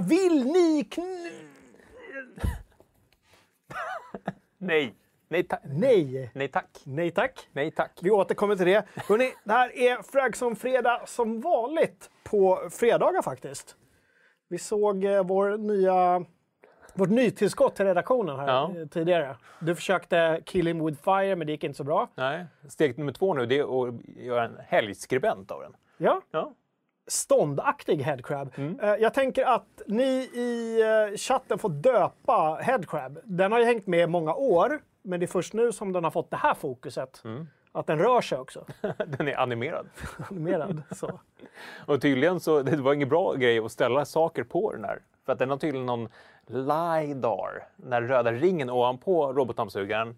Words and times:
Vill 0.00 0.44
ni. 0.46 0.88
Nej. 4.58 4.94
Nej, 5.28 5.42
ta- 5.42 5.58
Nej. 5.64 6.30
Nej 6.34 6.48
tack. 6.48 6.80
Nej 6.84 7.10
tack. 7.10 7.48
Nej 7.52 7.70
tack. 7.70 7.98
Vi 8.02 8.10
återkommer 8.10 8.56
till 8.56 8.66
det. 8.66 8.84
Hörrni, 9.08 9.32
det 9.44 9.52
här 9.52 9.78
är 9.78 10.02
Fragson 10.02 10.56
Fredag 10.56 11.02
som 11.06 11.40
vanligt 11.40 12.10
på 12.24 12.68
fredagar 12.70 13.22
faktiskt. 13.22 13.76
Vi 14.48 14.58
såg 14.58 15.04
eh, 15.04 15.24
vår 15.24 15.58
nya, 15.58 16.24
vårt 16.94 17.08
nytillskott 17.10 17.76
till 17.76 17.84
redaktionen 17.84 18.38
här 18.38 18.46
Ja. 18.48 18.72
eh, 18.80 18.86
tidigare. 18.86 19.36
Du 19.60 19.74
försökte 19.74 20.40
kill 20.44 20.66
him 20.66 20.86
with 20.86 21.02
fire, 21.04 21.36
men 21.36 21.46
det 21.46 21.52
gick 21.52 21.64
inte 21.64 21.76
så 21.76 21.84
bra. 21.84 22.08
Nej. 22.14 22.44
Steg 22.68 22.98
nummer 22.98 23.12
två 23.12 23.34
nu 23.34 23.46
det 23.46 23.58
är 23.58 23.88
att 23.88 23.94
göra 24.16 24.44
en 24.44 24.56
helgskribent 24.66 25.50
av 25.50 25.60
den. 25.60 25.76
Ja, 25.96 26.20
Ja. 26.30 26.52
Ståndaktig 27.06 28.02
headcrab. 28.02 28.52
Mm. 28.56 28.80
Eh, 28.80 28.94
Jag 28.94 29.14
tänker 29.14 29.44
att 29.44 29.82
ni 29.86 30.04
i 30.34 30.80
eh, 30.82 31.16
chatten 31.16 31.58
får 31.58 31.68
döpa 31.68 32.58
headcrab. 32.62 33.18
Den 33.24 33.52
har 33.52 33.58
ju 33.58 33.64
hängt 33.64 33.86
med 33.86 34.10
många 34.10 34.34
år, 34.34 34.80
men 35.02 35.20
det 35.20 35.26
är 35.26 35.28
först 35.28 35.52
nu 35.52 35.72
som 35.72 35.92
den 35.92 36.04
har 36.04 36.10
fått 36.10 36.30
det 36.30 36.36
här 36.36 36.54
fokuset. 36.54 37.22
Mm. 37.24 37.46
Att 37.72 37.86
den 37.86 37.98
rör 37.98 38.20
sig 38.20 38.38
också. 38.38 38.64
Den 39.06 39.28
är 39.28 39.36
animerad. 39.40 39.86
Animerad. 40.30 40.82
Så. 40.90 41.20
Och 41.86 42.00
tydligen 42.00 42.40
så 42.40 42.62
det 42.62 42.76
var 42.76 42.92
ingen 42.94 43.08
bra 43.08 43.34
grej 43.34 43.58
att 43.58 43.72
ställa 43.72 44.04
saker 44.04 44.44
på 44.44 44.72
den 44.72 44.84
här. 44.84 44.98
För 45.26 45.32
att 45.32 45.38
den 45.38 45.50
har 45.50 45.56
tydligen 45.56 45.86
någon 45.86 46.08
LiDAR, 46.46 47.66
den 47.76 47.92
här 47.92 48.02
röda 48.02 48.32
ringen 48.32 48.70
ovanpå 48.70 49.32
robotdammsugaren. 49.32 50.16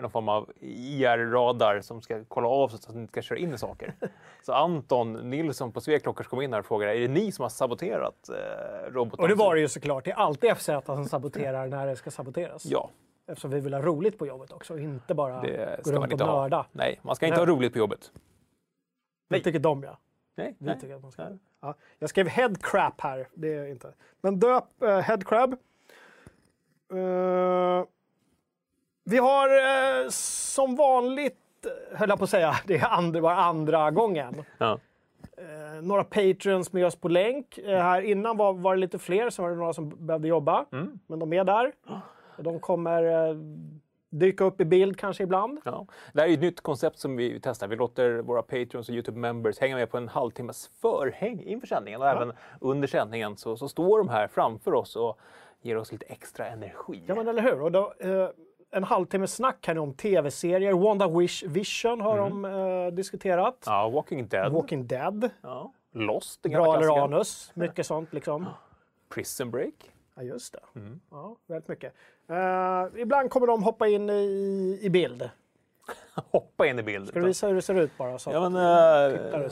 Någon 0.00 0.10
form 0.10 0.28
av 0.28 0.52
IR-radar 0.60 1.80
som 1.80 2.02
ska 2.02 2.24
kolla 2.28 2.48
av 2.48 2.68
så 2.68 2.76
att 2.76 2.86
den 2.86 3.00
inte 3.00 3.10
ska 3.10 3.22
köra 3.22 3.38
in 3.38 3.54
i 3.54 3.58
saker. 3.58 3.94
Så 4.42 4.52
Anton 4.52 5.12
Nilsson 5.12 5.72
på 5.72 5.80
Sveklockars 5.80 6.26
kom 6.26 6.40
in 6.40 6.52
här 6.52 6.60
och 6.60 6.66
frågade, 6.66 6.96
är 6.96 7.00
det 7.00 7.08
ni 7.08 7.32
som 7.32 7.42
har 7.42 7.50
saboterat 7.50 8.28
eh, 8.28 8.34
robotdammsugaren? 8.34 9.22
Och 9.22 9.28
det 9.28 9.34
var 9.34 9.54
det 9.54 9.60
ju 9.60 9.68
såklart. 9.68 10.04
Det 10.04 10.10
är 10.10 10.16
alltid 10.16 10.56
FZ 10.56 10.70
som 10.84 11.04
saboterar 11.04 11.66
när 11.66 11.86
det 11.86 11.96
ska 11.96 12.10
saboteras. 12.10 12.66
Ja, 12.66 12.90
Eftersom 13.26 13.50
vi 13.50 13.60
vill 13.60 13.74
ha 13.74 13.82
roligt 13.82 14.18
på 14.18 14.26
jobbet 14.26 14.52
också, 14.52 14.78
inte 14.78 15.14
bara 15.14 15.40
det 15.40 15.80
gå 15.84 15.92
runt 15.92 16.04
och 16.06 16.12
inte 16.12 16.24
ha. 16.24 16.42
nörda. 16.42 16.66
Nej, 16.72 17.00
man 17.02 17.16
ska 17.16 17.26
inte 17.26 17.38
Nej. 17.38 17.46
ha 17.46 17.54
roligt 17.54 17.72
på 17.72 17.78
jobbet. 17.78 18.12
Det 19.30 19.40
tycker 19.40 19.58
de 19.58 19.82
ja. 19.82 19.98
Nej, 20.36 20.56
Vi 20.58 20.66
nej. 20.66 20.80
tycker 20.80 20.94
att 20.94 21.02
man 21.02 21.12
ska. 21.12 21.22
Ja. 21.60 21.74
Jag 21.98 22.10
skrev 22.10 22.28
headcrab 22.28 22.92
här, 22.98 23.28
det 23.34 23.54
är 23.54 23.66
inte. 23.66 23.94
Men 24.20 24.40
döp 24.40 24.64
uh, 24.82 24.88
headcrab. 24.98 25.52
Eh, 26.92 27.84
vi 29.04 29.18
har 29.18 29.48
eh, 29.48 30.08
som 30.10 30.76
vanligt, 30.76 31.36
höll 31.92 32.08
jag 32.08 32.18
på 32.18 32.24
att 32.24 32.30
säga, 32.30 32.54
det 32.66 32.76
är 32.76 32.86
andra, 32.86 33.20
bara 33.20 33.36
andra 33.36 33.90
gången. 33.90 34.44
Ja. 34.58 34.78
Eh, 35.36 35.82
några 35.82 36.04
patreons 36.04 36.72
med 36.72 36.86
oss 36.86 36.96
på 36.96 37.08
länk. 37.08 37.58
Eh, 37.58 37.82
här 37.82 38.00
innan 38.00 38.36
var, 38.36 38.52
var 38.52 38.74
det 38.74 38.80
lite 38.80 38.98
fler, 38.98 39.30
så 39.30 39.42
var 39.42 39.50
det 39.50 39.56
några 39.56 39.72
som 39.72 40.06
behövde 40.06 40.28
jobba. 40.28 40.64
Mm. 40.72 40.98
Men 41.06 41.18
de 41.18 41.32
är 41.32 41.44
där. 41.44 41.72
De 42.38 42.60
kommer 42.60 43.28
eh, 43.28 43.36
dyka 44.10 44.44
upp 44.44 44.60
i 44.60 44.64
bild 44.64 44.98
kanske 44.98 45.22
ibland. 45.22 45.60
Ja. 45.64 45.86
Det 46.12 46.20
här 46.20 46.28
är 46.28 46.32
ett 46.32 46.40
nytt 46.40 46.60
koncept 46.60 46.98
som 46.98 47.16
vi 47.16 47.40
testar. 47.42 47.68
Vi 47.68 47.76
låter 47.76 48.18
våra 48.18 48.42
Patreons 48.42 48.88
och 48.88 48.94
Youtube-members 48.94 49.60
hänga 49.60 49.76
med 49.76 49.90
på 49.90 49.96
en 49.96 50.08
halvtimmes 50.08 50.70
förhäng 50.80 51.42
inför 51.42 51.66
sändningen. 51.66 52.00
Och 52.00 52.08
även 52.08 52.32
under 52.60 52.88
sändningen 52.88 53.36
så, 53.36 53.56
så 53.56 53.68
står 53.68 53.98
de 53.98 54.08
här 54.08 54.28
framför 54.28 54.74
oss 54.74 54.96
och 54.96 55.18
ger 55.62 55.76
oss 55.76 55.92
lite 55.92 56.06
extra 56.06 56.46
energi. 56.46 57.02
Ja, 57.06 57.14
men 57.14 57.28
eller 57.28 57.42
hur? 57.42 57.62
Och 57.62 57.72
då, 57.72 57.94
eh, 57.98 58.28
en 58.74 58.84
halvtimme 58.84 59.26
snack 59.26 59.66
här 59.66 59.74
nu 59.74 59.80
om 59.80 59.94
tv-serier. 59.94 60.72
Wanda 60.72 61.08
Wish 61.08 61.44
Vision 61.46 62.00
har 62.00 62.18
de 62.18 62.44
eh, 62.44 62.86
diskuterat. 62.94 63.62
Ja, 63.66 63.88
Walking 63.88 64.28
Dead. 64.28 64.52
Walking 64.52 64.86
Dead. 64.86 65.30
Ja. 65.42 65.72
Lost, 65.92 66.42
den 66.42 66.52
gamla 66.52 66.78
Bra 66.78 67.04
anus. 67.04 67.52
Mycket 67.54 67.86
sånt 67.86 68.12
liksom. 68.12 68.46
Prison 69.14 69.50
Break. 69.50 69.74
Ja, 70.14 70.22
just 70.22 70.52
det. 70.52 70.60
Ja, 71.10 71.36
väldigt 71.46 71.68
mycket. 71.68 71.94
Eh, 72.28 73.00
ibland 73.00 73.30
kommer 73.30 73.46
de 73.46 73.62
hoppa 73.62 73.88
in 73.88 74.10
i, 74.10 74.78
i 74.82 74.90
bild. 74.90 75.30
Hoppa 76.30 76.66
in 76.66 76.78
i 76.78 76.82
bilden. 76.82 77.06
Ska 77.06 77.20
du 77.20 77.26
visa 77.26 77.46
hur 77.46 77.54
det 77.54 77.62
ser 77.62 77.74
ut 77.74 77.98
bara? 77.98 78.18
Så 78.18 78.30
Ja, 78.30 78.40
men 78.48 78.54
äh, 78.56 78.60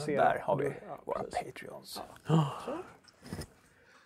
där 0.07 0.39
har 0.43 0.55
vi 0.55 0.65
Ja, 0.65 0.99
våra. 1.05 1.19
Patreons. 1.19 2.01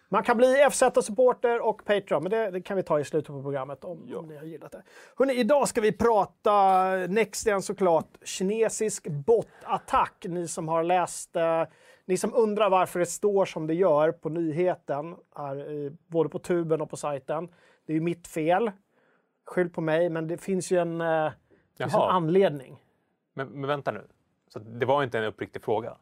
Man 0.09 0.23
kan 0.23 0.37
bli 0.37 0.55
FZ-supporter 0.71 1.59
och 1.59 1.85
Patreon, 1.85 2.23
men 2.23 2.29
det, 2.29 2.51
det 2.51 2.61
kan 2.61 2.77
vi 2.77 2.83
ta 2.83 2.99
i 2.99 3.03
slutet 3.05 3.27
på 3.27 3.41
programmet 3.41 3.83
om, 3.83 4.15
om 4.15 4.27
ni 4.27 4.37
har 4.37 4.45
gillat 4.45 4.71
det. 4.71 4.83
Hörrni, 5.15 5.33
idag 5.33 5.67
ska 5.67 5.81
vi 5.81 5.91
prata 5.91 6.93
NextGen 7.07 7.61
såklart. 7.61 8.17
Kinesisk 8.21 9.07
bottattack. 9.07 10.25
Ni 10.27 10.47
som 10.47 10.67
har 10.67 10.83
läst, 10.83 11.35
eh, 11.35 11.63
ni 12.05 12.17
som 12.17 12.33
undrar 12.33 12.69
varför 12.69 12.99
det 12.99 13.05
står 13.05 13.45
som 13.45 13.67
det 13.67 13.73
gör 13.73 14.11
på 14.11 14.29
nyheten, 14.29 15.15
här, 15.35 15.71
i, 15.71 15.97
både 16.07 16.29
på 16.29 16.39
tuben 16.39 16.81
och 16.81 16.89
på 16.89 16.97
sajten. 16.97 17.47
Det 17.85 17.93
är 17.93 17.95
ju 17.95 18.01
mitt 18.01 18.27
fel. 18.27 18.71
Skyll 19.45 19.69
på 19.69 19.81
mig, 19.81 20.09
men 20.09 20.27
det 20.27 20.37
finns 20.37 20.71
ju 20.71 20.77
en, 20.77 21.01
eh, 21.01 21.31
finns 21.77 21.93
en 21.93 22.01
anledning. 22.01 22.83
Men, 23.33 23.47
men 23.47 23.67
vänta 23.67 23.91
nu. 23.91 24.07
Så 24.47 24.59
det 24.59 24.85
var 24.85 25.03
inte 25.03 25.19
en 25.19 25.25
uppriktig 25.25 25.63
fråga? 25.63 25.97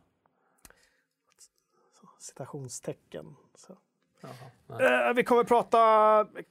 citationstecken. 2.26 3.36
Så. 3.56 3.78
Eh, 4.70 5.14
vi 5.16 5.24
kommer 5.24 5.44
prata, 5.44 5.78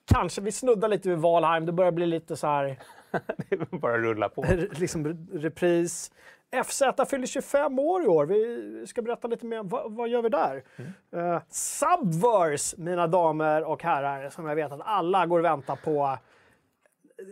kanske 0.04 0.40
vi 0.40 0.52
snuddar 0.52 0.88
lite 0.88 1.08
vid 1.08 1.18
Valheim. 1.18 1.66
Det 1.66 1.72
börjar 1.72 1.92
bli 1.92 2.06
lite 2.06 2.36
så 2.36 2.46
här, 2.46 2.78
Det 3.50 3.70
bara 3.70 3.98
rulla 3.98 4.28
på. 4.28 4.44
liksom 4.72 5.06
re- 5.06 5.38
repris. 5.38 6.12
FZ 6.64 6.82
fyller 7.10 7.26
25 7.26 7.78
år 7.78 8.04
i 8.04 8.06
år. 8.06 8.26
Vi 8.26 8.86
ska 8.86 9.02
berätta 9.02 9.28
lite 9.28 9.46
mer. 9.46 9.62
Vad, 9.62 9.92
vad 9.92 10.08
gör 10.08 10.22
vi 10.22 10.28
där? 10.28 10.64
Eh, 11.16 11.42
Subverse, 11.48 12.76
mina 12.78 13.06
damer 13.06 13.64
och 13.64 13.82
herrar, 13.82 14.30
som 14.30 14.46
jag 14.46 14.56
vet 14.56 14.72
att 14.72 14.80
alla 14.84 15.26
går 15.26 15.38
och 15.38 15.44
väntar 15.44 15.76
på. 15.76 16.18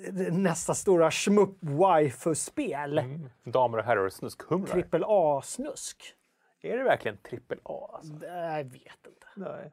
eh, 0.08 0.32
Nästa 0.34 0.74
stora 0.74 1.10
schmupp 1.10 1.56
waifu-spel. 1.60 3.02
Damer 3.44 3.78
och 3.78 3.84
herrar 3.84 4.08
snuskhumrar. 4.08 4.66
Trippel 4.72 5.04
A-snusk. 5.06 6.14
Är 6.62 6.76
det 6.78 6.84
verkligen 6.84 7.16
trippel 7.16 7.58
A? 7.64 7.90
Alltså? 7.92 8.26
Jag 8.26 8.64
vet 8.64 9.06
inte. 9.06 9.26
Nej. 9.36 9.72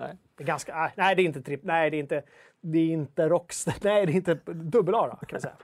Nej. 0.00 0.16
Det 0.36 0.44
är 0.44 0.46
ganska, 0.46 0.76
nej, 0.76 0.92
nej, 0.96 1.14
det 1.14 1.22
är 1.22 1.24
inte 1.24 1.42
tripp, 1.42 1.64
nej, 1.64 1.90
det 1.90 1.96
är 1.96 2.00
inte, 2.00 2.22
det 2.60 2.78
är 2.78 2.92
inte 2.92 3.28
Rockstar, 3.28 3.74
nej, 3.82 4.06
det 4.06 4.12
är 4.12 4.16
inte 4.16 4.34
dubbel 4.44 4.94
A 4.94 5.18
då, 5.20 5.26
kan 5.26 5.36
vi 5.36 5.40
säga. 5.40 5.56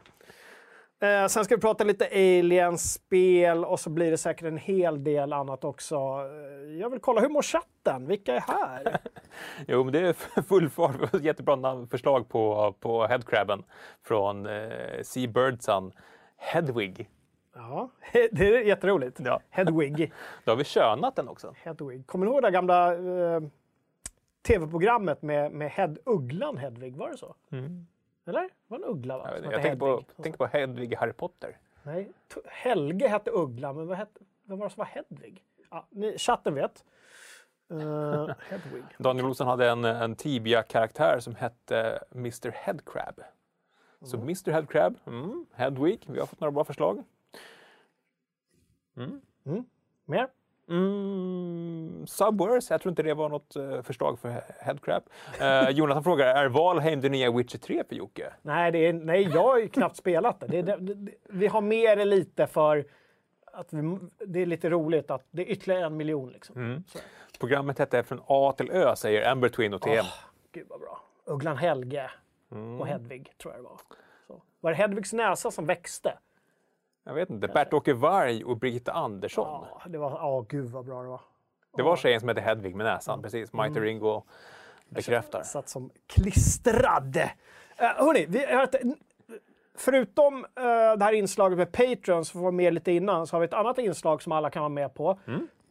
Eh, 1.00 1.26
sen 1.26 1.44
ska 1.44 1.54
vi 1.54 1.60
prata 1.60 1.84
lite 1.84 2.06
Aliens-spel 2.06 3.64
och 3.64 3.80
så 3.80 3.90
blir 3.90 4.10
det 4.10 4.18
säkert 4.18 4.44
en 4.44 4.56
hel 4.56 5.04
del 5.04 5.32
annat 5.32 5.64
också. 5.64 5.96
Eh, 5.96 6.78
jag 6.80 6.90
vill 6.90 7.00
kolla, 7.00 7.20
hur 7.20 7.28
mår 7.28 7.42
chatten? 7.42 8.06
Vilka 8.06 8.34
är 8.34 8.40
här? 8.40 8.98
Jo, 9.68 9.84
men 9.84 9.92
det 9.92 10.00
är 10.00 10.42
full 10.42 10.70
fart. 10.70 11.14
Jättebra 11.22 11.86
förslag 11.90 12.28
på, 12.28 12.74
på 12.80 13.06
headcrabben 13.06 13.62
från 14.02 14.46
eh, 14.46 15.02
Sea 15.02 15.28
Birdson. 15.28 15.92
Hedwig. 16.36 17.08
ja, 17.54 17.90
det 18.12 18.56
är 18.56 18.60
jätteroligt. 18.60 19.20
Ja. 19.24 19.40
Hedwig. 19.50 20.12
Då 20.44 20.52
har 20.52 20.56
vi 20.56 20.64
könat 20.64 21.16
den 21.16 21.28
också. 21.28 21.54
Hedwig. 21.64 22.06
Kommer 22.06 22.26
du 22.26 22.32
ihåg 22.32 22.42
det 22.42 22.50
gamla 22.50 22.94
eh, 22.94 23.40
tv-programmet 24.46 25.22
med, 25.22 25.52
med 25.52 25.70
Hed, 25.70 25.98
ugglan 26.04 26.58
Hedvig? 26.58 26.96
Var 26.96 27.10
det 27.10 27.18
så? 27.18 27.34
Eller? 28.26 28.42
Det 28.42 28.50
var 28.66 28.78
en 28.78 28.84
uggla 28.84 29.18
va? 29.18 29.30
Jag, 29.34 29.52
jag 29.52 29.62
tänker, 29.62 29.78
på, 29.78 29.86
Hedvig. 29.86 30.22
tänker 30.22 30.38
på 30.38 30.46
Hedwig 30.46 30.92
i 30.92 30.96
Harry 30.96 31.12
Potter. 31.12 31.58
Nej, 31.82 32.12
Helge 32.44 33.08
hette 33.08 33.30
Uggla, 33.30 33.72
men 33.72 33.86
vad 33.86 33.96
hette, 33.96 34.20
vem 34.44 34.58
var 34.58 34.66
det 34.66 34.74
som 34.74 34.78
var 34.80 34.86
Hedvig? 34.86 35.44
Ja, 35.70 35.86
ni, 35.90 36.18
chatten 36.18 36.54
vet. 36.54 36.84
Uh, 37.70 38.30
Hedwig. 38.50 38.84
Daniel 38.98 39.26
Olsson 39.26 39.46
hade 39.46 39.70
en, 39.70 39.84
en 39.84 40.16
Tibia-karaktär 40.16 41.18
som 41.20 41.34
hette 41.34 41.98
Mr 42.14 42.50
Headcrab. 42.50 43.20
Så 44.02 44.16
Mr 44.16 44.50
Headcrab, 44.52 44.98
mm, 45.06 45.46
Hedwig, 45.52 46.04
vi 46.06 46.18
har 46.18 46.26
fått 46.26 46.40
några 46.40 46.50
bra 46.50 46.64
förslag. 46.64 47.04
Mer? 50.04 50.28
Mm, 50.68 52.06
Subverse, 52.06 52.74
jag 52.74 52.80
tror 52.80 52.90
inte 52.90 53.02
det 53.02 53.14
var 53.14 53.28
något 53.28 53.56
eh, 53.56 53.82
förslag 53.82 54.18
för 54.18 54.28
he- 54.28 54.42
Headcrab. 54.60 55.02
Uh, 55.40 55.70
Jonathan 55.70 56.04
frågar, 56.04 56.26
är 56.44 56.48
Valheim 56.48 57.00
det 57.00 57.08
nya 57.08 57.30
Witcher 57.32 57.58
3 57.58 57.84
för 57.88 57.94
Jocke? 57.94 58.32
Nej, 58.42 58.84
är, 58.86 58.92
nej, 58.92 59.22
jag 59.22 59.42
har 59.42 59.58
ju 59.58 59.68
knappt 59.68 59.96
spelat 59.96 60.40
det. 60.40 60.46
det, 60.46 60.62
det, 60.62 60.94
det 60.94 61.12
vi 61.28 61.46
har 61.46 61.60
med 61.60 61.98
det 61.98 62.04
lite 62.04 62.46
för 62.46 62.84
att 63.52 63.72
vi, 63.72 63.98
det 64.26 64.40
är 64.42 64.46
lite 64.46 64.70
roligt 64.70 65.10
att 65.10 65.26
det 65.30 65.42
är 65.42 65.46
ytterligare 65.52 65.86
en 65.86 65.96
miljon. 65.96 66.30
Liksom. 66.30 66.84
Så. 66.88 66.98
Programmet 67.40 67.78
hette 67.78 68.02
Från 68.02 68.20
A 68.26 68.54
till 68.56 68.70
Ö, 68.70 68.96
säger 68.96 69.30
Amber 69.30 69.48
Twin 69.48 69.74
och 69.74 69.82
TM. 69.82 69.98
Åh, 70.04 70.14
gud 70.52 70.66
vad 70.68 70.80
bra. 70.80 71.00
Ugglan 71.24 71.56
Helge 71.56 72.10
och 72.80 72.86
Hedvig, 72.86 73.32
tror 73.38 73.54
jag 73.54 73.62
det 73.62 73.68
var. 73.68 73.80
Så. 74.26 74.42
Var 74.60 74.70
det 74.70 74.76
Hedvigs 74.76 75.12
näsa 75.12 75.50
som 75.50 75.66
växte? 75.66 76.18
Jag 77.06 77.14
vet 77.14 77.30
inte, 77.30 77.48
Bert-Åke 77.48 77.94
Varg 77.94 78.44
och 78.44 78.56
Birgitta 78.56 78.92
Andersson. 78.92 79.66
Ja, 79.70 79.82
det 79.88 79.98
var, 79.98 80.10
ja 80.10 80.44
gud 80.48 80.70
vad 80.70 80.84
bra 80.84 81.02
det 81.02 81.08
var. 81.08 81.20
Det 81.76 81.82
var 81.82 81.96
tjejen 81.96 82.20
som 82.20 82.28
hette 82.28 82.40
Hedvig 82.40 82.76
med 82.76 82.86
näsan, 82.86 83.22
precis. 83.22 83.52
Mighty 83.52 83.80
Ringo 83.80 84.22
bekräftar. 84.88 85.42
Satt 85.42 85.68
som 85.68 85.90
klistrad. 86.06 87.16
Uh, 87.16 87.26
hörni, 87.78 88.26
vi 88.28 88.44
har 88.54 88.62
ett, 88.62 88.74
förutom 89.74 90.44
eh, 90.44 90.98
det 90.98 91.04
här 91.04 91.12
inslaget 91.12 91.58
med 91.58 91.72
Patreon 91.72 92.24
som 92.24 92.40
var 92.40 92.52
med 92.52 92.74
lite 92.74 92.92
innan 92.92 93.26
så 93.26 93.36
har 93.36 93.40
vi 93.40 93.44
ett 93.44 93.54
annat 93.54 93.78
inslag 93.78 94.22
som 94.22 94.32
alla 94.32 94.50
kan 94.50 94.62
vara 94.62 94.68
med 94.68 94.94
på. 94.94 95.18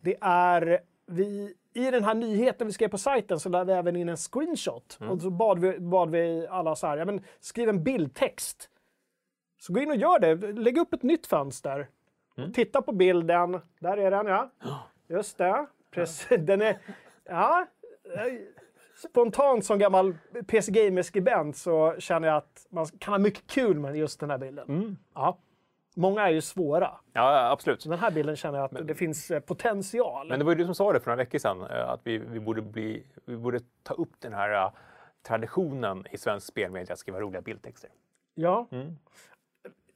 Det 0.01 0.17
är 0.21 0.79
vi 1.05 1.53
i 1.73 1.91
den 1.91 2.03
här 2.03 2.13
nyheten 2.13 2.67
vi 2.67 2.73
skrev 2.73 2.87
på 2.87 2.97
sajten 2.97 3.39
så 3.39 3.49
lade 3.49 3.65
vi 3.65 3.73
även 3.79 3.95
in 3.95 4.09
en 4.09 4.17
screenshot. 4.17 4.97
Och 5.09 5.21
så 5.21 5.29
bad 5.29 5.59
vi, 5.59 5.79
bad 5.79 6.09
vi 6.09 6.47
alla 6.49 6.75
så 6.75 6.87
här, 6.87 6.97
ja, 6.97 7.05
men 7.05 7.23
skriv 7.39 7.69
en 7.69 7.83
bildtext. 7.83 8.69
Så 9.57 9.73
gå 9.73 9.79
in 9.79 9.89
och 9.89 9.95
gör 9.95 10.19
det. 10.19 10.35
Lägg 10.35 10.77
upp 10.77 10.93
ett 10.93 11.03
nytt 11.03 11.27
fönster. 11.27 11.87
Och 12.37 12.53
titta 12.53 12.81
på 12.81 12.91
bilden. 12.91 13.61
Där 13.79 13.97
är 13.97 14.11
den 14.11 14.27
ja. 14.27 14.49
Just 15.07 15.37
det. 15.37 15.65
Precis. 15.91 16.27
Den 16.39 16.61
är... 16.61 16.77
Ja. 17.23 17.67
Spontant 19.09 19.65
som 19.65 19.79
gammal 19.79 20.15
PC 20.47 20.71
Gamer-skribent 20.71 21.57
så 21.57 21.95
känner 21.99 22.27
jag 22.27 22.37
att 22.37 22.67
man 22.69 22.85
kan 22.85 23.13
ha 23.13 23.19
mycket 23.19 23.47
kul 23.47 23.79
med 23.79 23.97
just 23.97 24.19
den 24.19 24.29
här 24.29 24.37
bilden. 24.37 24.97
Ja. 25.13 25.37
Många 25.95 26.21
är 26.21 26.31
ju 26.31 26.41
svåra. 26.41 26.91
Ja, 27.13 27.51
absolut. 27.51 27.83
Den 27.83 27.99
här 27.99 28.11
bilden 28.11 28.35
känner 28.35 28.59
jag 28.59 28.65
att 28.65 28.87
det 28.87 28.95
finns 28.95 29.31
eh, 29.31 29.39
potential. 29.39 30.27
Men 30.27 30.39
det 30.39 30.45
var 30.45 30.51
ju 30.51 30.57
du 30.57 30.65
som 30.65 30.75
sa 30.75 30.93
det 30.93 30.99
för 30.99 31.11
några 31.11 31.23
veckor 31.23 31.39
sedan, 31.39 31.61
eh, 31.61 31.89
att 31.89 31.99
vi, 32.03 32.17
vi, 32.17 32.39
borde, 32.39 32.61
bli, 32.61 33.03
vi 33.25 33.37
borde 33.37 33.59
ta 33.83 33.93
upp 33.93 34.11
den 34.19 34.33
här 34.33 34.65
eh, 34.65 34.71
traditionen 35.27 36.05
i 36.11 36.17
svensk 36.17 36.47
spelmedia 36.47 36.93
att 36.93 36.99
skriva 36.99 37.19
roliga 37.19 37.41
bildtexter. 37.41 37.89
Ja. 38.33 38.67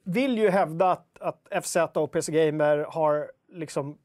Vill 0.02 0.38
ju 0.38 0.50
hävda 0.50 0.90
att, 0.90 1.20
att 1.20 1.64
FZ 1.64 1.76
och 1.94 2.12
PC 2.12 2.32
Gamer 2.32 2.86
har 2.88 3.30
liksom, 3.48 3.98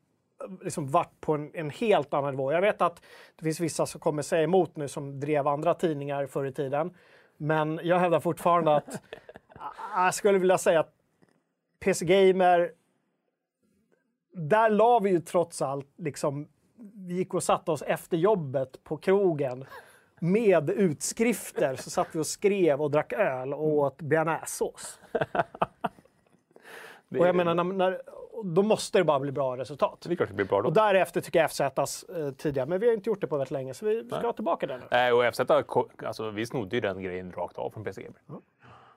liksom 0.61 0.87
varit 0.87 1.21
på 1.21 1.33
en, 1.33 1.51
en 1.53 1.69
helt 1.69 2.13
annan 2.13 2.33
nivå. 2.33 2.51
Jag 2.51 2.61
vet 2.61 2.81
att 2.81 3.01
det 3.35 3.43
finns 3.43 3.59
vissa 3.59 3.85
som 3.85 4.01
kommer 4.01 4.21
säga 4.21 4.43
emot 4.43 4.75
nu 4.75 4.87
som 4.87 5.19
drev 5.19 5.47
andra 5.47 5.73
tidningar 5.73 6.25
förr 6.25 6.45
i 6.45 6.51
tiden. 6.51 6.93
Men 7.37 7.79
jag 7.83 7.99
hävdar 7.99 8.19
fortfarande 8.19 8.75
att 8.75 9.01
jag 9.95 10.13
skulle 10.13 10.37
vilja 10.37 10.57
säga 10.57 10.79
att 10.79 10.93
PC 11.79 12.05
Gamer 12.05 12.71
där 14.31 14.69
la 14.69 14.99
vi 14.99 15.09
ju 15.09 15.19
trots 15.19 15.61
allt 15.61 15.87
liksom, 15.97 16.47
vi 16.93 17.13
gick 17.13 17.33
och 17.33 17.43
satte 17.43 17.71
oss 17.71 17.81
efter 17.81 18.17
jobbet 18.17 18.83
på 18.83 18.97
krogen 18.97 19.65
med 20.31 20.69
utskrifter. 20.69 21.75
Så 21.75 21.89
satt 21.89 22.07
vi 22.11 22.19
och 22.19 22.27
skrev 22.27 22.81
och 22.81 22.91
drack 22.91 23.13
öl 23.13 23.53
och 23.53 23.67
åt 23.67 24.01
bearnaisesås. 24.01 24.99
Och 27.19 27.27
jag 27.27 27.35
menar, 27.35 27.55
när, 27.55 27.63
när, 27.63 28.01
då 28.43 28.63
måste 28.63 28.97
det 28.97 29.03
bara 29.03 29.19
bli 29.19 29.31
bra 29.31 29.57
resultat. 29.57 30.01
det 30.07 30.13
är 30.13 30.15
klart 30.15 30.29
det 30.29 30.35
blir 30.35 30.45
bra 30.45 30.61
då. 30.61 30.67
Och 30.67 30.73
därefter 30.73 31.21
tycker 31.21 31.39
jag 31.39 31.51
FZs 31.51 32.03
eh, 32.03 32.31
tidigare, 32.31 32.67
men 32.67 32.79
vi 32.79 32.87
har 32.87 32.93
inte 32.93 33.09
gjort 33.09 33.21
det 33.21 33.27
på 33.27 33.37
väldigt 33.37 33.51
länge 33.51 33.73
så 33.73 33.85
vi 33.85 34.07
ska 34.07 34.19
ha 34.19 34.33
tillbaka 34.33 34.67
det 34.67 34.77
nu. 34.77 34.97
Eh, 34.97 35.11
och 35.11 35.33
FZ, 35.33 35.39
alltså, 36.05 36.29
vi 36.29 36.45
snodde 36.45 36.75
ju 36.75 36.81
den 36.81 37.03
grejen 37.03 37.31
rakt 37.31 37.57
av 37.57 37.69
från 37.69 37.83
PC 37.83 38.01
Gamer. 38.01 38.41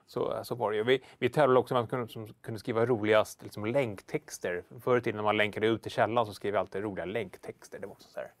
Så, 0.07 0.39
så 0.43 0.55
var 0.55 0.71
det 0.71 0.77
ju. 0.77 0.83
Vi, 0.83 1.03
vi 1.17 1.29
tävlade 1.29 1.59
också 1.59 1.73
med 1.73 1.83
att 1.83 1.89
kunde, 1.89 2.07
som 2.07 2.27
kunde 2.41 2.59
skriva 2.59 2.85
roligast 2.85 3.43
liksom, 3.43 3.65
länktexter. 3.65 4.63
Förr 4.81 4.97
i 4.97 5.01
tiden 5.01 5.15
när 5.15 5.23
man 5.23 5.37
länkade 5.37 5.67
ut 5.67 5.81
till 5.81 5.91
källan 5.91 6.25
så 6.25 6.33
skrev 6.33 6.51
vi 6.51 6.57
alltid 6.57 6.83
roliga 6.83 7.05
länktexter. 7.05 7.79
Det 7.79 7.87
var 7.87 7.93
också 7.93 8.09
så 8.09 8.19
här, 8.19 8.31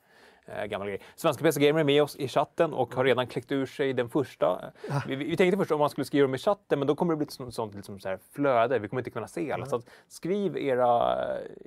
eh, 0.57 0.65
gammal 0.65 0.87
grej. 0.87 1.01
Svenska 1.15 1.43
PC 1.43 1.59
Gamer 1.59 1.79
är 1.79 1.83
med 1.83 2.03
oss 2.03 2.15
i 2.15 2.27
chatten 2.27 2.73
och 2.73 2.95
har 2.95 3.03
redan 3.05 3.27
klickt 3.27 3.51
ur 3.51 3.65
sig 3.65 3.93
den 3.93 4.09
första. 4.09 4.71
Vi, 5.07 5.15
vi, 5.15 5.25
vi 5.25 5.37
tänkte 5.37 5.57
först 5.57 5.71
om 5.71 5.79
man 5.79 5.89
skulle 5.89 6.05
skriva 6.05 6.21
dem 6.27 6.35
i 6.35 6.37
chatten, 6.37 6.79
men 6.79 6.87
då 6.87 6.95
kommer 6.95 7.13
det 7.13 7.17
bli 7.17 7.23
ett 7.25 7.31
sånt, 7.31 7.53
sånt 7.55 7.75
liksom 7.75 7.99
så 7.99 8.17
flöde. 8.31 8.79
Vi 8.79 8.87
kommer 8.87 8.99
inte 9.01 9.09
kunna 9.11 9.27
se 9.27 9.51
alla. 9.51 9.65
Så 9.65 9.75
att, 9.75 9.85
skriv 10.07 10.57
era, 10.57 11.15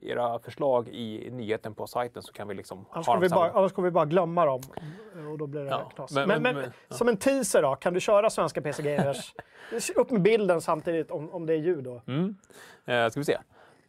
era 0.02 0.38
förslag 0.38 0.88
i 0.88 1.30
nyheten 1.30 1.74
på 1.74 1.86
sajten 1.86 2.22
så 2.22 2.32
kan 2.32 2.48
vi 2.48 2.54
liksom 2.54 2.84
Annars 2.90 3.06
ha 3.06 3.14
dem 3.14 3.22
vi, 3.22 3.28
bara, 3.28 3.50
annars 3.50 3.72
kommer 3.72 3.88
vi 3.88 3.92
bara 3.92 4.04
glömma 4.06 4.46
dem 4.46 4.60
och 5.32 5.38
då 5.38 5.46
blir 5.46 5.60
det 5.60 5.70
Ja, 5.70 5.88
knas. 5.94 6.12
men- 6.12 6.28
Men, 6.28 6.42
men- 6.42 6.54
men, 6.54 6.72
ja. 6.88 6.94
som 6.96 7.08
en 7.08 7.16
teaser 7.16 7.62
då, 7.62 7.74
kan 7.76 7.94
du 7.94 8.00
köra 8.00 8.30
svenska 8.30 8.60
PC 8.62 8.82
Gamers? 8.82 9.34
Upp 9.96 10.10
med 10.10 10.22
bilden 10.22 10.60
samtidigt 10.60 11.10
om, 11.10 11.30
om 11.30 11.46
det 11.46 11.52
är 11.52 11.58
ljud 11.58 11.84
då. 11.84 12.02
Mm. 12.06 12.36
Eh, 12.84 13.08
ska 13.10 13.20
vi 13.20 13.24
se. 13.24 13.32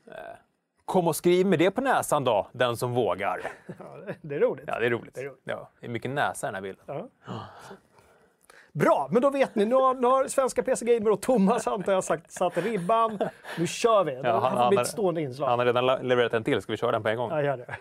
Eh, 0.07 0.13
kom 0.85 1.07
och 1.07 1.15
skriv 1.15 1.45
med 1.45 1.59
det 1.59 1.71
på 1.71 1.81
näsan 1.81 2.23
då, 2.23 2.47
den 2.51 2.77
som 2.77 2.93
vågar. 2.93 3.41
Ja, 3.79 4.13
det- 4.21 4.35
är 4.35 4.39
roligt. 4.39 4.65
Ja, 4.67 4.79
det 4.79 4.85
är 4.85 4.89
roligt. 4.89 5.13
Det 5.15 5.21
är 5.21 5.25
roligt. 5.25 5.41
Ja, 5.43 5.69
det 5.79 5.85
är 5.85 5.89
mycket 5.89 6.11
näsa 6.11 6.47
i 6.47 6.51
den 6.51 6.55
här 6.55 6.61
bilden. 6.61 6.83
Ja. 6.87 7.07
Bra, 8.71 9.07
men 9.11 9.21
då 9.21 9.29
vet 9.29 9.55
ni. 9.55 9.65
Nu 9.65 9.75
har, 9.75 9.93
nu 9.95 10.07
har 10.07 10.27
svenska 10.27 10.63
PC 10.63 10.85
Gamer 10.85 11.11
och 11.11 11.21
Thomas 11.21 11.67
antar 11.67 11.93
jag 11.93 12.03
sagt 12.03 12.31
satt 12.31 12.57
ribban. 12.57 13.19
Nu 13.57 13.67
kör 13.67 14.03
vi. 14.03 14.11
Det 14.15 14.31
han- 14.31 14.57
han 14.57 14.77
ett 14.77 14.87
stående 14.87 15.21
inslag. 15.21 15.47
Han 15.47 15.59
har 15.59 15.65
redan 15.65 15.85
levererat 15.85 16.33
en 16.33 16.43
till, 16.43 16.61
ska 16.61 16.71
vi 16.73 16.77
köra 16.77 16.91
den 16.91 17.03
på 17.03 17.09
en 17.09 17.17
gång? 17.17 17.29
Ja, 17.29 17.41
gör 17.41 17.57
det. 17.57 17.75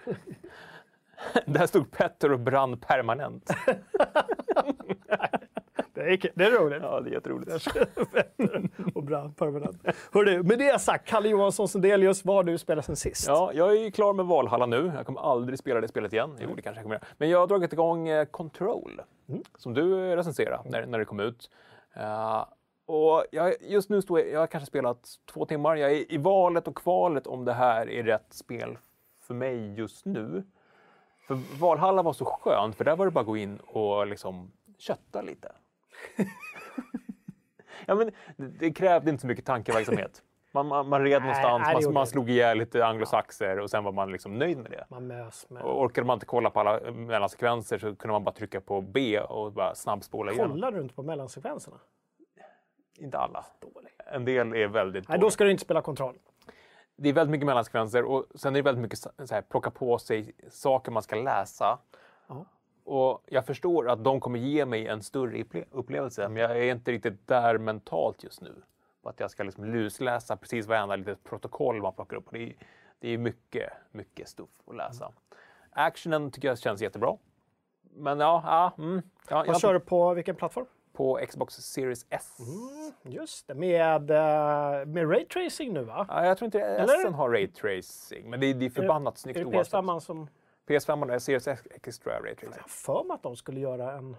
Där 1.46 1.66
stod 1.66 1.90
Petter 1.90 2.32
och 2.32 2.40
brann 2.40 2.78
permanent. 2.80 3.50
Det 6.04 6.12
är, 6.12 6.16
kul. 6.16 6.30
det 6.34 6.44
är 6.44 6.50
roligt. 6.50 6.82
Ja, 6.82 7.00
det 7.00 7.10
är 7.10 7.12
jätteroligt. 7.12 7.66
och 8.94 9.02
bra 9.02 9.32
permanent. 9.36 9.82
Hörru, 10.12 10.42
med 10.42 10.58
det 10.58 10.80
sagt, 10.80 11.08
Kalle 11.08 11.28
Johansson 11.28 11.68
Sundelius, 11.68 12.24
vad 12.24 12.36
har 12.36 12.44
du 12.44 12.58
spelat 12.58 12.84
sen 12.84 12.96
sist? 12.96 13.24
Ja, 13.28 13.50
jag 13.54 13.70
är 13.76 13.80
ju 13.80 13.90
klar 13.90 14.12
med 14.12 14.26
Valhalla 14.26 14.66
nu. 14.66 14.92
Jag 14.96 15.06
kommer 15.06 15.20
aldrig 15.20 15.58
spela 15.58 15.80
det 15.80 15.88
spelet 15.88 16.12
igen. 16.12 16.36
Jo, 16.40 16.50
det 16.56 16.62
kanske 16.62 16.78
jag 16.78 16.84
kommer 16.84 16.94
göra. 16.94 17.04
Men 17.18 17.30
jag 17.30 17.38
har 17.38 17.46
dragit 17.46 17.72
igång 17.72 18.08
eh, 18.08 18.24
Control, 18.24 19.02
som 19.58 19.74
du 19.74 20.16
recenserade 20.16 20.70
när, 20.70 20.86
när 20.86 20.98
det 20.98 21.04
kom 21.04 21.20
ut. 21.20 21.50
Eh, 21.94 22.44
och 22.86 23.24
jag, 23.30 23.54
just 23.60 23.90
nu 23.90 24.02
står 24.02 24.20
jag, 24.20 24.30
jag 24.30 24.40
har 24.40 24.46
kanske 24.46 24.66
spelat 24.66 25.08
två 25.32 25.46
timmar. 25.46 25.76
Jag 25.76 25.92
är 25.92 26.12
i 26.12 26.16
valet 26.16 26.68
och 26.68 26.76
kvalet 26.76 27.26
om 27.26 27.44
det 27.44 27.52
här 27.52 27.90
är 27.90 28.02
rätt 28.02 28.26
spel 28.34 28.78
för 29.20 29.34
mig 29.34 29.74
just 29.74 30.06
nu. 30.06 30.42
För 31.26 31.38
Valhalla 31.60 32.02
var 32.02 32.12
så 32.12 32.24
skönt, 32.24 32.76
för 32.76 32.84
där 32.84 32.96
var 32.96 33.04
det 33.04 33.10
bara 33.10 33.20
att 33.20 33.26
gå 33.26 33.36
in 33.36 33.58
och 33.58 34.06
liksom 34.06 34.52
kötta 34.78 35.22
lite. 35.22 35.52
ja, 37.86 37.94
men 37.94 38.10
det, 38.36 38.72
krävde 38.72 39.10
inte 39.10 39.20
så 39.20 39.26
mycket 39.26 39.44
tankeverksamhet. 39.46 40.22
Man, 40.54 40.66
man, 40.66 40.88
man 40.88 41.02
red 41.02 41.22
någonstans, 41.22 41.62
nej, 41.66 41.76
det 41.80 41.84
man, 41.86 41.94
man 41.94 42.06
slog 42.06 42.30
ihjäl 42.30 42.58
lite 42.58 42.86
anglosaxer 42.86 43.58
och 43.58 43.70
sen 43.70 43.84
var 43.84 43.92
man 43.92 44.12
liksom 44.12 44.38
nöjd 44.38 44.58
med 44.58 44.70
det. 44.70 44.86
Man 44.88 45.06
mös 45.06 45.50
med... 45.50 45.62
Och 45.62 45.82
orkade 45.82 46.06
man 46.06 46.14
inte 46.14 46.26
kolla 46.26 46.50
på 46.50 46.60
alla 46.60 46.90
mellansekvenser 46.90 47.78
så 47.78 47.96
kunde 47.96 48.12
man 48.12 48.24
bara 48.24 48.34
trycka 48.34 48.60
på 48.60 48.80
B 48.80 49.20
och 49.20 49.52
bara 49.52 49.74
snabbspola 49.74 50.32
igenom. 50.32 50.50
Kollar 50.50 50.72
du 50.72 50.80
inte 50.80 50.94
på 50.94 51.02
mellansekvenserna? 51.02 51.76
Inte 52.98 53.18
alla. 53.18 53.44
Dålig. 53.60 53.90
En 54.06 54.24
del 54.24 54.54
är 54.54 54.66
väldigt 54.68 55.08
Nej, 55.08 55.18
dåliga. 55.18 55.26
då 55.26 55.30
ska 55.30 55.44
du 55.44 55.50
inte 55.50 55.64
spela 55.64 55.82
kontroll. 55.82 56.18
Det 56.96 57.08
är 57.08 57.12
väldigt 57.12 57.30
mycket 57.30 57.46
mellansekvenser 57.46 58.04
och 58.04 58.26
sen 58.34 58.54
är 58.54 58.58
det 58.58 58.62
väldigt 58.62 58.82
mycket 58.82 58.98
så 58.98 59.10
här, 59.30 59.42
plocka 59.42 59.70
på 59.70 59.98
sig 59.98 60.32
saker 60.50 60.92
man 60.92 61.02
ska 61.02 61.16
läsa. 61.16 61.78
Ja. 62.28 62.46
Och 62.84 63.22
jag 63.26 63.46
förstår 63.46 63.88
att 63.90 64.04
de 64.04 64.20
kommer 64.20 64.38
ge 64.38 64.66
mig 64.66 64.86
en 64.86 65.02
större 65.02 65.36
upple- 65.36 65.64
upplevelse, 65.70 66.28
men 66.28 66.42
jag 66.42 66.50
är 66.58 66.72
inte 66.72 66.92
riktigt 66.92 67.28
där 67.28 67.58
mentalt 67.58 68.24
just 68.24 68.40
nu. 68.40 68.54
Att 69.02 69.20
jag 69.20 69.30
ska 69.30 69.42
liksom 69.42 69.64
lusläsa 69.64 70.36
precis 70.36 70.66
varenda 70.66 70.96
litet 70.96 71.24
protokoll 71.24 71.82
man 71.82 71.92
plockar 71.92 72.16
upp. 72.16 72.26
Det 72.30 72.42
är, 72.42 72.54
det 72.98 73.08
är 73.08 73.18
mycket, 73.18 73.72
mycket 73.90 74.28
stuff 74.28 74.50
att 74.66 74.76
läsa. 74.76 75.12
Actionen 75.70 76.30
tycker 76.30 76.48
jag 76.48 76.58
känns 76.58 76.82
jättebra. 76.82 77.16
Men 77.94 78.20
ja, 78.20 78.42
ja, 78.46 78.82
mm, 78.84 79.02
ja 79.28 79.36
Vad 79.36 79.48
jag 79.48 79.60
kör 79.60 79.74
du 79.74 79.80
på 79.80 80.14
vilken 80.14 80.36
plattform? 80.36 80.66
på 80.92 81.20
Xbox 81.28 81.54
Series 81.54 82.06
S. 82.10 82.38
Just 83.02 83.48
det, 83.48 83.54
med, 83.54 84.10
eh, 84.10 84.86
med 84.86 85.10
raytracing 85.10 85.72
nu 85.72 85.82
va? 85.84 86.06
Ja, 86.08 86.26
jag 86.26 86.38
tror 86.38 86.46
inte? 86.46 86.60
S 86.60 86.90
har 87.14 87.30
Ray 87.30 87.48
Tracing, 87.48 88.30
men 88.30 88.40
det 88.40 88.46
är, 88.46 88.54
det 88.54 88.66
är 88.66 88.70
förbannat 88.70 89.18
snyggt 89.18 89.38
Är 89.38 89.44
det 89.44 89.56
oavsett. 89.56 89.74
PS5 89.74 90.00
som... 90.00 90.28
PS5 90.66 91.14
och 91.14 91.22
Series 91.22 91.48
X 91.48 91.98
tror 91.98 92.14
jag 92.14 92.24
Ray 92.24 92.34
Tracing. 92.34 92.54
Jag 92.56 92.62
har 92.62 92.68
för 92.68 93.04
mig 93.04 93.14
att 93.14 93.22
de 93.22 93.36
skulle 93.36 93.60
göra 93.60 93.92
en... 93.92 94.16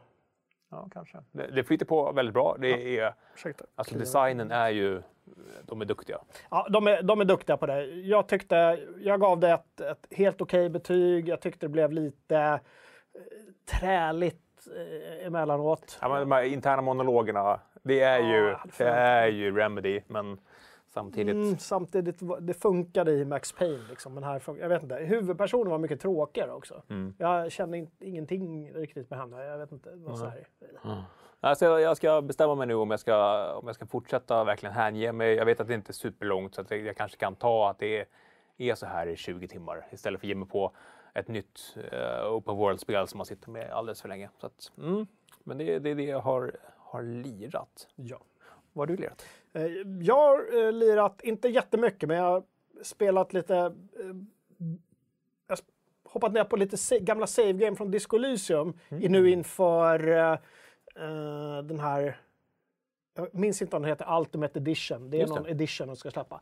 Ja, 0.69 0.88
kanske. 0.93 1.17
Det, 1.31 1.47
det 1.47 1.63
flyter 1.63 1.85
på 1.85 2.12
väldigt 2.12 2.33
bra. 2.33 2.57
Det 2.59 3.00
är, 3.00 3.13
Ursäkta. 3.33 3.65
alltså 3.75 3.97
designen 3.97 4.51
är 4.51 4.69
ju, 4.69 5.01
de 5.63 5.81
är 5.81 5.85
duktiga. 5.85 6.17
Ja, 6.51 6.67
de 6.69 6.88
är, 6.88 7.03
de 7.03 7.21
är 7.21 7.25
duktiga 7.25 7.57
på 7.57 7.65
det. 7.65 7.85
Jag 7.85 8.27
tyckte, 8.27 8.79
jag 8.97 9.21
gav 9.21 9.39
det 9.39 9.50
ett, 9.50 9.81
ett 9.81 10.07
helt 10.12 10.41
okej 10.41 10.69
betyg. 10.69 11.27
Jag 11.27 11.41
tyckte 11.41 11.65
det 11.65 11.69
blev 11.69 11.91
lite 11.91 12.38
eh, 12.38 12.59
träligt 13.79 14.67
eh, 14.75 15.27
emellanåt. 15.27 15.97
Ja, 16.01 16.09
men 16.09 16.19
de 16.19 16.31
här 16.31 16.43
interna 16.43 16.81
monologerna, 16.81 17.59
det 17.83 18.00
är 18.01 18.19
ju, 18.19 18.47
jag 18.47 18.59
det 18.77 18.89
är 18.89 19.27
ju 19.27 19.55
Remedy, 19.55 20.01
men 20.07 20.39
samtidigt. 20.93 21.35
Mm, 21.35 21.57
samtidigt, 21.57 22.19
det 22.41 22.53
funkade 22.53 23.12
i 23.12 23.25
Max 23.25 23.51
Payne. 23.51 23.83
Liksom, 23.89 24.13
men 24.13 24.23
här, 24.23 24.39
fun- 24.39 24.59
jag 24.59 24.69
vet 24.69 24.83
inte, 24.83 24.95
huvudpersonen 24.95 25.69
var 25.71 25.77
mycket 25.77 26.01
tråkigare 26.01 26.51
också. 26.51 26.81
Mm. 26.89 27.15
Jag 27.17 27.51
kände 27.51 27.77
in, 27.77 27.91
ingenting 28.00 28.73
riktigt 28.73 29.09
med 29.09 29.19
henne. 29.19 29.43
Jag 29.43 29.57
vet 29.57 29.71
inte. 29.71 29.89
Vad 29.95 30.17
så 30.19 30.25
här. 30.25 30.45
Alltså, 31.39 31.65
jag- 31.65 31.81
jag 31.81 31.97
ska 31.97 32.21
bestämma 32.21 32.55
mig 32.55 32.67
nu 32.67 32.73
om 32.75 32.91
jag 32.91 33.00
ska, 33.00 33.45
om 33.53 33.67
jag 33.67 33.75
ska 33.75 33.85
fortsätta 33.85 34.43
verkligen 34.43 34.75
hänge 34.75 35.12
mig. 35.12 35.35
Jag 35.35 35.45
vet 35.45 35.59
att 35.59 35.67
det 35.67 35.73
inte 35.73 35.91
är 35.91 35.93
superlångt 35.93 36.55
så 36.55 36.62
att 36.62 36.71
jag, 36.71 36.79
jag 36.79 36.97
kanske 36.97 37.17
kan 37.17 37.35
ta 37.35 37.69
att 37.69 37.79
det 37.79 38.00
är, 38.00 38.05
är 38.57 38.75
så 38.75 38.85
här 38.85 39.07
i 39.07 39.15
20 39.15 39.47
timmar 39.47 39.88
istället 39.91 40.19
för 40.19 40.25
att 40.27 40.29
ge 40.29 40.35
mig 40.35 40.47
på 40.47 40.71
ett 41.13 41.27
nytt 41.27 41.77
uh, 41.77 42.33
open 42.33 42.55
world-spel 42.55 43.07
som 43.07 43.17
man 43.17 43.25
sitter 43.25 43.50
med 43.51 43.71
alldeles 43.71 44.01
för 44.01 44.09
länge. 44.09 44.29
Så 44.41 44.45
att, 44.47 44.71
mm, 44.77 45.07
men 45.43 45.57
det, 45.57 45.79
det 45.79 45.89
är 45.89 45.95
det 45.95 46.03
jag 46.03 46.19
har, 46.19 46.55
har 46.77 47.01
lirat. 47.03 47.88
Ja. 47.95 48.19
Vad 48.73 48.89
har 48.89 48.95
du 48.95 49.01
lirat? 49.01 49.25
Eh, 49.53 49.65
Jag 50.01 50.15
har 50.15 50.65
eh, 50.65 50.72
lirat, 50.72 51.22
inte 51.24 51.48
jättemycket, 51.48 52.07
men 52.10 52.17
jag 52.17 52.24
har 52.24 52.43
spelat 52.81 53.33
lite... 53.33 53.55
Eh, 53.55 54.15
jag 55.48 55.55
har 55.55 55.60
hoppat 56.03 56.33
ner 56.33 56.43
på 56.43 56.55
lite 56.55 57.00
gamla 57.00 57.27
save 57.27 57.53
game 57.53 57.75
från 57.75 57.91
Disco 57.91 58.15
Elysium 58.15 58.74
i 58.89 59.10
nu 59.10 59.29
inför 59.29 60.07
eh, 60.07 60.38
den 61.63 61.79
här... 61.79 62.19
Jag 63.15 63.36
minns 63.36 63.62
inte 63.62 63.75
om 63.75 63.81
den 63.81 63.89
heter 63.89 64.19
Ultimate 64.19 64.60
Edition. 64.60 65.10
Det 65.10 65.17
är 65.17 65.22
Just 65.22 65.33
någon 65.33 65.43
det. 65.43 65.50
edition 65.50 65.88
de 65.88 65.95
ska 65.95 66.12
släppa. 66.12 66.41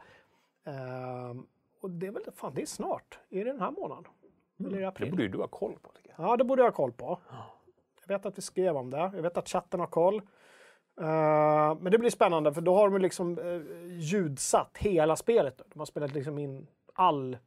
Ehm, 0.66 1.46
och 1.80 1.90
det 1.90 2.08
är 2.08 2.12
väl 2.12 2.24
fan, 2.36 2.54
det 2.56 2.62
är 2.62 2.66
snart. 2.66 3.20
Är 3.30 3.46
det 3.46 3.52
den 3.52 3.60
här 3.62 3.72
månaden? 3.72 4.04
Eller 4.60 4.78
i 4.78 4.82
Det 4.82 4.88
april. 4.88 5.12
borde 5.12 5.24
ju 5.24 5.30
du 5.30 5.38
ha 5.38 5.48
koll 5.48 5.76
på. 5.82 5.92
Ja, 6.18 6.38
det 6.38 6.44
borde 6.44 6.62
jag 6.62 6.68
ha 6.68 6.76
koll 6.76 6.92
på. 6.92 7.20
Jag 8.02 8.16
vet 8.18 8.26
att 8.26 8.38
vi 8.38 8.42
skrev 8.42 8.78
om 8.78 8.90
det. 8.90 8.98
Jag 8.98 9.22
vet 9.22 9.38
att 9.38 9.50
chatten 9.50 9.80
har 9.80 9.88
koll. 9.88 10.22
Eh, 11.02 11.76
men 11.80 11.92
det 11.92 11.98
blir 11.98 12.10
spännande 12.10 12.54
för 12.54 12.62
då 12.62 12.76
har 12.76 12.90
de 12.90 13.02
liksom 13.02 13.40
uh, 13.40 13.62
ljudsatt 14.00 14.78
hela 14.78 15.16
spelet. 15.16 15.62
De 15.74 15.80
har 15.80 15.86
spelat 15.86 16.14
liksom 16.14 16.38
in 16.38 16.68
all, 16.94 17.38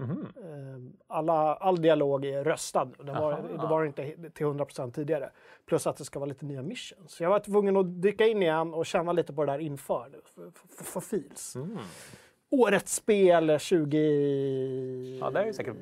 Mhm. 0.00 0.26
eh, 0.36 0.92
alla, 1.06 1.54
all 1.54 1.82
dialog 1.82 2.24
är 2.24 2.44
röstad. 2.44 2.84
Det 2.84 3.12
var, 3.12 3.32
Aha. 3.32 3.42
det 3.42 3.66
var 3.66 3.84
inte 3.84 4.30
till 4.34 4.46
100% 4.46 4.90
tidigare. 4.94 5.30
Plus 5.66 5.86
att 5.86 5.96
det 5.96 6.04
ska 6.04 6.18
vara 6.18 6.28
lite 6.28 6.44
nya 6.46 6.62
missions. 6.62 7.12
Så 7.12 7.22
jag 7.22 7.30
var 7.30 7.38
tvungen 7.38 7.76
att 7.76 8.02
dyka 8.02 8.26
in 8.26 8.42
igen 8.42 8.74
och 8.74 8.86
känna 8.86 9.12
lite 9.12 9.32
på 9.32 9.44
det 9.44 9.52
där 9.52 9.58
inför. 9.58 10.10
För, 10.34 10.50
för, 10.50 10.84
för 10.84 11.00
feels. 11.00 11.56
Mm. 11.56 11.78
Årets 12.50 12.94
spel 12.94 13.58
20... 13.58 15.18
Ja, 15.20 15.30
det 15.30 15.40
är 15.40 15.52
säkert 15.52 15.76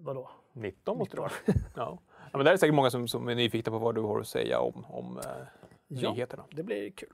Vadå? 0.00 0.28
19 0.52 0.98
måste 0.98 1.16
det 1.16 1.20
vara. 1.20 1.32
Ja. 1.74 1.98
men 2.32 2.44
det 2.44 2.50
är 2.50 2.56
säkert 2.56 2.74
många 2.74 2.90
som, 2.90 3.08
som 3.08 3.28
är 3.28 3.34
nyfikna 3.34 3.72
på 3.72 3.78
vad 3.78 3.94
du 3.94 4.00
har 4.00 4.20
att 4.20 4.26
säga 4.28 4.60
om, 4.60 4.84
om 4.88 5.18
Ja. 5.88 6.12
nyheterna. 6.12 6.44
Det 6.50 6.62
blir 6.62 6.90
kul. 6.90 7.08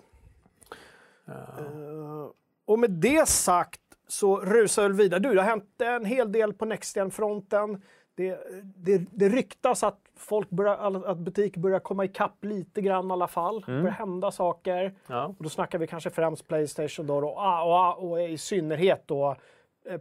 Eh, 1.29 2.26
och 2.64 2.79
med 2.79 2.91
det 2.91 3.29
sagt 3.29 3.81
så 4.09 4.41
rusar 4.41 4.88
vi 4.88 4.97
vidare. 5.02 5.21
Du, 5.21 5.35
det 5.35 5.41
har 5.41 5.49
hänt 5.49 5.81
en 5.81 6.05
hel 6.05 6.33
del 6.33 6.52
på 6.52 6.64
Nextgen-fronten. 6.64 7.83
Det, 8.14 8.38
det, 8.76 8.99
det 9.11 9.29
ryktas 9.29 9.83
att, 9.83 9.99
folk 10.17 10.50
börjar, 10.50 11.05
att 11.07 11.19
butiker 11.19 11.61
börjar 11.61 11.79
komma 11.79 12.05
ikapp 12.05 12.45
lite 12.45 12.81
grann 12.81 13.09
i 13.09 13.12
alla 13.12 13.29
fall. 13.29 13.61
Det 13.61 13.67
börjar 13.67 13.91
hända 13.91 14.31
saker. 14.31 14.95
Ja. 15.07 15.26
Och 15.38 15.45
då 15.45 15.49
snackar 15.49 15.79
vi 15.79 15.87
kanske 15.87 16.11
främst 16.11 16.49
Playstation 16.49 17.07
då, 17.07 17.17
och, 17.17 17.99
och, 17.99 18.11
och 18.11 18.23
i 18.23 18.38
synnerhet 18.38 19.02
då 19.07 19.37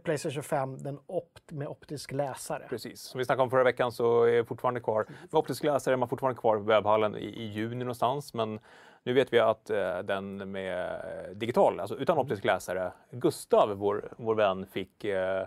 Playstation 0.02 0.42
5 0.42 0.82
den 0.82 0.98
opt, 1.06 1.52
med 1.52 1.68
optisk 1.68 2.12
läsare. 2.12 2.66
Precis. 2.68 3.00
Som 3.00 3.18
vi 3.18 3.24
snackade 3.24 3.42
om 3.42 3.50
förra 3.50 3.64
veckan 3.64 3.92
så 3.92 4.22
är 4.22 4.44
fortfarande 4.44 4.80
kvar. 4.80 5.06
Med 5.08 5.34
optisk 5.38 5.64
läsare 5.64 5.94
är 5.94 5.96
man 5.96 6.08
fortfarande 6.08 6.40
kvar 6.40 6.56
på 6.56 6.62
webbhallen 6.62 7.16
i, 7.16 7.24
i 7.24 7.46
juni 7.46 7.84
någonstans. 7.84 8.34
Men 8.34 8.60
nu 9.02 9.12
vet 9.12 9.32
vi 9.32 9.38
att 9.38 9.70
eh, 9.70 9.98
den 9.98 10.50
med 10.50 11.00
digital, 11.34 11.80
alltså 11.80 11.96
utan 11.96 12.18
optisk 12.18 12.44
läsare, 12.44 12.92
Gustav, 13.10 13.70
vår, 13.70 14.08
vår 14.16 14.34
vän, 14.34 14.66
fick 14.66 15.04
eh, 15.04 15.46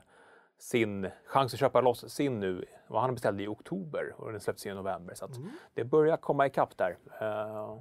sin 0.58 1.10
chans 1.25 1.54
att 1.54 1.60
köpa 1.60 1.82
loss 1.82 2.10
sin 2.10 2.39
nu. 2.39 2.65
Vad 2.88 3.01
han 3.01 3.13
beställde 3.13 3.44
i 3.44 3.48
oktober 3.48 4.13
och 4.18 4.32
den 4.32 4.42
släpps 4.42 4.65
i 4.65 4.74
november. 4.74 5.13
Så 5.13 5.25
att 5.25 5.32
det 5.74 5.84
börjar 5.84 6.18
komma 6.18 6.46
ikapp 6.46 6.77
där. 6.77 6.98
Eh, 7.22 7.77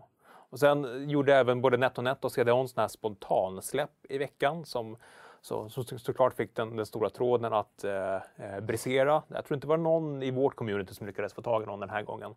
och 0.54 0.58
sen 0.60 1.08
gjorde 1.08 1.34
även 1.34 1.60
både 1.60 1.76
NetOnNet 1.76 2.24
och 2.24 2.32
CDON 2.32 2.68
såna 2.68 2.82
här 2.82 2.88
spontansläpp 2.88 3.90
i 4.08 4.18
veckan 4.18 4.64
som 4.64 4.96
så, 5.44 5.68
så, 5.68 5.84
så, 5.84 5.98
såklart 5.98 6.34
fick 6.34 6.56
den, 6.56 6.76
den 6.76 6.86
stora 6.86 7.10
tråden 7.10 7.52
att 7.52 7.84
eh, 7.84 8.14
eh, 8.14 8.60
brisera. 8.62 9.22
Jag 9.28 9.44
tror 9.44 9.54
inte 9.54 9.66
det 9.66 9.68
var 9.68 9.76
någon 9.76 10.22
i 10.22 10.30
vårt 10.30 10.56
community 10.56 10.94
som 10.94 11.06
lyckades 11.06 11.34
få 11.34 11.42
tag 11.42 11.62
i 11.62 11.66
någon 11.66 11.80
den 11.80 11.90
här 11.90 12.02
gången. 12.02 12.34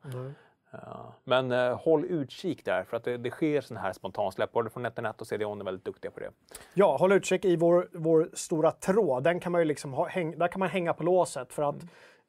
Eh, 0.71 0.79
men 1.23 1.51
eh, 1.51 1.79
håll 1.79 2.05
utkik 2.05 2.65
där 2.65 2.83
för 2.83 2.97
att 2.97 3.03
det, 3.03 3.17
det 3.17 3.29
sker 3.29 3.61
sådana 3.61 3.81
här 3.81 3.93
spontansläpp. 3.93 4.51
Både 4.51 4.69
från 4.69 4.83
NetOnNet 4.83 5.21
och 5.21 5.27
CDON 5.27 5.61
är 5.61 5.65
väldigt 5.65 5.85
duktiga 5.85 6.11
på 6.11 6.19
det. 6.19 6.29
Ja, 6.73 6.97
håll 6.97 7.11
utkik 7.11 7.45
i 7.45 7.55
vår, 7.55 7.89
vår 7.91 8.29
stora 8.33 8.71
tråd. 8.71 9.23
Den 9.23 9.39
kan 9.39 9.51
man 9.51 9.61
ju 9.61 9.65
liksom 9.65 9.93
ha, 9.93 10.07
häng, 10.07 10.39
där 10.39 10.47
kan 10.47 10.59
man 10.59 10.69
hänga 10.69 10.93
på 10.93 11.03
låset 11.03 11.53
för 11.53 11.63
att 11.63 11.75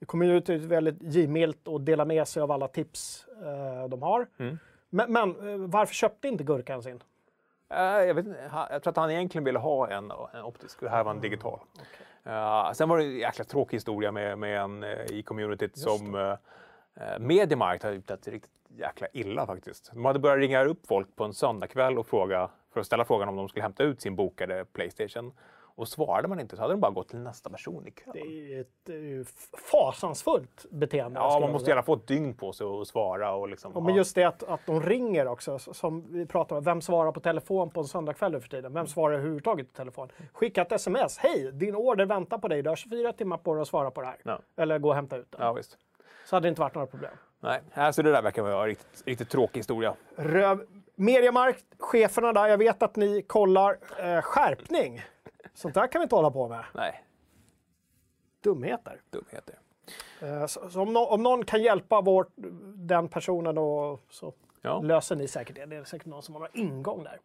communityt 0.06 0.62
är 0.62 0.66
väldigt 0.66 1.02
givmilt 1.02 1.68
och 1.68 1.80
delar 1.80 2.04
med 2.04 2.28
sig 2.28 2.42
av 2.42 2.52
alla 2.52 2.68
tips 2.68 3.26
eh, 3.42 3.88
de 3.88 4.02
har. 4.02 4.26
Mm. 4.38 4.58
Men, 4.90 5.12
men 5.12 5.70
varför 5.70 5.94
köpte 5.94 6.28
inte 6.28 6.44
Gurkan 6.44 6.82
sin? 6.82 7.02
Eh, 7.70 7.80
jag, 7.80 8.14
vet, 8.14 8.26
jag 8.70 8.82
tror 8.82 8.90
att 8.90 8.96
han 8.96 9.10
egentligen 9.10 9.44
ville 9.44 9.58
ha 9.58 9.90
en, 9.90 10.12
en 10.34 10.42
optisk. 10.42 10.80
Det 10.80 10.88
här 10.88 11.04
var 11.04 11.10
en 11.10 11.20
digital. 11.20 11.60
Eh, 12.25 12.72
sen 12.72 12.88
var 12.88 12.98
det 12.98 13.04
en 13.04 13.18
jäkla 13.18 13.44
tråkig 13.44 13.76
historia 13.76 14.12
med, 14.12 14.38
med 14.38 14.60
en 14.60 14.84
eh, 14.84 15.04
i 15.10 15.22
communityt 15.22 15.78
som 15.78 16.14
uh, 16.14 16.34
Mediamarkt 17.18 17.82
har 17.82 17.90
gjort 17.90 18.10
riktigt 18.26 18.52
jäkla 18.76 19.06
illa 19.12 19.46
faktiskt. 19.46 19.90
De 19.92 20.04
hade 20.04 20.18
börjat 20.18 20.38
ringa 20.38 20.64
upp 20.64 20.87
folk 20.87 21.16
på 21.16 21.25
en 21.25 21.34
söndagkväll 21.34 21.98
och 21.98 22.06
fråga 22.06 22.50
för 22.72 22.80
att 22.80 22.87
ställa 22.87 23.04
frågan 23.04 23.28
om 23.28 23.37
de 23.37 23.48
skulle 23.48 23.62
hämta 23.62 23.82
ut 23.82 24.00
sin 24.00 24.16
bokade 24.16 24.64
Playstation. 24.64 25.32
Och 25.78 25.88
svarade 25.88 26.28
man 26.28 26.40
inte 26.40 26.56
så 26.56 26.62
hade 26.62 26.75
de 26.75 26.80
bara 26.80 26.90
gått 26.90 27.08
till 27.08 27.18
nästa 27.18 27.50
person 27.50 27.87
i 27.87 27.90
kön. 27.90 28.12
Det 28.14 28.92
är 28.92 28.99
ju 28.99 29.20
ett 29.20 29.28
fasansfullt 29.70 30.66
beteende. 30.70 31.20
Ja, 31.20 31.40
man 31.40 31.52
måste 31.52 31.70
gärna 31.70 31.82
få 31.82 31.94
ett 31.94 32.06
dygn 32.06 32.35
på 32.35 32.52
sig 32.52 32.66
att 32.66 32.88
svara. 32.88 33.32
Och 33.35 33.49
liksom, 33.49 33.73
Ja, 33.75 33.80
men 33.80 33.94
just 33.94 34.14
det 34.14 34.25
att, 34.25 34.42
att 34.42 34.61
de 34.66 34.82
ringer 34.82 35.26
också, 35.26 35.58
som 35.58 36.12
vi 36.12 36.26
pratar 36.26 36.56
om. 36.56 36.64
Vem 36.64 36.80
svarar 36.80 37.12
på 37.12 37.20
telefon 37.20 37.70
på 37.70 37.80
en 37.80 37.87
söndagkväll 37.87 38.32
nu 38.32 38.40
för 38.40 38.49
tiden? 38.49 38.73
Vem 38.73 38.87
svarar 38.87 39.14
överhuvudtaget 39.14 39.73
på 39.73 39.76
telefon? 39.76 40.08
Skicka 40.32 40.62
ett 40.62 40.73
sms. 40.73 41.18
Hej, 41.18 41.52
din 41.52 41.75
order 41.75 42.06
väntar 42.06 42.38
på 42.38 42.49
dig. 42.49 42.62
Du 42.62 42.68
har 42.68 42.76
24 42.76 43.12
timmar 43.12 43.38
på 43.38 43.54
dig 43.54 43.62
att 43.62 43.68
svara 43.68 43.90
på 43.90 44.00
det 44.00 44.06
här. 44.06 44.16
Ja. 44.23 44.38
Eller 44.56 44.78
gå 44.78 44.88
och 44.88 44.94
hämta 44.94 45.16
ut 45.16 45.32
den. 45.32 45.40
ja, 45.40 45.52
visst. 45.52 45.78
Så 46.26 46.37
hade 46.37 46.47
det 46.47 46.49
inte 46.49 46.61
varit 46.61 46.75
några 46.75 46.87
problem. 46.87 47.12
Nej, 47.40 47.61
alltså 47.75 48.02
det 48.02 48.12
där 48.12 48.23
verkar 48.23 48.42
vara 48.42 48.61
en 48.62 48.66
riktigt, 48.66 49.02
riktigt 49.06 49.30
tråkig 49.30 49.58
historia. 49.61 49.94
Röv... 50.16 50.66
Mediamarkt, 50.94 51.64
cheferna 51.78 52.32
där, 52.32 52.47
jag 52.47 52.58
vet 52.58 52.82
att 52.82 52.97
ni 52.97 53.23
kollar. 53.23 53.78
Eh, 53.99 54.23
skärpning. 54.23 55.02
Sånt 55.59 55.75
där 55.75 55.87
kan 55.87 56.00
vi 56.00 56.03
inte 56.03 56.15
hålla 56.17 56.31
på 56.31 56.49
med. 56.49 56.65
Nej, 56.75 57.05
Dumheter. 58.43 59.00
dumheter. 59.11 59.59
Eh, 60.23 60.47
så, 60.47 60.71
så 60.71 60.83
om, 60.83 60.93
nå- 60.93 61.07
om 61.07 61.23
någon 61.23 61.45
kan 61.45 61.62
hjälpa 61.62 62.00
vår, 62.00 62.27
den 62.77 63.09
personen 63.09 63.55
då, 63.55 63.99
så 64.11 64.33
Ja. 64.62 64.81
löser 64.81 65.17
ni 65.17 65.29
säkert 65.29 65.57
det. 65.57 65.67
Det 65.67 65.77
är 65.77 65.85
säkert 65.85 66.07
någon 66.07 66.23
som 66.23 66.35
har 66.35 66.41
någon 66.41 66.50
ingång 66.57 67.05
där. 67.05 67.21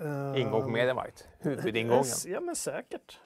Eh, 0.00 0.40
Ingång 0.40 0.62
på 0.62 0.68
Mediamarkt. 0.68 1.28
Huvudingången. 1.38 2.04
Ja, 2.26 2.40
men 2.40 2.56
säkert. 2.56 3.20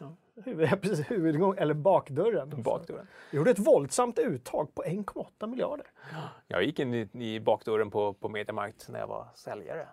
Huvud, 0.44 0.68
ja, 0.72 0.76
precis, 0.82 1.10
huvudingång, 1.10 1.54
eller 1.58 1.74
bakdörren. 1.74 2.62
Bakdörren. 2.62 3.06
Jag 3.30 3.36
gjorde 3.38 3.50
ett 3.50 3.58
våldsamt 3.58 4.18
uttag 4.18 4.74
på 4.74 4.82
1,8 4.82 5.46
miljarder. 5.46 5.86
Jag 6.46 6.62
gick 6.64 6.78
in 6.78 6.94
i, 6.94 7.08
i 7.12 7.40
bakdörren 7.40 7.90
på, 7.90 8.12
på 8.12 8.28
Mediamarkt 8.28 8.88
när 8.88 8.98
jag 9.00 9.06
var 9.06 9.26
säljare. 9.34 9.88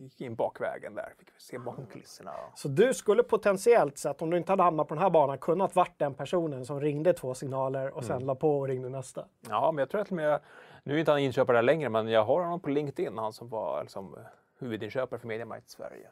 Gick 0.00 0.20
in 0.20 0.34
bakvägen 0.34 0.94
där, 0.94 1.12
fick 1.18 1.28
se 1.38 1.58
bakom 1.58 1.86
kulisserna. 1.86 2.30
Så 2.54 2.68
du 2.68 2.94
skulle 2.94 3.22
potentiellt 3.22 3.98
sett, 3.98 4.22
om 4.22 4.30
du 4.30 4.36
inte 4.36 4.52
hade 4.52 4.62
hamnat 4.62 4.88
på 4.88 4.94
den 4.94 5.02
här 5.02 5.10
banan, 5.10 5.38
kunnat 5.38 5.76
varit 5.76 5.98
den 5.98 6.14
personen 6.14 6.64
som 6.66 6.80
ringde 6.80 7.12
två 7.12 7.34
signaler 7.34 7.96
och 7.96 8.04
sen 8.04 8.16
Mm. 8.16 8.26
la 8.26 8.34
på 8.34 8.58
och 8.58 8.68
ringde 8.68 8.88
nästa. 8.88 9.24
Ja, 9.48 9.72
men 9.72 9.78
jag 9.82 9.88
tror 9.90 10.00
att 10.00 10.10
med, 10.10 10.40
nu 10.82 10.94
är 10.94 10.98
inte 10.98 11.10
han 11.10 11.20
inköpare 11.20 11.56
där 11.56 11.62
längre, 11.62 11.88
men 11.88 12.08
jag 12.08 12.24
har 12.24 12.40
honom 12.42 12.60
på 12.60 12.70
LinkedIn, 12.70 13.18
han 13.18 13.32
som 13.32 13.48
var 13.48 13.82
liksom, 13.82 14.16
huvudinköpare 14.58 15.20
för 15.20 15.28
Mediamarkt 15.28 15.66
i 15.66 15.70
Sverige. 15.70 16.10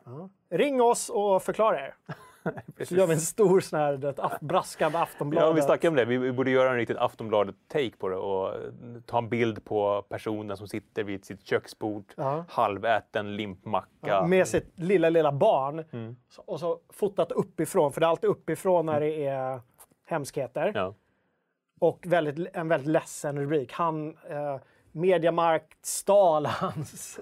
Ring 0.50 0.83
oss 0.83 1.09
och 1.09 1.43
förklara 1.43 1.81
er. 1.81 1.95
Så 2.85 2.95
gör 2.95 3.07
vi 3.07 3.12
en 3.15 3.21
stor 3.21 3.61
sån 3.61 3.79
här 3.79 4.15
af- 4.21 4.41
braskande 4.41 4.99
Aftonbladet. 4.99 5.49
Ja, 5.49 5.53
vi 5.53 5.62
snackade 5.62 5.88
om 5.88 5.97
det. 5.97 6.05
Vi 6.19 6.33
borde 6.33 6.50
göra 6.50 6.71
en 6.71 6.76
riktigt 6.76 6.97
Aftonbladet-take 6.97 7.97
på 7.99 8.09
det 8.09 8.17
och 8.17 8.55
eh, 8.55 8.61
ta 9.07 9.19
en 9.19 9.29
bild 9.29 9.65
på 9.65 10.03
personen 10.09 10.57
som 10.57 10.69
sitter 10.69 11.05
vid 11.05 11.25
sitt 11.25 11.47
köksbord, 11.47 12.05
Ja. 12.17 12.45
halväten 12.49 13.37
limpmacka. 13.37 14.26
Med 14.26 14.49
sitt 14.49 14.73
lilla, 14.79 15.09
lilla 15.11 15.33
barn. 15.33 15.85
Mm. 15.93 16.17
Och 16.47 16.61
så 16.61 16.79
fotat 16.93 17.33
uppifrån, 17.33 17.93
för 17.93 18.00
det 18.00 18.07
är 18.07 18.11
alltid 18.11 18.31
uppifrån 18.31 18.87
när 18.87 19.00
det 19.00 19.26
är 19.26 19.61
hemskheter. 20.07 20.73
Ja. 20.75 20.95
Och 21.81 22.05
väldigt, 22.07 22.57
en 22.57 22.69
väldigt 22.69 22.88
ledsen 22.88 23.38
rubrik. 23.41 23.73
Han, 23.73 24.09
eh, 24.31 24.57
Mediamarkt 24.93 25.87
stal 25.87 26.47
hans 26.61 27.21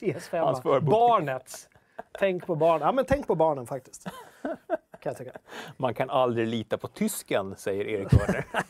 PS5. 0.00 0.38
Hans. 0.40 0.62
Barnets. 0.62 1.68
Tänk 2.18 2.46
på 2.46 2.54
barnen. 2.54 2.86
Ja, 2.86 2.92
men 2.92 3.04
tänk 3.04 3.26
på 3.26 3.34
barnen 3.34 3.66
faktiskt. 3.66 4.08
Kan. 5.00 5.14
Man 5.76 5.94
kan 5.94 6.10
aldrig 6.10 6.48
lita 6.48 6.78
på 6.78 6.88
tysken, 6.88 7.56
säger 7.56 7.84
Erik 7.84 8.12
Werner. 8.12 8.44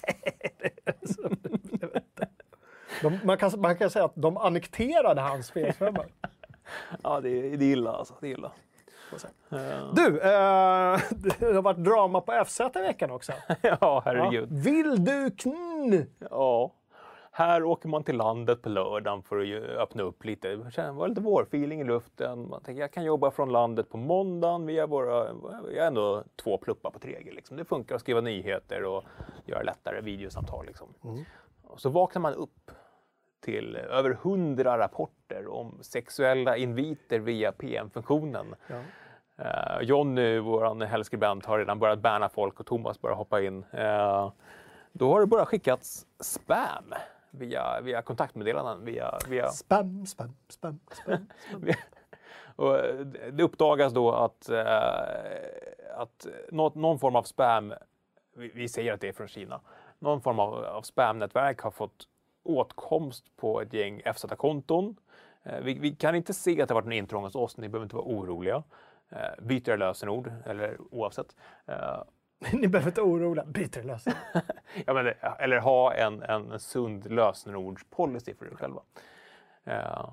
De, 3.02 3.18
man, 3.24 3.38
kan, 3.38 3.60
man 3.60 3.76
kan 3.76 3.90
säga 3.90 4.04
att 4.04 4.12
de 4.14 4.36
annekterade 4.36 5.20
hans 5.20 5.52
PS5. 5.52 6.04
ja, 7.02 7.20
det 7.20 7.56
det 7.56 7.64
är 7.64 7.72
illa 7.72 7.92
alltså. 7.92 8.14
Det 8.20 8.26
är 8.26 8.30
illa. 8.30 8.52
Du, 9.94 10.20
eh, 10.20 11.00
det 11.38 11.54
har 11.54 11.62
varit 11.62 11.84
drama 11.84 12.20
på 12.20 12.44
FZ 12.46 12.60
i 12.60 12.78
veckan 12.80 13.10
också. 13.10 13.32
ja, 13.62 13.76
Ja. 13.80 14.02
herregud. 14.04 14.48
Vill 14.52 15.04
du 15.04 15.30
kn? 15.30 16.06
Ja. 16.30 16.72
Här 17.34 17.64
åker 17.64 17.88
man 17.88 18.04
till 18.04 18.16
landet 18.16 18.62
på 18.62 18.68
lördagen 18.68 19.22
för 19.22 19.38
att 19.38 19.62
öppna 19.62 20.02
upp 20.02 20.24
lite. 20.24 20.48
Det 20.48 20.90
var 20.92 21.08
lite 21.08 21.20
vårfeeling 21.20 21.80
i 21.80 21.84
luften. 21.84 22.48
Man 22.48 22.62
tänker 22.62 22.80
jag 22.80 22.92
kan 22.92 23.04
jobba 23.04 23.30
från 23.30 23.52
landet 23.52 23.90
på 23.90 23.96
måndagen. 23.96 24.66
Vi 24.66 24.78
har, 24.78 24.86
våra, 24.86 25.32
vi 25.68 25.78
har 25.78 25.86
ändå 25.86 26.24
två 26.42 26.58
pluppar 26.58 26.90
på 26.90 26.98
Treger. 26.98 27.32
Liksom. 27.32 27.56
Det 27.56 27.64
funkar 27.64 27.94
att 27.94 28.00
skriva 28.00 28.20
nyheter 28.20 28.84
och 28.84 29.04
göra 29.44 29.62
lättare 29.62 30.00
videosamtal. 30.00 30.66
Liksom. 30.66 30.94
Och 31.62 31.80
så 31.80 31.90
vaknar 31.90 32.22
man 32.22 32.34
upp 32.34 32.70
till 33.40 33.76
över 33.76 34.18
hundra 34.22 34.78
rapporter 34.78 35.46
om 35.46 35.78
sexuella 35.82 36.56
inviter 36.56 37.18
via 37.18 37.52
PM-funktionen. 37.52 38.54
Ja. 38.66 38.80
Uh, 39.38 39.82
Jonny, 39.82 40.38
vår 40.38 40.84
helgskribent, 40.84 41.46
har 41.46 41.58
redan 41.58 41.78
börjat 41.78 41.98
banna 41.98 42.28
folk 42.28 42.60
och 42.60 42.66
Thomas 42.66 43.00
börjar 43.00 43.16
hoppa 43.16 43.42
in. 43.42 43.64
Eh, 43.70 44.32
då 44.92 45.12
har 45.12 45.20
det 45.20 45.26
bara 45.26 45.46
skickats 45.46 46.06
spam 46.20 46.94
via, 47.32 47.80
via 47.80 48.02
kontaktmeddelanden. 48.02 48.84
Via, 48.84 49.18
via, 49.28 49.48
Spam, 49.48 50.06
spam, 50.06 50.36
spam, 50.48 50.80
spam. 50.90 51.26
och 52.56 52.78
eh, 52.78 53.06
det 53.32 53.42
uppdagas 53.42 53.92
då 53.92 54.12
att, 54.12 54.48
eh, 54.48 55.96
att 55.96 56.26
något, 56.50 56.74
någon 56.74 56.98
form 56.98 57.16
av 57.16 57.22
spam 57.22 57.74
vi, 58.34 58.50
vi 58.54 58.68
säger 58.68 58.92
att 58.92 59.00
det 59.00 59.08
är 59.08 59.12
från 59.12 59.28
Kina, 59.28 59.60
någon 59.98 60.20
form 60.20 60.38
av, 60.38 60.64
av 60.64 60.82
spamnätverk 60.82 61.60
har 61.60 61.70
fått 61.70 62.08
åtkomst 62.42 63.36
på 63.36 63.60
ett 63.60 63.72
gäng 63.72 64.02
FZ-konton. 64.14 64.96
Eh, 65.42 65.60
vi, 65.60 65.74
vi, 65.74 65.94
kan 65.94 66.14
inte 66.14 66.34
se 66.34 66.62
att 66.62 66.68
det 66.68 66.74
varit 66.74 66.86
en 66.86 66.92
intrång 66.92 67.24
hos 67.24 67.34
oss, 67.34 67.56
ni 67.56 67.68
behöver 67.68 67.84
inte 67.84 67.96
vara 67.96 68.06
oroliga. 68.06 68.62
Eh, 69.08 69.44
byter 69.44 69.68
era 69.68 69.76
lösenord, 69.76 70.32
eller 70.46 70.78
oavsett. 70.90 71.36
Ni 72.52 72.68
behöver 72.68 72.90
inte 72.90 73.00
oroa 73.00 73.44
byter 73.44 73.82
lösenord. 73.82 74.18
ja, 74.86 74.94
men, 74.94 75.12
eller 75.38 75.58
ha 75.58 75.94
en, 75.94 76.22
en 76.22 76.60
sund 76.60 77.12
lösenordspolicy 77.12 78.34
för 78.34 78.46
er 78.46 78.56
själva. 78.56 78.82
Eh, 79.64 80.08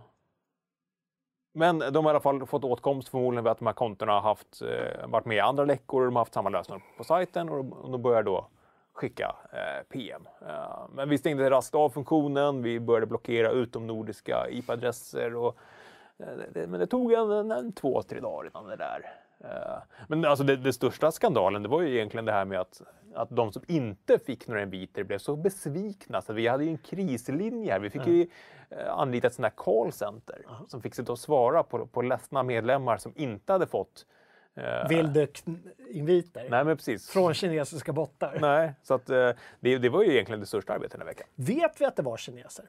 men 1.53 1.79
de 1.79 2.05
har 2.05 2.11
i 2.11 2.13
alla 2.13 2.19
fall 2.19 2.45
fått 2.45 2.63
åtkomst 2.63 3.09
förmodligen 3.09 3.43
vid 3.43 3.51
att 3.51 3.59
de 3.59 3.67
här 3.67 3.73
kontona 3.73 4.11
har 4.11 4.21
haft, 4.21 4.61
eh, 4.61 5.07
varit 5.07 5.25
med 5.25 5.37
i 5.37 5.39
andra 5.39 5.65
läckor, 5.65 6.01
och 6.01 6.05
de 6.05 6.15
har 6.15 6.21
haft 6.21 6.33
samma 6.33 6.49
lösenord 6.49 6.81
på 6.97 7.03
sajten 7.03 7.49
och 7.49 7.91
de 7.91 8.01
börjar 8.01 8.23
då 8.23 8.47
skicka 8.93 9.35
eh, 9.51 9.83
PM. 9.89 10.27
Eh, 10.47 10.87
men 10.93 11.09
vi 11.09 11.17
stängde 11.17 11.49
raskt 11.49 11.75
av 11.75 11.89
funktionen, 11.89 12.61
vi 12.61 12.79
började 12.79 13.05
blockera 13.05 13.51
utomnordiska 13.51 14.49
IP-adresser 14.49 15.35
och 15.35 15.57
eh, 16.17 16.27
det, 16.53 16.67
men 16.67 16.79
det 16.79 16.87
tog 16.87 17.13
en, 17.13 17.31
en, 17.31 17.51
en, 17.51 17.73
två, 17.73 18.01
tre 18.01 18.19
dagar 18.19 18.49
innan 18.49 18.67
det 18.67 18.75
där. 18.75 19.05
Eh, 19.43 19.77
men 20.07 20.25
alltså 20.25 20.43
det, 20.43 20.55
det, 20.55 20.73
största 20.73 21.11
skandalen 21.11 21.63
det 21.63 21.69
var 21.69 21.81
ju 21.81 21.95
egentligen 21.95 22.25
det 22.25 22.31
här 22.31 22.45
med 22.45 22.59
att, 22.59 22.81
att 23.15 23.29
de 23.29 23.51
som 23.51 23.63
inte 23.67 24.19
fick 24.19 24.47
några 24.47 24.61
inviter 24.61 25.03
blev 25.03 25.17
så 25.17 25.35
besvikna. 25.35 26.21
Så 26.21 26.33
vi 26.33 26.47
hade 26.47 26.63
ju 26.63 26.69
en 26.69 26.77
krislinje 26.77 27.71
här. 27.71 27.79
Vi 27.79 27.89
fick 27.89 28.07
ju 28.07 28.27
eh, 28.69 28.93
anlita 28.93 29.27
ett 29.27 29.33
sånt 29.33 29.45
här 29.45 29.53
callcenter 29.57 30.41
-huh. 30.47 30.67
som 30.67 30.81
fick 30.81 30.95
sitta 30.95 31.11
och 31.11 31.19
svara 31.19 31.63
på, 31.63 31.87
på 31.87 32.01
ledsna 32.01 32.43
medlemmar 32.43 32.97
som 32.97 33.13
inte 33.15 33.53
hade 33.53 33.67
fått 33.67 34.05
Eh, 34.59 34.87
Vilduk-inviter 34.89 36.47
Nej, 36.49 36.65
men 36.65 36.77
precis. 36.77 37.09
från 37.09 37.33
kinesiska 37.33 37.93
bottar. 37.93 38.37
Nej, 38.41 38.73
så 38.83 38.93
att, 38.93 39.09
eh, 39.09 39.29
det, 39.59 39.77
det 39.77 39.89
var 39.89 40.03
ju 40.03 40.11
egentligen 40.11 40.39
det 40.39 40.45
största 40.45 40.73
arbetet 40.73 40.91
den 40.91 41.01
här 41.01 41.07
veckan. 41.07 41.27
Vet 41.35 41.81
vi 41.81 41.85
att 41.85 41.95
det 41.95 42.01
var 42.01 42.17
kineser? 42.17 42.65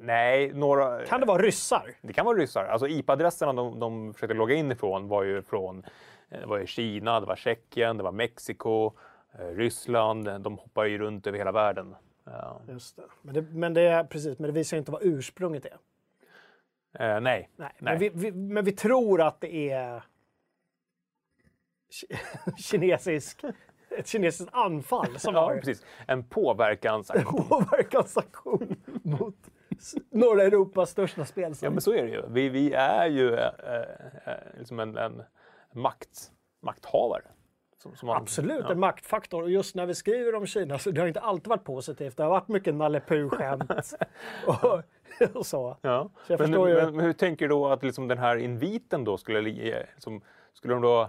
Nej, 0.00 0.52
några... 0.52 1.06
Kan 1.06 1.20
det 1.20 1.26
vara 1.26 1.42
ryssar? 1.42 1.90
Det 2.00 2.12
kan 2.12 2.26
vara 2.26 2.38
ryssar. 2.38 2.64
Alltså 2.64 2.88
IP-adresserna 2.88 3.52
de, 3.52 3.80
de 3.80 4.14
försökte 4.14 4.34
logga 4.34 4.54
in 4.54 4.72
ifrån 4.72 5.08
var 5.08 5.22
ju 5.22 5.42
från 5.42 5.84
eh, 6.28 6.40
det 6.40 6.46
var 6.46 6.58
ju 6.58 6.66
Kina, 6.66 7.20
det 7.20 7.26
var 7.26 7.36
Tjeckien, 7.36 7.96
det 7.96 8.02
var 8.02 8.12
Mexiko, 8.12 8.92
Ryssland. 9.38 10.40
De 10.40 10.58
hoppar 10.58 10.84
ju 10.84 10.98
runt 10.98 11.26
över 11.26 11.38
hela 11.38 11.52
världen. 11.52 11.94
Just 12.68 12.96
det. 12.96 13.02
Men, 13.22 13.34
det, 13.34 13.42
men 13.42 13.74
det, 13.74 14.06
precis, 14.10 14.38
men 14.38 14.46
det 14.46 14.52
visar 14.52 14.76
inte 14.76 14.90
vad 14.90 15.02
ursprunget 15.02 15.64
är. 15.64 15.78
Eh, 16.98 17.20
nej. 17.20 17.20
nej. 17.20 17.50
nej. 17.56 17.72
Men, 17.78 17.98
vi, 17.98 18.08
vi, 18.08 18.32
men 18.32 18.64
vi 18.64 18.72
tror 18.72 19.22
att 19.22 19.40
det 19.40 19.70
är 19.70 20.02
kinesisk, 22.58 23.44
ett 23.98 24.06
kinesiskt 24.06 24.54
anfall 24.54 25.18
som 25.18 25.34
ja, 25.34 25.40
har... 25.40 25.56
precis. 25.56 25.84
En 26.06 26.24
påverkansaktion. 26.24 27.36
En 27.40 27.48
påverkansaktion 27.48 28.76
mot 29.02 29.50
norra 30.10 30.42
Europas 30.42 30.90
största 30.90 31.24
spelsajt. 31.24 31.62
Ja, 31.62 31.70
men 31.70 31.80
så 31.80 31.92
är 31.92 32.02
det 32.02 32.10
ju. 32.10 32.22
Vi, 32.28 32.48
vi 32.48 32.72
är 32.72 33.06
ju 33.06 33.34
äh, 33.34 33.46
äh, 34.26 34.34
liksom 34.58 34.80
en, 34.80 34.96
en 34.96 35.22
makt, 35.72 36.30
makthavare. 36.62 37.22
Som, 37.78 37.96
som 37.96 38.08
Absolut, 38.08 38.64
ja. 38.64 38.72
en 38.72 38.80
maktfaktor. 38.80 39.42
Och 39.42 39.50
just 39.50 39.74
när 39.74 39.86
vi 39.86 39.94
skriver 39.94 40.34
om 40.34 40.46
Kina 40.46 40.78
så 40.78 40.90
det 40.90 41.00
har 41.00 41.08
inte 41.08 41.20
alltid 41.20 41.48
varit 41.48 41.64
positivt. 41.64 42.16
Det 42.16 42.22
har 42.22 42.30
varit 42.30 42.48
mycket 42.48 42.74
Nalle 42.74 43.00
skämt 43.00 43.70
och, 44.46 44.82
och, 45.34 45.46
så. 45.46 45.76
Ja. 45.80 46.10
så 46.26 46.36
men, 46.38 46.52
ju... 46.52 46.90
men, 46.90 47.00
hur 47.00 47.12
tänker 47.12 47.44
du 47.44 47.48
då 47.48 47.68
att 47.68 47.82
liksom 47.82 48.08
den 48.08 48.18
här 48.18 48.36
inviten 48.36 49.04
då 49.04 49.16
skulle, 49.16 49.40
liksom, 49.40 50.20
skulle 50.52 50.74
de 50.74 50.82
då 50.82 51.08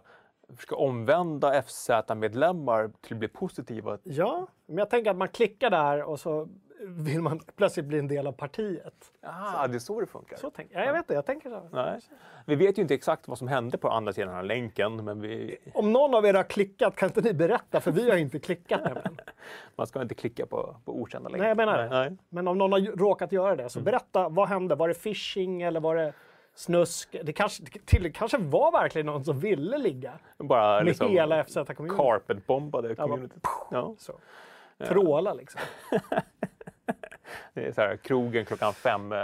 försöka 0.56 0.76
omvända 0.76 1.62
FZ-medlemmar 1.62 2.92
till 3.02 3.13
att 3.13 3.20
bli 3.20 3.28
positiva. 3.28 3.98
Ja, 4.04 4.48
men 4.65 4.78
jag 4.78 4.89
tänker 4.89 5.12
att 5.12 5.18
man 5.18 5.28
klickar 5.28 5.70
där 5.70 6.04
och 6.04 6.20
så 6.20 6.50
vill 6.86 7.22
man 7.22 7.40
plötsligt 7.56 7.86
bli 7.86 8.00
en 8.00 8.08
del 8.08 8.28
av 8.28 8.32
partiet. 8.32 9.12
Ah, 9.22 9.68
det 9.68 9.76
är 9.76 9.80
så 9.80 10.02
det 10.02 10.08
funkar? 10.08 10.38
Så 10.38 10.50
tänk, 10.50 10.70
ja, 10.74 10.86
jag 10.86 10.94
vet 10.94 11.00
inte, 11.00 11.13
jag 11.13 11.26
tänker 11.26 11.50
så. 11.50 11.70
Nej. 11.72 12.00
Vi 12.46 12.56
vet 12.56 12.78
ju 12.78 12.82
inte 12.82 12.94
exakt 12.94 13.28
vad 13.28 13.38
som 13.38 13.48
hände 13.48 13.78
på 13.78 13.90
andra 13.90 14.13
sidan 14.13 14.28
den 14.28 14.36
här 14.36 14.44
länken. 14.44 15.06
Men 15.06 15.22
vi... 15.22 15.58
Om 15.74 15.94
någon 15.94 16.16
av 16.16 16.26
er 16.26 16.34
har 16.34 16.44
klickat, 16.44 16.96
kan 16.96 17.10
inte 17.10 17.22
ni 17.22 17.34
berätta? 17.34 17.82
För 17.82 17.92
vi 17.92 18.10
har 18.10 18.18
inte 18.18 18.40
klickat 18.40 18.84
nämligen. 18.84 19.18
Man 19.76 19.88
ska 19.88 20.02
inte 20.02 20.16
klicka 20.16 20.46
på, 20.46 20.76
på 20.86 21.02
okända 21.02 21.30
länkar. 21.30 21.44
Nej, 21.44 21.50
jag 21.50 21.58
menar 21.58 21.78
det. 21.78 21.90
Nej. 21.90 22.18
Men 22.30 22.48
om 22.48 22.58
någon 22.58 22.72
har 22.72 22.80
råkat 22.80 23.32
göra 23.32 23.56
det, 23.56 23.70
så 23.70 23.80
mm. 23.80 23.86
berätta, 23.86 24.30
vad 24.30 24.48
hände? 24.48 24.76
Var 24.76 24.88
det 24.88 24.94
phishing 24.94 25.62
eller 25.62 25.80
var 25.80 25.96
det 25.96 26.13
snusk. 26.56 27.16
Det 27.24 27.34
kanske, 27.34 27.63
till, 27.86 28.13
kanske 28.13 28.38
var 28.38 28.72
verkligen 28.72 29.06
någon 29.06 29.26
som 29.26 29.40
ville 29.40 29.78
ligga 29.78 30.12
Bara 30.38 30.78
med 30.78 30.86
liksom 30.86 31.12
hela 31.12 31.44
FZ-communityn. 31.44 31.98
Carpetbombade 31.98 32.96
communityt. 32.96 33.44
Ja, 33.72 33.96
så. 33.98 34.13
Tråla 34.88 35.34
liksom. 35.34 35.62
Det 37.54 37.66
är 37.66 37.72
så 37.72 37.82
här, 37.82 37.98
krogen 37.98 38.46
klockan 38.46 38.74
fem. 38.74 39.12
Eh. 39.12 39.18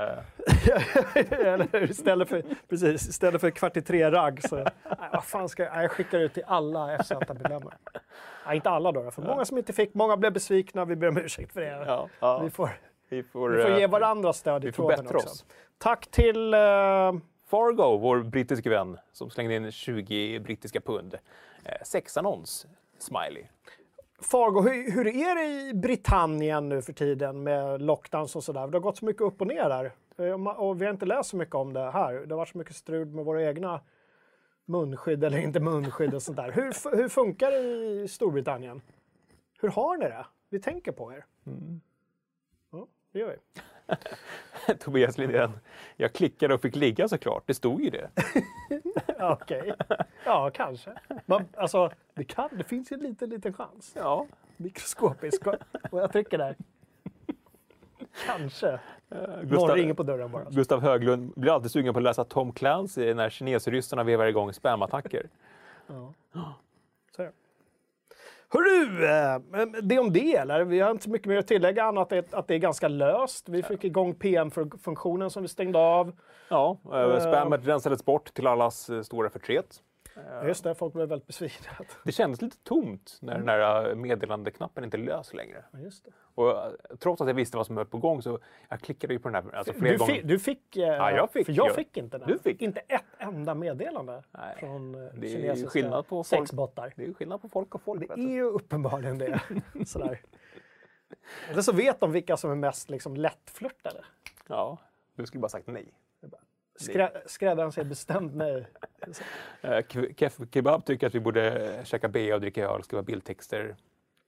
Eller 1.31 1.91
istället 1.91 2.29
för, 2.29 2.43
precis, 2.69 3.09
istället 3.09 3.41
för 3.41 3.49
kvart 3.49 3.77
i 3.77 3.81
tre 3.81 4.11
ragg 4.11 4.41
så 4.49 4.55
nej, 4.55 4.65
vad 5.11 5.23
fan 5.23 5.49
ska 5.49 5.63
jag, 5.63 5.83
jag 5.83 5.91
skickar 5.91 6.19
ut 6.19 6.33
till 6.33 6.43
alla 6.47 7.03
FZ-medlemmar. 7.03 7.77
Nej, 8.45 8.55
inte 8.55 8.69
alla 8.69 8.91
då, 8.91 9.11
för 9.11 9.21
många 9.21 9.45
som 9.45 9.57
inte 9.57 9.73
fick, 9.73 9.93
många 9.93 10.17
blev 10.17 10.33
besvikna, 10.33 10.85
vi 10.85 10.95
ber 10.95 11.07
om 11.07 11.17
ursäkt 11.17 11.53
för 11.53 11.61
det. 11.61 11.83
Ja, 11.87 12.09
ja. 12.19 12.39
Vi, 12.39 12.49
får, 12.49 12.69
vi, 13.09 13.23
får, 13.23 13.49
vi 13.49 13.63
får 13.63 13.71
ge 13.71 13.83
eh, 13.83 13.89
varandra 13.89 14.33
stöd 14.33 14.65
i 14.65 14.71
tråden 14.71 15.07
också. 15.07 15.17
Oss. 15.17 15.45
Tack 15.77 16.07
till... 16.07 16.53
Uh... 16.53 17.13
Fargo, 17.53 17.97
vår 17.97 18.23
brittiska 18.23 18.69
vän, 18.69 18.97
som 19.11 19.29
slängde 19.29 19.55
in 19.55 19.71
20 19.71 20.39
brittiska 20.39 20.81
pund. 20.81 21.13
Eh, 21.63 21.71
sexannons, 21.83 22.67
smiley. 22.97 23.43
Fargo, 24.23 24.61
hur, 24.61 24.91
hur, 24.91 25.07
är 25.07 25.35
det 25.35 25.69
i 25.69 25.73
Britannien 25.73 26.69
nu 26.69 26.81
för 26.81 26.93
tiden 26.93 27.43
med 27.43 27.81
lockdowns 27.81 28.35
och 28.35 28.43
sådär? 28.43 28.67
Det 28.67 28.77
har 28.77 28.81
gått 28.81 28.97
så 28.97 29.05
mycket 29.05 29.21
upp 29.21 29.41
och 29.41 29.47
ner 29.47 29.69
där. 29.69 29.91
Eh, 30.17 30.47
och 30.47 30.81
vi 30.81 30.85
har 30.85 30.93
inte 30.93 31.05
läst 31.05 31.29
så 31.29 31.37
mycket 31.37 31.55
om 31.55 31.73
det 31.73 31.91
här. 31.91 32.13
Det 32.13 32.33
har 32.33 32.37
varit 32.37 32.49
så 32.49 32.57
mycket 32.57 32.75
strul 32.75 33.07
med 33.07 33.25
våra 33.25 33.43
egna 33.43 33.81
munskydd 34.65 35.23
eller 35.23 35.37
inte 35.37 35.59
munskydd 35.59 36.13
och 36.13 36.21
sånt 36.21 36.37
där. 36.37 36.51
Hur, 36.51 36.95
hur 36.97 37.09
funkar 37.09 37.51
det 37.51 37.57
i 37.57 38.07
Storbritannien? 38.07 38.81
Hur 39.61 39.69
har 39.69 39.97
ni 39.97 40.05
det? 40.05 40.25
Vi 40.49 40.59
tänker 40.59 40.91
på 40.91 41.13
er. 41.13 41.25
Mm. 41.45 41.81
Ja, 42.71 42.87
det 43.11 43.19
gör 43.19 43.27
vi. 43.27 43.61
Tobias 44.79 45.17
Lidén. 45.17 45.51
Jag 45.97 46.13
klickade 46.13 46.53
och 46.53 46.61
fick 46.61 46.75
ligga 46.75 47.07
såklart. 47.07 47.43
Det 47.45 47.53
stod 47.53 47.81
ju 47.81 47.89
det. 47.89 48.09
Okej. 49.19 49.61
Okay. 49.61 49.97
Ja, 50.25 50.51
kanske. 50.53 50.93
Man, 51.25 51.45
alltså, 51.57 51.91
det, 52.13 52.23
kan, 52.23 52.49
det 52.51 52.63
finns 52.63 52.91
ju 52.91 52.93
en 52.93 52.99
liten, 53.03 53.29
liten 53.29 53.53
chans. 53.53 53.91
Ja. 53.95 54.27
Mikroskopisk. 54.57 55.47
Och 55.91 55.99
jag 55.99 56.11
trycker 56.11 56.37
där. 56.37 56.55
Kanske. 58.25 58.79
Gustav, 59.41 59.67
Någon 59.67 59.75
ringer 59.77 59.93
på 59.93 60.03
dörren 60.03 60.31
bara. 60.31 60.43
Gustav 60.49 60.81
Höglund 60.81 61.33
blir 61.35 61.53
alltid 61.53 61.71
sugen 61.71 61.93
på 61.93 61.99
att 61.99 62.03
läsa 62.03 62.23
Tom 62.23 62.51
Clancy 62.51 63.13
när 63.13 63.29
kinesryssarna 63.29 64.03
vevar 64.03 64.25
igång 64.25 64.53
spamattacker. 64.53 65.29
Ja. 65.87 66.13
Så 67.15 67.21
är 67.21 67.25
det. 67.25 67.42
Hörru! 68.53 69.05
Eh, 69.05 69.65
det 69.83 69.99
om 69.99 70.13
det, 70.13 70.35
eller? 70.35 70.63
Vi 70.63 70.79
har 70.79 70.91
inte 70.91 71.03
så 71.03 71.09
mycket 71.09 71.27
mer 71.27 71.37
att 71.37 71.47
tillägga 71.47 71.83
annat 71.83 72.11
än 72.11 72.23
att 72.31 72.47
det 72.47 72.55
är 72.55 72.59
ganska 72.59 72.87
löst. 72.87 73.49
Vi 73.49 73.63
fick 73.63 73.83
igång 73.83 74.15
PM-funktionen 74.15 75.29
som 75.29 75.41
vi 75.41 75.47
stängde 75.47 75.79
av. 75.79 76.11
Ja, 76.49 76.77
uh, 76.85 77.19
spammet 77.19 77.67
rensades 77.67 78.05
bort 78.05 78.33
till 78.33 78.47
allas 78.47 78.89
stora 79.03 79.29
förtret. 79.29 79.81
Just 80.45 80.63
det, 80.63 80.75
folk 80.75 80.93
blev 80.93 81.09
väldigt 81.09 81.27
besvikna. 81.27 81.71
Det 82.03 82.11
kändes 82.11 82.41
lite 82.41 82.57
tomt 82.57 83.17
när 83.21 83.33
den 83.33 83.45
där 83.45 83.95
meddelandeknappen 83.95 84.83
inte 84.83 84.97
lös 84.97 85.33
längre. 85.33 85.65
Just 85.83 86.05
det. 86.05 86.11
Och 86.35 86.49
eh, 86.49 86.71
trots 86.99 87.21
att 87.21 87.27
jag 87.27 87.35
visste 87.35 87.57
vad 87.57 87.65
som 87.65 87.75
var 87.75 87.85
på 87.85 87.97
gång 87.97 88.21
så 88.21 88.39
jag 88.69 88.79
klickade 88.79 89.13
ju 89.13 89.19
på 89.19 89.29
den 89.29 89.43
här 89.43 89.55
alltså, 89.55 89.73
flera 89.73 89.93
du 89.93 89.97
gånger. 89.97 90.13
Fick, 90.13 90.23
du 90.23 90.39
fick, 90.39 90.77
eh, 90.77 90.83
ja, 90.83 91.11
jag 91.11 91.31
fick, 91.31 91.45
för 91.45 91.53
jag 91.53 91.75
fick 91.75 91.97
inte 91.97 92.17
den. 92.17 92.27
Du 92.27 92.39
fick. 92.39 92.61
Inte 92.61 92.79
ett 92.79 93.03
enda 93.17 93.55
meddelande 93.55 94.23
Nej, 94.31 94.55
från 94.59 94.95
eh, 94.95 95.01
det 95.13 95.27
är 95.27 95.31
kinesiska 95.31 95.69
skillnad 95.69 96.07
på 96.07 96.23
folk, 96.23 96.27
sexbottar. 96.27 96.93
Det 96.95 97.05
är 97.05 97.13
skillnad 97.13 97.41
på 97.41 97.49
folk 97.49 97.75
och 97.75 97.81
folk. 97.81 98.07
Det 98.07 98.13
är 98.13 98.27
ju 98.27 98.43
uppenbarligen 98.43 99.17
det. 99.17 99.41
Sådär. 99.85 100.21
Eller 101.49 101.61
så 101.61 101.71
vet 101.71 101.99
de 101.99 102.11
vilka 102.11 102.37
som 102.37 102.51
är 102.51 102.55
mest 102.55 102.89
liksom, 102.89 103.15
lättflörtade. 103.15 104.03
Ja, 104.47 104.77
du 105.15 105.25
skulle 105.25 105.41
bara 105.41 105.49
sagt 105.49 105.67
nej. 105.67 105.93
Skrä, 106.75 107.11
skräddaren 107.25 107.71
säger 107.71 107.89
bestämt 107.89 108.35
nej. 108.35 108.67
Eh, 109.61 109.79
Kef 110.17 110.39
Kebab 110.51 110.85
tycker 110.85 111.07
att 111.07 111.15
vi 111.15 111.19
borde 111.19 111.81
käka 111.83 112.07
bea 112.07 112.35
och 112.35 112.41
dricka 112.41 112.69
öl 112.69 112.79
och 112.79 112.85
skriva 112.85 113.03
bildtexter 113.03 113.75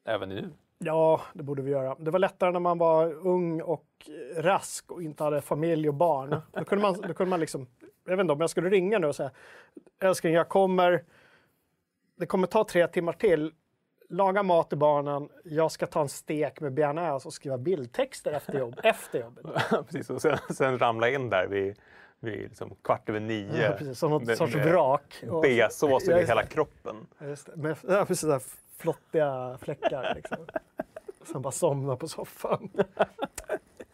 även 0.05 0.29
nu. 0.29 0.49
Ja, 0.77 1.21
det 1.33 1.43
borde 1.43 1.61
vi 1.61 1.71
göra. 1.71 1.95
Det 1.99 2.11
var 2.11 2.19
lättare 2.19 2.51
när 2.51 2.59
man 2.59 2.77
var 2.77 3.13
ung 3.13 3.61
och 3.61 3.85
rask 4.35 4.91
och 4.91 5.03
inte 5.03 5.23
hade 5.23 5.41
familj 5.41 5.89
och 5.89 5.95
barn. 5.95 6.41
Då 6.51 6.63
kunde 6.63 6.81
man, 6.81 6.93
då 6.93 7.13
kunde 7.13 7.29
man 7.29 7.39
liksom, 7.39 7.67
jag 8.05 8.17
vet 8.17 8.23
inte 8.23 8.33
om 8.33 8.41
jag 8.41 8.49
skulle 8.49 8.69
ringa 8.69 8.99
nu 8.99 9.07
och 9.07 9.15
säga 9.15 9.31
älskling, 9.99 10.33
jag 10.33 10.49
kommer, 10.49 11.03
det 12.15 12.25
kommer 12.25 12.47
ta 12.47 12.63
tre 12.63 12.87
timmar 12.87 13.13
till. 13.13 13.51
Laga 14.09 14.43
mat 14.43 14.69
till 14.69 14.77
barnen, 14.77 15.29
jag 15.43 15.71
ska 15.71 15.85
ta 15.85 16.01
en 16.01 16.09
stek 16.09 16.61
med 16.61 16.73
bearnaise 16.73 17.27
och 17.27 17.33
skriva 17.33 17.57
bildtexter 17.57 18.31
efter, 18.31 18.59
jobb, 18.59 18.79
efter 18.83 19.19
jobbet. 19.19 19.45
Precis, 19.69 20.09
och 20.09 20.21
sen, 20.21 20.37
sen 20.53 20.79
ramla 20.79 21.09
in 21.09 21.29
där 21.29 21.47
vid 21.47 21.79
vid 22.25 22.41
liksom 22.41 22.75
kvart 22.81 23.09
över 23.09 23.19
nio. 23.19 23.61
Ja, 23.63 23.71
precis, 23.77 23.99
som 23.99 24.11
något 24.11 24.37
sorts 24.37 24.55
vrak. 24.55 25.23
Beasås 25.41 26.07
över 26.07 26.25
hela 26.27 26.43
kroppen. 26.43 26.95
Just 27.21 27.45
det. 27.45 27.55
Med, 27.55 27.77
ja, 27.87 28.05
precis, 28.05 28.29
där, 28.29 28.41
flottiga 28.77 29.57
fläckar. 29.61 30.13
Liksom. 30.15 30.37
Sen 31.31 31.41
bara 31.41 31.51
somna 31.51 31.95
på 31.95 32.07
soffan. 32.07 32.69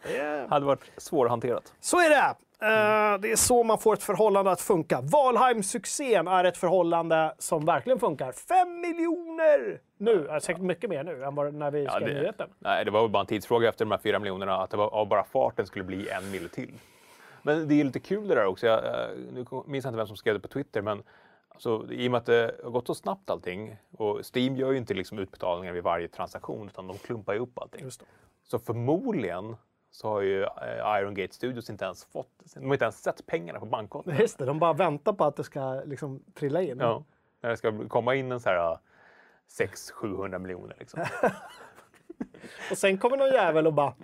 Det 0.02 0.46
hade 0.50 0.66
varit 0.66 0.92
svårhanterat. 0.96 1.72
Så 1.80 1.96
är 1.96 2.10
det! 2.10 2.34
Eh, 2.62 3.18
det 3.18 3.32
är 3.32 3.36
så 3.36 3.64
man 3.64 3.78
får 3.78 3.94
ett 3.94 4.02
förhållande 4.02 4.50
att 4.50 4.60
funka. 4.60 5.00
Valheim-succén 5.00 6.28
är 6.28 6.44
ett 6.44 6.56
förhållande 6.56 7.34
som 7.38 7.64
verkligen 7.64 7.98
funkar. 7.98 8.32
Fem 8.32 8.80
miljoner 8.80 9.80
nu! 9.98 10.28
Är 10.28 10.40
säkert 10.40 10.62
mycket 10.62 10.90
mer 10.90 11.04
nu 11.04 11.24
än 11.24 11.58
när 11.58 11.70
vi 11.70 11.86
skrev 11.86 12.08
det, 12.08 12.14
nyheten. 12.14 12.50
nej, 12.58 12.84
det 12.84 12.90
var 12.90 13.00
väl 13.00 13.10
bara 13.10 13.20
en 13.20 13.26
tidsfråga 13.26 13.68
efter 13.68 13.84
de 13.84 13.90
här 13.90 13.98
fyra 13.98 14.18
miljonerna 14.18 14.56
att 14.56 14.70
det 14.70 14.76
var, 14.76 14.94
av 14.94 15.08
bara 15.08 15.24
farten 15.24 15.66
skulle 15.66 15.84
bli 15.84 16.08
en 16.08 16.30
mil 16.30 16.48
till. 16.48 16.72
Men 17.42 17.68
det 17.68 17.80
är 17.80 17.84
lite 17.84 18.00
kul 18.00 18.28
det 18.28 18.34
där 18.34 18.46
också. 18.46 18.66
Jag, 18.66 18.84
eh, 18.84 19.16
nu 19.32 19.44
minns 19.66 19.84
jag 19.84 19.90
inte 19.90 19.96
vem 19.96 20.06
som 20.06 20.16
skrev 20.16 20.34
det 20.34 20.40
på 20.40 20.48
Twitter, 20.48 20.82
men 20.82 21.02
alltså, 21.48 21.92
i 21.92 22.08
och 22.08 22.10
med 22.10 22.18
att 22.18 22.26
det 22.26 22.60
har 22.64 22.70
gått 22.70 22.86
så 22.86 22.94
snabbt 22.94 23.30
allting 23.30 23.76
och 23.90 24.20
Steam 24.34 24.56
gör 24.56 24.70
ju 24.72 24.78
inte 24.78 24.94
liksom 24.94 25.18
utbetalningar 25.18 25.72
vid 25.72 25.82
varje 25.82 26.08
transaktion 26.08 26.66
utan 26.66 26.86
de 26.86 26.98
klumpar 26.98 27.36
upp 27.36 27.58
allting. 27.58 27.90
Så 28.44 28.58
förmodligen 28.58 29.56
så 29.90 30.08
har 30.08 30.20
ju 30.20 30.42
eh, 30.42 30.98
Iron 31.00 31.14
Gate 31.14 31.34
Studios 31.34 31.70
inte 31.70 31.84
ens 31.84 32.04
fått, 32.04 32.28
de 32.54 32.66
har 32.66 32.72
inte 32.72 32.84
ens 32.84 33.02
sett 33.02 33.26
pengarna 33.26 33.60
på 33.60 33.66
bankkontot. 33.66 34.18
Just 34.18 34.38
det, 34.38 34.44
de 34.44 34.58
bara 34.58 34.72
väntar 34.72 35.12
på 35.12 35.24
att 35.24 35.36
det 35.36 35.44
ska 35.44 35.82
liksom 35.84 36.22
trilla 36.34 36.62
in. 36.62 36.78
Ja, 36.80 37.04
när 37.40 37.50
det 37.50 37.56
ska 37.56 37.88
komma 37.88 38.14
in 38.14 38.32
en 38.32 38.40
så 38.40 38.48
här 38.48 38.78
600-700 39.58 40.38
miljoner 40.38 40.76
liksom. 40.78 41.04
Och 42.70 42.78
sen 42.78 42.98
kommer 42.98 43.16
någon 43.16 43.32
jävel 43.32 43.66
och 43.66 43.72
bara 43.72 43.94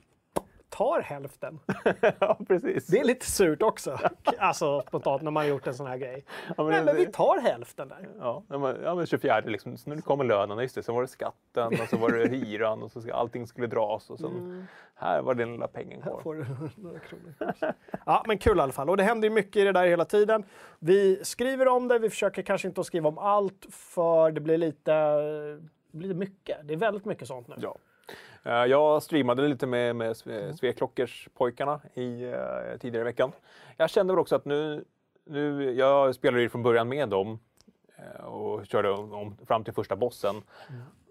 tar 0.79 1.01
hälften. 1.01 1.59
ja, 2.21 2.39
precis. 2.49 2.87
Det 2.87 3.01
är 3.01 3.05
lite 3.05 3.27
surt 3.27 3.63
också. 3.63 3.99
Alltså 4.39 4.81
spontant 4.89 5.23
när 5.23 5.31
man 5.31 5.43
har 5.43 5.51
gjort 5.51 5.67
en 5.67 5.75
sån 5.75 5.87
här 5.87 5.97
grej. 5.97 6.25
Ja, 6.57 6.65
Nej, 6.65 6.79
det- 6.79 6.85
men 6.85 6.97
vi 6.97 7.07
tar 7.07 7.39
hälften 7.41 7.89
där. 7.89 8.09
Ja, 8.19 8.43
man- 8.49 8.77
ja 8.85 8.95
men 8.95 9.07
24 9.07 9.41
liksom, 9.41 9.77
så 9.77 9.91
nu 9.91 10.01
kommer 10.01 10.25
lönen, 10.25 10.59
just 10.59 10.75
det, 10.75 10.83
så 10.83 10.93
var 10.93 11.03
det 11.03 11.09
skatten 11.09 11.67
och 11.83 11.89
så 11.91 11.97
var 11.97 12.11
det 12.11 12.29
hyran 12.29 12.83
och 12.83 12.93
så 12.93 13.13
allting 13.15 13.47
skulle 13.47 13.67
dras 13.67 14.11
och 14.11 14.19
sen 14.19 14.67
här 14.95 15.23
var 15.23 15.35
den 15.35 15.53
lilla 15.53 15.69
pengen 15.69 16.03
kvar. 16.03 16.21
Får 16.21 16.35
du 16.35 16.45
några 16.77 16.99
kronor. 16.99 17.35
Ja, 18.07 18.23
men 18.27 18.39
kul 18.39 18.59
i 18.59 18.61
alla 18.61 18.73
fall. 18.73 18.91
Och 18.91 18.97
det 18.97 19.03
händer 19.03 19.29
ju 19.29 19.35
mycket 19.35 19.57
i 19.57 19.65
det 19.65 19.73
där 19.73 19.87
hela 19.87 20.05
tiden. 20.05 20.45
Vi 20.79 21.25
skriver 21.25 21.69
om 21.69 21.89
det, 21.89 21.99
vi 21.99 22.11
försöker 22.11 22.43
kanske 22.43 22.69
inte 22.69 22.81
att 22.81 22.87
skriva 22.87 23.09
om 23.09 23.19
allt 23.19 23.67
för 23.71 24.31
det 24.31 24.41
blir 24.41 24.59
lite, 24.59 24.93
det 25.91 25.99
blir 25.99 26.15
mycket. 26.15 26.59
Det 26.65 26.75
är 26.75 26.79
väldigt 26.79 27.05
mycket 27.05 27.29
sånt 27.29 27.49
nu. 27.49 27.55
Ja. 27.59 27.77
Eh, 28.43 28.53
Jag 28.53 29.03
streamade 29.03 29.49
lite 29.49 29.67
med, 29.67 29.97
med 29.97 30.13
Sve- 30.13 30.53
Sveklockers 30.53 31.29
pojkarna 31.35 31.81
i, 31.95 32.25
eh, 32.25 32.79
tidigare 32.81 33.01
i 33.01 33.05
veckan. 33.05 33.33
Jag 33.77 33.91
kände 33.91 34.13
väl 34.13 34.21
också 34.21 34.37
att 34.37 34.45
nu, 34.45 34.85
nu 35.25 35.73
jag 35.73 36.15
spelade 36.15 36.43
ju 36.43 36.49
från 36.49 36.63
början 36.63 36.89
med 36.89 37.09
dem 37.09 37.39
eh, 37.97 38.25
och 38.25 38.67
körde 38.67 38.91
om, 38.91 39.37
fram 39.47 39.65
till 39.65 39.73
första 39.75 39.97
bossen 39.97 40.43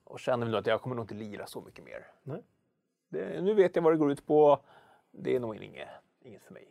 och 0.03 0.19
kände 0.19 0.45
väl 0.45 0.51
nu 0.51 0.57
att 0.57 0.67
jag 0.67 0.81
kommer 0.81 0.95
nog 0.95 1.03
inte 1.03 1.15
lira 1.15 1.45
så 1.47 1.61
mycket 1.61 1.85
mer. 1.85 2.07
Det, 3.09 3.41
nu 3.41 3.53
vet 3.53 3.75
jag 3.75 3.83
vad 3.83 3.93
det 3.93 3.97
går 3.97 4.11
ut 4.11 4.25
på. 4.25 4.59
Det 5.11 5.35
är 5.35 5.39
nog 5.39 5.55
inget, 5.55 5.87
inget 6.21 6.43
för 6.43 6.53
mig 6.53 6.67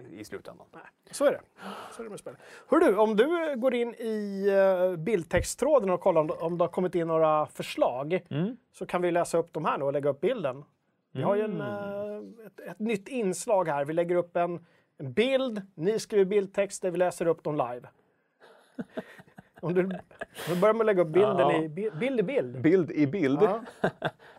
i, 0.00 0.20
i 0.20 0.24
slutändan. 0.24 0.66
Så 1.10 1.24
är 1.24 1.30
det. 1.30 1.40
Så 1.92 2.02
är 2.02 2.04
det 2.04 2.10
med 2.10 2.18
spel. 2.18 2.36
Hör 2.68 2.78
du, 2.80 2.96
om 2.96 3.16
du 3.16 3.50
eh, 3.50 3.54
går 3.54 3.74
in 3.74 3.94
i 3.94 4.46
uh, 4.50 4.96
bildtexttråden 4.96 5.90
och 5.90 6.00
kollar 6.00 6.20
om, 6.20 6.30
om 6.40 6.58
det 6.58 6.64
har 6.64 6.68
kommit 6.68 6.94
in 6.94 7.06
några 7.08 7.46
förslag 7.46 8.20
så 8.72 8.86
kan 8.86 9.02
vi 9.02 9.10
läsa 9.10 9.38
upp 9.38 9.52
dem 9.52 9.64
här 9.64 9.78
nu 9.78 9.84
och 9.84 9.92
lägga 9.92 10.10
upp 10.10 10.20
bilden. 10.20 10.64
Vi 11.12 11.22
har 11.22 11.34
ju 11.36 11.42
en, 11.42 11.60
eh, 11.60 12.46
ett, 12.46 12.60
ett 12.60 12.78
nytt 12.78 13.08
inslag 13.08 13.68
här. 13.68 13.84
Vi 13.84 13.92
lägger 13.92 14.16
upp 14.16 14.36
en, 14.36 14.66
en 14.98 15.12
bild, 15.12 15.62
ni 15.74 15.98
skriver 15.98 16.24
bildtext 16.24 16.82
där 16.82 16.90
vi 16.90 16.98
läser 16.98 17.26
upp 17.26 17.42
dem 17.44 17.56
live. 17.56 17.88
Om 19.60 19.74
du, 19.74 19.82
vi 20.48 20.60
börjar 20.60 20.74
med 20.74 20.80
att 20.80 20.86
lägga 20.86 21.02
upp 21.02 21.08
bilden 21.08 21.38
Ja. 21.38 21.62
i 21.62 21.68
bi- 21.68 21.90
bild 21.90 22.20
i 22.20 22.22
bild. 22.22 22.60
Bild 22.60 22.90
i 22.90 23.06
bild. 23.06 23.38
Ja. 23.42 23.60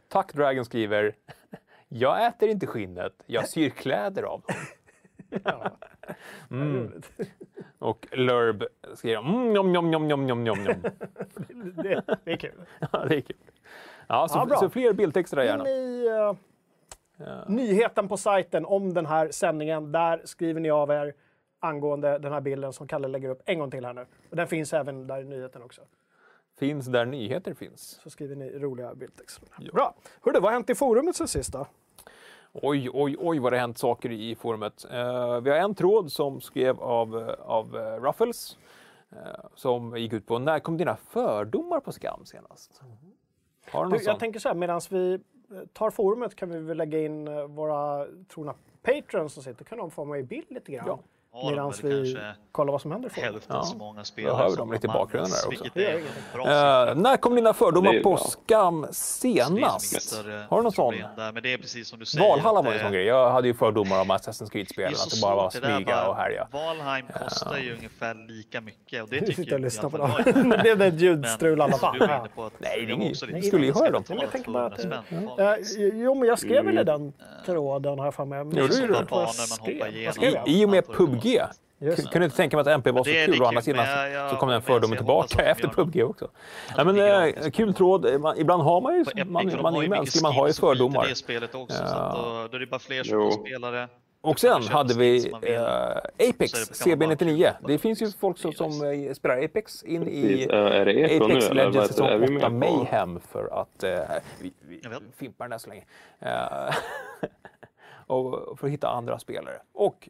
Tack 0.08 0.34
Dragon 0.34 0.66
skriver. 0.66 1.16
Jag 1.88 2.26
äter 2.26 2.50
inte 2.50 2.68
skinnet, 2.68 3.14
jag 3.26 3.48
syr 3.50 3.70
kläder 3.70 4.24
av 4.24 4.42
dem. 4.42 4.56
Ja. 5.44 5.72
Mm. 6.52 7.02
Och 7.80 8.08
Lurb 8.12 8.64
skriver 8.96 9.20
mm, 9.20 9.54
njom, 9.54 9.72
njom, 9.72 9.92
njom, 9.92 10.08
njom, 10.08 10.26
njom, 10.26 10.44
njom. 10.44 10.58
Det, 11.84 12.04
det 12.24 12.32
är 12.32 12.38
kul. 12.38 12.66
Ja, 12.92 13.06
det 13.06 13.16
är 13.16 13.22
kul. 13.22 13.36
Ja, 14.08 14.28
så, 14.28 14.48
Ja, 14.50 14.58
så 14.58 14.70
fler 14.70 14.94
bildtexter 14.94 15.38
där 15.38 15.44
In 15.44 15.50
gärna. 15.50 15.70
i 15.70 16.08
eh, 16.08 16.36
nyheten 17.48 18.08
på 18.08 18.18
sajten 18.18 18.66
om 18.66 18.94
den 18.94 19.06
här 19.06 19.32
sändningen. 19.32 19.92
Där 19.92 20.22
skriver 20.24 20.60
ni 20.60 20.70
av 20.72 20.90
er 20.92 21.14
angående 21.60 22.18
den 22.20 22.34
här 22.34 22.42
bilden 22.42 22.74
som 22.74 22.88
Kalle 22.88 23.08
lägger 23.08 23.30
upp 23.30 23.42
en 23.46 23.60
gång 23.60 23.72
till 23.72 23.86
här 23.86 23.94
nu. 23.94 24.06
Och 24.30 24.36
den 24.36 24.48
finns 24.48 24.74
även 24.74 25.08
där 25.08 25.22
i 25.22 25.24
nyheten 25.26 25.64
också. 25.64 25.82
Finns 26.60 26.86
där 26.86 27.06
nyheter 27.06 27.54
finns. 27.54 28.00
Så 28.04 28.10
skriver 28.10 28.36
ni 28.36 28.60
roliga 28.60 28.96
bildtexter. 28.96 29.48
Bra! 29.74 29.96
Hörru, 30.22 30.34
vad 30.34 30.44
har 30.44 30.52
hänt 30.52 30.70
i 30.70 30.76
forumet 30.76 31.16
sen 31.16 31.28
sist 31.28 31.54
då? 31.54 31.68
Oj, 32.54 32.90
oj, 32.94 33.16
oj 33.20 33.40
vad 33.40 33.52
det 33.54 33.58
har 33.58 33.62
hänt 33.62 33.78
saker 33.78 34.12
i 34.12 34.36
forumet. 34.36 34.86
Eh, 34.92 35.40
vi 35.42 35.50
har 35.50 35.58
en 35.58 35.76
tråd 35.76 36.12
som 36.12 36.42
skrev 36.42 36.80
av, 36.82 37.18
eh, 37.30 37.36
av 37.42 37.78
eh, 37.78 38.02
Ruffles. 38.02 38.58
eh, 39.12 39.18
som 39.56 39.98
gick 39.98 40.14
ut 40.14 40.26
på 40.28 40.40
när 40.40 40.60
kom 40.60 40.78
dina 40.78 40.96
fördomar 40.96 41.80
på 41.80 41.92
skam 41.92 42.26
senast? 42.26 42.82
Har 43.72 43.84
du 43.84 43.90
någon 43.90 43.98
Du, 43.98 44.04
sån? 44.04 44.12
jag 44.12 44.20
tänker 44.20 44.40
så 44.40 44.50
här, 44.50 44.56
medan 44.56 44.82
vi 44.90 45.14
eh, 45.14 45.20
tar 45.74 45.90
forumet 45.90 46.36
kan 46.36 46.50
vi 46.50 46.60
väl 46.60 46.78
lägga 46.78 47.00
in 47.00 47.26
våra 47.56 48.06
trogna 48.34 48.54
patrons 48.82 49.34
som 49.34 49.44
sitter. 49.44 49.66
kan 49.66 49.78
de 49.78 49.92
få 49.92 50.06
med 50.06 50.20
i 50.20 50.24
bild 50.24 50.46
lite 50.50 50.72
grann. 50.72 50.88
Ja. 50.88 51.00
Ja, 51.36 51.50
Medan 51.50 51.74
vi 51.84 52.18
kollar 52.52 52.72
vad 52.72 52.82
som 52.82 52.92
händer 52.92 53.10
hälften 53.22 53.56
Ja. 53.56 53.64
så 53.64 53.78
många 53.78 54.00
Jag 54.00 54.08
spelare 54.08 54.36
hör 54.38 54.50
som 54.50 54.58
dem 54.58 54.72
lite 54.72 54.88
i 54.88 54.90
bakgrunden 54.90 55.32
där 55.32 55.48
också. 55.48 55.64
Det 55.74 55.92
Eh, 56.90 56.96
när 56.96 57.18
kom 57.18 57.36
dina 57.36 57.50
Det 57.50 57.54
fördomar 57.58 58.00
på 58.04 58.18
skam 58.18 58.82
Det 58.82 58.94
senast? 58.94 60.24
Har 60.50 60.58
du 60.58 60.64
någon 60.64 60.72
sån? 60.72 60.96
Där, 61.16 61.32
men 61.32 61.44
det 61.44 61.54
är 61.54 61.58
precis 61.58 61.88
som 61.88 62.00
du 62.00 62.06
säger. 62.06 62.30
Valhalla 62.30 62.62
var 62.62 62.72
ju 62.72 62.74
en 62.74 62.80
eh, 62.80 62.84
sån 62.86 62.92
grej. 62.94 63.06
Jag 63.06 63.32
hade 63.32 63.48
ju 63.48 63.54
fördomar 63.54 64.02
om 64.02 64.12
Assassin's 64.12 64.38
det 64.40 64.44
är 64.46 64.50
Creed-spelen, 64.50 64.94
att 64.94 65.10
det 65.10 65.22
bara 65.22 65.36
var 65.36 65.52
det 65.54 65.76
smyga 65.78 66.08
och 66.08 66.16
härja. 66.16 66.48
Valheim 66.52 67.06
kostar 67.24 67.58
ju 67.58 67.74
ungefär 67.76 68.28
lika 68.28 68.62
mycket 68.62 69.04
och 69.04 69.10
det 69.10 69.16
Vi 69.20 69.26
tycker 69.26 69.34
sitter 69.44 69.54
och 69.54 69.60
ju 69.60 69.64
i 69.64 69.66
lyssnar 69.66 69.90
på 69.90 69.98
dem. 69.98 70.12
jag. 70.26 70.46
Nu 70.46 70.58
blev 70.58 70.78
det 70.78 70.86
ett 70.86 71.00
ljudstrul 71.02 71.60
i 71.60 71.62
alla 71.62 71.78
fall. 71.78 71.96
Nej, 72.00 72.08
det 72.60 72.68
är 72.68 72.88
jag 72.88 72.90
inget- 73.00 73.46
skulle 73.46 73.66
ju 73.66 73.74
höra 73.74 73.90
dem. 73.92 74.04
Jag 74.08 74.32
tänker 74.32 74.52
bara 74.52 74.66
att- 74.66 74.76
200 74.82 75.04
spänn. 75.10 75.30
Eh, 75.40 75.56
jo, 76.04 76.16
men 76.16 76.28
jag 76.28 76.40
skrev 76.40 76.66
väl 76.66 76.78
i 76.78 76.82
Mm. 76.82 76.86
den 76.86 77.14
tråden 77.46 78.00
har 78.00 78.06
jag 78.06 78.14
för 78.16 78.26
mig. 78.26 78.40
Gjorde 78.40 78.60
jag 78.60 78.70
du 78.70 78.88
det? 78.88 79.06
jag 80.06 80.16
jag? 80.34 80.48
I, 80.48 80.66
och 80.66 80.70
med 80.70 80.84
det 80.88 80.94
PubG. 81.24 81.42
Just 81.80 82.10
Kunde 82.12 82.26
inte 82.26 82.38
tänka 82.38 82.58
mig 82.58 82.62
att 82.62 82.68
MP 82.68 82.92
var 82.92 83.04
så 83.04 83.10
Det 83.10 83.26
kul 83.26 83.42
å 83.42 83.46
andra 83.46 83.62
sidan 83.62 83.86
så 84.30 84.36
kom 84.36 84.50
den 84.50 84.62
fördomen 84.62 84.98
tillbaka 84.98 85.44
efter 85.46 85.68
PubG 85.68 86.04
också. 86.04 86.28
Ja, 86.78 86.84
men, 86.84 86.96
det 86.96 87.08
eh, 87.10 87.26
gratis. 87.34 87.56
kul 87.56 87.74
tråd. 87.74 88.22
Man, 88.22 88.38
ibland 88.38 88.64
har 88.64 88.82
man 88.82 88.94
ju, 88.96 89.06
man, 89.26 89.48
de 89.48 89.62
man 89.62 89.74
är 89.74 89.78
har 89.78 89.84
ju 89.84 89.90
mänsklig, 89.90 90.22
man 90.24 90.34
har 90.34 90.48
ju 90.48 90.54
fördomar. 90.54 91.08
det 91.08 91.16
spelet 91.16 91.56
också, 91.56 91.78
så 91.78 91.84
Ja. 91.84 91.88
att 91.96 92.16
då, 92.16 92.48
då 92.52 92.56
är 92.56 92.60
det 92.60 92.68
bara 92.68 92.80
fler 92.80 93.02
Jo. 93.06 93.32
spelare. 93.32 93.88
Och 94.22 94.40
sen 94.40 94.64
hade 94.64 94.94
vi 94.94 95.20
som 95.22 95.32
man 95.32 95.44
eh, 95.44 95.60
Så 95.60 96.30
Apex 96.30 96.52
det 96.70 96.90
kan 96.90 97.00
vara 97.00 97.16
CB99. 97.16 97.52
kul. 97.60 97.68
Det 97.68 97.78
finns 97.78 98.02
ju 98.02 98.12
folk 98.12 98.38
som, 98.38 98.52
Det 98.52 98.58
som 98.58 98.84
eh, 99.08 99.14
spelar 99.14 99.44
Apex 99.44 99.84
in 99.84 100.04
Precis. 100.04 100.20
i 100.24 100.44
Eh, 100.44 100.50
det 100.50 100.86
nu 100.86 101.06
Apex 101.06 101.50
eller? 101.50 101.54
Legends 101.66 101.88
det? 101.88 101.94
säsong 101.94 102.08
Är 102.08 102.18
vi 102.18 102.38
8 102.38 102.50
med 102.50 102.70
på? 102.70 102.76
Mayhem 102.78 103.20
för 103.32 103.62
att 103.62 103.84
eh, 103.84 104.00
vi, 104.42 104.54
vi 104.62 104.82
fimpar 105.18 105.46
den 105.46 105.52
här 105.52 105.60
så 105.60 105.70
länge. 105.70 105.84
Eh, 106.20 106.76
och 108.08 108.60
för 108.60 108.68
att 108.68 108.74
hitta 108.74 108.88
andra 108.90 109.20
spelare. 109.20 109.56
Och 109.74 110.10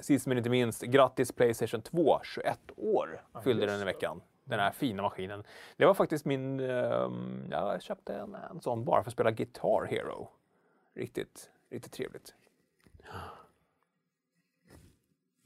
sist 0.00 0.26
men 0.26 0.38
inte 0.38 0.50
minst, 0.50 0.82
grattis 0.82 1.32
Playstation 1.32 1.82
2, 1.82 2.20
21 2.24 2.58
år 2.76 3.22
fyllde 3.44 3.66
den 3.66 3.80
i 3.80 3.84
veckan. 3.84 4.22
Den 4.44 4.60
här 4.60 4.70
fina 4.70 5.02
maskinen. 5.02 5.44
Det 5.76 5.86
var 5.86 5.94
faktiskt 5.94 6.24
min, 6.24 6.60
ehm, 6.60 7.46
jag 7.50 7.82
köpte 7.82 8.14
en, 8.14 8.34
en 8.50 8.60
sån 8.60 8.84
bara 8.84 9.02
för 9.02 9.08
att 9.08 9.12
spela 9.12 9.30
Guitar 9.30 9.84
Hero. 9.90 10.28
Riktigt, 10.94 11.50
riktigt 11.70 11.92
trevligt. 11.92 12.34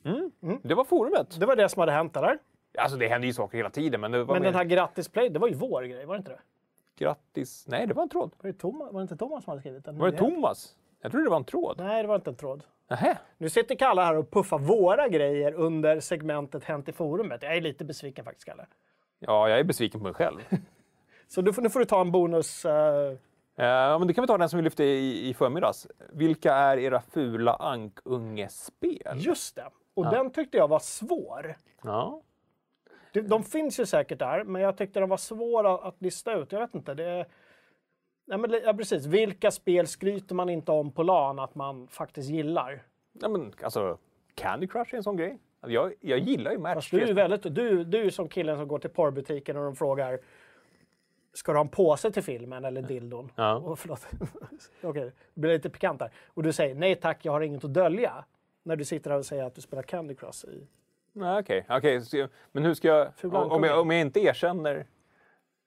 Mm. 0.04 0.60
Det 0.62 0.74
var 0.74 0.84
forumet. 0.84 1.40
Det 1.40 1.46
var 1.46 1.56
det 1.56 1.68
som 1.68 1.80
hade 1.80 1.92
hänt, 1.92 2.16
eller? 2.16 2.38
Alltså 2.78 2.98
det 2.98 3.08
händer 3.08 3.26
ju 3.26 3.32
saker 3.34 3.56
hela 3.56 3.70
tiden, 3.70 4.00
men 4.00 4.12
det 4.12 4.24
var 4.24 4.34
Men 4.34 4.42
mer... 4.42 4.48
den 4.48 4.58
här 4.58 4.64
grattis 4.64 5.08
play, 5.08 5.28
det 5.28 5.38
var 5.38 5.48
ju 5.48 5.54
vår 5.54 5.82
grej, 5.82 6.06
var 6.06 6.14
det 6.14 6.18
inte 6.18 6.30
det? 6.30 6.40
Grattis. 6.96 7.64
Nej, 7.68 7.86
det 7.86 7.94
var 7.94 8.02
en 8.02 8.08
tråd. 8.08 8.32
Var 8.40 8.52
det, 8.52 8.58
Thomas, 8.58 8.92
var 8.92 9.00
det 9.00 9.02
inte 9.02 9.16
Thomas 9.16 9.44
som 9.44 9.50
hade 9.50 9.60
skrivit 9.60 9.84
den? 9.84 9.98
Var 9.98 10.10
det 10.10 10.18
Thomas? 10.18 10.76
Jag 11.00 11.12
trodde 11.12 11.26
det 11.26 11.30
var 11.30 11.36
en 11.36 11.44
tråd. 11.44 11.76
Nej, 11.78 12.02
det 12.02 12.08
var 12.08 12.14
inte 12.14 12.30
en 12.30 12.36
tråd. 12.36 12.64
Nähä. 12.90 13.18
Nu 13.38 13.48
sitter 13.48 13.74
Kalle 13.74 14.00
här 14.02 14.16
och 14.16 14.30
puffar 14.30 14.58
våra 14.58 15.08
grejer 15.08 15.52
under 15.52 16.00
segmentet 16.00 16.64
Hänt 16.64 16.88
i 16.88 16.92
forumet. 16.92 17.42
Jag 17.42 17.56
är 17.56 17.60
lite 17.60 17.84
besviken 17.84 18.24
faktiskt, 18.24 18.44
Kalle. 18.48 18.66
Ja, 19.18 19.48
jag 19.48 19.58
är 19.58 19.64
besviken 19.64 20.00
på 20.00 20.04
mig 20.04 20.14
själv. 20.14 20.38
Så 21.28 21.42
du 21.42 21.52
får, 21.52 21.62
nu 21.62 21.70
får 21.70 21.80
du 21.80 21.86
ta 21.86 22.00
en 22.00 22.12
bonus. 22.12 22.64
eh, 22.64 23.12
Ja, 23.56 23.98
men 23.98 24.08
det 24.08 24.14
kan 24.14 24.22
vi 24.22 24.26
ta 24.28 24.38
den 24.38 24.48
som 24.48 24.56
vi 24.56 24.62
lyfte 24.62 24.84
i, 24.84 25.28
i 25.28 25.34
förmiddags. 25.34 25.86
Vilka 26.12 26.54
är 26.54 26.76
era 26.76 27.00
fula 27.00 27.54
ankungespel? 27.54 29.16
just 29.16 29.56
det. 29.56 29.68
Och 29.94 30.10
den 30.10 30.30
tyckte 30.32 30.56
jag 30.56 30.68
var 30.68 30.78
svår. 30.78 31.56
Ja. 31.82 32.22
De, 33.12 33.20
de 33.20 33.44
finns 33.44 33.80
ju 33.80 33.86
säkert 33.86 34.18
där, 34.18 34.44
men 34.44 34.62
jag 34.62 34.76
tyckte 34.76 35.00
de 35.00 35.08
var 35.08 35.16
svåra 35.16 35.88
att 35.88 36.02
lista 36.02 36.32
ut. 36.32 36.52
Jag 36.52 36.60
vet 36.60 36.74
inte. 36.74 36.94
Det 36.94 37.26
Nej, 38.30 38.38
men, 38.38 38.60
ja, 38.64 38.74
precis. 38.74 39.06
Vilka 39.06 39.50
spel 39.50 39.86
skryter 39.86 40.34
man 40.34 40.48
inte 40.48 40.72
om 40.72 40.92
på 40.92 41.02
LAN 41.02 41.38
att 41.38 41.54
man 41.54 41.88
faktiskt 41.88 42.30
gillar? 42.30 42.82
ja 43.12 43.28
men 43.28 43.52
alltså, 43.62 43.98
Candy 44.34 44.66
Crush 44.66 44.94
är 44.94 44.96
en 44.96 45.02
sån 45.02 45.16
grej. 45.16 45.38
Alltså, 45.60 45.74
Jag, 45.74 45.92
jag 46.00 46.18
gillar 46.18 46.50
ju 46.52 46.58
Match. 46.58 46.90
du 46.90 47.00
är 47.02 47.14
väldigt, 47.14 47.42
du, 47.54 47.84
du 47.84 48.06
är 48.06 48.10
som 48.10 48.28
killen 48.28 48.56
som 48.56 48.68
går 48.68 48.78
till 48.78 48.90
porrbutiken 48.90 49.56
och 49.56 49.64
de 49.64 49.76
frågar 49.76 50.18
ska 51.32 51.52
du 51.52 51.58
ha 51.58 51.64
en 51.64 51.68
påse 51.68 52.10
till 52.10 52.22
filmen 52.22 52.64
eller 52.64 52.82
dildon? 52.82 53.32
Ja. 53.36 53.54
Och, 53.56 53.78
förlåt. 53.78 54.06
Okej, 54.82 55.12
det 55.34 55.40
blir 55.40 55.52
lite 55.52 55.70
pikant 55.70 55.98
där. 55.98 56.10
Och 56.26 56.42
du 56.42 56.52
säger 56.52 56.74
nej 56.74 56.94
tack, 56.96 57.24
jag 57.24 57.32
har 57.32 57.40
inget 57.40 57.64
att 57.64 57.74
dölja. 57.74 58.24
När 58.62 58.76
du 58.76 58.84
sitter 58.84 59.10
där 59.10 59.18
och 59.18 59.26
säger 59.26 59.44
att 59.44 59.54
du 59.54 59.60
spelar 59.60 59.82
Candy 59.82 60.14
Crush 60.14 60.44
i... 60.48 60.66
Nej, 61.12 61.38
okej. 61.38 61.64
Jag- 62.12 62.28
men 62.52 62.64
hur 62.64 62.74
ska 62.74 62.88
jag... 62.88 63.08
Om 63.52 63.64
jag, 63.64 63.80
om 63.80 63.90
jag 63.90 64.00
inte 64.00 64.20
erkänner, 64.20 64.86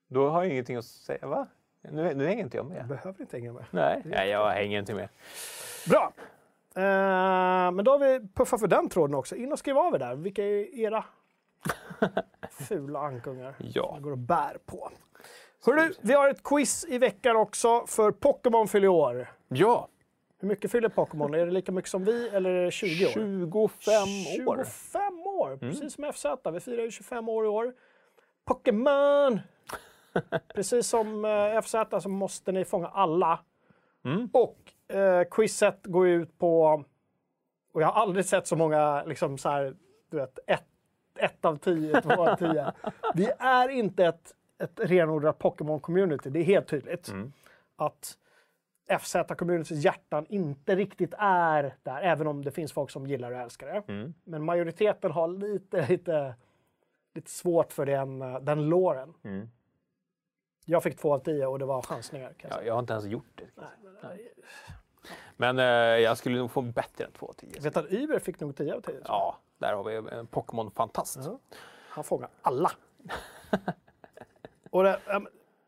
då 0.07 0.29
har 0.29 0.43
jag 0.43 0.51
ingenting 0.51 0.75
att 0.75 0.85
säga. 0.85 1.27
Va? 1.27 1.47
Nu, 1.91 2.13
nu 2.13 2.25
hänger 2.25 2.43
inte 2.43 2.57
jag 2.57 2.65
Du 2.65 2.69
med. 2.73 2.87
behöver 2.87 3.21
inte 3.21 3.37
hänga 3.37 3.53
med. 3.53 3.65
Nej, 3.71 4.01
nej 4.05 4.29
jag 4.29 4.49
hänger 4.51 4.79
inte 4.79 4.93
med. 4.93 5.09
Bra! 5.89 6.13
Eh, 6.75 7.71
men 7.71 7.85
då 7.85 7.91
har 7.91 7.99
vi 7.99 8.27
puffat 8.33 8.59
för 8.59 8.67
den 8.67 8.89
tråden 8.89 9.15
också. 9.15 9.35
In 9.35 9.51
och 9.51 9.59
skriv 9.59 9.77
av 9.77 9.95
er 9.95 9.99
där. 9.99 10.15
Vilka 10.15 10.43
är 10.43 10.79
era 10.79 11.05
fula 12.67 12.99
ankungar 12.99 13.55
Ja. 13.59 13.91
som 13.93 14.01
går 14.03 14.11
och 14.11 14.17
bär 14.17 14.57
på? 14.65 14.91
Hörru, 15.65 15.93
vi 16.01 16.13
har 16.13 16.29
ett 16.29 16.43
quiz 16.43 16.85
i 16.89 16.97
veckan 16.97 17.35
också 17.35 17.85
för 17.87 18.11
Pokémon 18.11 18.67
fyller 18.67 18.87
år. 18.87 19.27
Ja, 19.47 19.87
Hur 20.39 20.47
mycket 20.47 20.71
fyller 20.71 20.89
Pokémon? 20.89 21.33
Är 21.33 21.45
det 21.45 21.51
lika 21.51 21.71
mycket 21.71 21.91
som 21.91 22.03
vi 22.05 22.29
eller 22.29 22.49
är 22.49 22.65
det 22.65 22.71
20 22.71 23.05
år? 23.05 23.09
25 23.09 24.47
år. 24.47 24.55
25 24.63 25.19
år! 25.27 25.47
Mm. 25.47 25.59
Precis 25.59 25.93
som 25.93 26.13
FZ. 26.13 26.25
Vi 26.53 26.59
firar 26.59 26.83
ju 26.83 26.91
25 26.91 27.29
år 27.29 27.45
i 27.45 27.47
år. 27.47 27.73
Pokémon! 28.45 29.39
Precis 30.55 30.87
som 30.87 31.25
eh, 31.25 31.61
FZ 31.61 31.75
så 32.01 32.09
måste 32.09 32.51
ni 32.51 32.65
fånga 32.65 32.87
alla. 32.87 33.39
Mm. 34.05 34.29
Och 34.33 34.93
eh, 34.95 35.23
quizet 35.31 35.79
går 35.83 36.07
ut 36.07 36.37
på... 36.37 36.83
Och 37.73 37.81
jag 37.81 37.87
har 37.87 38.01
aldrig 38.01 38.25
sett 38.25 38.47
så 38.47 38.55
många, 38.55 39.03
liksom 39.03 39.37
så 39.37 39.49
här, 39.49 39.75
du 40.09 40.17
vet, 40.17 40.39
ett, 40.47 40.65
ett 41.15 41.45
av 41.45 41.57
tio, 41.57 42.01
två 42.01 42.29
av 42.29 42.35
tio. 42.35 42.73
Vi 43.13 43.31
är 43.39 43.69
inte 43.69 44.05
ett, 44.05 44.33
ett 44.57 44.79
renodlat 44.79 45.39
Pokémon-community, 45.39 46.29
det 46.29 46.39
är 46.39 46.43
helt 46.43 46.67
tydligt. 46.67 47.07
Mm. 47.07 47.33
Att 47.75 48.17
FZ-communityns 48.89 49.73
hjärtan 49.73 50.25
inte 50.29 50.75
riktigt 50.75 51.13
är 51.17 51.75
där, 51.83 52.01
även 52.01 52.27
om 52.27 52.43
det 52.43 52.51
finns 52.51 52.73
folk 52.73 52.91
som 52.91 53.07
gillar 53.07 53.31
och 53.31 53.37
älskar 53.37 53.67
det. 53.67 53.93
Mm. 53.93 54.13
Men 54.23 54.43
majoriteten 54.43 55.11
har 55.11 55.27
lite, 55.27 55.87
lite, 55.87 56.35
lite 57.13 57.29
svårt 57.29 57.73
för 57.73 57.85
den, 57.85 58.21
eh, 58.21 58.39
den 58.39 58.69
låren. 58.69 59.13
Mm. 59.23 59.49
Jag 60.65 60.83
fick 60.83 60.97
två 60.97 61.13
av 61.13 61.19
tio 61.19 61.45
och 61.45 61.59
det 61.59 61.65
var 61.65 61.81
chansningar. 61.81 62.33
Jag 62.37 62.51
Ja, 62.51 62.63
jag 62.63 62.73
har 62.73 62.79
inte 62.79 62.93
ens 62.93 63.05
gjort 63.05 63.31
det. 63.35 63.47
Nej, 63.55 63.65
men, 63.83 64.11
eh, 64.11 64.17
Men 65.37 65.59
eh, 65.59 65.65
jag 66.03 66.17
skulle 66.17 66.37
nog 66.37 66.51
få 66.51 66.61
bättre 66.61 67.05
än 67.05 67.11
2 67.11 67.27
av 67.27 67.33
10. 67.33 67.49
Jag 67.55 67.61
vet 67.61 67.77
att 67.77 67.91
Uber 67.91 68.19
fick 68.19 68.39
nog 68.39 68.55
10 68.55 68.73
av 68.73 68.81
10. 68.81 68.95
så. 68.95 69.01
Ja, 69.07 69.37
där 69.57 69.73
har 69.73 69.83
vi 69.83 69.95
en 69.95 70.27
Pokémon-fantast. 70.27 71.19
Ja. 71.25 71.39
Han 71.89 72.03
fångar 72.03 72.29
alla. 72.41 72.71
och 74.69 74.83
det, 74.83 74.99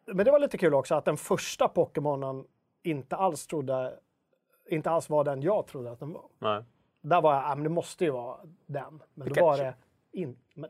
men 0.06 0.26
det 0.26 0.32
var 0.32 0.40
lite 0.40 0.58
kul 0.58 0.74
också 0.74 0.96
att 0.96 1.06
den 1.06 1.18
första 1.18 1.68
Pokémonen 1.68 2.46
inte 2.84 3.16
alls 3.16 3.48
trodde, 3.48 4.00
inte 4.70 4.90
alls 4.90 5.10
var 5.10 5.24
den 5.24 5.42
jag 5.42 5.68
trodde 5.68 5.92
att 5.92 6.00
den 6.00 6.14
var. 6.14 6.26
Nej. 6.40 6.64
Där 7.02 7.22
var 7.22 7.34
jag, 7.34 7.44
ja 7.44 7.56
men 7.56 7.64
det 7.64 7.70
måste 7.70 8.04
ju 8.06 8.12
vara 8.12 8.38
den. 8.66 9.04
Men 9.14 9.30
då 9.34 9.46
var 9.46 9.54
Pikachu. 9.58 9.74
det 10.12 10.20
inte. 10.20 10.42
Men... 10.54 10.70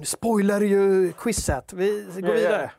Nu 0.00 0.06
spoilar 0.06 0.60
du 0.60 0.66
ju 0.66 1.12
quizet. 1.12 1.72
Vi 1.72 2.04
går 2.14 2.22
Ja, 2.22 2.28
ja. 2.28 2.34
vidare. 2.34 2.70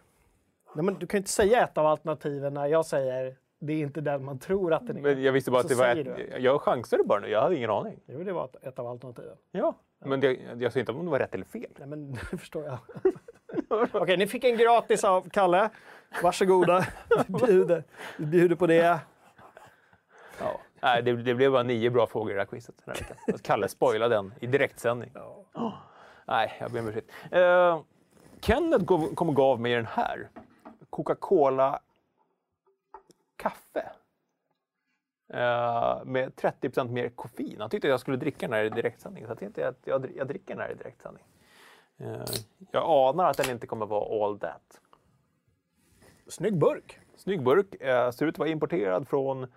Nej, 0.76 0.86
men 0.86 0.94
du 0.94 1.08
kan 1.08 1.18
ju 1.18 1.20
inte 1.20 1.32
säga 1.32 1.64
ett 1.64 1.78
av 1.78 1.86
alternativen 1.86 2.54
när 2.54 2.66
jag 2.68 2.86
säger 2.86 3.36
det 3.60 3.74
är 3.74 3.78
inte 3.78 4.02
den 4.02 4.26
man 4.26 4.40
tror 4.40 4.74
att 4.74 4.88
den 4.88 4.98
är. 4.98 5.02
Men 5.02 5.24
jag 5.24 5.32
visste 5.32 5.52
bara 5.52 5.62
att 5.62 5.68
det 5.68 5.76
var 5.76 5.88
ett, 5.96 6.08
Jag 6.44 6.62
chansade 6.62 7.04
bara 7.04 7.20
nu, 7.20 7.28
jag 7.28 7.42
hade 7.42 7.56
ingen 7.56 7.70
aning. 7.70 8.00
Jo, 8.06 8.24
det 8.24 8.34
var 8.34 8.50
ett, 8.62 8.80
av 8.80 8.88
alternativen. 8.88 9.38
Ja, 9.52 9.76
men 10.06 10.20
det, 10.20 10.40
jag 10.58 10.74
säger 10.74 10.80
inte 10.80 10.92
om 10.92 11.06
det 11.06 11.12
var 11.12 11.20
rätt 11.20 11.34
eller 11.36 11.46
fel. 11.46 11.72
Nej, 11.78 11.88
men 11.88 12.12
det 12.32 12.38
förstår 12.38 12.66
jag. 12.66 12.78
Okej, 14.02 14.18
ni 14.18 14.28
fick 14.28 14.44
en 14.44 14.58
gratis 14.58 15.04
av 15.04 15.30
Kalle. 15.30 15.70
Varsågoda. 16.24 16.88
Vi 17.28 17.46
bjuder, 17.46 17.84
vi 18.18 18.26
bjuder 18.26 18.56
på 18.56 18.68
det. 18.68 19.00
Ja. 20.40 20.60
Nej, 20.82 21.04
det, 21.04 21.14
det 21.14 21.34
blev 21.36 21.52
bara 21.52 21.64
nio 21.64 21.90
bra 21.90 22.08
frågor 22.08 22.32
i 22.32 22.34
det 22.34 22.40
här 22.40 22.46
quizet. 22.46 22.76
Kalle 23.42 23.68
spoilade 23.68 24.16
den 24.16 24.34
i 24.40 24.48
direktsändning. 24.48 25.12
Oh. 25.54 25.74
Nej, 26.26 26.58
jag 26.60 26.72
ber 26.72 26.80
om 26.80 26.88
ursäkt. 26.88 27.12
Uh, 27.34 27.82
Kenneth 28.42 28.86
gav- 28.86 29.16
kom 29.16 29.30
och 29.30 29.36
gav 29.36 29.60
mig 29.60 29.76
den 29.76 29.86
här. 29.86 30.30
Coca-Cola 30.90 31.80
kaffe. 33.36 33.92
Eh, 35.34 36.04
med 36.06 36.36
30% 36.36 36.90
mer 36.92 37.10
koffein. 37.10 37.56
Han 37.62 37.70
tyckte 37.70 37.88
att 37.88 37.92
jag 37.92 38.00
skulle 38.00 38.18
dricka 38.18 38.48
den 38.48 38.54
här 38.54 38.64
i 38.64 38.70
direktsändning. 38.70 39.26
Så 39.26 39.32
jag 39.32 39.40
tänkte 39.40 39.68
att 39.68 39.80
jag, 39.84 40.12
jag 40.16 40.28
dricker 40.28 40.56
den 40.56 40.60
här 40.64 40.72
i 40.72 40.74
direktsändning. 40.76 41.24
Eh, 41.98 42.24
jag 42.72 42.84
anar 42.90 43.30
att 43.30 43.38
den 43.38 43.50
inte 43.50 43.68
kommer 43.68 43.86
vara 43.86 44.26
all 44.26 44.40
that. 44.40 44.82
Snygg 46.28 46.58
burk. 46.58 47.00
Snygg 47.16 47.44
burk. 47.44 47.76
Eh, 47.82 48.12
ser 48.12 48.26
ut 48.26 48.36
att 48.36 48.40
vara 48.40 48.50
importerad 48.50 49.08
från, 49.08 49.48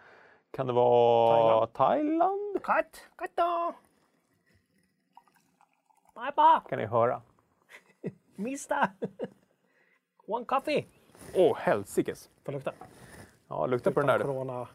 kan 0.50 0.66
det 0.66 0.72
vara 0.72 1.66
Thailand? 1.66 2.62
Cut, 2.62 3.09
cut 3.16 3.31
då. 3.35 3.74
Bye, 6.14 6.61
Kan 6.68 6.79
ni 6.79 6.87
höra? 6.87 7.22
mister. 8.37 8.88
One 10.27 10.44
coffee. 10.44 10.87
Åh, 11.35 11.57
helsikes! 11.57 12.31
Får 12.44 12.53
lukta. 12.53 12.72
Ja, 13.48 13.66
lukta 13.66 13.90
på 13.90 14.00
den 14.00 14.07
där. 14.07 14.18
Corona. 14.18 14.68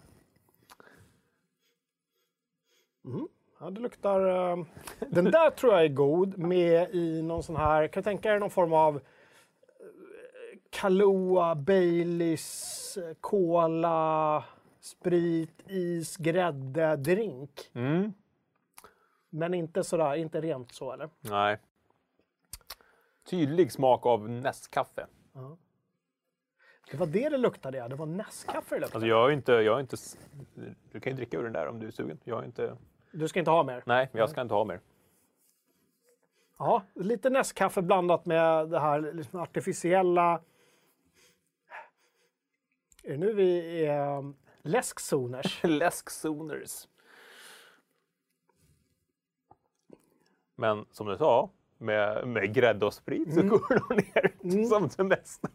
Mm. 3.06 3.28
Ja, 3.60 3.70
det 3.70 3.82
luktar... 3.82 4.50
eh, 4.52 4.66
den 5.10 5.26
där 5.26 5.50
tror 5.50 5.74
jag 5.74 5.84
är 5.84 5.88
god 5.88 6.38
med 6.38 6.90
i 6.96 7.22
någon 7.22 7.44
sån 7.44 7.56
här... 7.56 7.88
Kan 7.88 8.02
du 8.02 8.04
tänka 8.04 8.30
dig 8.32 8.40
någon 8.40 8.50
form 8.50 8.74
av 8.74 8.96
eh, 8.96 9.02
Kahlua, 10.70 11.56
Baileys, 11.56 12.98
eh, 12.98 13.14
Cola, 13.22 14.44
sprit, 14.80 15.64
is, 15.68 16.18
grädde, 16.18 16.96
drink. 16.96 17.72
Mm. 17.74 18.14
Men 19.30 19.54
inte 19.54 19.84
sådär, 19.84 20.16
inte 20.16 20.42
rent 20.42 20.72
så 20.72 20.92
eller? 20.92 21.10
Nej. 21.22 21.58
Tydlig 23.30 23.72
smak 23.72 24.06
av 24.06 24.30
nästkaffe. 24.30 25.08
Det 26.92 26.98
var 26.98 27.08
det 27.08 27.30
det 27.30 27.38
luktade 27.38 27.78
ja, 27.78 27.88
det 27.88 27.96
var 27.96 28.06
Nescafé 28.06 28.76
det 28.76 28.82
luktade. 28.82 28.86
Alltså 28.86 29.08
jag 29.08 29.30
är 29.30 29.34
inte, 29.34 29.52
jag 29.52 29.76
är 29.76 29.80
inte... 29.80 29.98
Du 30.92 31.00
kan 31.00 31.12
ju 31.12 31.18
dricka 31.18 31.38
ur 31.38 31.44
den 31.44 31.54
där 31.54 31.68
om 31.68 31.80
du 31.80 31.88
är 31.88 31.92
sugen. 31.92 32.20
Jag 32.24 32.42
är 32.42 32.46
inte... 32.46 32.78
Du 33.12 33.28
ska 33.28 33.40
inte 33.40 33.52
ha 33.52 33.64
mer? 33.64 33.84
Nej, 33.86 34.10
jag 34.14 34.30
ska 34.30 34.42
inte 34.42 34.54
ha 34.54 34.66
mer. 34.66 34.80
Ja, 36.58 36.84
lite 36.94 37.30
Nescafé 37.30 37.82
blandat 37.82 38.26
med 38.26 38.70
det 38.70 38.80
här 38.80 39.14
liksom 39.14 39.40
artificiella... 39.40 40.42
Är 43.04 43.12
det 43.12 43.18
nu 43.18 43.34
vi 43.34 43.86
är 43.86 44.18
um, 44.18 44.36
läskzoners? 44.62 45.64
Läsksoners. 45.64 46.88
Men 50.60 50.86
som 50.92 51.08
du 51.08 51.18
sa, 51.18 51.50
med, 51.78 52.28
med 52.28 52.54
grädde 52.54 52.86
och 52.86 52.94
sprit 52.94 53.34
så 53.34 53.42
går 53.42 53.66
det 53.70 53.80
nog 53.80 53.96
ner 53.96 54.66
som 54.70 54.90
det 54.98 55.04
mesta. 55.04 55.50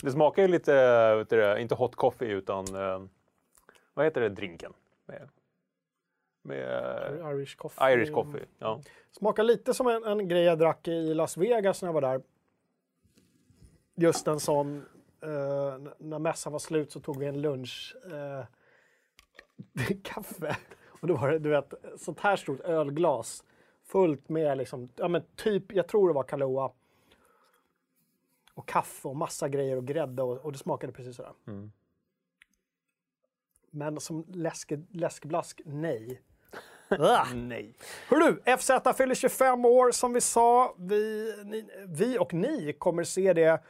Det 0.00 0.10
smakar 0.10 0.42
ju 0.42 0.48
lite, 0.48 1.24
du, 1.24 1.60
inte 1.60 1.74
hot 1.74 1.96
coffee 1.96 2.28
utan, 2.28 2.74
eh, 2.74 3.02
vad 3.94 4.04
heter 4.06 4.20
det, 4.20 4.28
drinken? 4.28 4.72
Med, 5.06 5.28
med 6.42 6.64
Irish 7.20 7.56
coffee. 7.56 7.92
Irish 7.92 8.12
coffee. 8.12 8.44
Ja. 8.58 8.80
Smakar 9.10 9.42
lite 9.42 9.74
som 9.74 9.86
en, 9.86 10.04
en 10.04 10.28
grej 10.28 10.42
jag 10.42 10.58
drack 10.58 10.88
i 10.88 11.14
Las 11.14 11.36
Vegas 11.36 11.82
när 11.82 11.88
jag 11.88 11.94
var 11.94 12.00
där. 12.00 12.22
Just 13.94 14.28
en 14.28 14.40
sån, 14.40 14.76
eh, 15.22 15.92
när 15.98 16.18
mässan 16.18 16.52
var 16.52 16.58
slut 16.58 16.92
så 16.92 17.00
tog 17.00 17.18
vi 17.18 17.26
en 17.26 17.40
lunch. 17.40 17.96
Eh, 18.12 18.44
kaffe. 20.02 20.56
Och 20.86 21.08
då 21.08 21.16
var 21.16 21.30
det, 21.30 21.38
du 21.38 21.48
vet, 21.48 21.74
sånt 21.96 22.20
här 22.20 22.36
stort 22.36 22.60
ölglas. 22.60 23.44
Fullt 23.86 24.28
med 24.28 24.58
liksom, 24.58 24.88
ja 24.96 25.08
men 25.08 25.22
typ, 25.36 25.72
jag 25.72 25.88
tror 25.88 26.08
det 26.08 26.14
var 26.14 26.22
Kahlua. 26.22 26.70
Och 28.54 28.68
kaffe 28.68 29.08
och 29.08 29.16
massa 29.16 29.48
grejer 29.48 29.76
och 29.76 29.86
grädde 29.86 30.22
och, 30.22 30.36
och 30.36 30.52
det 30.52 30.58
smakade 30.58 30.92
precis 30.92 31.16
sådär. 31.16 31.32
Men 33.70 34.00
som 34.00 34.24
läsk, 34.28 34.72
läskblask, 34.90 35.60
nej. 35.64 36.22
Nej. 37.34 37.74
Hör 38.08 38.16
du, 38.16 38.56
FZ 38.56 38.70
fyller 38.96 39.14
25 39.14 39.64
år 39.64 39.90
som 39.90 40.12
vi 40.12 40.20
sa. 40.20 40.74
Vi, 40.78 41.34
ni, 41.44 41.64
vi 41.86 42.18
och 42.18 42.34
ni 42.34 42.72
kommer 42.72 43.04
se 43.04 43.32
det 43.32 43.62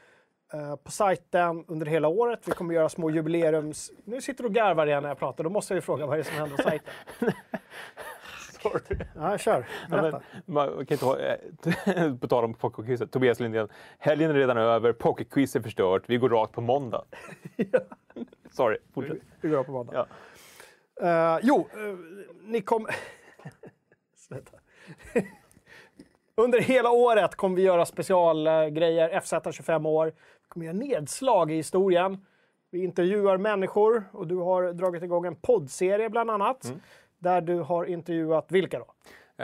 eh, 0.52 0.76
på 0.76 0.90
sajten 0.90 1.64
under 1.68 1.86
hela 1.86 2.08
året. 2.08 2.48
Vi 2.48 2.52
kommer 2.52 2.74
göra 2.74 2.88
små 2.88 3.10
jubileums... 3.10 3.90
Nu 4.04 4.20
sitter 4.20 4.42
du 4.42 4.48
och 4.48 4.54
garvar 4.54 4.86
igen 4.86 5.02
när 5.02 5.10
jag 5.10 5.18
pratar. 5.18 5.44
Då 5.44 5.50
måste 5.50 5.74
jag 5.74 5.76
ju 5.76 5.82
fråga 5.82 6.06
vad 6.06 6.16
det 6.16 6.20
är 6.20 6.24
som 6.24 6.34
händer 6.34 6.56
på 6.56 6.62
sajten. 6.62 6.92
Sorry. 8.64 8.98
Ja, 9.14 9.38
kör. 9.38 9.66
Ja, 9.90 9.96
Berätta. 9.96 10.22
men, 10.46 10.54
man 10.54 10.68
kan 10.68 10.86
inte 10.90 11.04
ha, 11.04 11.18
eh, 11.18 12.14
på 12.20 12.28
tal 12.28 12.44
om 12.44 12.54
pokerquizet, 12.54 13.12
Tobias 13.12 13.40
Lindén. 13.40 13.68
Helgen 13.98 14.30
är 14.30 14.34
redan 14.34 14.58
över, 14.58 14.92
pokerquiz 14.92 15.56
är 15.56 15.60
förstört, 15.60 16.02
vi 16.06 16.16
går 16.16 16.28
rakt 16.28 16.52
på 16.52 16.60
måndag. 16.60 17.04
Sorry, 18.50 18.78
fortsätt. 18.94 19.18
Vi 19.40 19.48
går 19.48 19.64
på 19.64 19.72
måndag. 19.72 20.06
Ja. 21.00 21.36
Eh, 21.36 21.40
jo, 21.42 21.68
eh, 21.72 21.98
ni. 22.42 22.64
Sluta. 24.16 24.58
Under 26.36 26.60
hela 26.60 26.90
året 26.90 27.34
kommer 27.34 27.56
vi 27.56 27.62
göra 27.62 27.86
specialgrejer. 27.86 29.20
FZ 29.20 29.56
25 29.56 29.86
år. 29.86 30.06
Vi 30.06 30.48
kommer 30.48 30.66
göra 30.66 30.76
nedslag 30.76 31.52
i 31.52 31.54
historien. 31.54 32.24
Vi 32.70 32.84
intervjuar 32.84 33.36
människor 33.36 34.04
och 34.12 34.26
du 34.26 34.36
har 34.36 34.72
dragit 34.72 35.02
igång 35.02 35.26
en 35.26 35.36
poddserie 35.36 36.10
bland 36.10 36.30
annat. 36.30 36.64
Mm. 36.64 36.80
Där 37.24 37.40
du 37.40 37.60
har 37.60 37.84
intervjuat 37.84 38.52
vilka 38.52 38.78
då? 38.78 38.86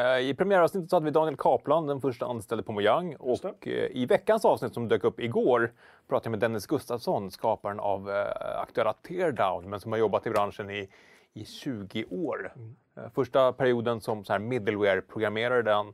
Eh, 0.00 0.18
I 0.18 0.34
premiäravsnittet 0.34 0.90
så 0.90 0.96
hade 0.96 1.04
vi 1.04 1.10
Daniel 1.10 1.36
Kaplan, 1.36 1.86
den 1.86 2.00
första 2.00 2.26
anställde 2.26 2.64
på 2.64 2.72
Mojang. 2.72 3.16
Och 3.16 3.68
eh, 3.68 3.90
i 3.90 4.06
veckans 4.06 4.44
avsnitt 4.44 4.74
som 4.74 4.88
dök 4.88 5.04
upp 5.04 5.20
igår 5.20 5.72
pratade 6.08 6.26
jag 6.26 6.30
med 6.30 6.40
Dennis 6.40 6.66
Gustafsson, 6.66 7.30
skaparen 7.30 7.80
av 7.80 8.10
eh, 8.10 8.60
aktuella 8.60 8.92
Teardown, 8.92 9.70
men 9.70 9.80
som 9.80 9.92
har 9.92 9.98
jobbat 9.98 10.26
i 10.26 10.30
branschen 10.30 10.70
i, 10.70 10.88
i 11.34 11.44
20 11.44 12.04
år. 12.04 12.52
Eh, 12.96 13.02
första 13.14 13.52
perioden 13.52 14.00
som 14.00 14.24
så 14.24 14.32
här 14.32 14.40
middleware-programmerare 14.40 15.62
där 15.62 15.74
han 15.74 15.92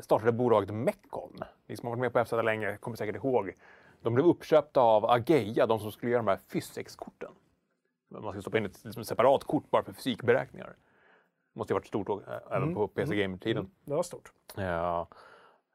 startade 0.00 0.32
bolaget 0.32 0.74
Mecon. 0.74 1.40
Ni 1.66 1.76
som 1.76 1.86
har 1.88 1.96
varit 1.96 2.00
med 2.00 2.12
på 2.12 2.24
FZ 2.24 2.32
länge 2.44 2.76
kommer 2.76 2.96
säkert 2.96 3.16
ihåg. 3.16 3.52
De 4.02 4.14
blev 4.14 4.26
uppköpta 4.26 4.80
av 4.80 5.10
Ageia, 5.10 5.66
de 5.66 5.80
som 5.80 5.92
skulle 5.92 6.12
göra 6.12 6.22
de 6.22 6.28
här 6.28 6.38
Physics-korten. 6.52 7.30
Man 8.10 8.32
ska 8.32 8.40
stoppa 8.40 8.58
in 8.58 8.66
ett 8.66 8.84
liksom, 8.84 9.04
separat 9.04 9.44
kort 9.44 9.70
bara 9.70 9.82
för 9.82 9.92
fysikberäkningar. 9.92 10.76
Måste 11.52 11.72
ju 11.72 11.74
varit 11.74 11.86
stort 11.86 12.06
då, 12.06 12.20
eh, 12.20 12.56
även 12.56 12.74
på 12.74 12.88
PC 12.88 13.16
Gamer-tiden. 13.16 13.70
Det 13.84 13.94
var 13.94 14.02
stort. 14.02 14.32
Ja. 14.56 15.08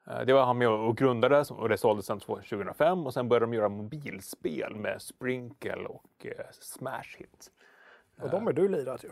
Eh, 0.08 0.20
Det 0.22 0.34
var 0.34 0.46
han 0.46 0.58
med 0.58 0.70
och 0.70 0.98
grundade 0.98 1.46
och 1.50 1.70
det 1.70 1.78
såldes 1.78 2.06
sen 2.06 2.20
2005 2.20 3.06
och 3.06 3.14
sen 3.14 3.30
började 3.30 3.46
de 3.46 3.54
göra 3.54 3.70
mobilspel 3.70 4.76
med 4.76 5.02
Sprinkle 5.02 5.86
och 5.86 6.26
eh, 6.26 6.46
Smash 6.52 7.18
Hit. 7.18 7.52
Och 8.22 8.30
de 8.30 8.48
är 8.48 8.54
du 8.54 8.68
lirat 8.68 9.04
ju. 9.04 9.10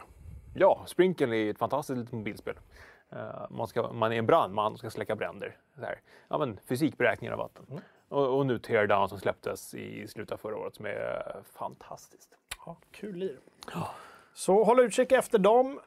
Ja, 0.55 0.83
Sprinkle 0.87 1.35
är 1.35 1.49
ett 1.49 1.57
fantastiskt 1.57 1.97
litet 1.97 2.11
mobilspel. 2.13 2.55
Eh, 3.09 3.45
Man, 3.49 3.67
ska, 3.67 3.91
man 3.93 4.11
är 4.13 4.15
en 4.17 4.25
brandman 4.25 4.71
och 4.73 4.79
ska 4.79 4.89
släcka 4.89 5.15
bränder. 5.15 5.57
Så 5.75 5.81
här. 5.81 5.99
Ja, 6.27 6.37
men, 6.37 6.57
fysikberäkningar 6.57 7.33
av 7.33 7.39
vatten. 7.39 7.81
Och, 8.09 8.37
och 8.37 8.45
nu 8.45 8.59
Teardown 8.59 9.09
som 9.09 9.19
släpptes 9.19 9.73
i 9.73 10.07
slutet 10.07 10.31
av 10.31 10.37
förra 10.37 10.57
året 10.57 10.75
som 10.75 10.85
är 10.85 11.35
fantastiskt. 11.43 12.37
Ja, 12.65 12.75
kul 12.91 13.15
lir. 13.15 13.39
Så 14.33 14.63
håll 14.63 14.79
utkik 14.79 15.11
efter 15.11 15.39
dem. 15.39 15.79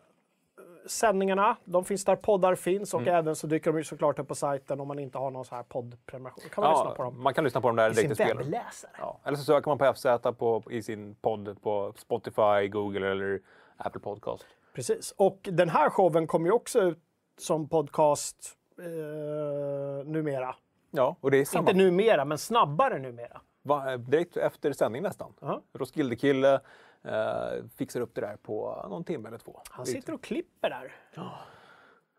Sändningarna, 0.87 1.57
de 1.65 1.85
finns 1.85 2.05
där 2.05 2.17
poddar 2.17 2.55
finns 2.55 2.95
och 2.95 3.01
Mm. 3.03 3.15
även 3.15 3.37
så 3.37 3.47
dyker 3.47 3.73
de 3.73 3.79
ju 3.79 3.85
såklart 3.85 4.19
upp 4.19 4.29
på 4.29 4.35
sajten 4.35 4.81
om 4.81 4.89
man 4.89 4.99
inte 4.99 5.19
har 5.19 5.31
någon 5.31 5.45
så 5.45 5.55
här 5.55 5.63
poddprenumeration. 5.63 6.51
Kan 6.51 6.65
man 6.65 6.71
lyssna 6.73 6.91
på 6.95 7.03
Ja, 7.03 7.05
dem 7.05 7.23
man 7.23 7.35
kan 7.35 7.45
lyssna 7.45 7.61
på 7.61 7.67
dem 7.69 7.77
där 7.77 7.91
i 7.91 7.95
sin 7.95 8.09
direkt 8.09 8.21
i 8.21 8.25
webbläsare. 8.39 8.91
Ja. 8.99 9.19
Eller 9.25 9.37
så 9.37 9.45
söker 9.45 9.69
man 9.71 9.79
på 9.79 9.85
FZ 9.95 10.07
på, 10.39 10.63
i 10.71 10.83
sin 10.83 11.15
podd 11.15 11.63
på 11.63 11.93
Spotify, 11.97 12.69
Google 12.69 13.11
eller 13.11 13.41
Apple 13.77 14.01
Podcast. 14.01 14.47
Precis. 14.75 15.15
Och 15.17 15.39
den 15.43 15.69
här 15.69 15.91
showen 15.91 16.27
kommer 16.27 16.47
ju 16.47 16.53
också 16.53 16.81
ut 16.81 16.99
som 17.39 17.69
podcast 17.69 18.57
eh, 18.79 18.85
numera. 20.07 20.55
Ja, 20.91 21.17
och 21.21 21.31
det 21.31 21.37
är 21.39 21.45
samma. 21.45 21.71
Inte 21.71 21.83
numera, 21.85 22.25
men 22.25 22.39
snabbare 22.39 22.99
numera. 22.99 23.41
Va, 23.67 23.97
direkt 23.97 24.37
efter 24.37 24.73
sändning 24.73 25.03
nästan. 25.03 25.33
Ja. 25.41 25.63
Roskilde-kille 25.73 26.61
eh, 27.03 27.65
fixar 27.77 28.01
upp 28.01 28.15
det 28.15 28.21
där 28.21 28.37
på 28.37 28.87
någon 28.91 29.05
timme 29.05 29.29
eller 29.29 29.39
två. 29.39 29.61
Han 29.71 29.87
sitter 29.87 30.15
och 30.15 30.23
klipper 30.23 30.71
där. 30.71 30.93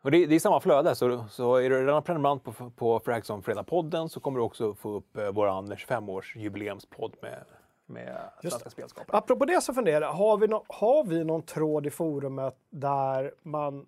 Och 0.01 0.12
det, 0.12 0.25
det 0.25 0.36
är 0.36 0.39
samma 0.39 0.60
flöde, 0.60 0.95
så, 0.95 1.25
så 1.29 1.55
är 1.55 1.69
du 1.69 1.81
redan 1.81 2.03
prenumerant 2.03 2.43
på, 2.43 2.71
på 2.75 2.99
Fragsson 2.99 3.43
Fredag-podden 3.43 4.10
så 4.10 4.19
kommer 4.19 4.39
du 4.39 4.45
också 4.45 4.73
få 4.73 4.89
upp 4.89 5.17
eh, 5.17 5.31
vår 5.31 5.47
25-års 5.47 6.36
jubileumspodd 6.36 7.15
med, 7.21 7.43
med 7.86 8.17
svenska 8.41 8.69
spelskapare. 8.69 9.17
Apropå 9.17 9.45
det 9.45 9.62
så 9.62 9.73
funderar 9.73 10.01
jag, 10.01 10.13
har 10.13 10.38
vi, 10.38 10.47
no 10.47 10.65
har 10.67 11.03
vi 11.03 11.23
någon 11.23 11.41
tråd 11.41 11.88
i 11.88 11.89
forumet 11.89 12.57
där 12.69 13.33
man 13.41 13.88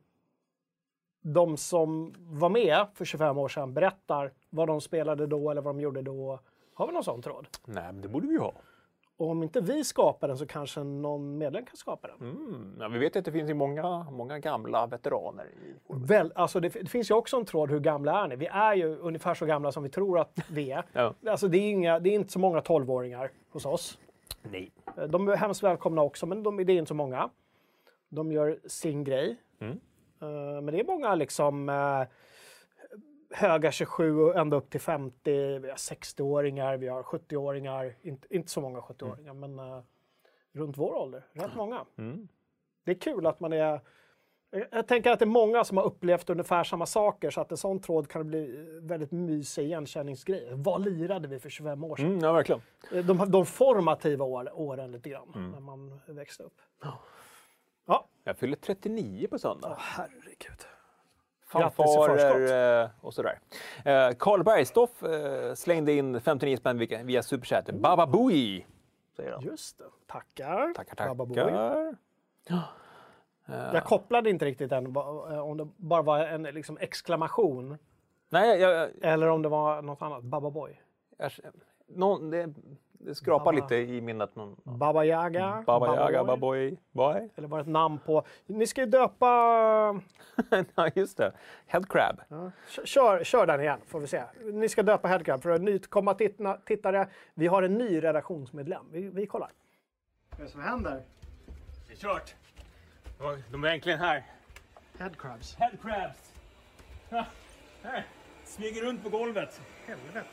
de 1.21 1.57
som 1.57 2.13
var 2.17 2.49
med 2.49 2.85
för 2.93 3.05
25 3.05 3.37
år 3.37 3.47
sedan 3.47 3.73
berättar 3.73 4.33
vad 4.49 4.67
de 4.67 4.81
spelade 4.81 5.27
då 5.27 5.51
eller 5.51 5.61
vad 5.61 5.75
de 5.75 5.81
gjorde 5.81 6.01
då. 6.01 6.39
Har 6.79 6.87
vi 6.87 6.93
någon 6.93 7.03
sån 7.03 7.21
tråd? 7.21 7.47
Nej, 7.65 7.83
men 7.83 8.01
det 8.01 8.07
borde 8.07 8.27
vi 8.27 8.33
ju 8.33 8.39
ha. 8.39 8.53
Och 9.17 9.29
om 9.29 9.43
inte 9.43 9.61
vi 9.61 9.83
skapar 9.83 10.27
den 10.27 10.37
så 10.37 10.45
kanske 10.45 10.83
någon 10.83 11.37
medlem 11.37 11.65
kan 11.65 11.75
skapa 11.77 12.07
den. 12.07 12.29
Mm. 12.29 12.77
Ja, 12.79 12.87
vi 12.87 12.99
vet 12.99 13.15
att 13.15 13.25
det 13.25 13.31
finns 13.31 13.49
ju 13.49 13.53
många, 13.53 14.03
många 14.11 14.39
gamla 14.39 14.87
veteraner 14.87 15.45
i. 15.45 15.75
Väl, 15.87 16.31
alltså 16.35 16.59
det, 16.59 16.69
det 16.69 16.89
finns 16.89 17.11
ju 17.11 17.15
också 17.15 17.37
en 17.37 17.45
tråd, 17.45 17.71
hur 17.71 17.79
gamla 17.79 18.23
är 18.23 18.27
ni? 18.27 18.35
Vi 18.35 18.45
är 18.45 18.73
ju 18.73 18.97
ungefär 18.97 19.33
så 19.33 19.45
gamla 19.45 19.71
som 19.71 19.83
vi 19.83 19.89
tror 19.89 20.19
att 20.19 20.39
vi 20.49 20.71
är. 20.71 20.85
Ja. 20.93 21.13
Alltså 21.27 21.47
det, 21.47 21.57
är 21.57 21.69
inga, 21.69 21.99
det 21.99 22.09
är 22.09 22.13
inte 22.13 22.31
så 22.31 22.39
många 22.39 22.59
12-åringar 22.59 23.31
hos 23.49 23.65
oss. 23.65 23.99
Nej. 24.41 24.71
De 25.07 25.27
är 25.27 25.35
hemskt 25.35 25.63
välkomna 25.63 26.01
också, 26.01 26.25
men 26.25 26.43
de, 26.43 26.57
det 26.57 26.73
är 26.73 26.77
inte 26.77 26.89
så 26.89 26.93
många. 26.93 27.29
De 28.09 28.31
gör 28.31 28.59
sin 28.65 29.03
grej. 29.03 29.37
Mm. 29.59 29.79
Eh, 30.21 30.61
men 30.61 30.65
det 30.65 30.79
är 30.79 30.85
många 30.85 31.15
liksom 31.15 31.69
eh, 31.69 32.07
höga 33.39 33.71
27 33.71 34.19
och 34.21 34.35
ända 34.35 34.57
upp 34.57 34.69
till 34.69 34.79
50. 34.81 35.59
Vi 35.59 35.69
har 35.69 35.75
60-åringar, 35.75 36.77
vi 36.77 36.87
har 36.87 37.03
70-åringar. 37.03 37.95
Inte, 38.01 38.35
inte 38.35 38.51
så 38.51 38.61
många 38.61 38.79
70-åringar, 38.79 39.33
men 39.33 39.59
eh, 39.59 39.81
runt 40.53 40.77
vår 40.77 40.93
ålder. 40.95 41.23
Rätt 41.33 41.55
många. 41.55 41.85
Mm. 41.97 42.27
Det 42.85 42.91
är 42.91 42.95
kul 42.95 43.25
att 43.27 43.39
man 43.39 43.53
är... 43.53 43.81
jag- 44.71 44.87
tänker 44.87 45.11
att 45.11 45.19
det 45.19 45.25
är 45.25 45.27
många 45.27 45.63
som 45.63 45.77
har 45.77 45.83
upplevt 45.85 46.29
ungefär 46.29 46.63
samma 46.63 46.85
saker 46.85 47.29
så 47.29 47.41
att 47.41 47.51
en 47.51 47.57
sån 47.57 47.79
tråd 47.79 48.09
kan 48.09 48.27
bli 48.27 48.65
väldigt 48.81 49.11
mysig 49.11 49.63
igenkänningsgrej. 49.65 50.47
Vad 50.51 50.81
lirade 50.85 51.27
vi 51.27 51.39
för 51.39 51.49
25 51.49 51.83
år 51.83 51.95
sedan? 51.95 52.05
Mm, 52.05 52.19
ja, 52.19 52.33
verkligen. 52.33 52.61
De, 52.91 53.31
de 53.31 53.45
formativa 53.45 54.25
år, 54.25 54.49
åren 54.53 54.91
lite 54.91 55.09
grann, 55.09 55.31
Mm. 55.35 55.51
när 55.51 55.59
man 55.59 55.99
växte 56.05 56.43
upp. 56.43 56.61
Jag 58.23 58.37
fyller 58.37 58.55
39 58.55 59.27
på 59.27 59.39
söndag. 59.39 59.75
herregud. 59.79 60.59
Fanfarer 61.49 62.83
eh, 62.83 62.89
och 63.01 63.13
sådär. 63.13 63.39
Eh, 63.85 64.09
Karl 64.19 64.43
Bergstoff 64.43 65.03
eh, 65.03 65.53
slängde 65.53 65.93
in 65.93 66.21
59 66.21 66.57
spänn 66.57 66.77
via, 67.05 67.23
Superchat. 67.23 67.71
Baba 67.71 68.07
Booey, 68.07 68.63
säger 69.15 69.31
han. 69.31 69.43
Just 69.43 69.77
det. 69.77 69.83
Tackar. 70.07 70.73
Tackar, 70.73 70.95
tackar. 70.95 71.95
Jag 73.73 73.83
kopplade 73.83 74.29
inte 74.29 74.45
riktigt 74.45 74.71
än 74.71 74.95
eh, 74.95 75.39
om 75.39 75.57
det 75.57 75.67
bara 75.77 76.01
var 76.01 76.19
en 76.19 76.43
liksom, 76.43 76.77
exklamation 76.77 77.77
Nej, 78.29 78.59
jag, 78.59 78.73
jag, 78.73 78.89
eller 79.01 79.27
om 79.27 79.41
det 79.41 79.49
var 79.49 79.81
något 79.81 80.01
annat. 80.01 80.23
Baba 80.23 80.49
Boy. 80.49 80.81
jag, 81.17 81.31
någon, 81.87 82.29
det, 82.29 82.53
det 83.01 83.15
skrapar 83.15 83.45
Baba. 83.45 83.51
lite 83.51 83.75
i 83.75 84.01
minnet. 84.01 84.35
Någon, 84.35 84.55
Baba 84.63 85.03
Yaga. 85.05 85.63
Baba 85.65 85.95
Yaga, 85.95 86.23
Boy. 86.23 86.27
Baboy, 86.27 86.77
Boy. 86.91 87.29
Eller 87.35 87.47
var 87.47 87.57
det 87.57 87.61
ett 87.61 87.67
namn 87.67 87.99
på... 88.05 88.23
Ni 88.45 88.67
ska 88.67 88.81
ju 88.81 88.87
döpa... 88.87 89.25
ja, 90.75 90.89
just 90.95 91.17
det. 91.17 91.31
Headcrab. 91.67 92.21
Ja. 92.27 92.51
Kör- 92.85 93.23
Kör, 93.23 93.45
den 93.47 93.61
igen, 93.61 93.79
får 93.87 93.99
vi 93.99 94.07
se. 94.07 94.23
Ni 94.43 94.69
ska 94.69 94.83
döpa 94.83 95.07
Headcrab 95.07 95.41
för 95.41 95.59
nytkomma 95.59 96.13
tittarna- 96.13 96.57
tittare. 96.65 97.07
Vi 97.33 97.47
har 97.47 97.63
en 97.63 97.73
ny 97.73 98.03
redaktionsmedlem. 98.03 98.85
Vi, 98.91 99.09
vi 99.09 99.25
kollar. 99.25 99.51
Vad 100.31 100.39
är 100.39 100.43
det 100.45 100.51
som 100.51 100.61
händer? 100.61 101.01
Det 101.87 101.93
är 101.93 101.97
kört. 101.97 102.35
De 103.51 103.63
är 103.63 103.67
äntligen 103.73 103.99
här. 103.99 104.23
Headcrabs. 104.99 105.55
Headcrabs. 105.55 106.33
Här. 107.83 108.05
Smyger 108.43 108.81
runt 108.81 109.03
på 109.03 109.09
golvet. 109.09 109.61
Helvete. 109.87 110.25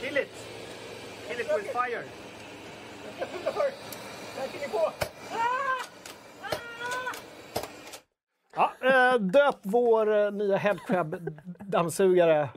Kill 0.00 0.16
it! 0.16 0.28
Kill 1.28 1.40
it 1.40 1.48
with 1.56 1.72
fire! 1.72 2.04
Ja, 8.54 8.72
eh, 8.82 9.20
döp 9.20 9.56
vår 9.62 10.12
eh, 10.14 10.30
nya 10.32 10.56
Headcrab-dammsugare 10.56 12.48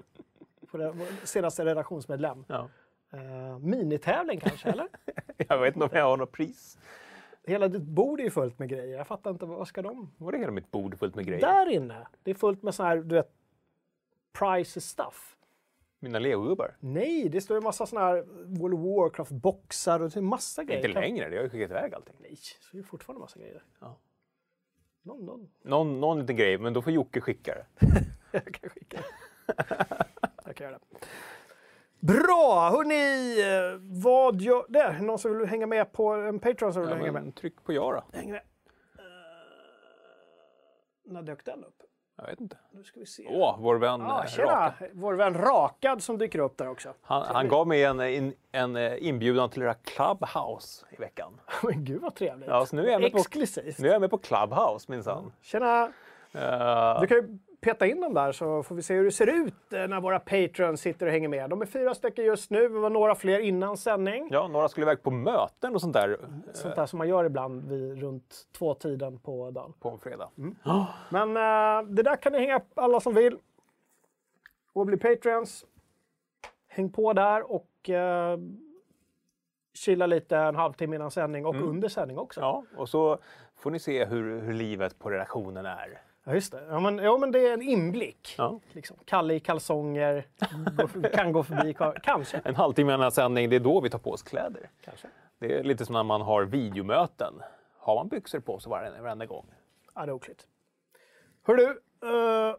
senaste 1.23 1.65
redaktionsmedlem. 1.65 2.45
Ja. 2.47 2.69
Eh, 3.13 3.59
minitävling 3.59 4.39
kanske, 4.39 4.69
eller? 4.69 4.87
Jag 5.47 5.57
vet 5.57 5.75
inte 5.75 5.85
om 5.85 5.97
jag 5.97 6.03
har 6.03 6.17
något 6.17 6.31
pris. 6.31 6.77
Hela 7.43 7.67
ditt 7.67 7.81
bord 7.83 8.19
är 8.19 8.23
ju 8.23 8.29
fullt 8.29 8.59
med 8.59 8.69
grejer. 8.69 8.97
Jag 8.97 9.07
fattar 9.07 9.31
inte, 9.31 9.45
vad 9.45 9.67
ska 9.67 9.81
de? 9.81 10.11
Var 10.17 10.31
det 10.31 10.37
hela 10.37 10.51
mitt 10.51 10.71
bord 10.71 10.99
fullt 10.99 11.15
med 11.15 11.25
grejer? 11.25 11.41
Där 11.41 11.69
inne, 11.69 12.07
det 12.23 12.31
är 12.31 12.35
fullt 12.35 12.63
med 12.63 12.75
sån 12.75 12.85
här, 12.85 12.97
du 12.97 13.15
vet, 13.15 13.31
price 14.39 14.81
stuff. 14.81 15.32
Mina 16.03 16.19
legogubbar. 16.19 16.75
Nej, 16.79 17.29
det 17.29 17.41
står 17.41 17.57
ju 17.57 17.61
massa 17.61 17.85
såna 17.85 18.01
här 18.01 18.23
World 18.45 18.73
of 18.73 18.79
Warcraft-boxar 18.81 19.99
och 20.01 20.09
det 20.09 20.19
är 20.19 20.21
massa 20.21 20.63
grejer. 20.63 20.87
Inte 20.87 20.99
längre, 20.99 21.29
det 21.29 21.35
har 21.35 21.43
ju 21.43 21.49
skickat 21.49 21.69
iväg 21.69 21.93
allting. 21.93 22.15
Nej, 22.19 22.35
så 22.35 22.77
är 22.77 22.81
det 22.81 22.87
fortfarande 22.87 23.19
massa 23.19 23.39
grejer. 23.39 23.63
Ja. 23.79 23.99
Någon, 25.01 25.25
någon. 25.25 25.49
Någon, 25.63 25.99
någon 25.99 26.19
liten 26.19 26.35
grej, 26.35 26.57
men 26.57 26.73
då 26.73 26.81
får 26.81 26.93
Jocke 26.93 27.21
skicka 27.21 27.55
det. 27.55 27.65
Jag 28.31 28.53
kan 28.53 28.69
skicka. 28.69 28.99
Jag 30.45 30.55
kan 30.55 30.67
göra 30.67 30.79
det. 30.89 31.07
Bra! 31.99 32.69
Hörni, 32.71 33.35
vad 34.01 34.41
gör... 34.41 34.65
Där, 34.69 34.99
någon 34.99 35.19
som 35.19 35.37
vill 35.37 35.47
hänga 35.47 35.67
med 35.67 35.91
på 35.91 36.13
en 36.13 36.39
Patreon 36.39 36.73
som 36.73 36.81
vill 36.81 36.91
Ja, 36.91 36.97
hänga 36.97 37.11
med. 37.11 37.35
tryck 37.35 37.63
på 37.63 37.73
ja 37.73 37.91
då. 38.11 38.17
Häng 38.17 38.31
med. 38.31 38.41
Uh, 38.99 39.03
när 41.03 41.21
dök 41.21 41.45
den 41.45 41.63
upp? 41.63 41.83
Jag 42.17 42.25
vet 42.27 42.41
inte. 42.41 42.57
Nu 42.71 42.83
ska 42.83 42.99
vi 42.99 43.05
se. 43.05 43.27
Åh, 43.29 43.57
vår 43.59 43.75
vän 43.75 44.01
ah, 44.01 44.25
tjena! 44.25 44.51
Raka. 44.51 44.85
Vår 44.93 45.13
vän 45.13 45.33
Rakad 45.33 46.03
som 46.03 46.17
dyker 46.17 46.39
upp 46.39 46.57
där 46.57 46.69
också. 46.69 46.93
Han, 47.01 47.21
han 47.35 47.47
gav 47.47 47.67
mig 47.67 47.83
en, 47.83 47.99
en, 47.99 48.33
en 48.51 48.75
eh, 48.75 49.07
inbjudan 49.07 49.49
till 49.49 49.61
era 49.61 49.73
Clubhouse 49.73 50.85
i 50.91 50.95
veckan. 50.95 51.39
Men 51.63 51.85
gud 51.85 52.01
vad 52.01 52.15
trevligt. 52.15 52.49
Ja, 52.49 52.65
så 52.65 52.75
nu 52.75 52.87
är 52.87 52.91
jag 52.91 53.01
med 53.01 53.11
på- 53.11 53.17
Exklusivt. 53.17 53.79
Nu 53.79 53.87
är 53.87 53.91
jag 53.91 54.01
med 54.01 54.09
på 54.09 54.17
Clubhouse 54.17 54.91
minsann. 54.91 55.31
Tjena! 55.41 55.91
Eh, 56.31 57.01
Du 57.01 57.07
kan 57.07 57.17
ju 57.17 57.37
peta 57.63 57.85
in 57.85 58.01
dem 58.01 58.13
där 58.13 58.31
så 58.31 58.63
får 58.63 58.75
vi 58.75 58.81
se 58.81 58.93
hur 58.95 59.03
det 59.03 59.11
ser 59.11 59.27
ut 59.27 59.73
eh, 59.73 59.87
när 59.87 60.01
våra 60.01 60.19
patrons 60.19 60.81
sitter 60.81 61.05
och 61.05 61.11
hänger 61.11 61.27
med. 61.27 61.49
De 61.49 61.61
är 61.61 61.65
fyra 61.65 61.93
stycken 61.93 62.25
just 62.25 62.49
nu, 62.49 62.69
det 62.69 62.79
var 62.79 62.89
några 62.89 63.15
fler 63.15 63.39
innan 63.39 63.77
sändning. 63.77 64.27
ja, 64.31 64.47
några 64.47 64.69
skulle 64.69 64.85
iväg 64.85 65.03
på 65.03 65.11
möten 65.11 65.75
och 65.75 65.81
sånt 65.81 65.93
där 65.93 66.19
Sånt 66.53 66.75
där 66.75 66.85
som 66.85 66.97
man 66.97 67.07
gör 67.07 67.25
ibland 67.25 67.69
vid 67.69 68.01
runt 68.01 68.47
två 68.57 68.73
tiden 68.73 69.19
på 69.19 69.51
dagen. 69.51 69.73
på 69.79 69.89
en 69.89 69.99
fredag. 69.99 70.29
Men 71.09 71.37
eh, 71.37 71.89
det 71.89 72.03
där 72.03 72.15
kan 72.15 72.31
ni 72.31 72.39
hänga 72.39 72.57
upp 72.57 72.71
alla 72.75 72.99
som 72.99 73.13
vill. 73.13 73.37
Och 74.73 74.85
bli 74.85 74.97
patrons. 74.97 75.65
Häng 76.67 76.89
på 76.89 77.13
där 77.13 77.51
och 77.51 77.89
uh, 77.89 78.37
chilla 79.73 80.05
lite 80.05 80.37
en 80.37 80.55
halvtimme 80.55 80.95
innan 80.95 81.11
sändning 81.11 81.45
och 81.45 81.55
under 81.55 81.89
sändning 81.89 82.17
också. 82.17 82.41
Ja, 82.41 82.63
och 82.77 82.89
så 82.89 83.17
får 83.55 83.71
ni 83.71 83.79
se 83.79 84.05
hur, 84.05 84.41
hur 84.41 84.53
livet 84.53 84.99
på 84.99 85.09
redaktionen 85.09 85.65
är. 85.65 86.01
Just 86.31 86.51
det. 86.51 86.65
Ja 86.69 86.79
men, 86.79 86.97
ja, 86.97 87.17
men 87.17 87.31
det 87.31 87.47
är 87.47 87.53
en 87.53 87.61
inblick. 87.61 88.35
Ja. 88.37 88.59
Liksom. 88.71 88.97
Kalle 89.05 89.33
i 89.33 89.39
kalsonger, 89.39 90.25
kan 91.13 91.31
gå 91.31 91.43
förbi, 91.43 91.75
kanske. 92.03 92.41
En 92.45 92.55
halvtimme 92.55 92.93
innan 92.93 93.11
sändning, 93.11 93.49
det 93.49 93.55
är 93.55 93.59
då 93.59 93.81
vi 93.81 93.89
tar 93.89 93.99
på 93.99 94.11
oss 94.11 94.23
kläder. 94.23 94.69
kanske. 94.81 95.07
Det 95.39 95.59
är 95.59 95.63
lite 95.63 95.85
som 95.85 95.93
när 95.93 96.03
man 96.03 96.21
har 96.21 96.43
videomöten. 96.43 97.33
Har 97.77 97.95
man 97.95 98.07
byxor 98.07 98.39
på 98.39 98.59
sig 98.59 98.69
varenda, 98.69 99.01
varenda 99.01 99.25
gång? 99.25 99.45
Ja, 99.95 100.05
det 100.05 100.11
är 100.11 100.13
oklart. 100.13 100.37
Hör 101.43 101.55
du, 101.55 101.81
eh, 102.03 102.55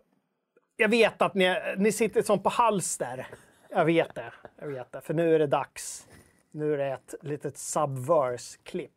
jag 0.77 0.89
vet 0.89 1.23
att 1.23 1.35
ni, 1.35 1.57
ni 1.77 1.93
sitter 1.93 2.23
som 2.23 2.43
på 2.43 2.49
halster. 2.49 3.27
Jag 3.71 3.85
vet 3.85 4.15
det. 4.15 4.33
Jag 4.57 4.69
vet 4.69 4.93
det. 4.93 5.01
För 5.01 5.15
nu 5.15 5.35
är 5.35 5.39
det 5.39 5.47
dags. 5.47 6.09
Nu 6.51 6.75
är 6.75 6.79
det 6.79 6.87
ett 6.87 7.15
litet 7.23 7.57
Subverse-klipp. 7.59 8.91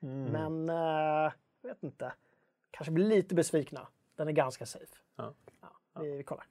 Men, 0.00 0.68
eh, 0.68 1.32
jag 1.62 1.68
vet 1.68 1.82
inte. 1.82 2.12
Kanske 2.70 2.92
blir 2.92 3.06
lite 3.06 3.34
besvikna. 3.34 3.88
Den 4.18 4.28
er 4.28 4.32
är 4.32 4.36
ganska 4.36 4.66
safe. 4.66 4.94
Ja. 5.18 5.32
Ja, 5.94 6.00
vi 6.16 6.22
kollar. 6.22 6.44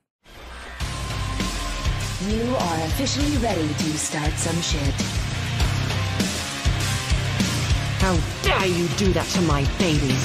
You 2.29 2.55
are 2.55 2.83
officially 2.85 3.37
ready 3.37 3.67
to 3.73 3.97
start 3.97 4.33
some 4.37 4.61
shit. 4.61 4.95
How 8.01 8.15
dare 8.43 8.67
you 8.67 8.87
do 8.87 9.13
that 9.13 9.27
to 9.35 9.41
my 9.41 9.63
babies? 9.79 10.23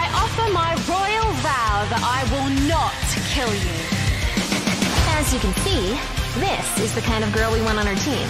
I 0.00 0.02
offer 0.22 0.46
my 0.62 0.72
royal 0.88 1.30
vow 1.46 1.76
that 1.92 2.02
I 2.18 2.20
will 2.32 2.50
not 2.74 2.96
kill 3.34 3.52
you. 3.66 3.76
As 5.18 5.34
you 5.34 5.40
can 5.40 5.54
see, 5.64 5.84
this 6.40 6.66
is 6.84 6.94
the 6.94 7.02
kind 7.02 7.24
of 7.24 7.32
girl 7.32 7.52
we 7.52 7.60
want 7.60 7.78
on 7.78 7.86
our 7.86 8.00
team. 8.08 8.28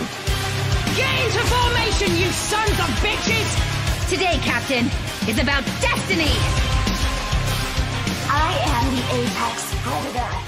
Get 0.96 1.14
into 1.24 1.40
formation, 1.54 2.10
you 2.20 2.28
sons 2.32 2.78
of 2.84 2.90
bitches! 3.04 3.73
Today, 4.14 4.38
Captain, 4.42 4.84
is 5.28 5.38
about 5.40 5.64
destiny. 5.82 6.30
I 8.30 8.52
am 8.76 8.84
the 8.94 9.02
Apex 9.18 9.74
Predator. 9.84 10.40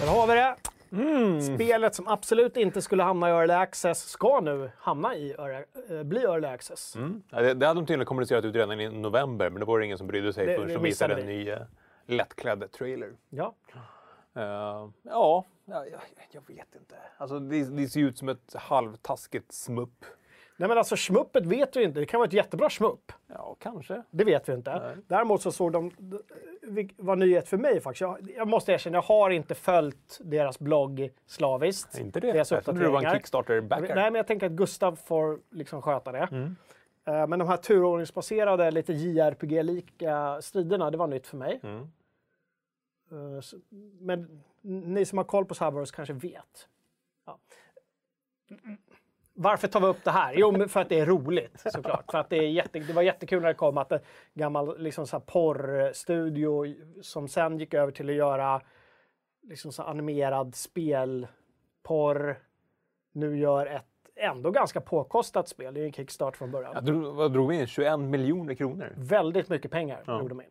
Där 0.00 0.06
har 0.06 0.26
vi 0.26 0.34
det. 0.34 1.54
Spelet 1.54 1.94
som 1.94 2.08
absolut 2.08 2.56
inte 2.56 2.82
skulle 2.82 3.02
hamna 3.02 3.28
i 3.28 3.32
Early 3.32 3.52
Access 3.52 4.08
ska 4.08 4.40
nu 4.40 4.70
hamna 4.78 5.14
i 5.14 5.30
early, 5.30 5.64
eh, 5.98 6.02
bli 6.02 6.20
Early 6.22 6.46
Access. 6.46 6.96
Ja, 7.30 7.40
det, 7.42 7.54
det 7.54 7.66
hade 7.66 7.80
de 7.80 7.86
tydligen 7.86 8.06
kommunicerat 8.06 8.44
ut 8.44 8.54
redan 8.54 8.80
i 8.80 8.88
november, 8.88 9.50
men 9.50 9.60
det 9.60 9.66
var 9.66 9.78
det 9.78 9.84
ingen 9.84 9.98
som 9.98 10.06
brydde 10.06 10.32
sig 10.32 10.46
Det- 10.46 10.56
förrän 10.56 10.68
de 10.74 10.82
visade 10.82 11.14
en 11.20 11.26
ny 11.26 11.48
eh, 11.50 11.58
lättklädd 12.06 12.72
trailer. 12.72 13.12
Ja. 13.30 13.54
Ja, 14.32 14.90
ja, 15.04 15.44
jag, 15.66 16.00
jag 16.30 16.42
vet 16.46 16.74
inte. 16.80 16.94
Alltså, 17.18 17.38
det, 17.38 17.64
det 17.64 17.88
ser 17.88 18.00
ut 18.00 18.18
som 18.18 18.28
ett 18.28 18.54
halvtaskigt 18.54 19.52
smupp. 19.52 20.04
Nej 20.56 20.68
men 20.68 20.78
alltså 20.78 20.96
schmuppet 20.96 21.46
vet 21.46 21.76
vi 21.76 21.82
inte. 21.84 22.00
Det 22.00 22.06
kan 22.06 22.18
vara 22.18 22.26
ett 22.26 22.32
jättebra 22.32 22.70
schmupp. 22.70 23.12
Ja, 23.26 23.56
kanske. 23.60 24.02
Det 24.10 24.24
vet 24.24 24.48
vi 24.48 24.52
inte. 24.54 24.96
Däremot 25.06 25.42
så 25.42 25.52
såg 25.52 25.72
de, 25.72 25.90
var 26.96 27.16
nyhet 27.16 27.48
för 27.48 27.56
mig 27.56 27.80
faktiskt. 27.80 28.00
Jag, 28.00 28.30
jag 28.36 28.48
måste 28.48 28.72
erkänna, 28.72 28.96
jag 28.96 29.02
har 29.02 29.30
inte 29.30 29.54
följt 29.54 30.20
deras 30.24 30.58
blogg 30.58 31.10
slaviskt. 31.26 31.98
Inte 31.98 32.20
det? 32.20 32.32
Deras 32.32 32.50
Jag 32.50 32.64
trodde 32.64 32.80
det 32.80 32.88
var 32.88 33.02
en. 33.02 33.14
Kickstarter-backer. 33.14 33.94
Nej, 33.94 34.04
men 34.10 34.14
jag 34.14 34.26
tänker 34.26 34.46
att 34.46 34.52
Gustav 34.52 34.96
får 34.96 35.40
liksom 35.50 35.82
sköta 35.82 36.12
det. 36.12 36.28
Mm. 36.32 36.56
Eh, 37.04 37.26
Men 37.26 37.38
de 37.38 37.48
här 37.48 37.56
turordningsbaserade, 37.56 38.70
lite 38.70 38.92
JRPG-lika 38.92 40.42
striderna, 40.42 40.90
det 40.90 40.96
var 40.96 41.06
nytt 41.06 41.26
för 41.26 41.36
mig. 41.36 41.60
Mm. 41.62 41.80
Eh, 43.36 43.40
så- 43.40 43.56
Men 44.00 44.42
ni 44.62 45.04
som 45.04 45.18
har 45.18 45.24
koll 45.24 45.44
på 45.44 45.54
Subverse 45.54 45.94
kanske 45.96 46.12
vet. 46.14 46.68
Ja. 47.26 47.38
Varför 49.34 49.68
tar 49.68 49.80
vi 49.80 49.86
upp 49.86 50.04
det 50.04 50.10
här? 50.10 50.34
Jo, 50.36 50.68
för 50.68 50.80
att 50.80 50.88
det 50.88 51.00
är 51.00 51.06
roligt 51.06 51.64
såklart. 51.72 52.10
För 52.10 52.18
att 52.18 52.30
det, 52.30 52.36
är 52.36 52.48
jätte, 52.48 52.78
det 52.78 52.92
var 52.92 53.02
jättekul 53.02 53.42
när 53.42 53.48
det 53.48 53.54
kom 53.54 53.78
att 53.78 53.92
en 53.92 54.00
gammal 54.34 54.78
liksom 54.78 55.06
så 55.06 55.16
här 55.16 55.24
porrstudio 55.26 56.74
som 57.02 57.28
sen 57.28 57.58
gick 57.58 57.74
över 57.74 57.92
till 57.92 58.08
att 58.08 58.14
göra 58.14 58.60
liksom 59.42 59.72
så 59.72 59.82
animerad 59.82 60.54
spelporr 60.54 62.38
nu 63.12 63.38
gör 63.38 63.66
ett 63.66 63.84
ändå 64.16 64.50
ganska 64.50 64.80
påkostat 64.80 65.48
spel. 65.48 65.74
Det 65.74 65.80
är 65.80 65.84
en 65.84 65.92
kickstart 65.92 66.36
från 66.36 66.50
början. 66.50 66.72
Jag 66.74 66.84
drog, 66.84 67.14
vad 67.14 67.32
drog 67.32 67.48
vi 67.48 67.60
in? 67.60 67.66
21 67.66 68.00
miljoner 68.00 68.54
kronor? 68.54 68.92
Väldigt 68.96 69.48
mycket 69.48 69.70
pengar 69.70 70.02
drog 70.04 70.28
de 70.28 70.40
in. 70.40 70.46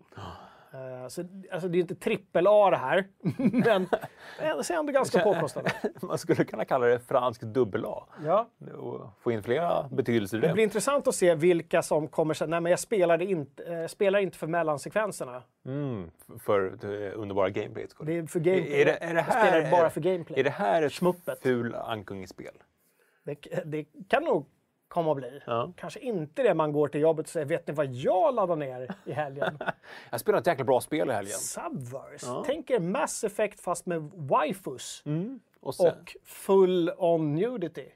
Eh, 0.73 1.07
så, 1.07 1.23
alltså 1.51 1.67
det 1.67 1.77
är 1.77 1.79
inte 1.79 1.95
trippel 1.95 2.45
A 2.49 2.69
det 2.69 2.77
här, 2.77 3.07
men 3.37 3.87
det 4.39 4.45
är 4.45 4.73
ändå 4.79 4.91
ganska 4.93 5.19
påkostade. 5.23 5.71
Man 6.01 6.17
skulle 6.17 6.43
kunna 6.45 6.65
kalla 6.65 6.85
det 6.85 6.99
fransk 6.99 7.41
dubbel-A. 7.41 8.03
Ja. 8.25 8.49
Och 8.77 9.01
få 9.23 9.31
in 9.31 9.43
flera 9.43 9.89
betydelser 9.91 10.37
i 10.37 10.41
Det 10.41 10.47
det. 10.47 10.53
blir 10.53 10.63
intressant 10.63 11.07
att 11.07 11.15
se 11.15 11.35
vilka 11.35 11.81
som 11.81 12.07
kommer 12.07 12.33
säga 12.33 12.47
nej 12.47 12.61
men 12.61 12.69
jag 12.69 12.79
spelade 12.79 13.25
inte, 13.25 13.63
eh, 13.63 13.87
spelar 13.87 14.19
inte 14.19 14.37
för 14.37 14.47
mellansekvenserna. 14.47 15.43
Mm, 15.65 16.11
för 16.39 16.61
det 16.81 17.11
underbara 17.11 17.49
gameplayet. 17.49 17.91
skull. 17.91 18.05
Det 18.05 18.17
är 18.17 18.25
för 18.25 18.39
gameplay. 18.39 18.81
Är 18.81 18.85
det, 18.85 18.91
är 19.03 19.13
det 19.13 19.19
Jag 19.19 19.23
här, 19.23 19.47
spelar 19.61 19.71
bara 19.71 19.89
för 19.89 20.01
gameplay. 20.01 20.39
Är 20.39 20.43
det 20.43 20.49
här 20.49 20.81
ett 20.81 20.93
Smuppet. 20.93 21.39
ful 21.41 21.75
ankung-spel? 21.75 22.53
Det, 23.23 23.35
det 23.65 23.85
kan 24.07 24.23
nog 24.23 24.45
komma 24.93 25.11
att 25.11 25.17
bli. 25.17 25.41
Ja. 25.45 25.71
Kanske 25.75 25.99
inte 25.99 26.43
det 26.43 26.53
man 26.53 26.71
går 26.71 26.87
till 26.87 27.01
jobbet 27.01 27.25
och 27.25 27.29
säger 27.29 27.45
vet 27.45 27.67
ni 27.67 27.73
vad 27.73 27.85
jag 27.85 28.35
laddade 28.35 28.65
ner 28.65 28.95
i 29.05 29.11
helgen? 29.11 29.57
Jag 30.09 30.19
spelade 30.19 30.41
ett 30.41 30.47
jäkla 30.47 30.65
bra 30.65 30.81
spel 30.81 31.09
i 31.09 31.13
helgen. 31.13 31.33
Subverse. 31.33 32.43
Tänk 32.45 32.69
er 32.69 32.79
Mass 32.79 33.23
Effect 33.23 33.59
fast 33.59 33.85
med 33.85 34.11
waifus 34.15 35.03
Och 35.59 35.75
sen, 35.75 35.87
och 35.87 36.15
full 36.23 36.91
on 36.97 37.35
nudity. 37.35 37.89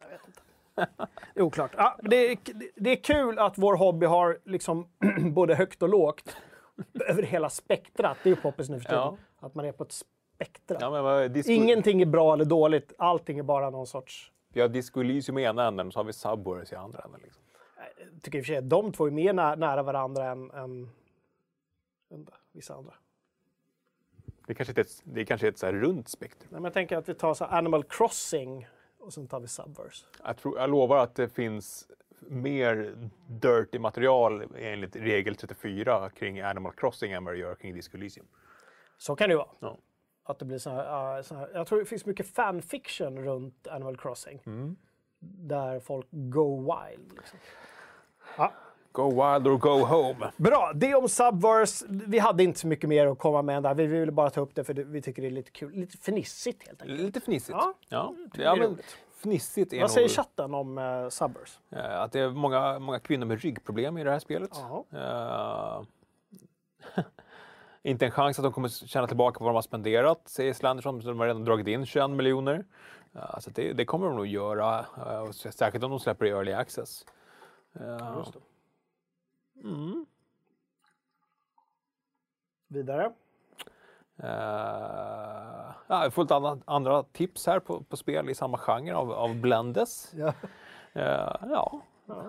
Jag 0.00 0.08
vet 0.08 0.20
inte. 0.26 0.40
Det 1.34 1.40
är 1.40 1.44
Oklart. 1.44 1.70
Ja, 1.76 1.98
det, 2.02 2.16
är, 2.16 2.38
det 2.76 2.90
är 2.90 2.96
kul 2.96 3.38
att 3.38 3.58
vår 3.58 3.76
hobby 3.76 4.06
har 4.06 4.38
liksom 4.44 4.88
både 5.32 5.54
högt 5.54 5.82
och 5.82 5.88
lågt 5.88 6.36
över 7.08 7.22
hela 7.22 7.50
spektrat. 7.50 8.16
Det 8.22 8.28
är 8.30 8.34
ju 8.34 8.40
poppis 8.40 8.68
nu 8.68 8.80
för 8.80 8.88
tiden. 8.88 9.00
Ja. 9.00 9.16
Att 9.40 9.54
man 9.54 9.64
är 9.64 9.72
på 9.72 9.82
ett 9.82 9.92
spektra. 9.92 10.78
ja, 10.80 10.90
Ingenting 11.46 12.02
är 12.02 12.06
bra 12.06 12.34
eller 12.34 12.44
dåligt. 12.44 12.92
Allting 12.98 13.38
är 13.38 13.42
bara 13.42 13.70
någon 13.70 13.86
sorts... 13.86 14.32
Vi 14.56 14.62
har 14.62 14.68
Disco 14.68 15.00
Elysium 15.00 15.38
i 15.38 15.42
ena 15.42 15.66
änden 15.66 15.86
och 15.86 15.92
så 15.92 15.98
har 15.98 16.04
vi 16.04 16.12
Subways 16.12 16.72
i 16.72 16.74
andra 16.74 17.00
änden. 17.04 17.20
Liksom. 17.24 17.42
Jag 18.12 18.22
tycker 18.22 18.38
i 18.38 18.40
och 18.40 18.44
för 18.44 18.52
sig 18.52 18.56
att 18.56 18.70
de 18.70 18.92
två 18.92 19.06
är 19.06 19.10
mer 19.10 19.32
nä- 19.32 19.56
nära 19.56 19.82
varandra 19.82 20.30
än, 20.30 20.50
än, 20.50 20.90
än 22.10 22.26
vissa 22.52 22.74
andra. 22.74 22.94
Det 24.46 24.54
kanske 24.54 24.72
är 24.74 24.78
ett, 24.80 25.02
det 25.04 25.20
är 25.20 25.24
kanske 25.24 25.48
ett 25.48 25.58
så 25.58 25.66
här 25.66 25.72
runt 25.72 26.08
spektrum. 26.08 26.48
Nej, 26.50 26.60
men 26.60 26.64
jag 26.64 26.72
tänker 26.72 26.96
att 26.96 27.08
vi 27.08 27.14
tar 27.14 27.34
så 27.34 27.44
Animal 27.44 27.84
Crossing 27.84 28.68
och 28.98 29.12
sen 29.12 29.26
tar 29.26 29.40
vi 29.40 29.48
Subverse. 29.48 30.06
Jag, 30.24 30.36
tror, 30.36 30.58
jag 30.58 30.70
lovar 30.70 30.96
att 30.98 31.14
det 31.14 31.28
finns 31.28 31.88
mer 32.20 32.94
dirty 33.28 33.78
material 33.78 34.44
enligt 34.58 34.96
regel 34.96 35.36
34 35.36 36.10
kring 36.10 36.40
Animal 36.40 36.72
Crossing 36.72 37.12
än 37.12 37.24
vad 37.24 37.34
det 37.34 37.38
gör 37.38 37.54
kring 37.54 37.74
Disco 37.74 37.96
Elysium. 37.96 38.26
Så 38.98 39.16
kan 39.16 39.28
det 39.28 39.32
ju 39.32 39.38
vara. 39.38 39.48
Ja. 39.60 39.78
Att 40.26 40.38
det 40.38 40.44
blir 40.44 40.58
så 40.58 40.70
här, 40.70 41.16
uh, 41.16 41.22
så 41.22 41.34
här, 41.34 41.50
jag 41.54 41.66
tror 41.66 41.78
det 41.78 41.84
finns 41.84 42.06
mycket 42.06 42.26
fanfiction 42.26 43.18
runt 43.18 43.66
Animal 43.68 43.96
Crossing. 43.96 44.42
Mm. 44.46 44.76
Där 45.20 45.80
folk 45.80 46.06
go 46.10 46.56
wild. 46.60 47.12
Liksom. 47.16 47.38
Ja. 48.36 48.52
Go 48.92 49.08
wild 49.10 49.46
or 49.46 49.58
go 49.58 49.84
home. 49.84 50.30
Bra, 50.36 50.72
det 50.74 50.94
om 50.94 51.08
Subverse. 51.08 51.86
Vi 51.88 52.18
hade 52.18 52.42
inte 52.42 52.58
så 52.58 52.66
mycket 52.66 52.88
mer 52.88 53.06
att 53.06 53.18
komma 53.18 53.42
med 53.42 53.62
där. 53.62 53.74
Vi 53.74 53.86
ville 53.86 54.12
bara 54.12 54.30
ta 54.30 54.40
upp 54.40 54.54
det 54.54 54.64
för 54.64 54.74
vi 54.74 55.02
tycker 55.02 55.22
det 55.22 55.28
är 55.28 55.32
lite 55.32 55.50
kul. 55.50 55.72
Lite 55.72 55.96
fnissigt 55.98 56.66
helt 56.66 56.82
enkelt. 56.82 57.00
Lite 57.00 57.20
fnissigt. 57.20 57.58
Ja, 57.58 57.74
ja. 57.88 58.14
det 58.34 58.42
ja 58.42 58.52
är 58.56 58.60
men 58.60 58.78
fnissigt 59.22 59.72
är 59.72 59.80
Vad 59.80 59.90
säger 59.90 60.08
nog 60.08 60.16
chatten 60.16 60.54
om 60.54 60.78
uh, 60.78 61.08
Subverse? 61.08 61.58
eh, 61.70 62.00
att 62.00 62.12
det 62.12 62.20
är 62.20 62.30
många, 62.30 62.78
många 62.78 63.00
kvinnor 63.00 63.26
med 63.26 63.40
ryggproblem 63.40 63.98
i 63.98 64.04
det 64.04 64.10
här 64.10 64.18
spelet. 64.18 64.50
Jaha. 64.52 65.82
Eh, 66.96 67.02
inte 67.86 68.04
en 68.04 68.10
chans 68.10 68.38
att 68.38 68.42
de 68.42 68.52
kommer 68.52 68.68
tjäna 68.68 69.06
tillbaka 69.06 69.44
vad 69.44 69.48
de 69.48 69.54
har 69.54 69.62
spenderat, 69.62 70.28
säger 70.28 70.52
Slenderson. 70.52 70.98
De 70.98 71.18
har 71.18 71.26
redan 71.26 71.44
dragit 71.44 71.66
in 71.66 71.86
21 71.86 72.10
miljoner. 72.10 72.64
Uh, 73.16 73.38
så 73.38 73.50
det, 73.50 73.72
det 73.72 73.84
kommer 73.84 74.06
de 74.06 74.16
nog 74.16 74.26
göra, 74.26 74.78
eh, 74.78 75.30
särskilt 75.30 75.84
om 75.84 75.90
de 75.90 76.00
släpper 76.00 76.26
i 76.26 76.30
early 76.30 76.52
access. 76.52 77.04
Eh, 77.80 78.26
det. 78.32 78.40
Vidare. 82.68 83.12
Uh, 84.22 85.74
ja, 85.86 86.10
fått 86.10 86.30
andra, 86.30 86.58
andra 86.64 87.02
tips 87.02 87.46
här 87.46 87.60
på, 87.60 87.82
på 87.82 87.96
spel 87.96 88.30
i 88.30 88.34
samma 88.34 88.58
genre 88.58 88.94
av, 88.94 89.12
av 89.12 89.34
Blendes. 89.34 90.12
Ja. 90.14 90.32
Eh, 90.92 91.36
ja, 91.50 91.82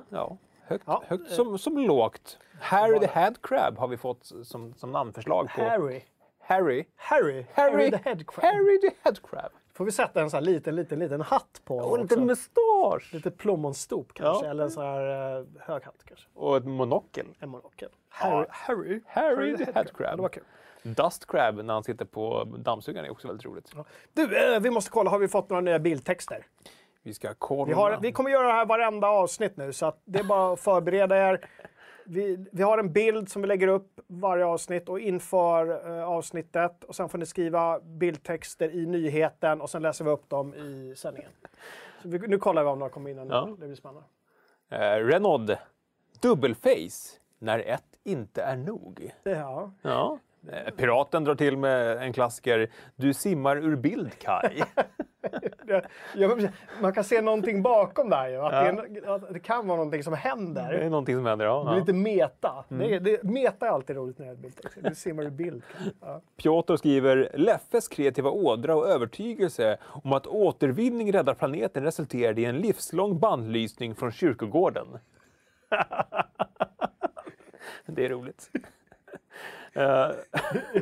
ja. 0.10 0.38
Högt, 0.68 0.84
Ja, 0.88 1.04
högt 1.08 1.30
eh. 1.32 1.36
som, 1.36 1.58
som 1.58 1.78
lågt. 1.78 2.38
Harry 2.62 3.00
the 3.00 3.08
Headcrab 3.08 3.78
har 3.78 3.88
vi 3.88 3.98
fått 3.98 4.32
som, 4.44 4.74
som 4.74 4.92
namnförslag 4.92 5.50
på. 5.56 5.62
Harry. 5.62 6.02
Harry. 6.40 6.86
Harry. 6.96 7.46
Harry, 7.54 7.92
the 7.92 7.98
Headcrab. 7.98 8.44
Harry 8.46 8.80
the 8.82 8.90
Headcrab. 9.04 9.52
Får 9.74 9.86
vi 9.86 9.92
sätta 9.92 10.22
en 10.22 10.30
sån 10.30 10.38
här 10.38 10.46
liten, 10.46 10.76
liten, 10.76 11.00
liten 11.00 11.22
hatt 11.22 11.62
på 11.66 11.78
Och 11.78 11.96
en 11.98 12.02
liten 12.02 12.26
mustasch. 12.26 13.14
Lite 13.14 13.32
plommonstop 13.32 14.14
kanske, 14.14 14.46
Ja. 14.46 14.52
eller 14.52 14.64
en 14.64 14.72
sån 14.72 14.84
här 14.84 15.38
uh, 15.40 15.46
hög 15.60 15.84
hatt 15.84 16.04
kanske. 16.06 16.28
Och 16.34 16.58
ett 16.58 16.66
monokel. 16.66 17.26
En 17.40 17.50
monokel. 17.50 17.90
Harry. 18.10 18.46
Harry. 18.50 19.02
Harry 19.08 19.58
the 19.58 19.64
Ja, 19.64 19.72
Headcrab. 19.76 20.16
det 20.18 20.22
var 20.22 20.30
kul. 20.30 20.44
Dust 20.84 21.28
Crab 21.28 21.56
när 21.66 21.74
han 21.74 21.84
sitter 21.84 22.06
på 22.06 22.44
dammsugaren 22.44 23.06
är 23.06 23.12
också 23.12 23.28
väldigt 23.28 23.46
roligt. 23.46 23.72
Du, 24.14 24.54
eh, 24.54 24.60
vi 24.60 24.70
måste 24.70 24.92
kolla, 24.92 25.10
har 25.10 25.20
vi 25.20 25.28
fått 25.28 25.50
några 25.50 25.62
nya 25.62 25.80
bildtexter? 25.80 26.46
Vi 27.08 27.14
ska 27.14 27.34
kolla. 27.38 27.66
Vi, 27.66 27.74
har, 27.74 28.00
vi 28.02 28.12
kommer 28.12 28.30
göra 28.30 28.48
det 28.48 28.54
här 28.54 28.66
varenda 28.66 29.08
avsnitt 29.08 29.58
nu, 29.58 29.74
så 29.74 29.86
att 29.86 30.02
det 30.06 30.20
är 30.20 30.24
bara 30.24 30.54
att 30.54 30.60
förbereda 30.60 31.18
er. 31.30 31.50
Vi, 32.06 32.46
vi 32.52 32.64
har 32.64 32.78
en 32.78 32.94
bild 32.94 33.30
som 33.30 33.42
vi 33.42 33.48
lägger 33.48 33.68
upp 33.68 34.00
varje 34.08 34.46
avsnitt 34.46 34.90
och 34.90 35.00
inför 35.00 35.90
eh, 35.98 36.04
avsnittet. 36.04 36.84
Och 36.84 36.96
sen 36.96 37.10
får 37.10 37.18
ni 37.18 37.26
skriva 37.26 37.80
bildtexter 37.80 38.70
i 38.70 38.86
nyheten 38.86 39.62
och 39.62 39.70
sen 39.70 39.82
läser 39.82 40.06
vi 40.06 40.12
upp 40.12 40.30
dem 40.30 40.54
i 40.56 40.94
sändningen. 40.98 41.32
Vi, 42.04 42.20
nu 42.20 42.38
kollar 42.38 42.64
vi 42.64 42.70
om 42.70 42.80
några 42.80 42.90
kommer 42.92 43.10
in. 43.10 43.28
Ja. 43.30 43.56
Det 43.60 43.66
blir 43.66 43.76
spännande. 43.76 44.04
Eh, 44.70 45.06
Renaud. 45.06 45.58
Dubbelface. 46.22 47.18
När 47.40 47.60
ett 47.60 47.84
inte 48.04 48.42
är 48.44 48.56
nog. 48.58 49.12
Ja. 49.24 49.72
Ja. 49.82 50.20
Eh, 50.52 50.74
Piraten 50.78 51.24
drar 51.24 51.36
till 51.36 51.58
med 51.58 51.98
en 51.98 52.14
klassiker. 52.14 52.70
Du 52.96 53.14
simmar 53.14 53.58
ur 53.58 53.76
bild, 53.76 54.20
Kai. 54.20 54.64
Ja, 55.70 55.82
ja, 56.16 56.38
man 56.82 56.94
kan 56.94 57.04
se 57.04 57.22
någonting 57.22 57.62
bakom 57.62 58.10
där 58.10 58.30
ju. 58.30 58.36
Att, 58.38 58.52
det, 58.52 58.58
är, 58.58 58.70
en- 58.70 59.10
att 59.10 59.34
det 59.34 59.40
kan 59.40 59.68
vara 59.68 59.78
någonting 59.78 60.04
som 60.04 60.14
händer. 60.14 60.72
Det 60.74 60.86
är 60.86 60.90
någonting 60.90 61.16
som 61.16 61.26
händer. 61.26 61.46
Ja. 61.46 61.64
Det 61.64 61.70
blir 61.70 61.80
lite 61.80 61.94
meta. 61.94 62.66
Mm. 62.72 62.88
Det, 62.88 62.96
är- 62.96 63.00
det, 63.00 63.24
meta 63.24 63.66
är 63.68 63.72
alltid 63.72 63.96
roligt 63.96 64.20
när 64.20 64.26
det 64.26 64.32
är 64.32 64.36
bildtext. 64.36 64.78
Du 64.82 64.96
simmar 64.96 65.24
i 65.24 65.30
bild. 65.32 65.64
Ja. 66.02 66.22
Piotr 66.38 66.76
skriver 66.76 67.30
Leffes 67.34 67.88
kreativa 67.88 68.30
ådra 68.32 68.76
och 68.76 68.88
övertygelse 68.90 69.78
om 70.04 70.14
att 70.14 70.28
återvinning 70.28 71.14
räddar 71.14 71.34
planeten 71.34 71.84
resulterade 71.84 72.42
i 72.42 72.46
en 72.46 72.58
livslång 72.58 73.20
bandlysning 73.20 73.96
från 73.96 74.12
kyrkogården. 74.12 74.88
det 77.86 78.06
är 78.06 78.10
roligt. 78.10 78.50
Eh, 79.78 80.10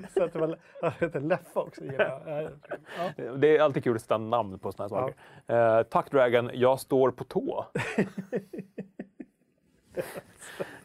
Så 0.14 0.24
att 0.24 0.34
det 0.34 0.39
var, 0.39 0.58
han 0.82 0.91
heter 1.00 1.20
Leffe 1.20 1.60
också. 1.60 1.86
jag. 1.86 2.22
Ja. 3.18 3.32
det 3.38 3.58
är 3.58 3.62
alltid 3.62 3.84
kul 3.84 3.96
att 3.96 4.02
sätta 4.02 4.18
namn 4.18 4.60
på 4.60 4.72
såna 4.72 4.84
här 4.84 4.89
saker. 4.89 5.16
Eh, 5.78 5.84
tack 5.84 6.12
Dragon, 6.12 6.50
jag 6.54 6.80
står 6.80 7.12
på 7.12 7.24
tå. 7.24 7.66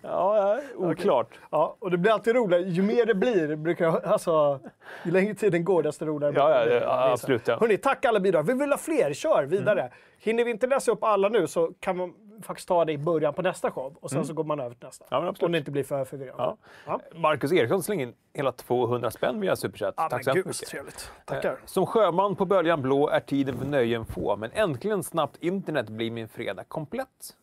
ja, 0.03 0.37
ja, 0.37 0.61
oklart. 0.77 1.39
Ja, 1.51 1.77
och 1.79 1.91
det 1.91 1.99
blir 1.99 2.13
alltid 2.13 2.35
roligare. 2.35 2.63
Ju 2.63 2.83
mer 2.83 3.07
det 3.07 3.15
blir, 3.15 3.57
brukar 3.57 3.85
jag, 3.85 4.05
alltså, 4.05 4.61
ju 5.05 5.11
längre 5.11 5.35
tiden 5.35 5.65
går 5.65 5.83
desto 5.83 6.05
roligare 6.05 6.35
Ja, 6.37 6.59
ja, 6.59 6.65
blir 6.65 6.75
det. 6.75 6.81
ja, 6.81 7.11
absolut, 7.13 7.49
ja. 7.49 7.57
Hörrni, 7.61 7.77
tack 7.77 8.05
alla 8.05 8.21
bidrag. 8.21 8.43
Vi 8.43 8.53
vill 8.53 8.71
ha 8.71 8.79
fler, 8.79 9.13
kör 9.13 9.45
vidare. 9.45 9.81
Mm. 9.81 9.93
Hinner 10.19 10.45
vi 10.45 10.51
inte 10.51 10.67
läsa 10.67 10.93
upp 10.93 11.05
alla 11.05 11.29
nu 11.29 11.47
så 11.47 11.73
kan 11.81 11.97
man 11.97 12.15
faktiskt 12.43 12.69
ta 12.69 12.85
det 12.85 12.93
i 12.93 12.99
början 12.99 13.35
på 13.35 13.43
nästa 13.43 13.71
show 13.71 13.97
och 14.01 14.11
sen 14.11 14.25
så 14.25 14.33
går 14.35 14.45
man 14.45 14.61
över 14.61 14.75
till 14.75 14.85
nästa. 14.87 15.17
Mm. 15.17 15.35
Ja. 15.41 15.47
Om 15.47 15.53
det 15.53 15.59
inte 15.59 15.71
blir 15.71 15.85
för 15.85 16.05
förvirrande. 16.05 16.43
Ja. 16.43 16.57
Ja. 16.87 17.01
Marcus 17.15 17.53
Eriksson 17.53 17.83
slänger 17.83 18.07
in 18.07 18.15
hela 18.35 18.53
200 18.53 19.11
spänn 19.11 19.41
via 19.41 19.57
Superchat. 19.57 19.95
Ja, 19.97 20.09
Tack 20.09 20.25
så 20.25 20.31
hemskt 20.31 20.47
mycket. 20.47 20.69
trevligt. 20.69 21.13
Tackar. 21.25 21.51
Eh, 21.53 21.57
Som 21.65 21.87
sjöman 21.87 22.37
på 22.37 22.45
böljan 22.45 22.83
blå 22.83 23.09
är 23.09 23.21
tiden 23.21 23.59
för 23.59 23.67
nöjen 23.67 24.07
få, 24.07 24.37
men 24.37 24.51
äntligen 24.53 25.03
snabbt 25.03 25.37
internet 25.41 25.89
blir 25.89 26.11
min 26.11 26.29
fredag 26.29 26.65
komplett. 26.65 27.37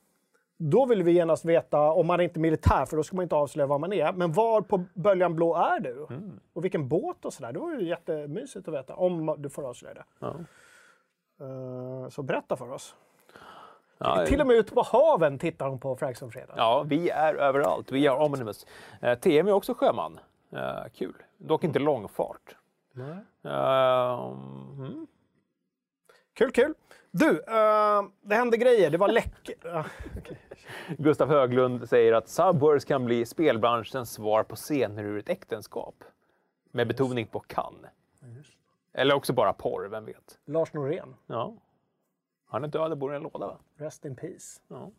Då 0.59 0.85
vill 0.85 1.03
vi 1.03 1.11
genast 1.11 1.45
veta, 1.45 1.91
om 1.91 2.07
man 2.07 2.19
är 2.19 2.23
inte 2.23 2.39
är 2.39 2.41
militär, 2.41 2.85
för 2.85 2.97
då 2.97 3.03
ska 3.03 3.15
man 3.15 3.23
inte 3.23 3.35
avslöja 3.35 3.67
var 3.67 3.79
man 3.79 3.93
är, 3.93 4.13
men 4.13 4.31
var 4.33 4.61
på 4.61 4.83
Böljan 4.93 5.35
Blå 5.35 5.55
är 5.55 5.79
du? 5.79 6.07
Mm. 6.09 6.39
Och 6.53 6.63
vilken 6.65 6.87
båt 6.87 7.25
och 7.25 7.33
sådär. 7.33 7.51
Det 7.53 7.59
vore 7.59 7.83
jättemysigt 7.83 8.67
att 8.67 8.73
veta, 8.73 8.95
om 8.95 9.35
du 9.37 9.49
får 9.49 9.69
avslöja 9.69 9.93
det. 9.93 10.03
Ja. 10.19 10.35
Eh, 11.41 12.09
så 12.09 12.23
berätta 12.23 12.55
för 12.55 12.71
oss. 12.71 12.95
Ja, 13.97 14.25
Till 14.25 14.41
och 14.41 14.47
med 14.47 14.55
ute 14.55 14.73
på 14.73 14.81
haven 14.81 15.39
tittar 15.39 15.67
hon 15.67 15.79
på 15.79 15.95
Fraxon 15.95 16.31
Fredag. 16.31 16.53
ja, 16.57 16.83
vi 16.87 17.09
är 17.09 17.35
överallt. 17.35 17.91
Vi 17.91 18.07
är 18.07 18.15
Omnibus. 18.15 18.65
Eh, 19.01 19.19
TM 19.19 19.47
är 19.47 19.51
också 19.51 19.73
sjöman. 19.73 20.19
Eh, 20.51 20.83
kul. 20.93 21.13
Dock 21.37 21.63
inte 21.63 21.79
långfart. 21.79 22.55
Eh, 23.45 24.31
mm. 24.77 25.07
Kul, 26.33 26.51
kul. 26.51 26.73
Du, 27.11 27.29
eh, 27.29 28.03
det 28.21 28.35
hände 28.35 28.57
grejer. 28.57 28.89
Det 28.89 28.97
var 28.97 29.07
läck... 29.07 29.49
Ja, 29.63 29.85
okej. 30.17 30.37
Gustav 30.97 31.27
Höglund 31.29 31.89
säger 31.89 32.13
att 32.13 32.27
Subwars 32.29 32.85
kan 32.85 33.05
bli 33.05 33.25
spelbranschens 33.25 34.11
svar 34.11 34.43
på 34.43 34.55
scener 34.55 35.03
ur 35.03 35.17
ett 35.19 35.29
äktenskap. 35.29 35.95
Med 36.71 36.87
betoning 36.87 37.27
på 37.27 37.39
kan. 37.39 37.85
Eller 38.93 39.15
också 39.15 39.33
bara 39.33 39.53
porr, 39.53 39.87
vem 39.87 40.05
vet? 40.05 40.39
Lars 40.45 40.73
Norén, 40.73 41.15
Ja. 41.27 41.53
Han 42.47 42.63
är 42.63 42.67
död 42.67 42.91
och 42.91 42.97
bor 42.97 43.13
i 43.13 43.15
en 43.15 43.23
låda, 43.23 43.47
va? 43.47 43.57
Rest 43.77 44.05
in 44.05 44.15
peace. 44.15 44.61
Ja. 44.67 44.91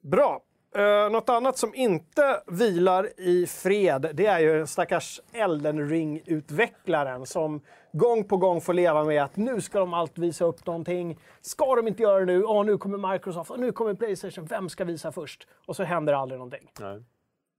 Bra. 0.00 0.42
Uh, 0.78 1.10
något 1.12 1.28
annat 1.28 1.58
som 1.58 1.74
inte 1.74 2.42
vilar 2.46 3.20
i 3.20 3.46
fred, 3.46 4.10
det 4.14 4.26
är 4.26 4.38
ju 4.38 4.66
stackars 4.66 5.20
Elden 5.32 5.88
Ring-utvecklaren 5.88 7.26
som 7.26 7.60
gång 7.92 8.24
på 8.24 8.36
gång 8.36 8.60
får 8.60 8.74
leva 8.74 9.04
med 9.04 9.22
att 9.22 9.36
nu 9.36 9.60
ska 9.60 9.78
de 9.78 9.94
allt 9.94 10.18
visa 10.18 10.44
upp 10.44 10.66
någonting. 10.66 11.18
Ska 11.40 11.74
de 11.74 11.88
inte 11.88 12.02
göra 12.02 12.20
det 12.20 12.26
nu? 12.26 12.44
Åh, 12.44 12.64
nu 12.64 12.78
kommer 12.78 13.12
Microsoft 13.12 13.50
och 13.50 13.60
nu 13.60 13.72
kommer 13.72 13.94
Playstation. 13.94 14.46
Vem 14.46 14.68
ska 14.68 14.84
visa 14.84 15.12
först? 15.12 15.48
Och 15.66 15.76
så 15.76 15.82
händer 15.82 16.12
aldrig 16.12 16.38
någonting. 16.38 16.70
Nej. 16.80 17.02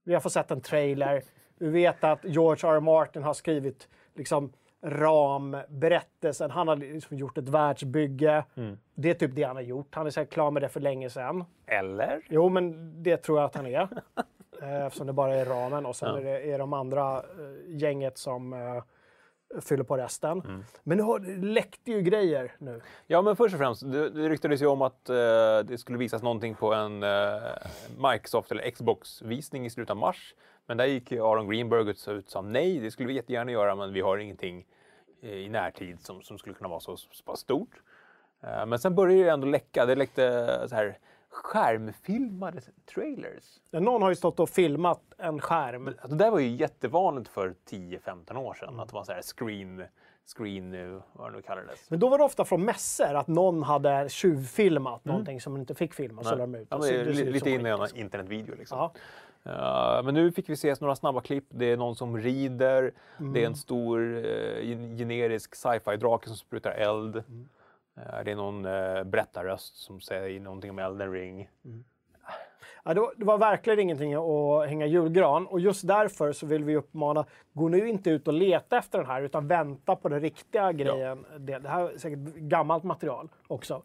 Vi 0.04 0.14
har 0.14 0.20
fått 0.20 0.32
sett 0.32 0.50
en 0.50 0.60
trailer. 0.60 1.22
Vi 1.58 1.68
vet 1.68 2.04
att 2.04 2.24
George 2.24 2.70
R. 2.70 2.74
R. 2.74 2.80
Martin 2.80 3.22
har 3.22 3.34
skrivit 3.34 3.88
liksom 4.14 4.52
ramberättelsen. 4.82 6.50
Han 6.50 6.68
har 6.68 6.76
liksom 6.76 7.16
gjort 7.16 7.38
ett 7.38 7.48
världsbygge. 7.48 8.44
Det 8.94 9.10
är 9.10 9.14
typ 9.14 9.34
det 9.34 9.42
han 9.42 9.56
har 9.56 9.62
gjort. 9.62 9.94
Han 9.94 10.06
är 10.06 10.10
säkert 10.10 10.32
klar 10.34 10.50
med 10.50 10.62
det 10.62 10.68
för 10.68 10.80
länge 10.80 11.10
sedan. 11.10 11.44
Eller? 11.66 12.20
Jo, 12.28 12.48
men 12.48 12.92
det 13.02 13.16
tror 13.16 13.38
jag 13.38 13.44
att 13.46 13.54
han 13.54 13.66
är. 13.66 13.88
Eh, 14.62 14.86
Eftersom 14.86 15.06
det 15.06 15.12
bara 15.12 15.34
är 15.34 15.44
ramen 15.44 15.86
och 15.86 15.96
sen 15.96 16.08
Ja. 16.08 16.18
är 16.20 16.24
det 16.24 16.52
är 16.52 16.58
de 16.58 16.72
andra 16.72 17.16
eh, 17.16 17.22
gänget 17.76 18.18
som 18.18 18.52
eh, 18.52 18.82
fyller 19.60 19.84
på 19.84 19.96
resten. 19.96 20.42
Men 20.82 20.98
nu 20.98 21.04
har, 21.04 21.20
läckte 21.42 21.90
ju 21.90 22.02
grejer 22.02 22.52
nu. 22.58 22.80
Ja, 23.06 23.22
men 23.22 23.36
först 23.36 23.54
och 23.54 23.58
främst, 23.58 23.92
det, 23.92 24.10
det 24.10 24.28
ryktades 24.28 24.62
ju 24.62 24.66
om 24.66 24.82
att 24.82 25.08
eh, 25.08 25.14
det 25.64 25.78
skulle 25.80 25.98
visas 25.98 26.22
någonting 26.22 26.54
på 26.54 26.74
en 26.74 27.02
eh, 27.02 27.10
Microsoft 28.12 28.50
eller 28.50 28.70
Xbox-visning 28.70 29.66
i 29.66 29.70
slutet 29.70 29.90
av 29.90 29.96
mars. 29.96 30.34
Men 30.66 30.76
där 30.76 30.86
gick 30.86 31.12
Aaron 31.12 31.48
Greenberg 31.48 31.90
ut 31.90 32.06
och 32.06 32.22
sa 32.26 32.42
nej, 32.42 32.78
det 32.78 32.90
skulle 32.90 33.08
vi 33.08 33.14
jättegärna 33.14 33.50
göra, 33.50 33.74
men 33.74 33.92
vi 33.92 34.00
har 34.00 34.18
ingenting 34.18 34.66
eh, 35.22 35.30
i 35.30 35.48
närtid 35.48 36.00
som, 36.00 36.22
som 36.22 36.38
skulle 36.38 36.54
kunna 36.54 36.68
vara 36.68 36.80
så, 36.80 36.96
så 36.96 37.24
pass 37.24 37.40
stort. 37.40 37.82
Eh, 38.42 38.66
men 38.66 38.78
sen 38.78 38.94
började 38.94 39.24
det 39.24 39.30
ändå 39.30 39.46
läcka. 39.46 39.86
Det 39.86 39.94
läckte 39.94 40.48
så 40.68 40.74
här 40.74 40.98
skärmfilmade 41.42 42.60
trailers. 42.94 43.44
Någon 43.70 44.02
har 44.02 44.08
ju 44.08 44.14
stått 44.16 44.40
och 44.40 44.48
filmat 44.50 45.00
en 45.18 45.40
skärm. 45.40 45.86
Alltså, 45.86 46.08
det 46.08 46.24
där 46.24 46.30
var 46.30 46.38
ju 46.38 46.48
jättevanligt 46.48 47.28
för 47.28 47.54
10-15 47.70 48.36
år 48.36 48.54
sedan, 48.54 48.80
att 48.80 48.88
det 48.88 48.94
var 48.94 49.04
så 49.04 49.12
här 49.12 49.22
screen, 49.22 49.84
screen, 50.36 50.74
eh, 50.74 51.02
vad 51.12 51.32
det 51.32 51.36
nu 51.36 51.42
kallades. 51.42 51.90
Men 51.90 52.00
då 52.00 52.08
var 52.08 52.18
det 52.18 52.24
ofta 52.24 52.44
från 52.44 52.64
mässor 52.64 53.14
att 53.14 53.26
någon 53.28 53.62
hade 53.62 54.08
tjuvfilmat 54.08 55.04
någonting 55.04 55.40
som 55.40 55.56
inte 55.56 55.74
fick 55.74 55.94
filmas. 55.94 56.28
Så 56.28 56.36
de 56.36 56.54
ut. 56.54 56.68
Ja, 56.70 56.76
det. 56.76 56.82
men 56.82 57.06
det 57.06 57.12
det 57.12 57.24
lite 57.30 57.38
som 57.38 57.48
inne 57.48 57.68
i 57.68 57.72
skit, 57.72 57.74
en 57.78 57.80
liksom. 57.80 57.98
internetvideo. 57.98 58.54
Liksom. 58.58 58.78
Ja. 58.78 58.92
Ja, 59.42 60.02
men 60.04 60.14
nu 60.14 60.32
fick 60.32 60.48
vi 60.48 60.56
se 60.56 60.74
några 60.80 60.96
snabba 60.96 61.20
klipp. 61.20 61.44
Det 61.48 61.64
är 61.72 61.76
någon 61.76 61.96
som 61.96 62.18
rider. 62.18 62.82
Det 63.18 63.24
Mm. 63.24 63.36
är 63.36 63.46
en 63.46 63.56
stor 63.56 64.26
eh, 64.26 64.68
gen- 64.68 64.96
generisk 64.98 65.54
sci-fi-drake 65.54 66.26
som 66.26 66.36
sprutar 66.36 66.70
eld. 66.70 67.16
Mm. 67.16 67.48
Eh, 67.96 68.24
det 68.24 68.30
är 68.30 68.36
någon 68.36 68.64
eh, 68.64 69.04
berättarröst 69.04 69.76
som 69.76 70.00
säger 70.00 70.40
någonting 70.40 70.70
om 70.70 70.78
Elden 70.78 71.12
ring. 71.12 71.50
Ja, 72.84 72.94
det, 72.94 73.00
var, 73.00 73.12
det 73.16 73.24
var 73.24 73.38
verkligen 73.38 73.80
ingenting 73.80 74.14
att 74.14 74.68
hänga 74.68 74.86
julgran 74.86 75.46
och 75.46 75.60
just 75.60 75.86
därför 75.86 76.32
så 76.32 76.46
vill 76.46 76.64
vi 76.64 76.76
uppmana, 76.76 77.24
gå 77.52 77.68
nu 77.68 77.88
inte 77.88 78.10
ut 78.10 78.28
och 78.28 78.34
leta 78.34 78.78
efter 78.78 78.98
den 78.98 79.06
här 79.06 79.22
utan 79.22 79.48
vänta 79.48 79.96
på 79.96 80.08
den 80.08 80.20
riktiga 80.20 80.72
grejen. 80.72 81.26
Det, 81.38 81.58
det 81.58 81.68
här 81.68 81.90
är 81.90 81.98
säkert 81.98 82.18
gammalt 82.36 82.84
material 82.84 83.28
också. 83.46 83.82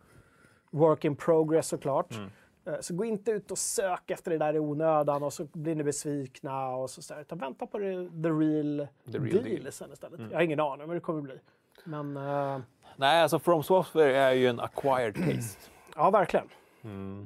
Work 0.72 1.06
in 1.06 1.16
progress 1.16 1.68
såklart. 1.68 2.16
Mm. 2.16 2.30
Eh, 2.66 2.80
Så 2.80 2.96
gå 2.96 3.06
inte 3.06 3.32
ut 3.32 3.52
och 3.52 3.58
sök 3.58 4.12
efter 4.12 4.32
det 4.32 4.38
där 4.38 4.54
i 4.56 4.60
onödan 4.60 5.24
och 5.24 5.34
så 5.34 5.46
blir 5.54 5.76
ni 5.76 5.84
besvikna 5.84 6.76
och 6.76 6.90
så, 6.90 7.02
så 7.02 7.20
utan 7.20 7.38
vänta 7.38 7.68
på 7.68 7.78
det, 7.78 8.10
the 8.24 8.30
real, 8.30 8.88
The 9.12 9.18
real 9.18 9.30
deal, 9.30 9.44
deal. 9.44 9.60
Mm. 9.60 9.72
sen 9.72 9.92
istället. 9.94 10.20
Jag 10.32 10.38
har 10.38 10.44
ingen 10.44 10.60
aning 10.60 10.88
men 10.88 10.96
det 10.96 11.02
kommer 11.02 11.22
bli. 11.22 11.40
Men 11.84 12.18
eh, 12.18 12.60
Nej, 12.96 13.22
alltså 13.22 13.40
From 13.40 13.64
Software 13.64 14.18
är 14.18 14.32
ju 14.32 14.48
en 14.48 14.60
acquired 14.60 15.16
taste. 15.36 15.70
ja, 15.96 16.10
verkligen. 16.10 16.50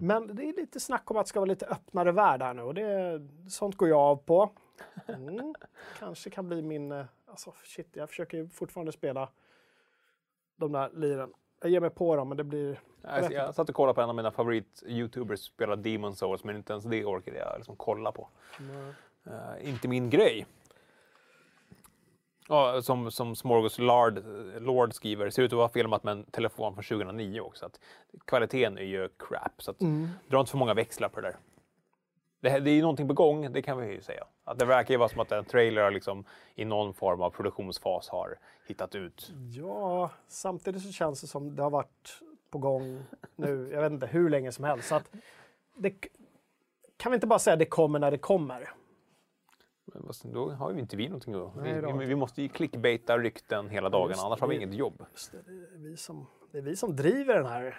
Men 0.02 0.36
det 0.36 0.44
är 0.44 0.54
lite 0.54 0.80
snack 0.80 1.12
om 1.12 1.18
att 1.18 1.26
det 1.26 1.30
ska 1.30 1.40
vara 1.40 1.48
lite 1.50 1.66
öppnare 1.66 2.12
värld 2.12 2.42
här 2.42 2.54
nu 2.54 2.62
och 2.62 2.74
det, 2.74 3.22
sånt 3.50 3.76
går 3.78 3.90
jag 3.90 4.00
av 4.00 4.16
på. 4.16 4.52
Mm. 5.08 5.54
Kanske 6.00 6.30
kan 6.30 6.48
bli 6.48 6.62
min... 6.62 6.92
eh, 6.92 7.06
Alltså 7.28 7.54
shit, 7.64 7.88
jag 7.94 8.10
försöker 8.10 8.38
ju 8.38 8.50
fortfarande 8.50 8.92
spela 8.92 9.30
de 10.56 10.72
där 10.72 10.90
liren. 10.94 11.34
Jag 11.62 11.72
ger 11.72 11.80
mig 11.80 11.90
på 11.90 12.16
dem 12.16 12.28
men 12.30 12.38
det 12.38 12.44
blir... 12.44 12.80
Jag, 13.02 13.32
jag 13.32 13.56
satt 13.56 13.70
och 13.70 13.76
kollade 13.76 13.94
på 13.96 14.02
en 14.02 14.10
av 14.10 14.16
mina 14.16 14.32
favorit-youtubers 14.32 15.36
spela 15.36 15.76
Demon 15.76 16.16
Souls, 16.16 16.44
men 16.44 16.56
inte 16.56 16.74
ens 16.74 16.86
det 16.86 17.06
orkade 17.06 17.38
jag 17.38 17.54
liksom 17.58 17.76
kolla 17.76 18.12
på. 18.12 18.30
Eh, 19.26 19.70
inte 19.70 19.88
min 19.88 20.10
grej. 20.10 20.46
Ja, 22.48 22.82
som, 22.82 23.12
som 23.12 23.36
Smorgos 23.36 23.80
Lord, 23.80 24.24
Lord 24.60 24.94
skriver, 24.94 25.30
ser 25.30 25.44
ut 25.44 25.54
att 25.54 25.58
vara 25.58 25.70
filmat 25.70 26.04
med 26.04 26.12
en 26.12 26.24
telefon 26.24 26.74
från 26.74 26.84
2009 26.84 27.40
också. 27.40 27.66
Att 27.66 27.80
kvaliteten 28.26 28.78
är 28.78 28.84
ju 28.84 29.10
crap, 29.20 29.62
så 29.62 29.72
att, 29.72 29.80
dra 30.28 30.40
inte 30.40 30.52
för 30.52 30.58
många 30.58 30.74
växlar 30.74 31.10
på 31.10 31.22
det 31.22 31.28
där. 31.28 31.38
Det, 32.40 32.60
det 32.60 32.72
är 32.72 32.76
ju 32.76 32.82
någonting 32.82 33.08
på 33.08 33.14
gång, 33.14 33.54
det 33.54 33.62
kan 33.62 33.78
vi 33.78 33.94
ju 33.94 34.02
säga. 34.02 34.24
Att 34.44 34.60
det 34.60 34.66
verkar 34.66 34.94
ju 34.94 34.98
vara 34.98 35.10
som 35.10 35.20
att 35.20 35.32
en 35.32 35.46
trailer 35.46 35.92
liksom, 35.92 36.26
i 36.56 36.66
någon 36.66 36.94
form 36.94 37.22
av 37.22 37.30
produktionsfas 37.30 38.10
har 38.10 38.38
hittat 38.68 38.96
ut. 38.96 39.32
Ja, 39.56 40.10
samtidigt 40.28 40.84
så 40.84 40.92
känns 40.92 41.22
det 41.22 41.28
som 41.28 41.56
det 41.56 41.64
har 41.64 41.70
varit 41.70 42.22
på 42.50 42.58
gång 42.58 43.04
nu, 43.36 43.70
jag 43.74 43.82
vet 43.82 43.92
inte 43.92 44.08
hur 44.08 44.30
länge 44.30 44.52
som 44.52 44.66
helst. 44.66 44.88
Så 44.88 44.96
att 44.96 45.12
det, 45.76 45.94
kan 46.98 47.12
vi 47.12 47.16
inte 47.16 47.28
bara 47.28 47.40
säga 47.40 47.54
att 47.54 47.60
det 47.60 47.66
kommer 47.66 48.00
när 48.00 48.12
det 48.12 48.18
kommer? 48.18 48.70
Men 49.86 50.34
Då 50.34 50.50
har 50.50 50.72
ju 50.72 50.80
inte 50.80 50.98
vi 50.98 51.08
någonting 51.08 51.36
att... 51.36 51.56
Nej, 51.56 51.82
vi, 51.82 51.92
vi, 52.00 52.06
vi 52.06 52.16
måste 52.16 52.42
ju 52.42 52.50
clickbaita 52.50 53.18
rykten 53.18 53.70
hela 53.70 53.90
dagen, 53.90 54.16
annars 54.20 54.42
har 54.42 54.48
vi 54.48 54.56
inget 54.56 54.74
jobb. 54.74 55.06
Det, 55.32 55.38
det, 55.52 55.76
är 55.76 55.90
vi 55.90 55.98
som, 55.98 56.28
det 56.52 56.58
är 56.58 56.62
vi 56.62 56.76
som 56.76 56.96
driver 56.96 57.36
den 57.36 57.46
här. 57.46 57.76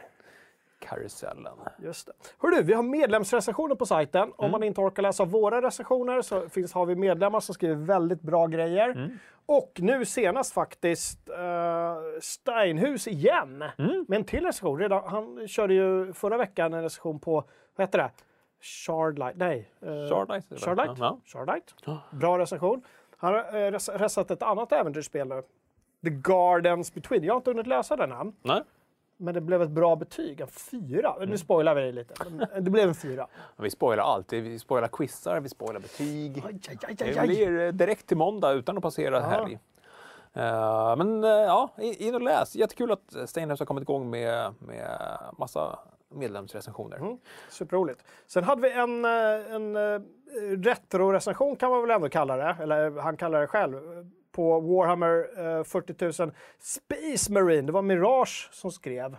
Karusellen. 0.78 1.58
Just 1.78 2.06
det. 2.06 2.12
Hörru, 2.38 2.62
vi 2.62 2.72
har 2.74 2.82
medlemsrecensioner 2.82 3.74
på 3.74 3.86
sajten. 3.86 4.22
Mm. 4.22 4.34
Om 4.36 4.50
man 4.50 4.62
inte 4.62 4.80
orkar 4.80 5.02
läsa 5.02 5.24
våra 5.24 5.62
recensioner 5.62 6.22
så 6.22 6.48
finns, 6.48 6.72
har 6.72 6.86
vi 6.86 6.96
medlemmar 6.96 7.40
som 7.40 7.54
skriver 7.54 7.74
väldigt 7.74 8.20
bra 8.22 8.46
grejer. 8.46 8.88
Mm. 8.88 9.18
Och 9.46 9.72
nu 9.76 10.04
senast 10.04 10.52
faktiskt 10.52 11.28
uh, 11.28 12.20
Steinhus 12.20 13.06
igen 13.08 13.64
Mm. 13.78 14.04
med 14.08 14.16
en 14.16 14.24
till 14.24 14.44
recension. 14.44 14.78
Redan, 14.78 15.02
han 15.08 15.48
körde 15.48 15.74
ju 15.74 16.12
förra 16.12 16.36
veckan 16.36 16.74
en 16.74 16.82
recension 16.82 17.18
på, 17.18 17.44
vad 17.76 17.86
heter 17.86 17.98
det? 17.98 18.10
Shardlight? 18.60 19.36
Nej. 19.36 19.70
Uh, 19.82 20.08
Shardlight? 20.08 20.60
Shardlight. 20.60 20.98
Ja. 20.98 21.20
Shardlight. 21.24 21.74
Bra 22.10 22.38
recension. 22.38 22.82
Han 23.16 23.34
har 23.34 23.40
uh, 23.40 23.70
recenserat 23.70 24.30
ett 24.30 24.42
annat 24.42 24.72
äventyrsspel 24.72 25.28
nu. 25.28 25.42
The 26.02 26.10
Gardens 26.10 26.94
Between. 26.94 27.24
Jag 27.24 27.34
har 27.34 27.36
inte 27.36 27.50
hunnit 27.50 27.66
läsa 27.66 27.96
den 27.96 28.12
än. 28.12 28.32
Nej, 28.42 28.62
Men 29.16 29.34
det 29.34 29.40
blev 29.40 29.62
ett 29.62 29.70
bra 29.70 29.96
betyg, 29.96 30.40
en 30.40 30.48
fyra. 30.48 31.14
Mm. 31.16 31.30
Nu 31.30 31.38
spoilar 31.38 31.74
vi 31.74 31.92
lite. 31.92 32.14
Det 32.60 32.70
blev 32.70 32.88
en 32.88 32.94
fyra. 32.94 33.26
vi 33.56 33.70
spoilar 33.70 34.04
alltid. 34.04 34.44
Vi 34.44 34.58
spoilar 34.58 34.88
quizar, 34.88 35.40
vi 35.40 35.48
spoilar 35.48 35.80
betyg. 35.80 36.42
Aj, 36.46 36.60
aj, 36.68 36.78
aj, 36.88 36.96
aj, 37.00 37.14
Det 37.14 37.26
blir 37.26 37.60
eh, 37.60 37.72
direkt 37.72 38.06
till 38.06 38.16
måndag 38.16 38.52
utan 38.52 38.76
att 38.76 38.82
passera 38.82 39.20
helg. 39.20 39.58
Eh, 40.32 40.96
men 40.96 41.24
eh, 41.24 41.30
ja, 41.30 41.70
in 41.78 41.94
in 41.98 42.14
och 42.14 42.22
läs. 42.22 42.56
Jättekul 42.56 42.92
att 42.92 43.28
Steinhouse 43.28 43.60
har 43.60 43.66
kommit 43.66 43.82
igång 43.82 44.10
med, 44.10 44.54
med 44.58 45.18
massa 45.38 45.78
medlemsrecensioner. 46.08 46.96
Mm. 46.96 47.18
Superroligt. 47.48 48.04
Sen 48.26 48.44
hade 48.44 48.62
vi 48.62 48.70
en, 48.72 49.04
eh, 49.04 49.54
en 49.54 49.76
eh, 49.76 50.00
retro-recension 50.58 51.56
kan 51.56 51.70
man 51.70 51.82
väl 51.82 51.90
ändå 51.90 52.08
kalla 52.08 52.36
det, 52.36 52.56
eller 52.60 52.90
han 52.90 53.16
kallar 53.16 53.40
det 53.40 53.46
själv, 53.46 53.76
eh, 53.76 54.04
på 54.32 54.60
Warhammer 54.60 55.28
eh, 55.58 55.64
40 55.64 56.22
000 56.22 56.32
Space 56.58 57.32
Marine. 57.32 57.62
Det 57.62 57.72
var 57.72 57.82
Mirage 57.82 58.48
som 58.52 58.70
skrev. 58.70 59.16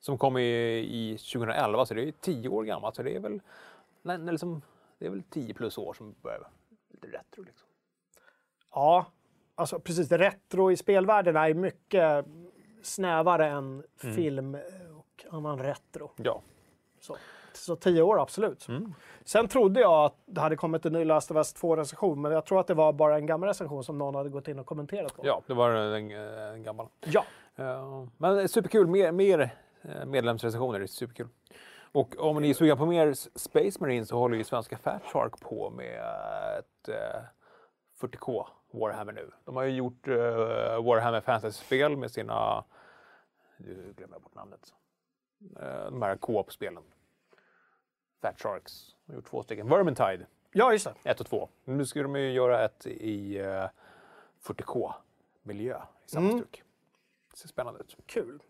Som 0.00 0.18
kom 0.18 0.36
i, 0.36 0.78
i 0.78 1.18
2011, 1.18 1.86
så 1.86 1.94
det 1.94 2.08
är 2.08 2.12
10 2.12 2.48
år 2.48 2.64
gammalt. 2.64 2.96
Så 2.96 3.02
det 3.02 3.16
är 3.16 3.20
väl, 3.20 3.40
nej, 4.02 4.18
liksom, 4.18 4.62
det 4.98 5.06
är 5.06 5.10
väl 5.10 5.22
10 5.22 5.54
plus 5.54 5.78
år 5.78 5.94
som 5.94 6.14
börjar 6.22 6.48
lite 6.88 7.06
retro. 7.06 7.42
Liksom. 7.42 7.68
Ja, 8.74 9.06
alltså 9.54 9.80
precis. 9.80 10.12
Retro 10.12 10.72
i 10.72 10.76
spelvärlden 10.76 11.36
är 11.36 11.54
mycket 11.54 12.26
snävare 12.82 13.48
än 13.48 13.82
film 13.96 14.54
eh, 14.54 14.60
och 14.87 14.87
annan 15.30 15.58
retro. 15.58 16.10
Ja. 16.16 16.40
Så, 17.00 17.16
så 17.52 17.76
tio 17.76 18.02
år, 18.02 18.22
absolut. 18.22 18.66
Sen 19.24 19.48
trodde 19.48 19.80
jag 19.80 20.04
att 20.04 20.14
det 20.26 20.40
hade 20.40 20.56
kommit 20.56 20.86
en 20.86 20.92
ny 20.92 21.04
Last 21.04 21.30
of 21.30 21.36
Us 21.36 21.56
2-recension, 21.56 22.20
men 22.22 22.32
jag 22.32 22.44
tror 22.46 22.60
att 22.60 22.66
det 22.66 22.74
var 22.74 22.92
bara 22.92 23.16
en 23.16 23.26
gammal 23.26 23.48
recension 23.48 23.84
som 23.84 23.98
någon 23.98 24.14
hade 24.14 24.28
gått 24.30 24.48
in 24.48 24.58
och 24.58 24.66
kommenterat 24.66 25.16
på. 25.16 25.26
ja, 25.26 25.42
det 25.46 25.54
var 25.54 25.70
en, 25.70 26.10
en 26.10 26.62
gammal. 26.62 26.88
ja. 27.04 27.24
Ja, 27.60 28.06
men 28.16 28.48
superkul, 28.48 28.86
mer, 28.86 29.12
mer 29.12 29.50
eh, 29.82 30.04
medlemsrecensioner, 30.06 30.78
det 30.78 30.84
är 30.84 30.86
superkul. 30.86 31.28
Och 31.92 32.14
om 32.18 32.42
ni 32.42 32.50
är 32.50 32.54
sugna 32.54 32.76
på 32.76 32.86
mer 32.86 33.12
Space 33.38 33.80
Marine 33.80 34.06
så 34.06 34.18
håller 34.18 34.36
ju 34.36 34.44
svenska 34.44 34.78
Fat 34.78 35.02
Shark 35.12 35.40
på 35.40 35.70
med 35.70 36.00
ett 36.58 36.88
eh, 36.88 37.20
40K 38.00 38.46
Warhammer 38.72 39.12
nu. 39.12 39.30
De 39.44 39.56
har 39.56 39.62
ju 39.64 39.70
gjort 39.70 40.08
eh, 40.08 40.14
Warhammer 40.84 41.20
Fantasy-spel 41.20 41.96
med 41.96 42.10
sina, 42.10 42.64
nu 43.56 43.94
glömmer 43.96 44.14
jag 44.14 44.22
bort 44.22 44.34
namnet, 44.34 44.60
eh, 44.60 44.74
de 45.90 46.02
här 46.02 46.16
co-op-spelen. 46.16 46.82
Fat 48.22 48.40
Sharks, 48.40 48.96
har 49.06 49.14
gjort 49.14 49.30
två 49.30 49.42
stycken. 49.42 49.68
Vermintide, 49.68 50.26
ja, 50.52 50.72
just 50.72 50.84
det. 51.02 51.10
ett 51.10 51.20
och 51.20 51.26
två. 51.26 51.48
Nu 51.64 51.86
ska 51.86 52.02
de 52.02 52.16
ju 52.16 52.32
göra 52.32 52.64
ett 52.64 52.86
i 52.86 53.38
eh, 53.38 53.68
40K-miljö 54.42 55.78
i 56.06 56.10
samma 56.10 56.30
stuk. 56.30 56.62
Det 57.30 57.36
ser 57.36 57.48
spännande 57.48 57.80
ut. 57.80 57.96
Kul. 58.06 58.42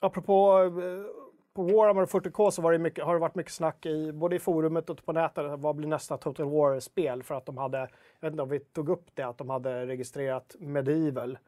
Apropå 0.00 0.62
eh, 0.62 1.30
på 1.54 1.62
Warhammer 1.62 2.06
40K 2.06 2.50
så 2.50 2.62
var 2.62 2.72
det 2.72 2.78
mycket, 2.78 3.04
har 3.04 3.14
det 3.14 3.20
varit 3.20 3.34
mycket 3.34 3.52
snack 3.52 3.86
i, 3.86 4.12
både 4.12 4.36
i 4.36 4.38
forumet 4.38 4.90
och 4.90 5.04
på 5.04 5.12
nätet. 5.12 5.60
Vad 5.60 5.76
blir 5.76 5.88
nästa 5.88 6.16
Total 6.18 6.46
War-spel? 6.50 7.22
För 7.22 7.34
att 7.34 7.46
de 7.46 7.58
hade, 7.58 7.78
jag 7.78 7.88
vet 8.20 8.32
inte 8.32 8.42
om 8.42 8.48
vi 8.48 8.60
tog 8.60 8.88
upp 8.88 9.14
det, 9.14 9.22
att 9.22 9.38
de 9.38 9.50
hade 9.50 9.86
registrerat 9.86 10.56
Medieval. 10.58 11.38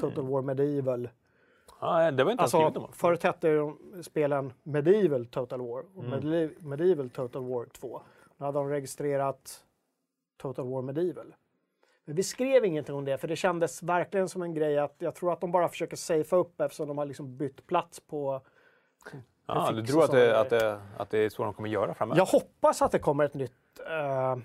Total 0.00 0.26
War 0.26 0.42
Medieval. 0.42 1.08
Det 1.80 2.24
var 2.24 2.30
inte 2.30 2.40
ens 2.42 2.50
skrivet 2.50 2.66
Alltså, 2.66 2.80
om. 2.80 2.92
förut 2.92 3.22
hette 3.22 3.72
spelen 4.02 4.52
Medieval 4.62 5.26
Total 5.26 5.60
War 5.60 5.84
och 5.96 6.04
Medie- 6.04 6.50
Medieval 6.66 7.10
Total 7.10 7.44
War 7.44 7.66
2. 7.66 8.00
Nu 8.36 8.46
hade 8.46 8.58
de 8.58 8.68
registrerat 8.68 9.64
Total 10.36 10.68
War 10.68 10.82
Medieval. 10.82 11.34
Men 12.04 12.16
vi 12.16 12.22
skrev 12.22 12.64
ingenting 12.64 12.94
om 12.94 13.04
det, 13.04 13.18
för 13.18 13.28
det 13.28 13.36
kändes 13.36 13.82
verkligen 13.82 14.28
som 14.28 14.42
en 14.42 14.54
grej 14.54 14.78
att 14.78 14.94
jag 14.98 15.14
tror 15.14 15.32
att 15.32 15.40
de 15.40 15.50
bara 15.52 15.68
försöker 15.68 15.96
safea 15.96 16.38
upp 16.38 16.60
eftersom 16.60 16.88
de 16.88 16.98
har 16.98 17.04
liksom 17.04 17.36
bytt 17.36 17.66
plats 17.66 18.00
på... 18.00 18.40
Ja, 19.46 19.72
du 19.72 19.86
tror 19.86 20.04
att 20.04 20.10
det, 20.10 20.40
att, 20.40 20.50
det, 20.50 20.80
att 20.96 21.10
det 21.10 21.18
är 21.18 21.28
så 21.28 21.44
de 21.44 21.54
kommer 21.54 21.68
göra 21.68 21.94
framöver? 21.94 22.18
Jag 22.20 22.26
hoppas 22.26 22.82
att 22.82 22.92
det 22.92 22.98
kommer 22.98 23.24
ett 23.24 23.34
nytt 23.34 23.52
eh, 23.90 24.36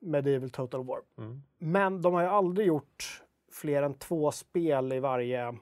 Medieval 0.00 0.50
Total 0.50 0.84
War. 0.84 0.98
Men 1.58 2.02
de 2.02 2.14
har 2.14 2.22
ju 2.22 2.28
aldrig 2.28 2.66
gjort 2.66 3.22
fler 3.52 3.82
än 3.82 3.94
två 3.94 4.30
spel 4.30 4.92
i 4.92 5.00
varje, 5.00 5.54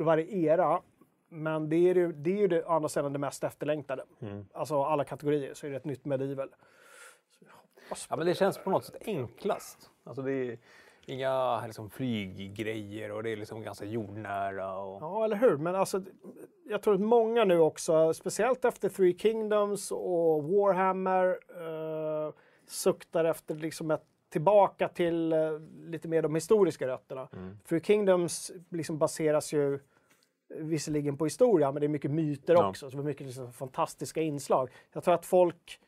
i 0.00 0.02
varje 0.02 0.36
era. 0.36 0.80
Men 1.28 1.68
det 1.68 1.76
är 1.76 1.94
ju 1.94 2.12
det, 2.12 2.30
är 2.30 2.38
ju 2.38 2.48
det, 2.48 2.64
å 2.64 2.68
andra 2.68 2.88
sidan 2.88 3.12
det 3.12 3.18
mest 3.18 3.44
efterlängtade. 3.44 4.04
Alltså 4.52 4.82
alla 4.82 5.04
kategorier 5.04 5.54
så 5.54 5.66
är 5.66 5.70
det 5.70 5.76
ett 5.76 5.84
nytt 5.84 6.04
Medieval. 6.04 6.50
Ja, 8.10 8.16
men 8.16 8.26
det 8.26 8.34
känns 8.34 8.58
på 8.58 8.70
något 8.70 8.84
sätt 8.84 9.02
enklast. 9.06 9.90
Alltså 10.04 10.22
det 10.22 10.32
är 10.32 10.58
inga 11.06 11.66
liksom, 11.66 11.90
flyggrejer 11.90 13.12
och 13.12 13.22
det 13.22 13.30
är 13.30 13.36
liksom 13.36 13.62
ganska 13.62 13.84
jordnära. 13.84 14.78
Och... 14.78 15.02
Ja, 15.02 15.24
eller 15.24 15.36
hur? 15.36 15.56
Men 15.56 15.74
alltså, 15.74 16.02
jag 16.68 16.82
tror 16.82 16.94
att 16.94 17.00
många 17.00 17.44
nu 17.44 17.58
också, 17.58 18.14
speciellt 18.14 18.64
efter 18.64 18.88
Three 18.88 19.18
Kingdoms 19.18 19.90
och 19.90 20.44
Warhammer, 20.44 21.28
eh, 21.28 22.32
suktar 22.66 23.24
efter 23.24 23.54
liksom 23.54 23.90
ett 23.90 24.04
tillbaka 24.30 24.88
till 24.88 25.32
eh, 25.32 25.58
lite 25.86 26.08
mer 26.08 26.22
de 26.22 26.34
historiska 26.34 26.86
rötterna. 26.86 27.28
Three 27.68 27.80
Kingdoms 27.80 28.52
liksom 28.68 28.98
baseras 28.98 29.52
ju 29.52 29.78
visserligen 30.48 31.16
på 31.16 31.24
historia, 31.24 31.72
men 31.72 31.80
det 31.80 31.86
är 31.86 31.88
mycket 31.88 32.10
myter 32.10 32.54
Ja. 32.54 32.68
också. 32.68 32.90
Så 32.90 32.96
det 32.96 33.02
är 33.02 33.04
mycket 33.04 33.26
liksom 33.26 33.52
fantastiska 33.52 34.20
inslag. 34.22 34.70
Jag 34.92 35.04
tror 35.04 35.14
att 35.14 35.26
folk, 35.26 35.80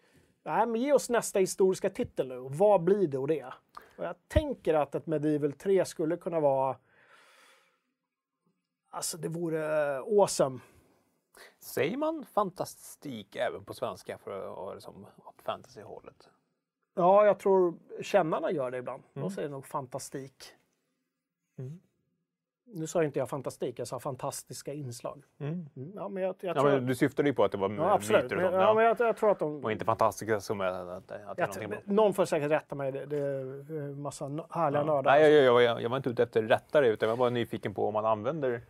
nej 0.43 0.66
men 0.66 0.80
ge 0.80 0.93
oss 0.93 1.11
nästa 1.11 1.38
historiska 1.38 1.90
titel 1.90 2.28
nu. 2.28 2.38
Och 2.38 2.55
vad 2.55 2.82
blir 2.82 3.07
det 3.09 3.18
och 3.18 3.28
det? 3.28 3.55
Och 3.97 4.05
jag 4.05 4.16
tänker 4.28 4.74
att 4.74 4.95
ett 4.95 5.07
Medieval 5.07 5.53
3 5.53 5.84
skulle 5.84 6.16
kunna 6.16 6.40
vara 6.40 6.76
Alltså 8.90 9.18
det 9.18 9.28
vore 9.28 9.95
eh, 9.97 10.03
awesome. 10.03 10.61
Säger 11.59 11.97
man 11.97 12.24
fantastik 12.24 13.36
även 13.36 13.64
på 13.64 13.74
svenska 13.74 14.18
för 14.18 14.51
att 14.51 14.57
ha 14.57 14.74
liksom, 14.74 15.07
åt 15.16 15.43
fantasyhållet? 15.43 16.28
Ja, 16.95 17.26
jag 17.26 17.38
tror 17.38 17.74
kännarna 18.01 18.51
gör 18.51 18.70
det 18.70 18.78
ibland. 18.78 19.03
Mm. 19.14 19.28
De 19.28 19.34
säger 19.34 19.49
nog 19.49 19.66
fantastik. 19.66 20.45
Nu 22.64 22.86
sa 22.86 23.05
inte 23.05 23.18
jag 23.18 23.28
fantastik, 23.28 23.78
jag 23.78 23.88
sa 23.88 23.99
fantastiska 24.01 24.72
inslag. 24.72 25.22
Mm. 25.38 25.66
Ja, 25.95 26.09
men 26.09 26.22
jag, 26.22 26.34
jag 26.40 26.57
Ja, 26.57 26.61
tror... 26.61 26.70
men 26.72 26.86
du 26.86 26.95
syftade 26.95 27.28
ju 27.28 27.34
på 27.34 27.45
att 27.45 27.53
det 27.53 27.59
var 27.59 27.70
ja, 27.70 27.93
absolut. 27.93 28.22
myter 28.22 28.36
och 28.36 28.43
Men, 28.43 28.51
sånt. 28.51 28.61
ja, 28.62 28.68
Ja, 28.68 28.74
men 28.74 28.84
jag, 28.84 29.01
jag 29.01 29.16
tror 29.16 29.30
att 29.30 29.38
de... 29.38 29.64
Och 29.64 29.72
inte 29.72 29.84
fantastiska 29.84 30.40
som 30.40 30.61
är 30.61 30.64
att, 30.64 30.88
att, 30.88 31.11
är 31.11 31.61
jag, 31.61 31.70
bra. 31.70 31.78
någon 31.84 32.14
får 32.14 32.24
säkert 32.24 32.51
rätta 32.51 32.74
mig. 32.74 32.93
Det, 32.93 33.07
det 33.07 33.16
är 33.18 33.80
en 33.80 34.03
massa 34.03 34.47
härliga 34.51 34.84
nördar. 34.84 35.11
Nej, 35.12 35.32
jag, 35.32 35.62
jag, 35.62 35.82
jag, 35.82 35.88
var 35.90 35.97
inte 35.97 36.11
ute 36.11 36.22
efter 36.22 36.43
rättare 36.43 36.88
utan 36.88 37.09
jag 37.09 37.16
var 37.16 37.24
bara 37.24 37.30
nyfiken 37.30 37.74
på 37.74 37.86
om 37.86 37.95
man 37.95 38.05
använder 38.07 38.62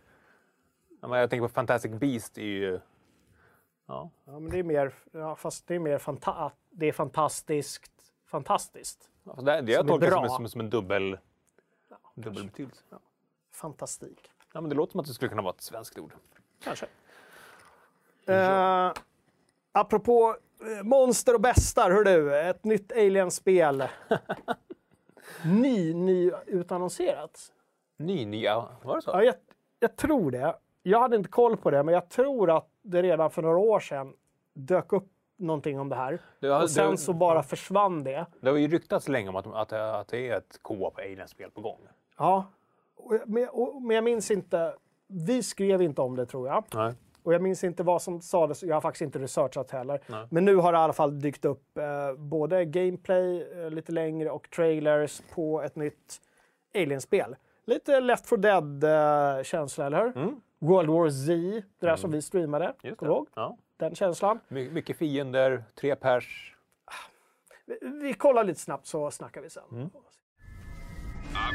Ja, 1.01 1.07
men 1.07 1.19
jag 1.19 1.29
tänker 1.29 1.47
på 1.47 1.53
Fantastic 1.53 1.91
Beast. 1.91 2.37
är 2.37 2.41
ju... 2.41 2.79
Ja. 3.87 4.09
Ja, 4.25 4.39
men 4.39 4.49
det 4.51 4.59
är 4.59 4.63
mer, 4.63 4.93
ja, 5.11 5.35
fast 5.35 5.67
det 5.67 5.75
är 5.75 5.79
mer 5.79 5.97
fanta- 5.97 6.51
det 6.69 6.85
är 6.85 6.91
fantastiskt, 6.91 7.91
fantastiskt. 8.33 9.09
Alltså 9.25 9.45
det, 9.45 9.61
det 9.61 9.71
jag 9.71 9.87
tolkar 9.87 10.11
som, 10.11 10.29
som, 10.29 10.49
som 10.49 10.61
en 10.61 10.69
dubbel, 10.69 11.17
dubbel 12.15 12.43
betydelse. 12.45 12.83
Ja. 12.89 12.99
Fantastik. 13.51 14.31
Ja, 14.53 14.61
men 14.61 14.69
det 14.69 14.75
låter 14.75 14.91
som 14.91 14.99
att 14.99 15.07
det 15.07 15.13
skulle 15.13 15.29
kunna 15.29 15.41
vara 15.41 15.53
ett 15.53 15.61
svenskt 15.61 15.99
ord. 15.99 16.13
Kanske. 16.63 16.85
Eh, 18.27 18.91
apropå 19.71 20.35
eh, 20.61 20.83
monster 20.83 21.33
och 21.33 21.41
bestar, 21.41 21.91
hör 21.91 22.03
du. 22.03 22.39
Ett 22.39 22.63
nytt 22.63 22.91
Alien-spel. 22.91 23.83
ny, 25.45 25.93
ny 25.93 26.31
utannonserat. 26.45 27.51
Ny, 27.97 28.25
nya, 28.25 28.65
var 28.83 28.95
det 28.95 29.01
så? 29.01 29.11
Ja, 29.11 29.23
jag, 29.23 29.35
jag 29.79 29.95
tror 29.95 30.31
det. 30.31 30.55
Jag 30.83 30.99
hade 30.99 31.15
inte 31.15 31.29
koll 31.29 31.57
på 31.57 31.71
det, 31.71 31.83
men 31.83 31.93
jag 31.93 32.09
tror 32.09 32.57
att 32.57 32.69
det 32.81 33.01
redan 33.01 33.31
för 33.31 33.41
några 33.41 33.57
år 33.57 33.79
sedan 33.79 34.13
dök 34.53 34.93
upp 34.93 35.12
någonting 35.43 35.79
om 35.79 35.89
det 35.89 35.95
här. 35.95 36.19
Det 36.39 36.47
har- 36.47 36.63
och 36.63 36.69
sen 36.71 36.91
det- 36.91 36.97
så 36.97 37.13
bara 37.13 37.43
försvann 37.43 38.03
det. 38.03 38.25
Det 38.41 38.49
har 38.49 38.57
ju 38.57 38.67
ryktats 38.67 39.07
länge 39.07 39.29
om 39.29 39.35
att, 39.35 39.47
att, 39.47 39.73
att 39.73 40.07
det 40.07 40.29
är 40.29 40.37
ett 40.37 40.59
co-op 40.61 40.97
Alien-spel 40.97 41.51
på 41.51 41.61
gång. 41.61 41.79
Ja, 42.17 42.45
och, 42.97 43.13
men, 43.25 43.47
och, 43.49 43.81
men 43.81 43.95
jag 43.95 44.03
minns 44.03 44.31
inte. 44.31 44.73
Vi 45.07 45.43
skrev 45.43 45.81
inte 45.81 46.01
om 46.01 46.15
det 46.15 46.25
tror 46.25 46.47
jag. 46.47 46.63
Nej. 46.73 46.93
Och 47.23 47.33
jag 47.33 47.41
minns 47.41 47.63
inte 47.63 47.83
vad 47.83 48.01
som 48.01 48.21
sades. 48.21 48.63
Jag 48.63 48.75
har 48.75 48.81
faktiskt 48.81 49.01
inte 49.01 49.19
researchat 49.19 49.71
heller. 49.71 49.99
Men 50.29 50.45
nu 50.45 50.55
har 50.55 50.71
det 50.71 50.77
i 50.77 50.79
alla 50.81 50.93
fall 50.93 51.19
dykt 51.19 51.45
upp 51.45 51.77
eh, 51.77 52.13
både 52.17 52.65
gameplay 52.65 53.41
eh, 53.63 53.69
lite 53.69 53.91
längre 53.91 54.29
och 54.29 54.49
trailers 54.49 55.21
på 55.35 55.61
ett 55.61 55.75
nytt 55.75 56.21
Alien-spel. 56.75 57.35
Lite 57.65 57.99
Left 57.99 58.29
4 58.29 58.61
Dead-känsla, 58.61 59.85
eller 59.85 59.97
hur? 60.15 60.35
World 60.59 60.89
War 60.89 61.09
Z, 61.09 61.67
det 61.79 61.87
där 61.87 61.95
som 61.95 62.11
vi 62.11 62.21
streamade. 62.21 62.73
Mm. 62.83 62.95
Kommer 62.95 63.09
du 63.11 63.15
ihåg? 63.15 63.27
Ja. 63.35 63.57
Den 63.77 63.95
känslan. 63.95 64.39
My, 64.47 64.69
mycket 64.69 64.97
fiender, 64.97 65.63
tre 65.75 65.95
pers. 65.95 66.55
Vi, 67.65 67.77
vi 68.01 68.13
kollar 68.13 68.43
lite 68.43 68.59
snabbt 68.59 68.87
så 68.87 69.11
snackar 69.11 69.41
vi 69.41 69.49
sen. 69.49 69.63
I've 69.69 69.81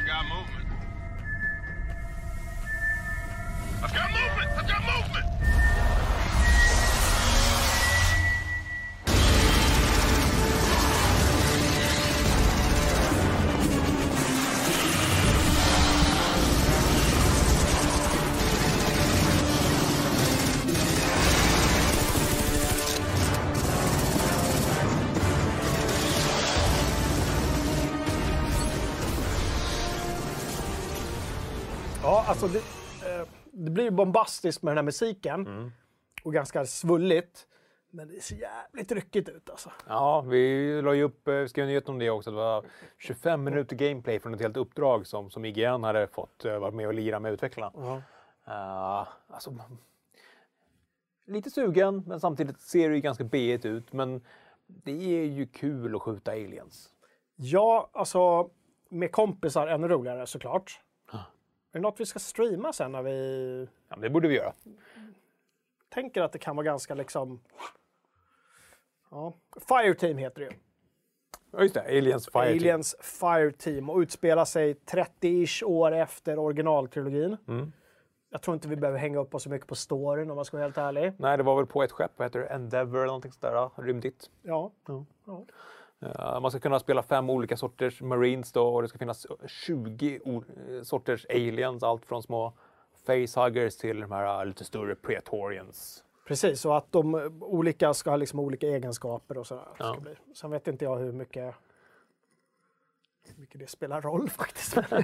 got 0.07 0.25
movement. 0.29 0.69
I've 3.83 3.93
got 3.95 4.11
movement. 4.11 4.49
I've 4.57 4.67
got 4.67 4.81
movement. 4.81 5.25
Alltså 32.29 32.47
det, 32.47 32.59
eh, 32.59 33.27
det 33.51 33.71
blir 33.71 33.83
ju 33.83 33.91
bombastiskt 33.91 34.63
med 34.63 34.71
den 34.71 34.77
här 34.77 34.83
musiken. 34.83 35.71
Och 36.23 36.33
ganska 36.33 36.65
svulligt. 36.65 37.47
Men 37.89 38.07
det 38.07 38.23
ser 38.23 38.35
jävligt 38.35 38.91
ryckigt 38.91 39.29
ut 39.29 39.49
alltså. 39.49 39.71
Ja, 39.87 40.21
vi 40.21 40.81
la 40.81 40.93
ju 40.93 41.03
upp, 41.03 41.27
eh, 41.27 41.45
skrev 41.45 41.67
nyhet 41.67 41.89
om 41.89 41.99
det 41.99 42.09
också. 42.09 42.31
Det 42.31 42.37
var 42.37 42.65
25 42.97 43.43
minuter 43.43 43.75
gameplay 43.75 44.19
från 44.19 44.33
ett 44.33 44.41
helt 44.41 44.57
uppdrag 44.57 45.07
som, 45.07 45.29
som 45.29 45.45
IGN 45.45 45.83
hade 45.83 46.07
fått 46.07 46.45
uh, 46.45 46.57
vara 46.57 46.71
med 46.71 46.87
och 46.87 46.93
lira 46.93 47.19
med 47.19 47.33
utvecklarna. 47.33 48.03
Eh, 48.47 49.07
alltså, 49.27 49.55
lite 51.27 51.49
sugen, 51.49 52.03
men 52.07 52.19
samtidigt 52.19 52.61
ser 52.61 52.89
det 52.89 52.95
ju 52.95 53.01
ganska 53.01 53.23
B 53.23 53.59
ut. 53.63 53.93
Men 53.93 54.21
det 54.67 55.19
är 55.21 55.25
ju 55.25 55.47
kul 55.47 55.95
att 55.95 56.01
skjuta 56.01 56.31
aliens. 56.31 56.89
Ja, 57.35 57.89
alltså 57.93 58.49
med 58.89 59.11
kompisar 59.11 59.67
ännu 59.67 59.87
roligare 59.87 60.27
såklart. 60.27 60.81
Är 61.71 61.79
det 61.79 61.79
något 61.79 61.99
vi 61.99 62.05
ska 62.05 62.19
streama 62.19 62.73
sen 62.73 62.91
när 62.91 63.01
vi 63.01 63.67
Ja, 63.89 63.95
det 63.95 64.09
borde 64.09 64.27
vi 64.27 64.35
göra. 64.35 64.53
tänker 65.89 66.21
att 66.21 66.31
det 66.31 66.39
kan 66.39 66.55
vara 66.55 66.65
ganska 66.65 66.95
liksom... 66.95 67.39
Ja. 69.11 69.33
Fireteam 69.67 70.17
heter 70.17 70.39
det 70.39 70.45
ju. 70.45 70.51
Ja, 71.51 71.61
just 71.61 71.73
det. 71.73 71.81
Aliens 71.81 72.25
Fire 72.25 72.45
Team. 72.45 72.57
Aliens 72.57 72.95
Fireteam 72.99 73.89
och 73.89 73.97
utspelar 73.97 74.45
sig 74.45 74.73
30-ish 74.73 75.63
år 75.63 75.91
efter 75.91 76.39
originaltrilogin. 76.39 77.37
Mm. 77.47 77.71
Jag 78.29 78.41
tror 78.41 78.53
inte 78.53 78.67
vi 78.67 78.75
behöver 78.75 78.99
hänga 78.99 79.19
upp 79.19 79.35
oss 79.35 79.43
så 79.43 79.49
mycket 79.49 79.67
på 79.67 79.75
storyn 79.75 80.29
om 80.29 80.35
man 80.35 80.45
ska 80.45 80.57
vara 80.57 80.65
helt 80.65 80.77
ärlig. 80.77 81.13
Nej, 81.17 81.37
det 81.37 81.43
var 81.43 81.55
väl 81.55 81.65
på 81.65 81.83
ett 81.83 81.91
skepp, 81.91 82.11
vad 82.17 82.25
heter 82.25 82.39
det? 82.39 82.45
Endeavour 82.47 82.97
eller 82.97 83.05
någonting 83.05 83.31
sådär, 83.31 83.53
ja, 83.53 83.71
rymdigt. 83.75 84.29
Ja. 84.41 84.71
Eh, 86.01 86.39
man 86.41 86.51
ska 86.51 86.59
kunna 86.59 86.79
spela 86.79 87.03
fem 87.03 87.29
olika 87.29 87.57
sorters 87.57 88.01
marines 88.01 88.51
då 88.51 88.67
och 88.75 88.81
det 88.81 88.87
ska 88.87 88.97
finnas 88.97 89.27
20 89.47 90.19
o- 90.25 90.43
eh, 90.69 90.81
sorters 90.83 91.25
aliens, 91.29 91.83
allt 91.83 92.05
från 92.05 92.23
små 92.23 92.53
facehuggers 93.05 93.77
till 93.77 93.99
de 93.99 94.11
här 94.11 94.39
eh, 94.41 94.45
lite 94.45 94.63
större 94.65 94.95
pretorians. 94.95 96.03
Precis, 96.27 96.65
och 96.65 96.77
att 96.77 96.91
de 96.91 97.37
olika 97.41 97.93
ska 97.93 98.09
ha 98.09 98.17
liksom 98.17 98.39
olika 98.39 98.67
egenskaper 98.67 99.37
och 99.37 99.47
sådär. 99.47 99.63
Ja. 99.79 99.93
Ska 99.93 100.01
bli. 100.01 100.15
Sen 100.35 100.51
vet 100.51 100.67
inte 100.67 100.85
jag 100.85 100.97
hur 100.97 101.11
mycket, 101.11 101.55
hur 103.35 103.41
mycket 103.41 103.59
det 103.59 103.67
spelar 103.69 104.01
roll 104.01 104.29
faktiskt. 104.39 104.75
Nej, 104.91 105.03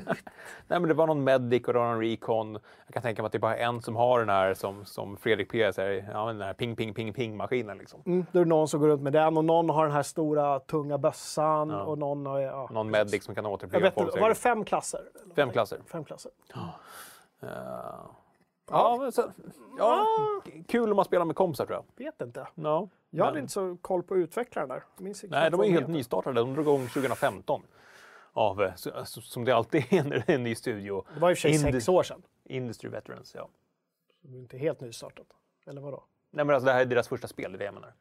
men 0.68 0.84
det 0.88 0.94
var 0.94 1.08
någon 1.08 1.24
medic 1.24 1.68
och 1.68 1.74
det 1.74 1.80
var 1.80 1.94
någon 1.94 2.02
recon. 2.02 2.54
Jag 2.86 2.94
kan 2.94 3.02
tänka 3.02 3.22
mig 3.22 3.26
att 3.26 3.32
det 3.32 3.38
är 3.38 3.40
bara 3.40 3.58
en 3.58 3.82
som 3.82 3.96
har 3.96 4.20
den 4.20 4.30
här 4.30 4.54
som, 4.54 4.86
som 4.86 5.18
Fredrik 5.18 5.52
P 5.52 5.74
säger, 5.74 6.10
ja, 6.14 6.26
den 6.26 6.42
här 6.42 6.54
ping, 6.54 6.76
ping, 6.76 6.94
ping, 6.94 7.14
ping 7.14 7.38
maskinen 7.38 7.78
liksom. 7.78 8.02
Mm, 8.06 8.26
då 8.32 8.40
är 8.40 8.44
det 8.44 8.50
någon 8.50 8.68
som 8.68 8.80
går 8.82 8.88
runt 8.88 9.02
med 9.02 9.14
den 9.14 9.38
och 9.38 9.46
någon 9.46 9.70
har 9.70 9.84
den 9.86 9.94
här 9.94 10.04
stora 10.04 10.60
tunga 10.60 10.98
bössan 10.98 11.70
Ja. 11.70 11.84
och 11.84 11.98
någon 11.98 12.26
har... 12.26 12.40
Ja, 12.40 12.70
Någon 12.72 12.92
precis. 12.92 13.12
medic 13.12 13.24
som 13.24 13.36
kan 13.36 13.44
vet 13.82 13.94
folk. 13.94 14.20
var 14.22 14.30
det 14.30 14.36
fem 14.36 14.66
klasser? 14.66 15.02
Fem 15.36 15.52
klasser. 15.52 15.80
Fem 15.88 16.04
klasser. 16.06 16.32
Eh, 17.42 17.50
ja, 18.70 18.98
men 19.02 19.12
så, 19.12 19.24
ja, 19.78 20.06
kul 20.68 20.90
om 20.90 20.96
man 20.96 21.06
spelar 21.06 21.26
med 21.26 21.36
kompisar 21.36 21.66
tror 21.66 21.78
jag. 21.98 22.06
Vet 22.06 22.22
inte. 22.22 22.48
Ja, 22.56 22.88
Jag 23.10 23.26
hade 23.26 23.34
men- 23.36 23.42
inte 23.44 23.54
så 23.54 23.78
koll 23.82 24.04
på 24.04 24.18
utvecklaren 24.18 24.70
där. 24.70 24.84
Nej, 25.30 25.52
de 25.52 25.58
vad 25.58 25.68
helt 25.68 25.88
nystartade. 25.88 26.40
De 26.42 26.54
drog 26.54 26.66
igång 26.66 26.88
2015. 26.88 27.62
Av, 28.38 28.62
eh, 28.62 28.76
så- 28.76 29.06
så- 29.06 29.22
som 29.22 29.46
det 29.46 29.52
alltid 29.56 29.94
är 29.94 30.04
när 30.04 30.10
det 30.28 30.30
är 30.30 30.36
en 30.36 30.44
ny 30.44 30.56
studio. 30.56 31.06
Det 31.14 31.20
var 31.20 31.30
i 31.32 31.34
och 31.34 31.38
för 31.38 31.42
sig 31.42 31.52
Indus- 31.52 31.62
sex 31.84 31.90
år 31.90 32.04
sedan. 32.04 32.22
Industry 32.44 32.90
Veterans, 32.90 33.36
ja. 33.36 33.50
Så 34.22 34.28
det 34.28 34.38
är 34.38 34.40
inte 34.40 34.58
helt 34.58 34.80
nystartat. 34.82 35.28
Eller 35.66 35.82
vadå? 35.82 36.04
Nej, 36.32 36.46
men 36.46 36.56
alltså 36.56 36.66
det 36.66 36.72
här 36.74 36.82
är 36.82 36.86
deras 36.86 37.08
första 37.08 37.28
spel, 37.28 37.52
det 37.52 37.56
är 37.56 37.60
det 37.60 37.66
jag 37.66 37.74
menar. 37.74 37.94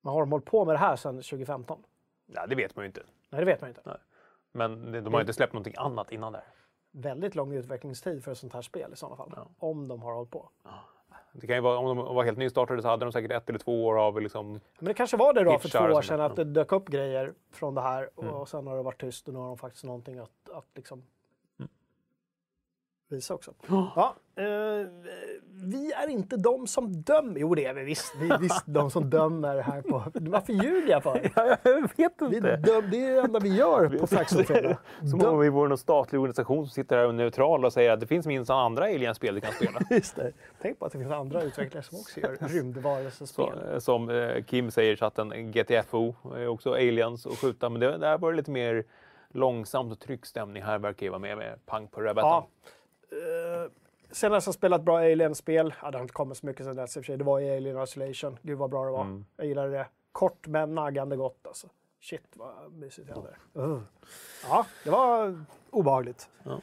Men 0.00 0.12
har 0.12 0.20
de 0.20 0.32
hållit 0.32 0.44
på 0.46 0.64
med 0.64 0.74
det 0.74 0.78
här 0.78 0.96
sedan 0.96 1.22
2015? 1.22 1.82
Ja, 2.26 2.46
det 2.46 2.54
vet 2.54 2.76
man 2.76 2.82
ju 2.84 2.86
inte. 2.86 3.02
Nej, 3.30 3.38
det 3.40 3.44
vet 3.44 3.60
man 3.60 3.70
inte. 3.70 3.82
Men 4.52 4.92
det- 4.92 5.00
de 5.00 5.14
har 5.14 5.20
inte 5.20 5.32
släppt 5.32 5.52
någonting 5.52 5.74
annat 5.76 6.12
innan 6.12 6.32
där. 6.32 6.44
Väldigt 6.90 7.34
lång 7.34 7.52
utvecklingstid 7.52 8.24
för 8.24 8.32
ett 8.32 8.38
sånt 8.38 8.52
här 8.52 8.62
spel 8.62 8.92
i 8.92 8.96
sådana 8.96 9.16
fall. 9.16 9.32
Om 9.58 9.88
de 9.88 10.02
har 10.02 10.12
hållit 10.14 10.30
på. 10.30 10.50
Det 11.32 11.46
kan 11.46 11.56
ju 11.56 11.62
vara, 11.62 11.78
om 11.78 11.96
de 11.96 12.14
var 12.14 12.24
helt 12.24 12.38
nystartade 12.38 12.82
så 12.82 12.88
hade 12.88 13.04
de 13.04 13.12
säkert 13.12 13.30
ett 13.32 13.48
eller 13.48 13.58
två 13.58 13.86
år 13.86 13.98
av 13.98 14.20
liksom... 14.20 14.50
Men 14.78 14.84
det 14.88 14.94
kanske 14.94 15.16
var 15.16 15.32
det 15.34 15.44
då 15.44 15.58
för 15.58 15.68
två 15.68 15.78
år 15.78 16.02
sedan 16.02 16.20
att 16.20 16.36
det 16.36 16.44
dök 16.44 16.72
upp 16.72 16.88
grejer 16.88 17.34
från 17.52 17.74
det 17.74 17.80
här 17.80 18.10
och, 18.14 18.22
Mm. 18.22 18.34
och 18.34 18.48
sen 18.48 18.66
har 18.66 18.76
det 18.76 18.82
varit 18.82 19.00
tyst 19.00 19.28
och 19.28 19.34
nu 19.34 19.40
har 19.40 19.46
de 19.48 19.58
faktiskt 19.58 19.84
någonting 19.84 20.18
att, 20.18 20.30
att 20.52 20.66
liksom 20.74 20.98
Mm. 20.98 21.08
Visa 23.12 23.34
också. 23.34 23.52
Ja, 23.68 24.14
eh, 24.36 24.44
vi 25.64 25.92
är 25.92 26.08
inte 26.08 26.36
de 26.36 26.66
som 26.66 27.02
dömer. 27.02 27.40
Jo, 27.40 27.54
det 27.54 27.64
är 27.64 27.74
vi 27.74 27.84
visst. 27.84 28.14
Vi 28.20 28.30
är 28.30 28.38
visst 28.38 28.62
de 28.66 28.90
som 28.90 29.10
dömer 29.10 29.58
här 29.58 29.82
på... 29.82 30.02
Varför 30.14 30.52
ljuger 30.52 30.88
jag 30.90 31.02
för? 31.02 31.30
jag 31.62 31.80
vet 31.96 32.12
Vi 32.30 32.40
döm, 32.40 32.90
det 32.90 33.04
är 33.06 33.14
det 33.14 33.20
enda 33.20 33.38
vi 33.38 33.56
gör 33.56 33.98
på 33.98 34.06
Faction 34.06 34.44
Fredag. 34.44 34.78
Som 35.10 35.20
Döm- 35.20 35.28
om 35.32 35.38
vi 35.38 35.48
vore 35.48 35.68
någon 35.68 35.78
statlig 35.78 36.20
organisation 36.20 36.66
som 36.66 36.70
sitter 36.72 36.96
här 36.96 37.04
och 37.04 37.10
är 37.10 37.14
neutral 37.14 37.64
och 37.64 37.72
säger 37.72 37.90
att 37.90 38.00
det 38.00 38.06
finns 38.06 38.26
minsann 38.26 38.58
andra 38.58 38.84
alien-spel 38.84 39.34
du 39.34 39.40
kan 39.40 39.52
spela. 39.52 39.80
Just 39.90 40.16
det. 40.16 40.32
Tänk 40.62 40.78
på 40.78 40.86
att 40.86 40.92
det 40.92 40.98
finns 40.98 41.12
andra 41.12 41.42
utvecklare 41.42 41.84
som 41.84 41.98
också 41.98 42.20
gör 42.20 42.36
rymdvarelsespel. 42.40 43.58
eh, 43.72 43.78
som 43.78 44.10
eh, 44.10 44.42
Kim 44.44 44.70
säger 44.70 44.92
i 44.92 44.96
chatten, 44.96 45.52
GTFO 45.52 46.14
är 46.36 46.46
också 46.46 46.72
aliens 46.72 47.26
och 47.26 47.38
skjuta. 47.38 47.68
Men 47.68 47.80
det, 47.80 47.98
där 47.98 48.18
var 48.18 48.30
det 48.30 48.36
lite 48.36 48.50
mer 48.50 48.84
långsamt 49.34 49.92
och 49.92 50.00
trygg 50.00 50.26
stämning. 50.26 50.62
Här 50.62 50.78
verkar 50.78 51.06
ju 51.06 51.10
vara 51.10 51.18
med 51.20 51.36
med 51.38 51.66
pang 51.66 51.88
på 51.88 52.00
rödbetan. 52.00 52.30
Ja. 52.30 52.48
Uh, 53.12 53.70
senast 54.10 54.46
jag 54.46 54.54
spelat 54.54 54.82
bra 54.82 54.98
Alien-spel, 54.98 55.74
ja, 55.82 55.90
det 55.90 55.98
har 55.98 56.02
inte 56.02 56.14
kommit 56.14 56.38
så 56.38 56.46
mycket 56.46 56.66
sen 56.66 56.76
dess 56.76 56.96
i 56.96 57.00
och 57.00 57.04
för 57.04 57.06
sig, 57.06 57.16
det 57.16 57.24
var 57.24 57.40
i 57.40 57.56
Alien 57.56 57.82
Isolation. 57.82 58.38
Gud 58.42 58.58
vad 58.58 58.70
bra 58.70 58.84
det 58.84 58.90
var. 58.90 59.02
Mm. 59.02 59.24
Jag 59.36 59.46
gillade 59.46 59.70
det. 59.70 59.86
Kort 60.12 60.46
men 60.46 60.74
naggande 60.74 61.16
gott 61.16 61.46
alltså. 61.46 61.68
Shit 62.00 62.36
vad 62.36 62.72
mysigt 62.72 63.08
det. 63.08 63.60
Uh. 63.60 63.80
Ja, 64.48 64.66
det 64.84 64.90
var 64.90 65.44
obehagligt. 65.70 66.28
Ja. 66.42 66.60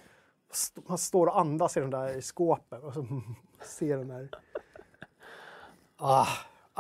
Man 0.88 0.98
står 0.98 1.28
och 1.28 1.40
andas 1.40 1.78
i 1.78 1.80
den 1.80 1.90
där 1.90 2.18
i 2.18 2.22
skåpen 2.22 2.84
och 2.84 2.94
så 2.94 3.06
ser 3.64 3.98
den 3.98 4.08
där... 4.08 4.30
Ah, 5.98 6.28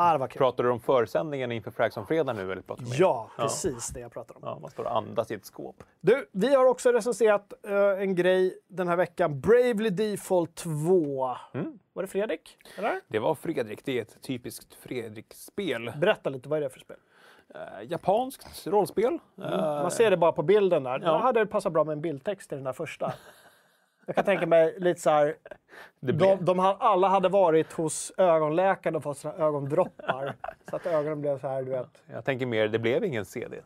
Ah. 0.02 0.28
Pratar 0.28 0.64
du 0.64 0.70
om 0.70 0.80
försändningen 0.80 1.52
inför 1.52 1.72
Frags 1.72 1.97
on 1.97 2.08
fredag 2.08 2.34
nu? 2.34 2.52
Eller 2.52 2.62
pratar 2.62 2.84
du 2.84 2.89
mer? 2.89 2.97
Ja, 3.00 3.30
precis 3.38 3.88
det 3.89 4.00
jag 4.00 4.12
pratar 4.12 4.36
om. 4.36 4.41
ja. 4.45 4.60
Man 4.62 4.72
står 4.72 4.84
och 4.84 4.97
andas 4.97 5.32
i 5.32 5.34
ett 5.34 5.45
skåp. 5.45 5.84
Du, 6.02 6.30
vi 6.32 6.56
har 6.56 6.66
också 6.66 6.91
recenserat 6.91 7.54
eh, 7.68 8.02
en 8.02 8.16
grej 8.16 8.60
den 8.68 8.88
här 8.88 8.95
veckan. 8.95 9.39
Bravely 9.41 9.89
Default 9.89 10.56
2. 10.56 11.36
Mm. 11.54 11.80
Var 11.93 12.04
det 12.04 12.08
Fredrik? 12.08 12.58
Eller? 12.78 13.02
Det 13.08 13.20
var 13.20 13.36
Fredrik. 13.36 13.86
Det 13.86 13.97
är 13.97 14.02
ett 14.02 14.22
typiskt 14.22 14.74
Fredrik-spel. 14.74 15.91
Berätta 15.97 16.30
lite, 16.30 16.50
vad 16.50 16.58
är 16.58 16.62
det 16.64 16.70
för 16.70 16.80
spel? 16.80 16.97
Eh, 17.56 17.62
japanskt 17.91 18.68
rollspel. 18.68 19.14
Eh, 19.41 19.50
Man 19.60 19.91
ser 19.91 20.12
det 20.12 20.18
bara 20.18 20.32
på 20.32 20.43
bilden 20.43 20.84
där. 20.84 21.00
Ja. 21.04 21.12
Det 21.12 21.18
hade 21.18 21.45
passat 21.45 21.74
bra 21.74 21.84
med 21.84 21.93
en 21.93 22.02
bildtext 22.02 22.52
i 22.52 22.56
den 22.56 22.64
där 22.64 22.74
första. 22.74 23.14
Jag 24.10 24.16
kan 24.16 24.26
tänka 24.26 24.45
mig 24.45 24.76
lite 24.80 25.01
så 25.01 25.10
här. 25.10 25.36
De, 25.99 26.38
de 26.45 26.60
alla 26.60 27.07
hade 27.07 27.30
varit 27.30 27.74
hos 27.74 28.12
ögonläkaren 28.18 28.95
och 28.95 29.03
fått 29.03 29.18
såna 29.18 29.34
ögondroppar. 29.34 30.34
så 30.70 30.76
att 30.76 30.86
ögonen 30.86 31.22
blev 31.22 31.39
så 31.39 31.47
här, 31.47 31.64
du 31.64 31.72
vet. 31.72 32.03
Jag 32.07 32.26
tänker 32.26 32.45
mer, 32.45 32.68
det 32.68 32.80
blev 32.80 33.03
ingen 33.03 33.26
CD. 33.26 33.62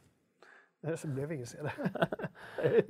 Så 0.97 1.07
blev 1.07 1.31
ingen 1.31 1.47
CD. 1.47 1.69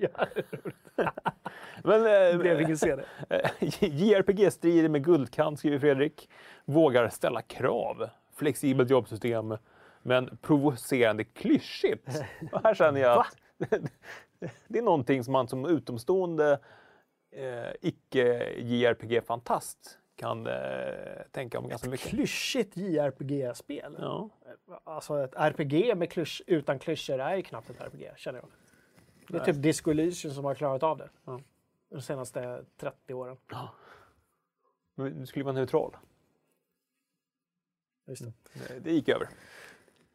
Men, 1.84 2.00
eh, 2.02 2.32
Det 2.32 2.38
blev 2.40 2.62
ingen 2.62 2.78
CD. 2.78 3.04
JRPG 3.80 4.52
strider 4.54 4.90
med 4.90 5.04
guldkant, 5.04 5.60
skriver 5.60 5.80
Fredrik. 5.80 6.30
Vågar 6.66 7.10
ställa 7.10 7.42
krav. 7.42 8.10
Flexibelt 8.36 8.90
jobbsystem. 8.90 9.58
Men 10.02 10.38
provocerande 10.42 11.24
klyschigt. 11.24 12.10
Och 12.52 12.64
här 12.64 12.74
känner 12.74 13.02
jag 13.02 13.20
att 13.20 13.38
det 14.68 14.80
är 14.80 14.84
någonting 14.84 15.24
som 15.24 15.32
man 15.32 15.48
som 15.48 15.66
utomstående 15.66 16.60
eh, 17.36 17.74
icke-JRPG-fantast 17.82 19.98
kan 20.16 20.48
eh, 20.48 20.54
tänka 21.32 21.60
om 21.60 21.68
ganska 21.70 21.90
mycket. 21.90 22.08
Klyschigt 22.10 22.78
JRPG-spel. 22.78 23.96
Ja. 24.00 24.30
Alltså 24.84 25.24
ett 25.24 25.34
RPG 25.36 25.98
med 25.98 26.12
klysch, 26.12 26.42
utan 26.48 26.80
klyschor 26.80 27.20
är 27.20 27.36
ju 27.36 27.42
knappt 27.42 27.70
ett 27.70 27.82
RPG, 27.82 28.12
känner 28.18 28.40
jag. 28.40 28.50
Det 29.28 29.38
är 29.38 29.46
typ 29.46 29.62
Disco 29.64 29.92
Elysium 29.92 30.34
som 30.34 30.46
har 30.46 30.56
klarat 30.56 30.84
av 30.84 30.98
det. 30.98 31.10
De 31.90 32.02
senaste 32.02 32.66
30 32.78 33.14
åren. 33.14 33.38
Men 34.96 35.20
Du 35.20 35.26
skulle 35.26 35.46
vara 35.46 35.56
neutral. 35.56 35.98
Just 38.08 38.24
det. 38.24 38.32
Det- 38.54 38.80
Det 38.80 38.92
gick 38.92 39.10
över. 39.10 39.30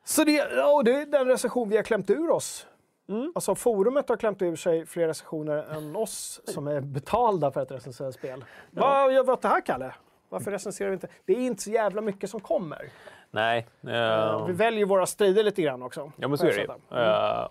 Så 0.05 0.25
det, 0.25 0.33
ja, 0.33 0.83
det 0.83 0.93
är 0.95 1.07
den 1.07 1.27
recension 1.27 1.69
vi 1.69 1.77
har 1.77 1.85
klämt 1.85 2.11
ur 2.11 2.31
oss. 2.31 2.67
Mm. 3.09 3.33
Alltså 3.35 3.55
forumet 3.55 4.09
har 4.09 4.17
klämt 4.17 4.43
ur 4.43 4.57
sig 4.57 4.87
fler 4.87 5.07
recensioner 5.07 5.57
än 5.77 5.97
oss 5.97 6.41
som 6.45 6.69
är 6.69 6.81
betalda 6.81 7.51
för 7.51 7.61
att 7.61 7.71
recensera 7.71 8.13
spel. 8.13 8.45
Vad 8.71 9.13
gör 9.15 9.25
vi 9.25 9.33
åt 9.33 9.43
det 9.43 9.49
här, 9.49 9.61
Kalle? 9.61 9.95
Varför 10.29 10.51
recenserar 10.51 10.89
vi 10.89 10.95
inte? 10.95 11.09
Det 11.25 11.33
är 11.33 11.41
inte 11.41 11.63
så 11.63 11.71
jävla 11.71 12.01
mycket 12.01 12.31
som 12.31 12.41
kommer. 12.41 12.91
Nej. 13.31 13.67
eh, 13.83 14.47
Vi 14.47 14.53
väljer 14.53 14.87
våra 14.87 15.07
strider 15.07 15.45
lite 15.45 15.63
grann 15.63 15.83
också. 15.83 16.13
Ja, 16.17 16.29
men 16.29 16.39
så 16.39 16.47
är 16.47 16.67
det. 16.91 16.97
Eh, 16.97 17.49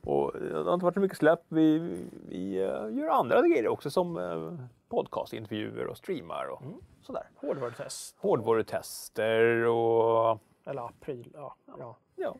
och 0.00 0.32
det 0.40 0.54
har 0.64 0.74
inte 0.74 0.84
varit 0.84 0.94
så 0.94 1.00
mycket 1.00 1.18
släpp. 1.18 1.40
Vi, 1.48 1.78
vi 2.28 2.56
eh, 2.58 2.98
gör 2.98 3.08
andra 3.08 3.40
grejer 3.48 3.68
också 3.68 3.90
som 3.90 4.16
uh, 4.16 4.58
podcastintervjuer 4.88 5.86
och 5.86 5.96
streamar 5.96 6.46
och 6.46 6.62
sådär. 7.02 7.30
Hårdvarutest. 7.36 8.16
Hårdvarutester 8.20 9.64
och 9.66 10.38
Eller 10.66 10.80
ja, 10.82 10.90
pryl. 11.00 11.30
Ja, 11.34 11.54
ja. 11.78 11.96
ja, 12.16 12.34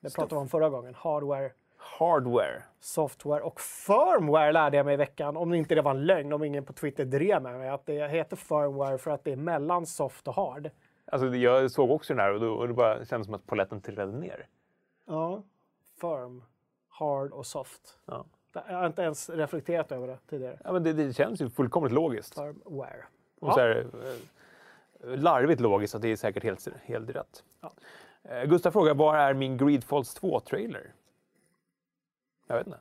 Det 0.00 0.14
pratade 0.14 0.34
vi 0.34 0.40
om 0.40 0.48
förra 0.48 0.68
gången. 0.68 0.94
Hardware, 0.94 1.50
hardware. 1.98 2.62
software 2.80 3.40
och 3.40 3.60
firmware 3.60 4.52
lärde 4.52 4.76
jag 4.76 4.86
mig 4.86 4.94
i 4.94 4.96
veckan. 4.96 5.36
Om 5.36 5.54
inte 5.54 5.74
det 5.74 5.82
var 5.82 5.90
en 5.90 6.06
lögn, 6.06 6.32
om 6.32 6.44
ingen 6.44 6.64
på 6.64 6.72
Twitter 6.72 7.04
drev 7.04 7.42
med 7.42 7.58
mig. 7.58 7.68
Att 7.68 7.86
det 7.86 8.08
heter 8.08 8.36
firmware 8.36 8.98
för 8.98 9.10
att 9.10 9.24
det 9.24 9.32
är 9.32 9.36
mellan 9.36 9.86
soft 9.86 10.28
och 10.28 10.34
hard. 10.34 10.70
Alltså, 11.04 11.28
jag 11.28 11.70
såg 11.70 11.90
också 11.90 12.14
den 12.14 12.20
här 12.20 12.32
och, 12.32 12.40
då, 12.40 12.52
och 12.52 12.68
det 12.68 12.74
bara 12.74 13.04
kändes 13.04 13.26
som 13.26 13.34
att 13.34 13.46
polletten 13.46 13.80
trillade 13.80 14.12
ner. 14.12 14.46
Ja. 15.06 15.42
Firm, 16.00 16.42
hard 16.88 17.32
och 17.32 17.46
soft. 17.46 17.98
Ja. 18.06 18.24
Jag 18.52 18.62
har 18.62 18.86
inte 18.86 19.02
ens 19.02 19.30
reflekterat 19.30 19.92
över 19.92 20.06
det 20.06 20.18
tidigare. 20.30 20.58
Ja, 20.64 20.72
men 20.72 20.82
det, 20.82 20.92
det 20.92 21.12
känns 21.12 21.40
ju 21.40 21.50
fullkomligt 21.50 21.92
logiskt. 21.92 22.34
Firmware. 22.34 23.04
Och 23.40 23.52
så 23.52 23.60
här, 23.60 23.86
eh, 24.04 25.18
larvigt 25.18 25.60
logiskt 25.60 25.94
att 25.94 26.02
det 26.02 26.08
är 26.08 26.16
säkert 26.16 26.42
helt, 26.42 26.68
helt 26.84 27.10
rätt. 27.10 27.44
Ja. 27.60 27.72
Eh, 28.22 28.44
Gustav 28.44 28.70
frågar, 28.70 28.94
var 28.94 29.16
är 29.16 29.34
min 29.34 29.56
Greedfalls 29.56 30.20
2-trailer? 30.20 30.92
Jag 32.50 32.56
vet 32.56 32.66
inte. 32.66 32.80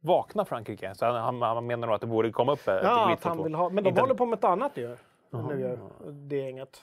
Vakna 0.00 0.44
Frankrike. 0.44 0.94
Så 0.94 1.06
han, 1.06 1.42
han, 1.42 1.66
menar 1.66 1.86
nog 1.86 1.94
att 1.94 2.00
det 2.00 2.06
borde 2.06 2.30
komma 2.30 2.52
upp 2.52 2.68
eh, 2.68 2.74
ett 2.74 2.80
Ja, 2.84 3.12
att 3.12 3.24
han 3.24 3.36
2. 3.36 3.44
vill 3.44 3.54
ha. 3.54 3.68
Men 3.68 3.84
de 3.84 3.88
Inte- 3.90 4.00
håller 4.00 4.14
på 4.14 4.26
med 4.26 4.36
ett 4.36 4.44
annat 4.44 4.76
ju. 4.76 4.96
Nu 5.30 5.60
gör 5.60 5.78
det 6.12 6.36
är 6.36 6.48
inget. 6.48 6.82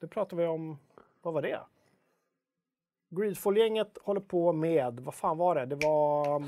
Det 0.00 0.06
pratar 0.06 0.36
vi 0.36 0.46
om. 0.46 0.78
Vad 1.22 1.34
var 1.34 1.42
det? 1.42 1.60
Greedfall-gänget 3.10 3.98
håller 4.02 4.20
på 4.20 4.52
med, 4.52 5.00
vad 5.00 5.14
fan 5.14 5.38
var 5.38 5.54
det? 5.54 5.66
Det 5.66 5.76
var... 5.86 6.44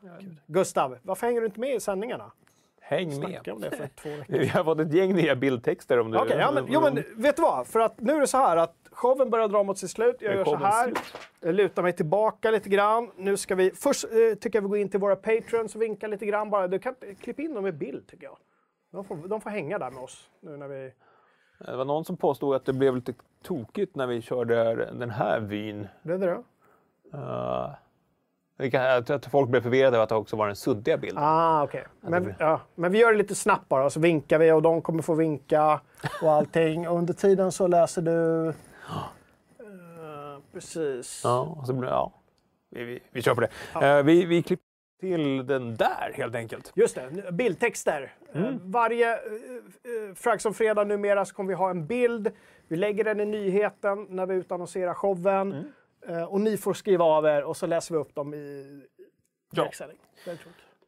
Gud. 0.00 0.36
Gustav, 0.46 0.98
varför 1.02 1.26
hänger 1.26 1.40
du 1.40 1.46
inte 1.46 1.60
med 1.60 1.74
i 1.74 1.80
sändningarna? 1.80 2.32
Häng 2.80 3.20
med. 3.20 3.48
Om 3.48 3.60
det 3.60 3.70
för 3.70 3.86
två 3.86 4.08
veckor 4.16 4.38
Vi 4.38 4.46
har 4.46 4.64
fått 4.64 4.80
ett 4.80 4.92
gäng 4.92 5.14
nya 5.14 5.36
bildtexter 5.36 6.00
om 6.00 6.10
du... 6.10 6.18
Okej, 6.18 6.36
ja, 6.38 6.52
men, 6.52 6.66
jo, 6.68 6.80
men 6.80 6.94
vet 7.16 7.36
du 7.36 7.42
vad? 7.42 7.66
För 7.66 7.80
att 7.80 8.00
nu 8.00 8.12
är 8.12 8.20
det 8.20 8.26
så 8.26 8.38
här 8.38 8.56
att 8.56 8.79
showen 8.92 9.30
börjar 9.30 9.48
dra 9.48 9.62
mot 9.62 9.78
sitt 9.78 9.90
slut. 9.90 10.16
Jag 10.20 10.34
gör 10.34 10.44
så 10.44 10.56
här. 10.56 10.92
Jag 11.40 11.54
lutar 11.54 11.82
mig 11.82 11.92
tillbaka 11.92 12.50
lite 12.50 12.68
grann. 12.68 13.10
Nu 13.16 13.36
ska 13.36 13.54
vi... 13.54 13.70
Först 13.70 14.04
eh, 14.04 14.38
tycker 14.38 14.56
jag 14.56 14.62
vi 14.62 14.68
går 14.68 14.78
in 14.78 14.88
till 14.88 15.00
våra 15.00 15.16
patrons 15.16 15.74
och 15.74 15.82
vinkar 15.82 16.08
lite 16.08 16.26
grann 16.26 16.50
bara. 16.50 16.68
Du 16.68 16.78
kan 16.78 16.94
klippa 17.20 17.42
in 17.42 17.54
dem 17.54 17.66
i 17.66 17.72
bild 17.72 18.06
tycker 18.06 18.24
jag. 18.24 18.36
De 18.90 19.04
får, 19.04 19.16
de 19.28 19.40
får 19.40 19.50
hänga 19.50 19.78
där 19.78 19.90
med 19.90 20.02
oss 20.02 20.30
nu 20.40 20.56
när 20.56 20.68
vi... 20.68 20.92
Det 21.58 21.76
var 21.76 21.84
någon 21.84 22.04
som 22.04 22.16
påstod 22.16 22.56
att 22.56 22.64
det 22.64 22.72
blev 22.72 22.96
lite 22.96 23.14
tokigt 23.42 23.96
när 23.96 24.06
vi 24.06 24.22
körde 24.22 24.74
den 24.74 25.10
här 25.10 25.40
vyn. 25.40 25.88
Blev 26.02 26.20
det? 26.20 26.42
Uh, 27.14 27.70
det 28.56 28.70
kan, 28.70 28.82
jag 28.82 29.06
tror 29.06 29.16
att 29.16 29.26
folk 29.26 29.50
blev 29.50 29.60
förvirrade 29.60 29.96
över 29.96 30.02
att 30.02 30.08
det 30.08 30.14
också 30.14 30.36
var 30.36 30.46
den 30.46 30.56
suddiga 30.56 30.96
bilden. 30.96 31.22
Ah, 31.24 31.62
okej. 31.62 31.84
Men, 32.00 32.34
ja, 32.38 32.60
men 32.74 32.92
vi 32.92 32.98
gör 32.98 33.12
det 33.12 33.18
lite 33.18 33.34
snabbt 33.34 33.68
bara, 33.68 33.90
så 33.90 34.00
vinkar 34.00 34.38
vi 34.38 34.52
och 34.52 34.62
de 34.62 34.82
kommer 34.82 35.02
få 35.02 35.14
vinka 35.14 35.80
och 36.22 36.32
allting. 36.32 36.88
Och 36.88 36.96
under 36.98 37.14
tiden 37.14 37.52
så 37.52 37.66
läser 37.66 38.02
du... 38.02 38.52
Eh, 39.60 40.42
precis. 40.52 41.20
Ja, 41.24 41.62
så, 41.66 41.80
ja. 41.84 42.12
Vi, 42.70 42.84
vi, 42.84 43.00
vi 43.10 43.22
kör 43.22 43.34
på 43.34 43.40
det. 43.40 43.50
Eh, 43.86 44.02
vi, 44.02 44.24
vi 44.24 44.42
klipper 44.42 44.64
till 45.00 45.46
den 45.46 45.76
där 45.76 46.12
helt 46.14 46.34
enkelt. 46.34 46.72
Just 46.74 46.94
det, 46.94 47.32
bildtexter. 47.32 48.14
Eh, 48.32 48.50
Varje 48.60 49.14
uh, 49.14 50.14
Frags 50.14 50.46
om 50.46 50.54
fredag 50.54 50.84
numera 50.84 51.24
så 51.24 51.34
kommer 51.34 51.48
vi 51.48 51.54
ha 51.54 51.70
en 51.70 51.86
bild. 51.86 52.30
Vi 52.68 52.76
lägger 52.76 53.04
den 53.04 53.20
i 53.20 53.24
nyheten 53.24 54.06
när 54.10 54.26
vi 54.26 54.34
utannonserar 54.34 54.94
showen. 54.94 55.72
Eh, 56.06 56.22
och 56.22 56.40
ni 56.40 56.56
får 56.56 56.74
skriva 56.74 57.04
av 57.04 57.26
er 57.26 57.42
och 57.42 57.56
så 57.56 57.66
läser 57.66 57.94
vi 57.94 58.00
upp 58.00 58.14
dem 58.14 58.34
i 58.34 58.80
Ja. 59.52 59.70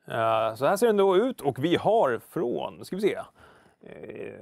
Eh, 0.06 0.54
så 0.54 0.66
här 0.66 0.76
ser 0.76 0.86
den 0.86 0.96
då 0.96 1.16
ut 1.16 1.40
och 1.40 1.64
vi 1.64 1.76
har 1.76 2.20
från, 2.30 2.84
ska 2.84 2.96
vi 2.96 3.02
se. 3.02 3.18
Eh, 3.82 4.34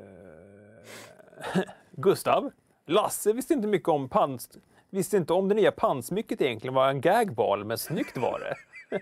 Gustav. 1.90 2.50
Lasse 2.86 3.32
visste 3.32 3.54
inte 3.54 3.68
mycket 3.68 3.88
om 3.88 4.08
pans... 4.08 4.50
Visste 4.90 5.16
inte 5.16 5.32
om 5.32 5.48
det 5.48 5.54
nya 5.54 5.72
pannsmycket 5.72 6.40
egentligen 6.40 6.74
var 6.74 6.88
en 6.88 7.00
gagball, 7.00 7.64
men 7.64 7.78
snyggt 7.78 8.16
var 8.16 8.40
det. 8.40 8.54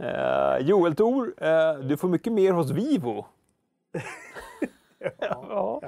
Eh, 0.00 0.56
Joel 0.60 0.94
Tor, 0.96 1.34
eh, 1.44 1.74
du 1.74 1.96
får 1.96 2.08
mycket 2.08 2.32
mer 2.32 2.52
hos 2.52 2.70
Vivo. 2.70 3.26
ja. 5.20 5.80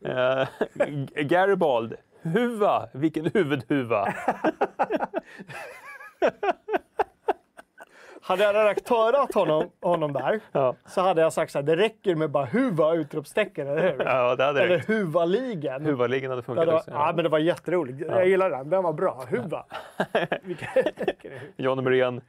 Ja. 0.00 0.46
G- 0.74 1.22
Garibald, 1.22 1.94
huva, 2.22 2.88
vilken 2.92 3.30
huvudhuva. 3.34 4.14
Hade 8.26 8.42
jag 8.44 8.54
redaktörat 8.54 9.34
honom, 9.34 9.70
honom 9.80 10.12
där 10.12 10.40
Ja. 10.52 10.74
så 10.86 11.00
hade 11.00 11.20
jag 11.20 11.32
sagt 11.32 11.52
så 11.52 11.58
här, 11.58 11.62
det 11.62 11.76
räcker 11.76 12.14
med 12.14 12.30
bara 12.30 12.44
huva 12.44 12.94
utropstecken, 12.94 13.66
eller 13.68 13.92
hur? 13.92 14.04
Ja, 14.04 14.36
det 14.36 14.44
hade 14.44 14.62
Eller 14.62 14.76
räckt. 14.76 14.88
huvaligen. 14.88 15.84
Huvaligen 15.86 16.30
hade 16.30 16.38
Ja, 16.38 16.42
funkat 16.42 16.66
det 16.66 16.72
var, 16.72 16.78
också. 16.78 16.90
ja, 16.90 17.12
men 17.16 17.24
det 17.24 17.28
var 17.30 17.38
jätteroligt. 17.38 18.00
Jag 18.00 18.28
gillar 18.28 18.50
den. 18.50 18.70
Den 18.70 18.82
var 18.82 18.92
bra. 18.92 19.24
Huva. 19.30 19.64
John 21.56 21.76
nummer 21.76 21.92
en. 21.92 22.20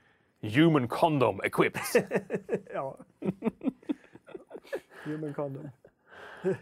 Human 0.42 0.88
condom 0.88 1.42
equipped. 1.44 1.82
ja. 2.74 2.98
Human 5.04 5.34
condom. 5.34 5.70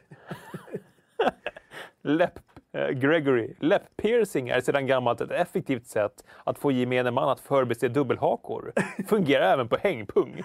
Läpp, 2.02 2.40
Gregory. 2.76 3.54
Läpp-piercing 3.60 4.50
är 4.50 4.62
sedan 4.62 4.88
gammalt 4.88 5.22
ett 5.22 5.32
effektivt 5.32 5.88
sätt 5.88 6.24
att 6.44 6.60
få 6.60 6.72
gemene 6.72 7.12
man 7.12 7.30
att 7.30 7.40
förbise 7.40 7.88
dubbelhakor. 7.88 8.74
Fungerar 9.08 9.54
även 9.54 9.68
på 9.68 9.78
hängpung. 9.78 10.42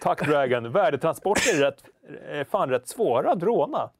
Tack 0.00 0.26
Dragon. 0.26 0.72
Värdetransporter 0.72 1.54
är 1.54 1.60
rätt, 1.60 1.84
är 2.28 2.44
fan 2.44 2.70
rätt 2.70 2.88
svåra 2.88 3.32
att 3.32 3.42
råna. 3.42 3.90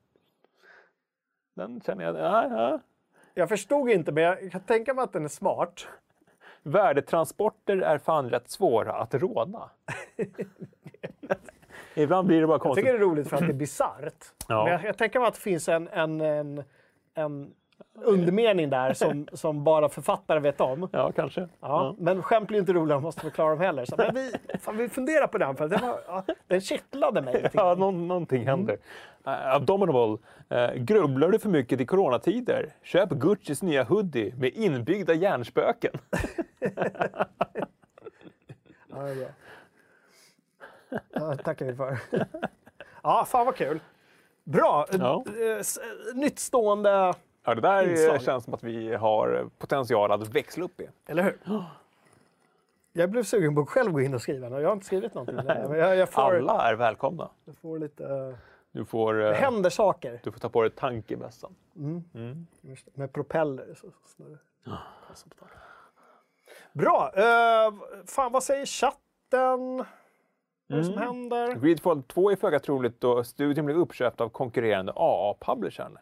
Den 1.54 1.80
känner 1.80 2.04
jag... 2.04 2.16
Ja, 2.16 2.48
ja. 2.50 2.80
Jag 3.34 3.48
förstod 3.48 3.90
inte, 3.90 4.12
men 4.12 4.22
jag 4.22 4.52
kan 4.52 4.60
tänka 4.60 4.94
mig 4.94 5.02
att 5.02 5.12
den 5.12 5.24
är 5.24 5.28
smart. 5.28 5.86
Värdetransporter 6.62 7.76
är 7.76 7.98
fan 7.98 8.30
rätt 8.30 8.50
svåra 8.50 8.92
att 8.92 9.14
råda. 9.14 9.70
Ibland 11.94 12.28
blir 12.28 12.40
det 12.40 12.46
bara 12.46 12.54
Jag 12.54 12.60
konstigt. 12.60 12.84
tycker 12.84 12.98
det 12.98 13.04
är 13.04 13.08
roligt 13.08 13.28
för 13.28 13.36
att 13.36 13.42
det 13.42 13.52
är 13.52 13.52
bisarrt. 13.52 14.24
Ja. 14.48 14.64
Men 14.64 14.72
jag, 14.72 14.84
jag 14.84 14.98
tänker 14.98 15.18
mig 15.18 15.28
att 15.28 15.34
det 15.34 15.40
finns 15.40 15.68
en, 15.68 15.88
en, 15.88 16.20
en, 16.20 16.64
en 17.14 17.50
undermening 18.04 18.70
där 18.70 18.92
som, 18.92 19.28
som 19.32 19.64
bara 19.64 19.88
författare 19.88 20.40
vet 20.40 20.60
om. 20.60 20.88
Ja, 20.92 21.12
kanske. 21.12 21.48
Ja, 21.60 21.94
Men 21.98 22.22
skämt 22.22 22.48
blir 22.48 22.58
inte 22.58 22.72
roliga, 22.72 22.96
man 22.96 23.02
måste 23.02 23.20
förklara 23.20 23.50
dem 23.50 23.60
heller. 23.60 23.84
Så, 23.84 23.94
men 23.98 24.14
vi, 24.14 24.32
fan, 24.60 24.76
vi 24.76 24.88
funderar 24.88 25.26
på 25.26 25.38
den, 25.38 25.56
för 25.56 25.68
det 25.68 25.76
var, 25.76 26.00
ja, 26.06 26.24
den 26.46 26.60
kittlade 26.60 27.22
mig 27.22 27.50
Ja, 27.52 27.74
någon, 27.78 28.08
någonting 28.08 28.46
händer. 28.46 28.74
Uh, 29.26 29.54
Abdominable. 29.54 30.18
Uh, 30.54 30.74
grubblar 30.74 31.28
du 31.30 31.38
för 31.38 31.48
mycket 31.48 31.80
i 31.80 31.86
coronatider? 31.86 32.74
Köp 32.82 33.10
Guccis 33.10 33.62
nya 33.62 33.84
hoodie 33.84 34.34
med 34.38 34.50
inbyggda 34.54 35.14
hjärnspöken. 35.14 35.92
Ja. 38.96 39.26
Ja, 41.12 41.36
tackar 41.36 41.66
vi 41.66 41.74
för. 41.74 41.98
Ja, 43.02 43.24
fan 43.28 43.46
vad 43.46 43.56
kul. 43.56 43.80
Bra. 44.44 44.86
Ja. 44.92 45.24
Eh, 45.40 45.58
s- 45.60 45.78
Nytt 46.14 46.38
stående, 46.38 47.14
Ja, 47.44 47.54
det 47.54 47.60
där 47.60 47.90
Inslag. 47.90 48.14
eh, 48.14 48.20
känns 48.20 48.44
som 48.44 48.54
att 48.54 48.62
vi 48.62 48.94
har 48.94 49.48
potential 49.58 50.12
att 50.12 50.28
växla 50.28 50.64
upp 50.64 50.80
i. 50.80 50.88
eller 51.06 51.22
hur? 51.22 51.38
Jag 52.92 53.10
blev 53.10 53.22
sugen 53.22 53.54
på 53.54 53.60
att 53.60 53.68
själv 53.68 53.92
gå 53.92 54.00
in 54.00 54.14
och 54.14 54.22
skriva 54.22 54.48
och 54.48 54.62
jag 54.62 54.68
har 54.68 54.72
inte 54.72 54.86
skrivit 54.86 55.14
någonting. 55.14 55.36
där, 55.46 55.74
jag, 55.74 55.96
jag, 55.96 56.08
får, 56.10 56.22
Alla 56.36 56.70
är 56.70 56.74
välkomna. 56.74 57.30
jag 57.44 57.56
får 57.56 57.78
lite... 57.78 58.04
eh, 58.04 58.34
Du 58.72 58.84
får, 58.84 59.14
Det 59.14 59.28
eh, 59.30 59.34
händer 59.34 59.70
saker 59.70 60.20
du 60.24 60.32
får 60.32 60.40
ta 60.40 60.48
på 60.48 60.62
dig 60.62 60.70
tankebössan. 60.70 61.54
Just 62.60 62.86
det, 62.86 62.96
med 62.96 63.12
propeller. 63.12 63.74
Så 63.74 63.86
snurrar 64.16 64.38
på 64.64 65.44
taket. 65.44 65.58
Bra. 66.72 67.12
Uh, 67.16 67.74
fan, 68.06 68.32
vad 68.32 68.42
säger 68.42 68.66
chatten? 68.66 69.84
Vad 70.66 70.78
är 70.78 70.82
det 70.82 70.88
som 70.88 70.98
händer? 70.98 71.54
Gridfall 71.54 72.02
2 72.02 72.30
är 72.30 72.36
föga 72.36 72.60
troligt 72.60 73.00
då 73.00 73.24
studien 73.24 73.66
blev 73.66 73.78
uppköpt 73.78 74.20
av 74.20 74.28
konkurrerande 74.28 74.92
AA-publishern. 74.96 75.98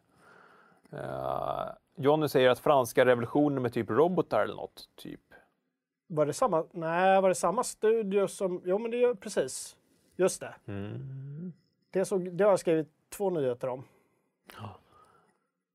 Uh, 0.93 1.71
Johnny 1.97 2.29
säger 2.29 2.51
att 2.51 2.59
franska 2.59 3.05
revolutionen 3.05 3.63
med 3.63 3.73
typ 3.73 3.91
robotar 3.91 4.43
eller 4.43 4.55
något. 4.55 4.89
Typ. 4.97 5.21
Var 6.07 6.27
det 6.27 6.33
samma? 6.33 6.65
Nej, 6.71 7.21
var 7.21 7.29
det 7.29 7.35
samma 7.35 7.65
studio 7.65 8.29
som... 8.29 8.63
Jo, 8.65 8.79
men 8.79 8.91
det 8.91 9.03
är 9.03 9.15
precis. 9.15 9.77
Just 10.17 10.41
det. 10.41 10.55
Det, 11.91 12.05
såg, 12.05 12.33
det 12.33 12.45
har 12.45 12.51
jag 12.51 12.61
skrivit 12.61 12.89
två 13.11 13.31
nyheter 13.31 13.69
om. 13.69 13.85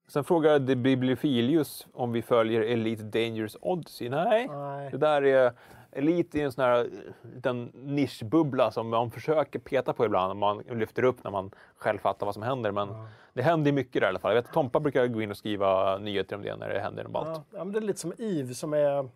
Sen 0.07 0.23
frågar 0.23 0.59
Bibliofilius 0.59 1.87
om 1.93 2.11
vi 2.11 2.21
följer 2.21 2.61
Elite 2.61 3.03
Dangerous 3.03 3.57
Odyssey. 3.61 4.09
Nej, 4.09 4.47
Nej. 4.47 4.91
det 4.91 4.97
där 4.97 5.21
är... 5.21 5.53
Elite 5.97 6.39
är 6.39 6.45
en 6.45 6.51
sån 6.51 6.63
här 6.63 6.79
eh, 6.79 7.33
liten 7.35 7.71
nischbubbla 7.73 8.71
som 8.71 8.89
man 8.89 9.11
försöker 9.11 9.59
peta 9.59 9.93
på 9.93 10.05
ibland. 10.05 10.31
och 10.31 10.37
Man 10.37 10.57
lyfter 10.57 11.03
upp 11.03 11.23
när 11.23 11.31
man 11.31 11.51
själv 11.75 11.97
fattar 11.99 12.25
vad 12.25 12.33
som 12.33 12.43
händer. 12.43 12.71
Men 12.71 12.89
det 13.33 13.41
händer 13.41 13.71
mycket 13.71 13.93
där 13.93 14.01
i 14.01 14.09
alla 14.09 14.19
fall. 14.19 14.35
Jag 14.35 14.41
vet 14.41 14.51
Tompa 14.53 14.79
brukar 14.79 15.07
gå 15.07 15.21
in 15.21 15.31
och 15.31 15.37
skriva 15.37 15.97
nyheter 15.97 16.35
om 16.35 16.41
det 16.41 16.55
när 16.55 16.69
det 16.69 16.79
händer 16.79 17.03
något 17.03 17.11
ballt. 17.11 17.27
Ja, 17.29 17.43
ja, 17.57 17.63
men 17.63 17.73
det 17.73 17.79
är 17.79 17.81
lite 17.81 17.99
som 17.99 18.13
Eve 18.17 18.53
som 18.53 18.73
är 18.73 19.09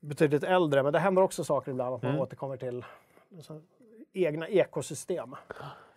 betydligt 0.00 0.44
äldre. 0.44 0.82
Men 0.82 0.92
det 0.92 0.98
händer 0.98 1.22
också 1.22 1.44
saker 1.44 1.70
ibland 1.70 1.94
att 1.94 2.02
man 2.02 2.10
Mm. 2.10 2.22
återkommer 2.22 2.56
till 2.56 2.84
egna 4.12 4.48
ekosystem. 4.48 5.34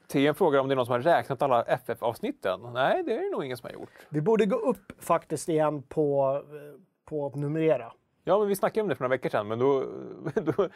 TM 0.07 0.35
frågar 0.35 0.59
om 0.59 0.67
det 0.67 0.73
är 0.73 0.75
någon 0.75 0.85
som 0.85 0.91
har 0.93 0.99
räknat 0.99 1.41
alla 1.41 1.63
FF-avsnitten. 1.63 2.59
Nej, 2.73 3.03
det 3.03 3.13
är 3.13 3.19
det 3.23 3.29
nog 3.31 3.45
ingen 3.45 3.57
som 3.57 3.67
har 3.67 3.73
gjort. 3.73 3.89
Vi 4.09 4.21
borde 4.21 4.45
gå 4.45 4.55
upp 4.55 4.91
faktiskt 5.03 5.49
igen 5.49 5.81
på, 5.81 6.35
eh, 6.53 6.81
på 7.05 7.25
att 7.25 7.35
numrera. 7.35 7.91
Ja, 8.29 8.39
men 8.39 8.47
vi 8.47 8.55
snackade 8.55 8.81
om 8.81 8.89
det 8.89 8.95
för 8.95 9.03
några 9.03 9.15
veckor 9.15 9.29
sedan, 9.29 9.47
men 9.47 9.59
då, 9.59 9.85
då 10.33 10.69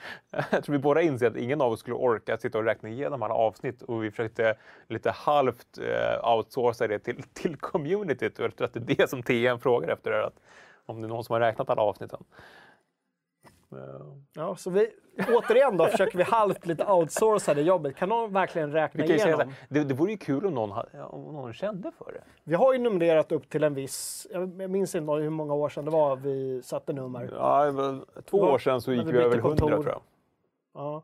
jag 0.51 0.63
tror 0.63 0.71
vi 0.71 0.77
båda 0.77 1.01
inser 1.01 1.27
att 1.27 1.37
ingen 1.37 1.61
av 1.61 1.71
oss 1.71 1.79
skulle 1.79 1.95
orka 1.95 2.37
sitta 2.37 2.57
och 2.57 2.63
räkna 2.63 2.89
igenom 2.89 3.23
alla 3.23 3.33
avsnitt 3.33 3.81
och 3.81 4.03
vi 4.03 4.11
försökte 4.11 4.55
lite 4.87 5.11
halvt 5.11 5.77
eh, 5.77 6.35
outsourca 6.35 6.87
det 6.87 6.99
till, 6.99 7.23
till 7.33 7.55
communityt 7.55 8.39
och 8.39 8.45
jag 8.45 8.55
tror 8.55 8.65
att 8.65 8.73
det 8.73 8.79
är 8.79 8.95
det 8.95 9.09
som 9.09 9.23
TM 9.23 9.59
frågar 9.59 9.89
efter, 9.89 10.11
att 10.11 10.39
om 10.85 11.01
det 11.01 11.07
är 11.07 11.09
någon 11.09 11.23
som 11.23 11.33
har 11.33 11.39
räknat 11.39 11.69
alla 11.69 11.81
avsnitten. 11.81 12.23
Eh, 13.75 14.23
Ja, 14.35 14.55
så 14.55 14.69
vi, 14.69 14.89
återigen 15.17 15.77
då 15.77 15.85
försöker 15.85 16.17
vi 16.17 16.23
halvt 16.23 16.65
lite 16.65 16.85
outsourca 16.85 17.53
det 17.53 17.61
jobbet. 17.61 17.95
Kan 17.95 18.09
någon 18.09 18.33
verkligen 18.33 18.71
räkna 18.71 19.03
Vi 19.03 19.19
säga 19.19 19.35
igenom? 19.35 19.53
det, 19.69 19.83
det, 19.83 19.93
vore 19.93 20.11
ju 20.11 20.17
kul 20.17 20.45
om 20.45 20.53
någon, 20.53 20.71
om 21.09 21.33
någon 21.33 21.53
kände 21.53 21.91
för 21.97 22.11
det. 22.13 22.23
Vi 22.43 22.55
har 22.55 22.73
ju 22.73 22.79
numrerat 22.79 23.31
upp 23.31 23.49
till 23.49 23.63
en 23.63 23.73
viss... 23.73 24.27
Jag 24.31 24.69
minns 24.69 24.95
inte 24.95 25.11
hur 25.11 25.29
många 25.29 25.53
år 25.53 25.69
sedan 25.69 25.85
det 25.85 25.91
var 25.91 26.15
vi 26.15 26.61
satte 26.63 26.93
nummer. 26.93 27.29
Ja, 27.33 27.73
två 28.25 28.37
år 28.37 28.57
sedan 28.57 28.81
så 28.81 28.93
gick 28.93 29.07
vi 29.07 29.11
vi 29.11 29.17
över 29.17 29.37
100 29.37 29.41
kontor. 29.41 29.69
tror 29.69 29.87
jag. 29.87 30.01
Ja. 30.73 31.03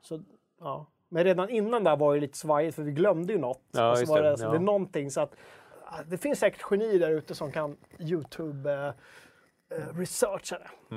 Så, 0.00 0.20
ja. 0.60 0.86
Men 1.08 1.24
redan 1.24 1.50
innan 1.50 1.84
där 1.84 1.96
var 1.96 2.14
det 2.14 2.20
lite 2.20 2.38
svajigt 2.38 2.76
för 2.76 2.82
vi 2.82 2.92
glömde 2.92 3.32
ju 3.32 3.38
något. 3.38 3.62
Ja, 3.70 3.96
så 3.96 4.12
var 4.12 4.22
det, 4.22 4.38
så 4.38 4.44
ja. 4.44 4.50
det 4.50 4.56
är 4.56 4.60
någonting 4.60 5.10
så 5.10 5.20
att 5.20 5.34
det 6.06 6.18
finns 6.18 6.38
säkert 6.38 6.62
genier 6.62 6.98
där 6.98 7.10
ute 7.10 7.34
som 7.34 7.52
kan 7.52 7.76
Youtube 7.98 8.94
eh, 9.70 9.78
eh, 9.78 9.98
researcha 9.98 10.58
det. 10.58 10.96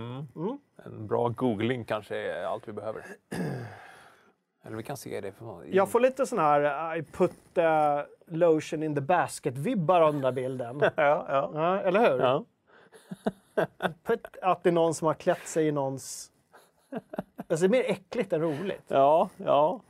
En 0.86 1.08
bra 1.08 1.30
googling 1.30 1.86
kanske 1.86 2.18
är 2.18 2.44
allt 2.44 2.68
vi 2.68 2.74
behöver. 2.74 3.06
Eller 4.64 4.78
vi 4.78 4.84
kan 4.84 4.98
se 4.98 5.22
det. 5.22 5.32
För, 5.32 5.66
Jag 5.72 5.90
får 5.92 6.00
lite 6.00 6.26
sån 6.26 6.40
här 6.40 6.96
I 6.96 7.04
put 7.04 7.58
eh, 7.58 8.02
lotion 8.28 8.84
in 8.84 8.96
the 8.96 9.02
basket-vibbar 9.02 10.02
av 10.02 10.14
den 10.14 10.22
där 10.22 10.32
bilden. 10.32 10.80
Ja, 10.96 11.26
ja. 11.30 11.52
ja, 11.54 11.82
eller 11.82 12.12
hur? 12.12 12.20
ja. 12.20 12.46
Att 14.42 14.64
det 14.64 14.70
är 14.70 14.72
någon 14.72 14.94
som 14.94 15.08
har 15.08 15.14
klätt 15.14 15.48
sig 15.48 15.68
i 15.68 15.72
någons... 15.72 16.32
Alltså 17.48 17.68
det 17.68 17.78
är 17.78 17.84
mer 17.84 17.92
äckligt 17.92 18.34
än 18.34 18.42
roligt. 18.42 18.84
Ja, 18.88 19.30
ja. 19.38 19.82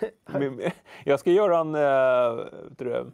Jag 1.04 1.20
ska 1.20 1.30
göra 1.30 1.58
en 1.58 1.74
äh, 1.74 3.04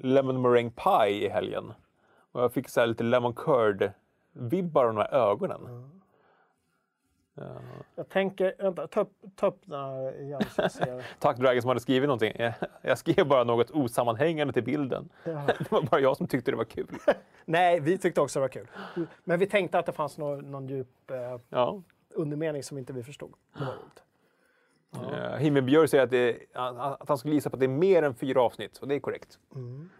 lemon 0.00 0.42
meringue 0.42 0.72
pie 0.76 1.26
i 1.26 1.28
helgen. 1.28 1.72
Och 2.36 2.42
jag 2.42 2.52
fick 2.52 2.68
så 2.68 2.86
lite 2.86 3.04
lemon 3.04 3.34
curd-vibbar 3.34 4.84
av 4.84 4.94
de 4.94 4.96
här 4.96 5.14
ögonen. 5.14 5.90
Jag 7.94 8.08
tänker... 8.08 8.54
Vänta, 8.58 8.86
ta 8.86 9.00
upp, 9.00 9.12
ta 9.36 9.46
upp 9.46 9.58
den 9.64 9.80
här 9.80 10.20
igen 10.22 10.40
så 10.50 10.62
jag 10.62 10.72
ser. 10.72 11.06
Tack 11.18 11.36
Dragon 11.36 11.62
som 11.62 11.68
hade 11.68 11.80
skrivit 11.80 12.06
någonting. 12.08 12.32
Jag- 12.82 12.98
skrev 12.98 13.26
bara 13.28 13.44
något 13.44 13.70
osammanhängande 13.70 14.52
till 14.52 14.62
bilden. 14.64 15.08
Det 15.24 15.70
var 15.72 15.82
bara 15.82 16.00
jag 16.00 16.16
som 16.16 16.26
tyckte 16.26 16.50
det 16.50 16.56
var 16.56 16.64
kul. 16.64 16.86
Nej, 17.44 17.80
vi 17.80 17.98
tyckte 17.98 18.20
också 18.20 18.38
det 18.38 18.40
var 18.40 18.48
kul. 18.48 18.66
Men 19.24 19.38
vi 19.38 19.46
tänkte 19.46 19.78
att 19.78 19.86
det 19.86 19.92
fanns 19.92 20.18
någon, 20.18 20.50
någon 20.50 20.66
djup 20.68 21.10
eh, 21.10 21.16
Ja. 21.48 21.82
undermening 22.10 22.62
som 22.62 22.78
inte 22.78 22.92
vi 22.92 23.02
förstod. 23.02 23.32
Det 23.58 23.64
var 23.64 23.72
roligt. 23.72 24.02
Uh, 24.94 25.36
Himmelbjörn 25.36 25.88
säger 25.88 26.04
att, 26.04 26.10
det, 26.10 26.36
att 26.54 27.08
han 27.08 27.18
skulle 27.18 27.34
gissa 27.34 27.50
på 27.50 27.56
att 27.56 27.60
det 27.60 27.66
är 27.66 27.68
mer 27.68 28.02
än 28.02 28.14
fyra 28.14 28.42
avsnitt. 28.42 28.78
Och 28.78 28.88
det 28.88 28.94
är 28.94 29.00
korrekt. 29.00 29.38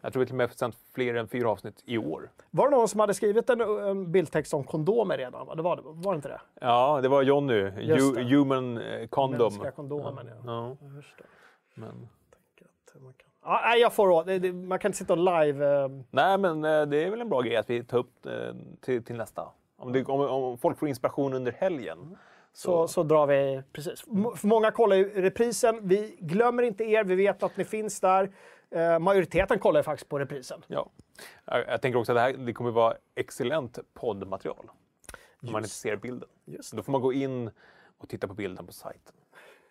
Jag 0.00 0.12
tror 0.12 0.24
till 0.24 0.32
och 0.34 0.36
med 0.36 0.52
sänt 0.52 0.76
fler 0.94 1.14
än 1.14 1.28
fyra 1.28 1.50
avsnitt 1.50 1.82
i 1.86 1.98
år. 1.98 2.30
Var 2.50 2.70
det 2.70 2.76
någon 2.76 2.88
som 2.88 3.00
hade 3.00 3.14
skrivit 3.14 3.50
en, 3.50 3.60
en 3.60 4.12
bildtext 4.12 4.54
om 4.54 4.64
kondomer 4.64 5.18
redan? 5.18 5.56
Det 5.56 5.62
var, 5.62 5.76
det, 5.76 5.82
var 5.84 6.12
det 6.12 6.16
inte 6.16 6.28
det? 6.28 6.40
Ja, 6.60 7.00
det 7.02 7.08
var 7.08 7.22
Jonny. 7.22 7.62
Human 8.22 8.78
eh, 8.78 9.06
condom. 9.08 9.38
Mänskliga 9.38 9.70
kondomen, 9.72 10.26
ja. 10.26 10.34
Ja, 10.46 10.76
Jag 10.80 11.04
förstår. 11.04 11.26
men... 11.74 11.88
Att 11.88 13.02
man 13.02 13.12
kan- 13.12 13.26
Ja, 13.44 13.76
jag 13.76 13.92
får 13.92 14.06
råd. 14.08 14.54
Man 14.54 14.78
kan 14.78 14.88
inte 14.88 14.98
sitta 14.98 15.12
och 15.12 15.18
live... 15.42 15.82
Eh, 15.82 15.88
Nej, 16.10 16.38
men 16.38 16.64
eh, 16.64 16.82
det 16.86 17.04
är 17.04 17.10
väl 17.10 17.20
en 17.20 17.28
bra 17.28 17.40
grej 17.40 17.56
att 17.56 17.70
vi 17.70 17.84
tar 17.84 17.98
upp 17.98 18.26
eh, 18.26 18.32
till, 18.80 19.04
till 19.04 19.16
nästa. 19.16 19.48
Om, 19.78 19.92
det, 19.92 20.04
om, 20.04 20.20
om 20.20 20.58
folk 20.58 20.78
får 20.78 20.88
inspiration 20.88 21.32
under 21.34 21.52
helgen. 21.52 22.16
Så, 22.56 22.88
så 22.88 23.02
drar 23.02 23.26
vi... 23.26 23.62
Precis. 23.72 24.04
M- 24.06 24.36
För 24.36 24.46
många 24.48 24.70
kollar 24.70 24.96
ju 24.96 25.22
reprisen. 25.22 25.88
Vi 25.88 26.16
glömmer 26.20 26.62
inte 26.62 26.84
er. 26.84 27.04
Vi 27.04 27.14
vet 27.14 27.42
att 27.42 27.56
ni 27.56 27.64
finns 27.64 28.00
där. 28.00 28.30
Eh, 28.70 28.98
majoriteten 28.98 29.58
kollar 29.58 29.80
ju 29.80 29.84
faktiskt 29.84 30.08
på 30.08 30.18
reprisen. 30.18 30.62
Ja. 30.66 30.90
Jag, 31.44 31.68
jag 31.68 31.82
tänker 31.82 31.98
också 31.98 32.12
att 32.12 32.16
det 32.16 32.20
här 32.20 32.32
det 32.32 32.52
kommer 32.52 32.70
vara 32.70 32.94
excellent 33.14 33.78
poddmaterial. 33.94 34.70
Om 35.42 35.52
man 35.52 35.58
inte 35.62 35.68
ser 35.74 35.96
bilden. 35.96 36.28
Då 36.72 36.82
får 36.82 36.92
man 36.92 37.00
gå 37.00 37.12
in 37.12 37.50
och 37.98 38.08
titta 38.08 38.28
på 38.28 38.34
bilden 38.34 38.66
på 38.66 38.72
sajten. 38.72 39.14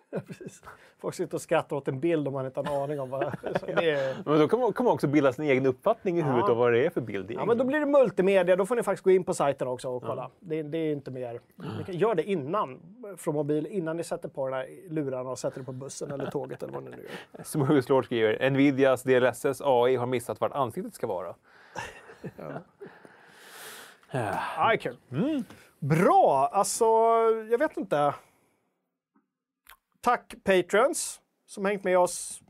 Precis. 0.28 0.64
Folk 1.00 1.16
sitter 1.16 1.36
och 1.36 1.42
skrattar 1.42 1.76
åt 1.76 1.88
en 1.88 2.00
bild 2.00 2.28
om 2.28 2.34
man 2.34 2.46
inte 2.46 2.60
har 2.60 2.76
en 2.76 2.82
aning 2.82 3.00
om 3.00 3.10
vad 3.10 3.22
det 3.66 3.92
är. 3.92 4.16
Men 4.26 4.40
då 4.40 4.48
kan 4.48 4.60
man, 4.60 4.94
också 4.94 5.08
bilda 5.08 5.34
sin 5.34 5.46
egen 5.46 5.66
uppfattning 5.66 6.18
i 6.18 6.22
huvudet 6.22 6.50
av 6.50 6.58
vad 6.58 6.74
det 6.74 6.86
är 6.86 6.90
för 6.90 7.02
bild. 7.02 7.32
Ja, 7.32 7.46
men 7.46 7.58
då 7.58 7.64
blir 7.64 7.80
det 7.80 7.86
multimedia. 7.86 8.56
Då 8.56 8.66
får 8.66 8.76
ni 8.76 8.84
faktiskt 8.84 9.04
gå 9.04 9.12
in 9.12 9.24
på 9.24 9.34
sajten 9.34 9.68
också 9.68 9.90
och 9.90 10.04
kolla. 10.04 10.30
Det, 10.40 10.64
det 10.64 10.78
är 10.78 10.92
inte 10.92 11.12
mer. 11.12 11.40
Göra 11.88 12.16
det 12.16 12.24
innan, 12.24 12.80
från 13.18 13.36
mobil, 13.36 13.68
innan 13.68 13.98
ni 13.98 14.04
sätter 14.04 14.30
på 14.30 14.48
den 14.48 14.54
här 14.54 14.68
lurarna 14.90 15.30
och 15.30 15.40
sätter 15.40 15.60
det 15.60 15.66
på 15.66 15.72
bussen 15.72 16.12
eller 16.12 16.32
tåget 16.32 16.64
eller 16.64 16.74
vad 16.74 16.84
ni 16.84 16.90
nu 16.90 16.98
gör. 16.98 17.44
Smuggelslord 17.44 18.06
skriver 18.06 18.50
Nvidias 18.50 19.04
DLSS 19.04 19.62
AI 19.64 19.96
har 19.96 20.06
missat 20.06 20.42
vart 20.42 20.52
ansiktet 20.52 20.94
ska 20.94 21.08
vara. 21.08 21.36
Ja, 24.12 24.72
är 24.72 24.78
kul. 24.78 24.98
Bra, 25.80 26.50
alltså 26.54 26.86
jag 27.52 27.58
vet 27.58 27.78
inte. 27.78 28.14
Tack 30.06 30.36
patrons 30.44 31.22
som 31.46 31.66
hängt 31.66 31.84
med 31.84 32.00
oss 32.00 32.42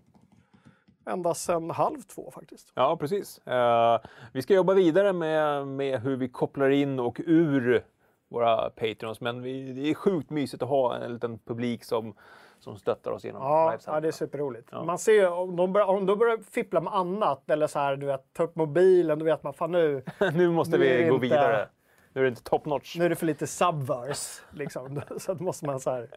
ända 1.09 1.33
sedan 1.33 1.69
halv 1.71 2.01
två 2.01 2.31
faktiskt. 2.31 2.71
Ja, 2.75 2.97
precis. 2.97 3.47
Eh, 3.47 3.99
vi 4.33 4.41
ska 4.41 4.53
jobba 4.53 4.73
vidare 4.73 5.13
med, 5.13 5.67
med 5.67 6.01
hur 6.01 6.15
vi 6.15 6.29
kopplar 6.29 6.69
in 6.69 6.99
och 6.99 7.21
ur 7.25 7.85
våra 8.29 8.69
Patreons, 8.69 9.21
men 9.21 9.41
vi, 9.41 9.73
det 9.73 9.89
är 9.89 9.93
sjukt 9.93 10.29
mysigt 10.29 10.63
att 10.63 10.69
ha 10.69 10.95
en 10.95 11.13
liten 11.13 11.39
publik 11.39 11.83
som, 11.83 12.15
som 12.59 12.77
stöttar 12.77 13.11
oss 13.11 13.23
genom 13.23 13.41
Ja, 13.41 13.77
ja, 13.85 13.99
det 13.99 14.07
är 14.07 14.11
superroligt. 14.11 14.69
Ja. 14.71 14.83
Man 14.83 14.99
ser 14.99 15.31
om 15.31 15.55
de, 15.55 15.73
börjar, 15.73 15.87
om 15.87 16.05
de 16.05 16.19
börjar 16.19 16.37
fippla 16.37 16.81
med 16.81 16.93
annat 16.93 17.49
eller 17.49 17.67
så 17.67 17.79
här, 17.79 17.95
du 17.95 18.05
vet, 18.05 18.33
ta 18.33 18.43
upp 18.43 18.55
mobilen, 18.55 19.19
då 19.19 19.25
vet 19.25 19.43
man 19.43 19.53
fan 19.53 19.71
nu, 19.71 20.03
nu 20.33 20.49
måste 20.49 20.77
Nu 20.77 20.97
vi 20.97 21.03
gå 21.07 21.13
inte- 21.15 21.21
vidare. 21.21 21.69
Nu 22.13 22.21
är 22.21 22.23
det 22.23 22.29
inte 22.29 22.43
top 22.43 22.65
notch. 22.65 22.97
nu 22.97 23.05
är 23.05 23.09
det 23.09 23.15
för 23.15 23.25
lite 23.25 23.47
subverse. 23.47 24.41
Liksom. 24.51 25.01
Så 25.17 25.31
att 25.31 25.39
måste 25.39 25.65
man 25.65 25.79
så 25.79 25.91
här... 25.91 26.09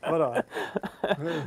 Vadå? 0.00 0.36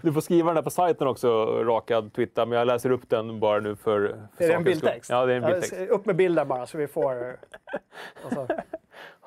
Du 0.01 0.13
får 0.13 0.21
skriva 0.21 0.47
den 0.47 0.55
där 0.55 0.61
på 0.61 0.69
sajten 0.69 1.07
också, 1.07 1.45
rakad 1.63 2.13
Twitter, 2.13 2.45
men 2.45 2.57
jag 2.57 2.67
läser 2.67 2.91
upp 2.91 3.09
den 3.09 3.39
bara 3.39 3.59
nu 3.59 3.75
för, 3.75 4.15
för 4.37 4.43
Är 4.43 4.47
det 4.47 4.53
en 4.53 4.61
skull. 4.61 4.63
bildtext? 4.63 5.09
Ja, 5.09 5.25
det 5.25 5.33
är 5.33 5.37
en 5.37 5.43
bildtext. 5.43 5.89
Upp 5.89 6.05
med 6.05 6.15
bilden 6.15 6.47
bara 6.47 6.65
så 6.65 6.77
vi 6.77 6.87
får... 6.87 7.37
Alltså, 8.23 8.47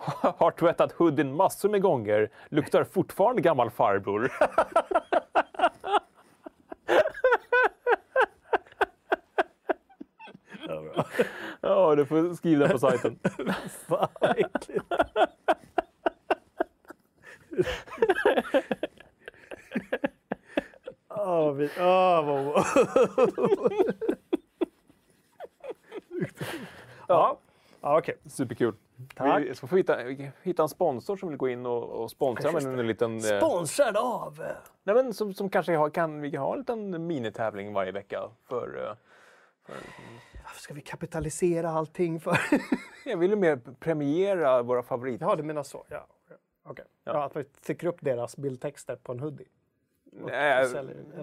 Har 0.39 0.51
tvättat 0.51 0.93
hoodien 0.93 1.37
massor 1.37 1.69
med 1.69 1.83
gånger, 1.83 2.31
luktar 2.49 2.85
fortfarande 2.85 3.43
gammal 3.43 3.71
farbror. 3.71 4.33
ja, 11.61 11.95
du 11.95 12.07
får 12.07 12.35
skriva 12.35 12.67
det 12.67 12.73
på 12.73 12.79
sajten. 12.79 13.19
fan 13.89 14.09
Åh, 21.09 21.53
vi... 21.53 21.71
Åh, 21.79 22.25
vad... 22.27 22.65
ja, 27.09 27.39
ja 27.81 27.99
okej. 27.99 28.15
Superkul. 28.27 28.75
Tack. 29.15 29.43
Vi 29.43 29.55
ska 29.55 29.67
få 29.67 29.77
hitta, 29.77 29.99
hitta 30.43 30.63
en 30.63 30.69
sponsor 30.69 31.17
som 31.17 31.29
vill 31.29 31.39
gå 31.39 31.49
in 31.49 31.67
och, 31.67 31.83
och 32.03 32.11
sponsra 32.11 32.53
med 32.53 32.67
en 32.81 32.87
liten... 32.87 33.17
eh, 33.17 33.21
Sponsrad 33.39 33.97
av... 33.97 34.45
Nej, 34.83 34.95
men 34.95 35.15
som, 35.15 35.35
som 35.35 35.49
kanske 35.49 35.77
har, 35.77 35.91
kan 35.91 36.21
vi 36.21 36.37
ha 36.37 36.53
en 36.53 36.59
liten 36.59 37.07
minitävling 37.07 37.73
varje 37.73 37.93
vecka 37.93 38.21
för... 38.49 38.87
eh, 38.87 38.93
Varför 40.45 40.61
ska 40.61 40.75
vi 40.75 40.81
kapitalisera 40.81 41.71
allting 41.71 42.21
för? 42.21 42.39
Jag 43.05 43.17
vill 43.17 43.31
ju 43.31 43.37
mer 43.37 43.61
premiera 43.81 44.63
våra 44.63 44.83
favoriter. 44.83 45.27
Ja, 45.27 45.37
du 45.37 45.43
menar 45.43 45.63
så. 45.63 45.85
Ja. 45.89 46.07
Okej. 47.07 47.21
Ja. 47.21 47.25
att 47.25 47.37
vi 47.37 47.45
trycker 47.45 47.87
upp 47.87 47.99
deras 48.01 48.37
bildtexter 48.37 48.97
på 48.97 49.13
en 49.13 49.21
hoodie. 49.21 49.47
Nej, 50.13 50.67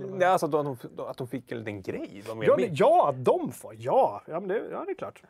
nej, 0.01 0.27
alltså 0.27 0.45
att 0.45 0.51
de, 0.51 0.77
att 0.97 1.17
de 1.17 1.27
fick 1.27 1.51
en 1.51 1.57
liten 1.57 1.82
grej. 1.82 2.23
De 2.27 2.43
Ja, 2.43 2.55
det, 2.55 2.69
ja, 2.71 3.09
att 3.09 3.25
de 3.25 3.51
får. 3.51 3.75
Ja, 3.77 4.21
ja, 4.27 4.39
men 4.39 4.49
det, 4.49 4.61
ja, 4.71 4.84
det 4.86 4.91
är 4.91 4.95
klart. 4.95 5.23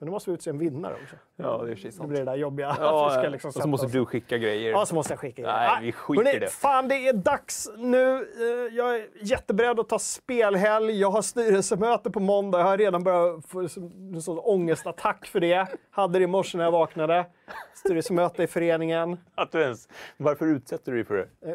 Men 0.00 0.06
då 0.06 0.12
måste 0.12 0.30
vi 0.30 0.34
utse 0.34 0.50
en 0.50 0.58
vinnare 0.58 0.94
också. 1.02 1.16
Ja, 1.36 1.58
det 1.64 1.70
är 1.70 1.74
precis 1.74 1.84
Det 1.84 1.92
sant. 1.92 2.08
blir 2.08 2.18
det 2.18 2.24
där 2.24 2.34
jobbiga. 2.36 2.76
Ja, 2.80 3.10
ska 3.18 3.28
liksom 3.28 3.48
och 3.48 3.54
så 3.54 3.68
måste 3.68 3.86
oss- 3.86 3.92
du 3.92 4.04
skicka 4.06 4.38
grejer. 4.38 4.70
Ja, 4.70 4.86
så 4.86 4.94
måste 4.94 5.12
jag 5.12 5.20
skicka 5.20 5.42
in. 5.42 5.48
Nej, 5.48 5.68
Ah, 5.68 5.78
vi 5.82 5.92
skiter 5.92 6.24
hörni, 6.24 6.36
i 6.36 6.40
det. 6.40 6.48
Fan, 6.48 6.88
det 6.88 6.94
är 7.08 7.12
dags 7.12 7.68
nu. 7.76 8.14
Eh, 8.16 8.76
Jag 8.76 8.96
är 8.96 9.06
jätteberedd 9.22 9.80
att 9.80 9.88
ta 9.88 9.98
spelhelg. 9.98 11.00
Jag 11.00 11.10
har 11.10 11.22
styrelsemöte 11.22 12.10
på 12.10 12.20
måndag. 12.20 12.58
Jag 12.58 12.66
har 12.66 12.78
redan 12.78 13.04
börjat 13.04 13.46
få 13.46 13.60
en 13.60 14.22
sån 14.22 14.38
ångestattack 14.38 15.26
för 15.26 15.40
det. 15.40 15.66
Hade 15.90 16.18
det 16.18 16.22
i 16.22 16.26
morse 16.26 16.58
när 16.58 16.64
jag 16.64 16.72
vaknade. 16.72 17.26
Styrelsemöte 17.74 18.42
i 18.42 18.46
föreningen. 18.46 19.16
Att 19.34 19.52
du 19.52 19.60
ens, 19.62 19.88
varför 20.16 20.46
utsätter 20.46 20.92
du 20.92 20.98
dig 20.98 21.04
för 21.06 21.14
det? 21.16 21.48
Eh, 21.50 21.54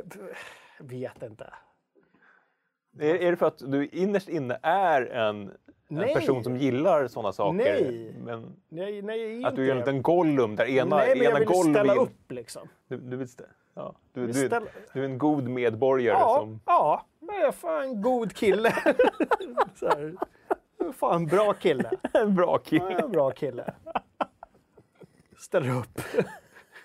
Jag 0.79 0.85
vet 0.89 1.23
inte. 1.23 1.53
Är, 2.99 3.15
är 3.15 3.31
det 3.31 3.37
för 3.37 3.45
att 3.45 3.57
du 3.57 3.87
innerst 3.87 4.29
inne 4.29 4.59
är 4.61 5.01
en, 5.01 5.51
en 5.87 5.95
Nej. 5.97 6.13
person 6.13 6.43
som 6.43 6.57
gillar 6.57 7.07
sådana 7.07 7.33
saker? 7.33 7.57
Nej. 7.57 8.15
Men 8.19 8.55
Nej, 8.69 9.01
nej, 9.01 9.19
jag 9.21 9.31
är 9.41 9.45
att 9.47 9.51
inte 9.51 9.61
du 9.61 9.67
är 9.67 9.71
en 9.71 9.77
liten 9.77 10.01
Gollum 10.01 10.55
där 10.55 10.65
ena, 10.65 10.95
Nej, 10.95 11.09
men 11.09 11.17
jag 11.17 11.29
ena 11.31 11.39
vill 11.39 11.47
Gollum 11.47 11.73
ställa 11.73 11.93
vill- 11.93 12.01
upp 12.01 12.31
liksom. 12.31 12.67
Du, 12.87 12.97
du, 12.97 13.17
vill 13.17 13.27
stä- 13.27 13.43
ja. 13.73 13.95
du, 14.13 14.27
du, 14.27 14.33
ställa- 14.33 14.65
du 14.93 15.01
är 15.01 15.05
en 15.05 15.17
god 15.17 15.43
medborgare 15.47 16.17
Ja, 16.19 16.35
som... 16.39 16.59
ja, 16.65 17.05
jag 17.21 17.41
är 17.47 17.51
fan 17.51 17.83
en 17.83 18.01
god 18.01 18.33
kille. 18.33 18.71
Så 19.75 19.87
här. 19.87 20.15
Jag 20.77 20.87
är 20.87 20.91
Fan, 20.91 21.15
en 21.21 21.25
bra 21.27 21.53
kille. 21.53 21.91
En 22.13 22.35
bra 22.35 22.51
Jag 22.51 22.63
kille. 22.63 22.99
en 22.99 23.11
bra 23.11 23.31
kille. 23.31 23.73
Ställer 25.37 25.77
upp. 25.77 26.01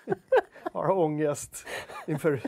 Har 0.73 0.89
ångest 0.91 1.67
inför 2.07 2.41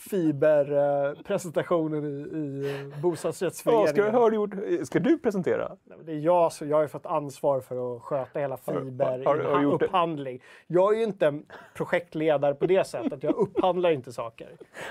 fiberpresentationen 0.00 2.04
i, 2.04 2.08
i 2.38 2.74
eh, 2.74 2.80
Ja, 2.80 2.86
bostadsrättsföreningen. 3.02 4.12
ska, 4.12 4.32
gjort, 4.34 4.50
ska 4.86 4.98
du 4.98 5.18
presentera? 5.18 5.76
Nej, 5.84 5.98
Det 6.04 6.12
är 6.12 6.18
jag, 6.18 6.52
så 6.52 6.66
jag 6.66 6.76
har 6.76 6.82
ju 6.82 6.88
fått 6.88 7.06
ansvar 7.06 7.60
för 7.60 7.96
att 7.96 8.02
sköta 8.02 8.38
hela 8.38 8.56
fiber 8.56 9.24
har- 9.24 9.38
har 9.38 9.56
du 9.58 9.62
gjort 9.62 9.80
det? 9.80 9.86
upphandling. 9.86 10.42
Jag 10.66 10.94
är 10.94 10.98
ju 10.98 11.04
inte 11.04 11.40
projektledare 11.74 12.54
på 12.54 12.66
det 12.66 12.86
sättet. 12.86 13.22
Jag 13.22 13.34
upphandlar 13.36 13.90
inte 13.90 14.12
saker. 14.12 14.48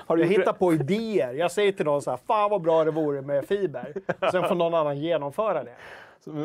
Har 0.07 0.17
du 0.17 0.23
Jag 0.23 0.29
hittar 0.29 0.53
det? 0.53 0.59
på 0.59 0.73
idéer. 0.73 1.33
Jag 1.33 1.51
säger 1.51 1.71
till 1.71 1.85
någon 1.85 2.01
så 2.01 2.09
här, 2.09 2.17
fan 2.17 2.49
vad 2.51 2.61
bra 2.61 2.83
det 2.83 2.91
vore 2.91 3.21
med 3.21 3.45
fiber. 3.45 3.93
Sen 4.31 4.43
får 4.47 4.55
någon 4.55 4.73
annan 4.73 4.97
genomföra 4.97 5.63
det. 5.63 5.73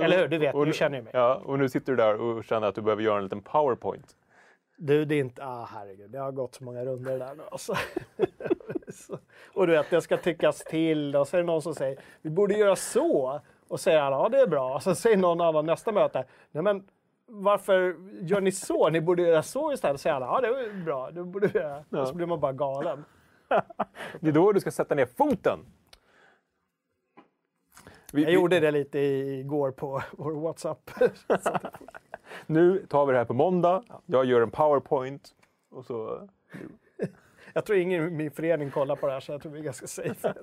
Eller 0.04 0.18
hur? 0.18 0.28
Du 0.28 0.38
vet, 0.38 0.54
Och 0.54 0.66
du 0.66 0.72
känner 0.72 0.96
ju 0.98 1.02
mig. 1.02 1.10
Ja, 1.14 1.42
och 1.44 1.58
nu 1.58 1.68
sitter 1.68 1.92
du 1.92 1.96
där 1.96 2.20
och 2.20 2.44
känner 2.44 2.66
att 2.66 2.74
du 2.74 2.82
behöver 2.82 3.02
göra 3.02 3.16
en 3.16 3.22
liten 3.24 3.40
powerpoint. 3.42 4.06
Du, 4.76 5.04
det 5.04 5.14
är 5.14 5.20
inte... 5.20 5.44
Ah, 5.44 5.68
herregud. 5.74 6.10
Det 6.10 6.18
har 6.18 6.32
gått 6.32 6.54
så 6.54 6.64
många 6.64 6.84
runder 6.84 7.18
där 7.18 7.34
nu. 7.34 7.42
Alltså. 7.50 7.74
Och 9.54 9.66
du 9.66 9.72
vet, 9.72 9.90
det 9.90 10.00
ska 10.00 10.16
tyckas 10.16 10.58
till. 10.64 11.16
Och 11.16 11.28
så 11.28 11.36
är 11.36 11.40
det 11.40 11.46
någon 11.46 11.62
som 11.62 11.74
säger, 11.74 11.98
vi 12.22 12.30
borde 12.30 12.54
göra 12.54 12.76
så. 12.76 13.40
Och 13.68 13.80
säger 13.80 14.00
han, 14.00 14.12
ja 14.12 14.28
det 14.28 14.40
är 14.40 14.46
bra. 14.46 14.74
Och 14.74 14.82
så 14.82 14.94
säger 14.94 15.16
någon 15.16 15.40
annan 15.40 15.66
nästa 15.66 15.92
möte, 15.92 16.24
nej 16.50 16.62
men 16.62 16.88
varför 17.26 17.96
gör 18.20 18.40
ni 18.40 18.52
så? 18.52 18.90
Ni 18.90 19.00
borde 19.00 19.22
göra 19.22 19.42
så 19.42 19.72
istället. 19.72 20.00
Säger 20.00 20.20
han, 20.20 20.22
ja 20.22 20.40
det 20.40 20.48
är 20.48 20.84
bra. 20.84 21.10
Det 21.10 21.24
borde 21.24 21.46
vi 21.46 21.58
göra. 21.58 21.84
Och 22.02 22.08
så 22.08 22.14
blir 22.14 22.26
man 22.26 22.40
bara 22.40 22.52
galen. 22.52 23.04
Det 24.20 24.28
är 24.28 24.32
då 24.32 24.52
du 24.52 24.60
ska 24.60 24.70
sätta 24.70 24.94
ner 24.94 25.06
foten. 25.06 25.58
Vi, 28.12 28.22
Jag 28.22 28.26
vi- 28.28 28.34
gjorde 28.34 28.60
det 28.60 28.70
lite 28.70 28.98
igår 28.98 29.70
på 29.70 30.02
vår 30.12 30.32
WhatsApp. 30.32 30.90
Nu 32.46 32.86
tar 32.86 33.06
vi 33.06 33.12
det 33.12 33.18
här 33.18 33.24
på 33.24 33.34
måndag. 33.34 33.82
Jag 34.06 34.24
gör 34.24 34.40
en 34.40 34.50
powerpoint. 34.50 35.34
Och 35.70 35.84
så... 35.84 36.28
Jag 37.56 37.64
tror 37.64 37.78
ingen 37.78 38.06
i 38.06 38.10
min 38.10 38.30
förening 38.30 38.70
kollar 38.70 38.96
på 38.96 39.06
det 39.06 39.12
här 39.12 39.20
så 39.20 39.32
jag 39.32 39.42
tror 39.42 39.52
vi 39.52 39.58
är 39.58 39.62
ganska 39.64 39.86
safe. 39.86 40.14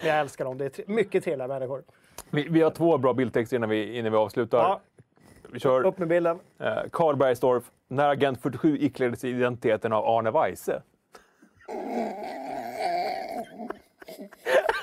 Men 0.00 0.08
jag 0.08 0.20
älskar 0.20 0.44
dem. 0.44 0.58
Det 0.58 0.64
är 0.64 0.68
tre- 0.68 0.84
mycket 0.88 1.24
trevliga 1.24 1.48
människor. 1.48 1.82
vi, 2.30 2.48
vi 2.48 2.62
har 2.62 2.70
två 2.70 2.98
bra 2.98 3.14
bildtexter 3.14 3.56
innan 3.56 3.68
vi, 3.68 3.98
innan 3.98 4.12
vi 4.12 4.18
avslutar. 4.18 4.58
Ja, 4.58 4.80
Vi 5.52 5.60
kör 5.60 5.86
upp 5.86 5.98
med 5.98 6.08
bilden. 6.08 6.38
eh, 6.58 6.74
Karl 6.92 7.16
Bergsdorff. 7.16 7.64
När 7.88 8.08
Agent 8.08 8.42
47 8.42 8.78
iklädde 8.78 9.16
sig 9.16 9.30
identiteten 9.30 9.92
av 9.92 10.04
Arne 10.06 10.30
Weise. 10.30 10.82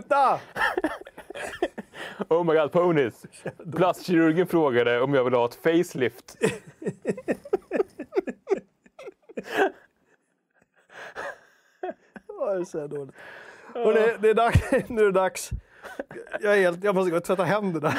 Sluta! 0.00 0.40
Oh 2.28 2.44
my 2.44 2.54
god, 2.54 2.72
ponies! 2.72 3.26
Plastkirurgen 3.76 4.46
frågade 4.46 5.00
om 5.00 5.14
jag 5.14 5.24
ville 5.24 5.36
ha 5.36 5.44
ett 5.44 5.54
facelift. 5.54 6.36
Det 12.26 12.56
är 12.60 12.64
så 12.64 12.86
dåligt. 12.86 13.14
Hörrni, 13.74 14.16
det 14.20 14.30
är 14.30 14.34
dags. 14.34 14.70
nu 14.88 15.00
är 15.00 15.04
det 15.04 15.12
dags. 15.12 15.50
Jag, 16.40 16.56
är 16.58 16.60
helt, 16.60 16.84
jag 16.84 16.94
måste 16.94 17.10
gå 17.10 17.16
och 17.16 17.24
tvätta 17.24 17.44
händerna. 17.44 17.92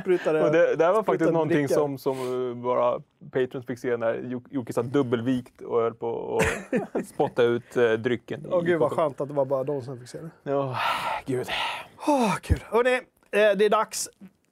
Sprutade, 0.00 0.42
Och 0.44 0.52
det, 0.52 0.76
det 0.76 0.84
här 0.84 0.92
var 0.92 1.02
faktiskt 1.02 1.32
någonting 1.32 1.68
som, 1.68 1.98
som 1.98 2.50
eh, 2.50 2.56
bara 2.56 3.00
Patrons 3.32 3.66
fick 3.66 3.78
se 3.78 3.96
när 3.96 4.20
Jo- 4.24 4.42
Jocke 4.50 4.72
satt 4.72 4.86
dubbelvikt 4.86 5.60
och 5.60 5.80
höll 5.80 5.94
på 5.94 6.40
att 6.92 7.06
spotta 7.08 7.42
ut 7.42 7.76
eh, 7.76 7.92
drycken. 7.92 8.46
Åh 8.50 8.62
gud 8.62 8.80
vad 8.80 8.92
skönt 8.92 9.20
att 9.20 9.28
det 9.28 9.34
var 9.34 9.44
bara 9.44 9.64
de 9.64 9.82
som 9.82 9.98
fick 9.98 10.08
se 10.08 10.18
det. 10.18 10.30
Ja, 10.50 10.76
gud. 11.26 11.46
Åh, 12.06 12.34
kul. 12.42 12.64
Hörrni, 12.70 12.94
eh, 12.94 13.00
det 13.30 13.64
är 13.64 13.70
dags. 13.70 14.08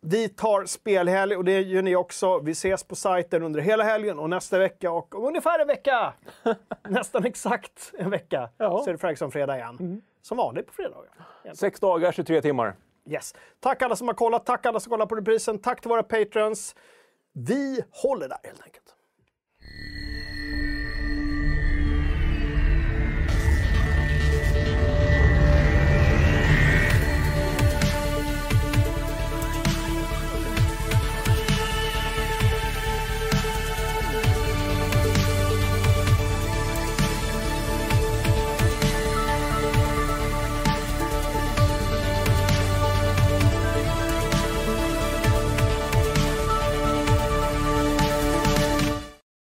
Vi 0.09 0.28
tar 0.28 0.65
spelhelg 0.65 1.37
och 1.37 1.45
det 1.45 1.61
gör 1.61 1.83
ni 1.83 1.97
också. 1.97 2.39
Vi 2.39 2.53
ses 2.53 2.85
på 2.85 2.97
sajten 2.97 3.43
under 3.43 3.61
hela 3.61 3.85
helgen 3.85 4.19
och 4.19 4.31
nästa 4.31 4.59
vecka 4.59 4.91
och 4.91 5.15
om 5.15 5.24
ungefär 5.24 5.59
en 5.59 5.66
vecka, 5.66 6.12
nästan 6.89 7.24
exakt 7.24 7.93
en 7.99 8.11
vecka, 8.11 8.51
Ja. 8.59 8.83
så 8.85 8.91
är 8.91 8.93
det 8.93 8.99
Fragsson 8.99 9.31
fredag 9.33 9.57
igen. 9.57 10.03
Som 10.23 10.37
vanligt 10.37 10.66
på 10.66 10.73
fredagar. 10.73 11.11
Sex 11.55 11.81
dagar, 11.81 12.12
23 12.12 12.43
timmar. 12.43 12.74
Yes. 13.11 13.35
Tack 13.61 13.83
alla 13.83 13.97
som 13.97 14.09
har 14.09 14.15
kollat, 14.15 14.47
tack 14.47 14.66
alla 14.66 14.81
som 14.81 14.91
kollar 14.91 15.07
på 15.07 15.15
reprisen, 15.15 15.59
tack 15.59 15.81
till 15.81 15.89
våra 15.89 16.03
patrons. 16.03 16.74
Vi 17.33 17.85
håller 17.91 18.28
där 18.28 18.39
helt 18.43 18.62
enkelt. 18.62 18.95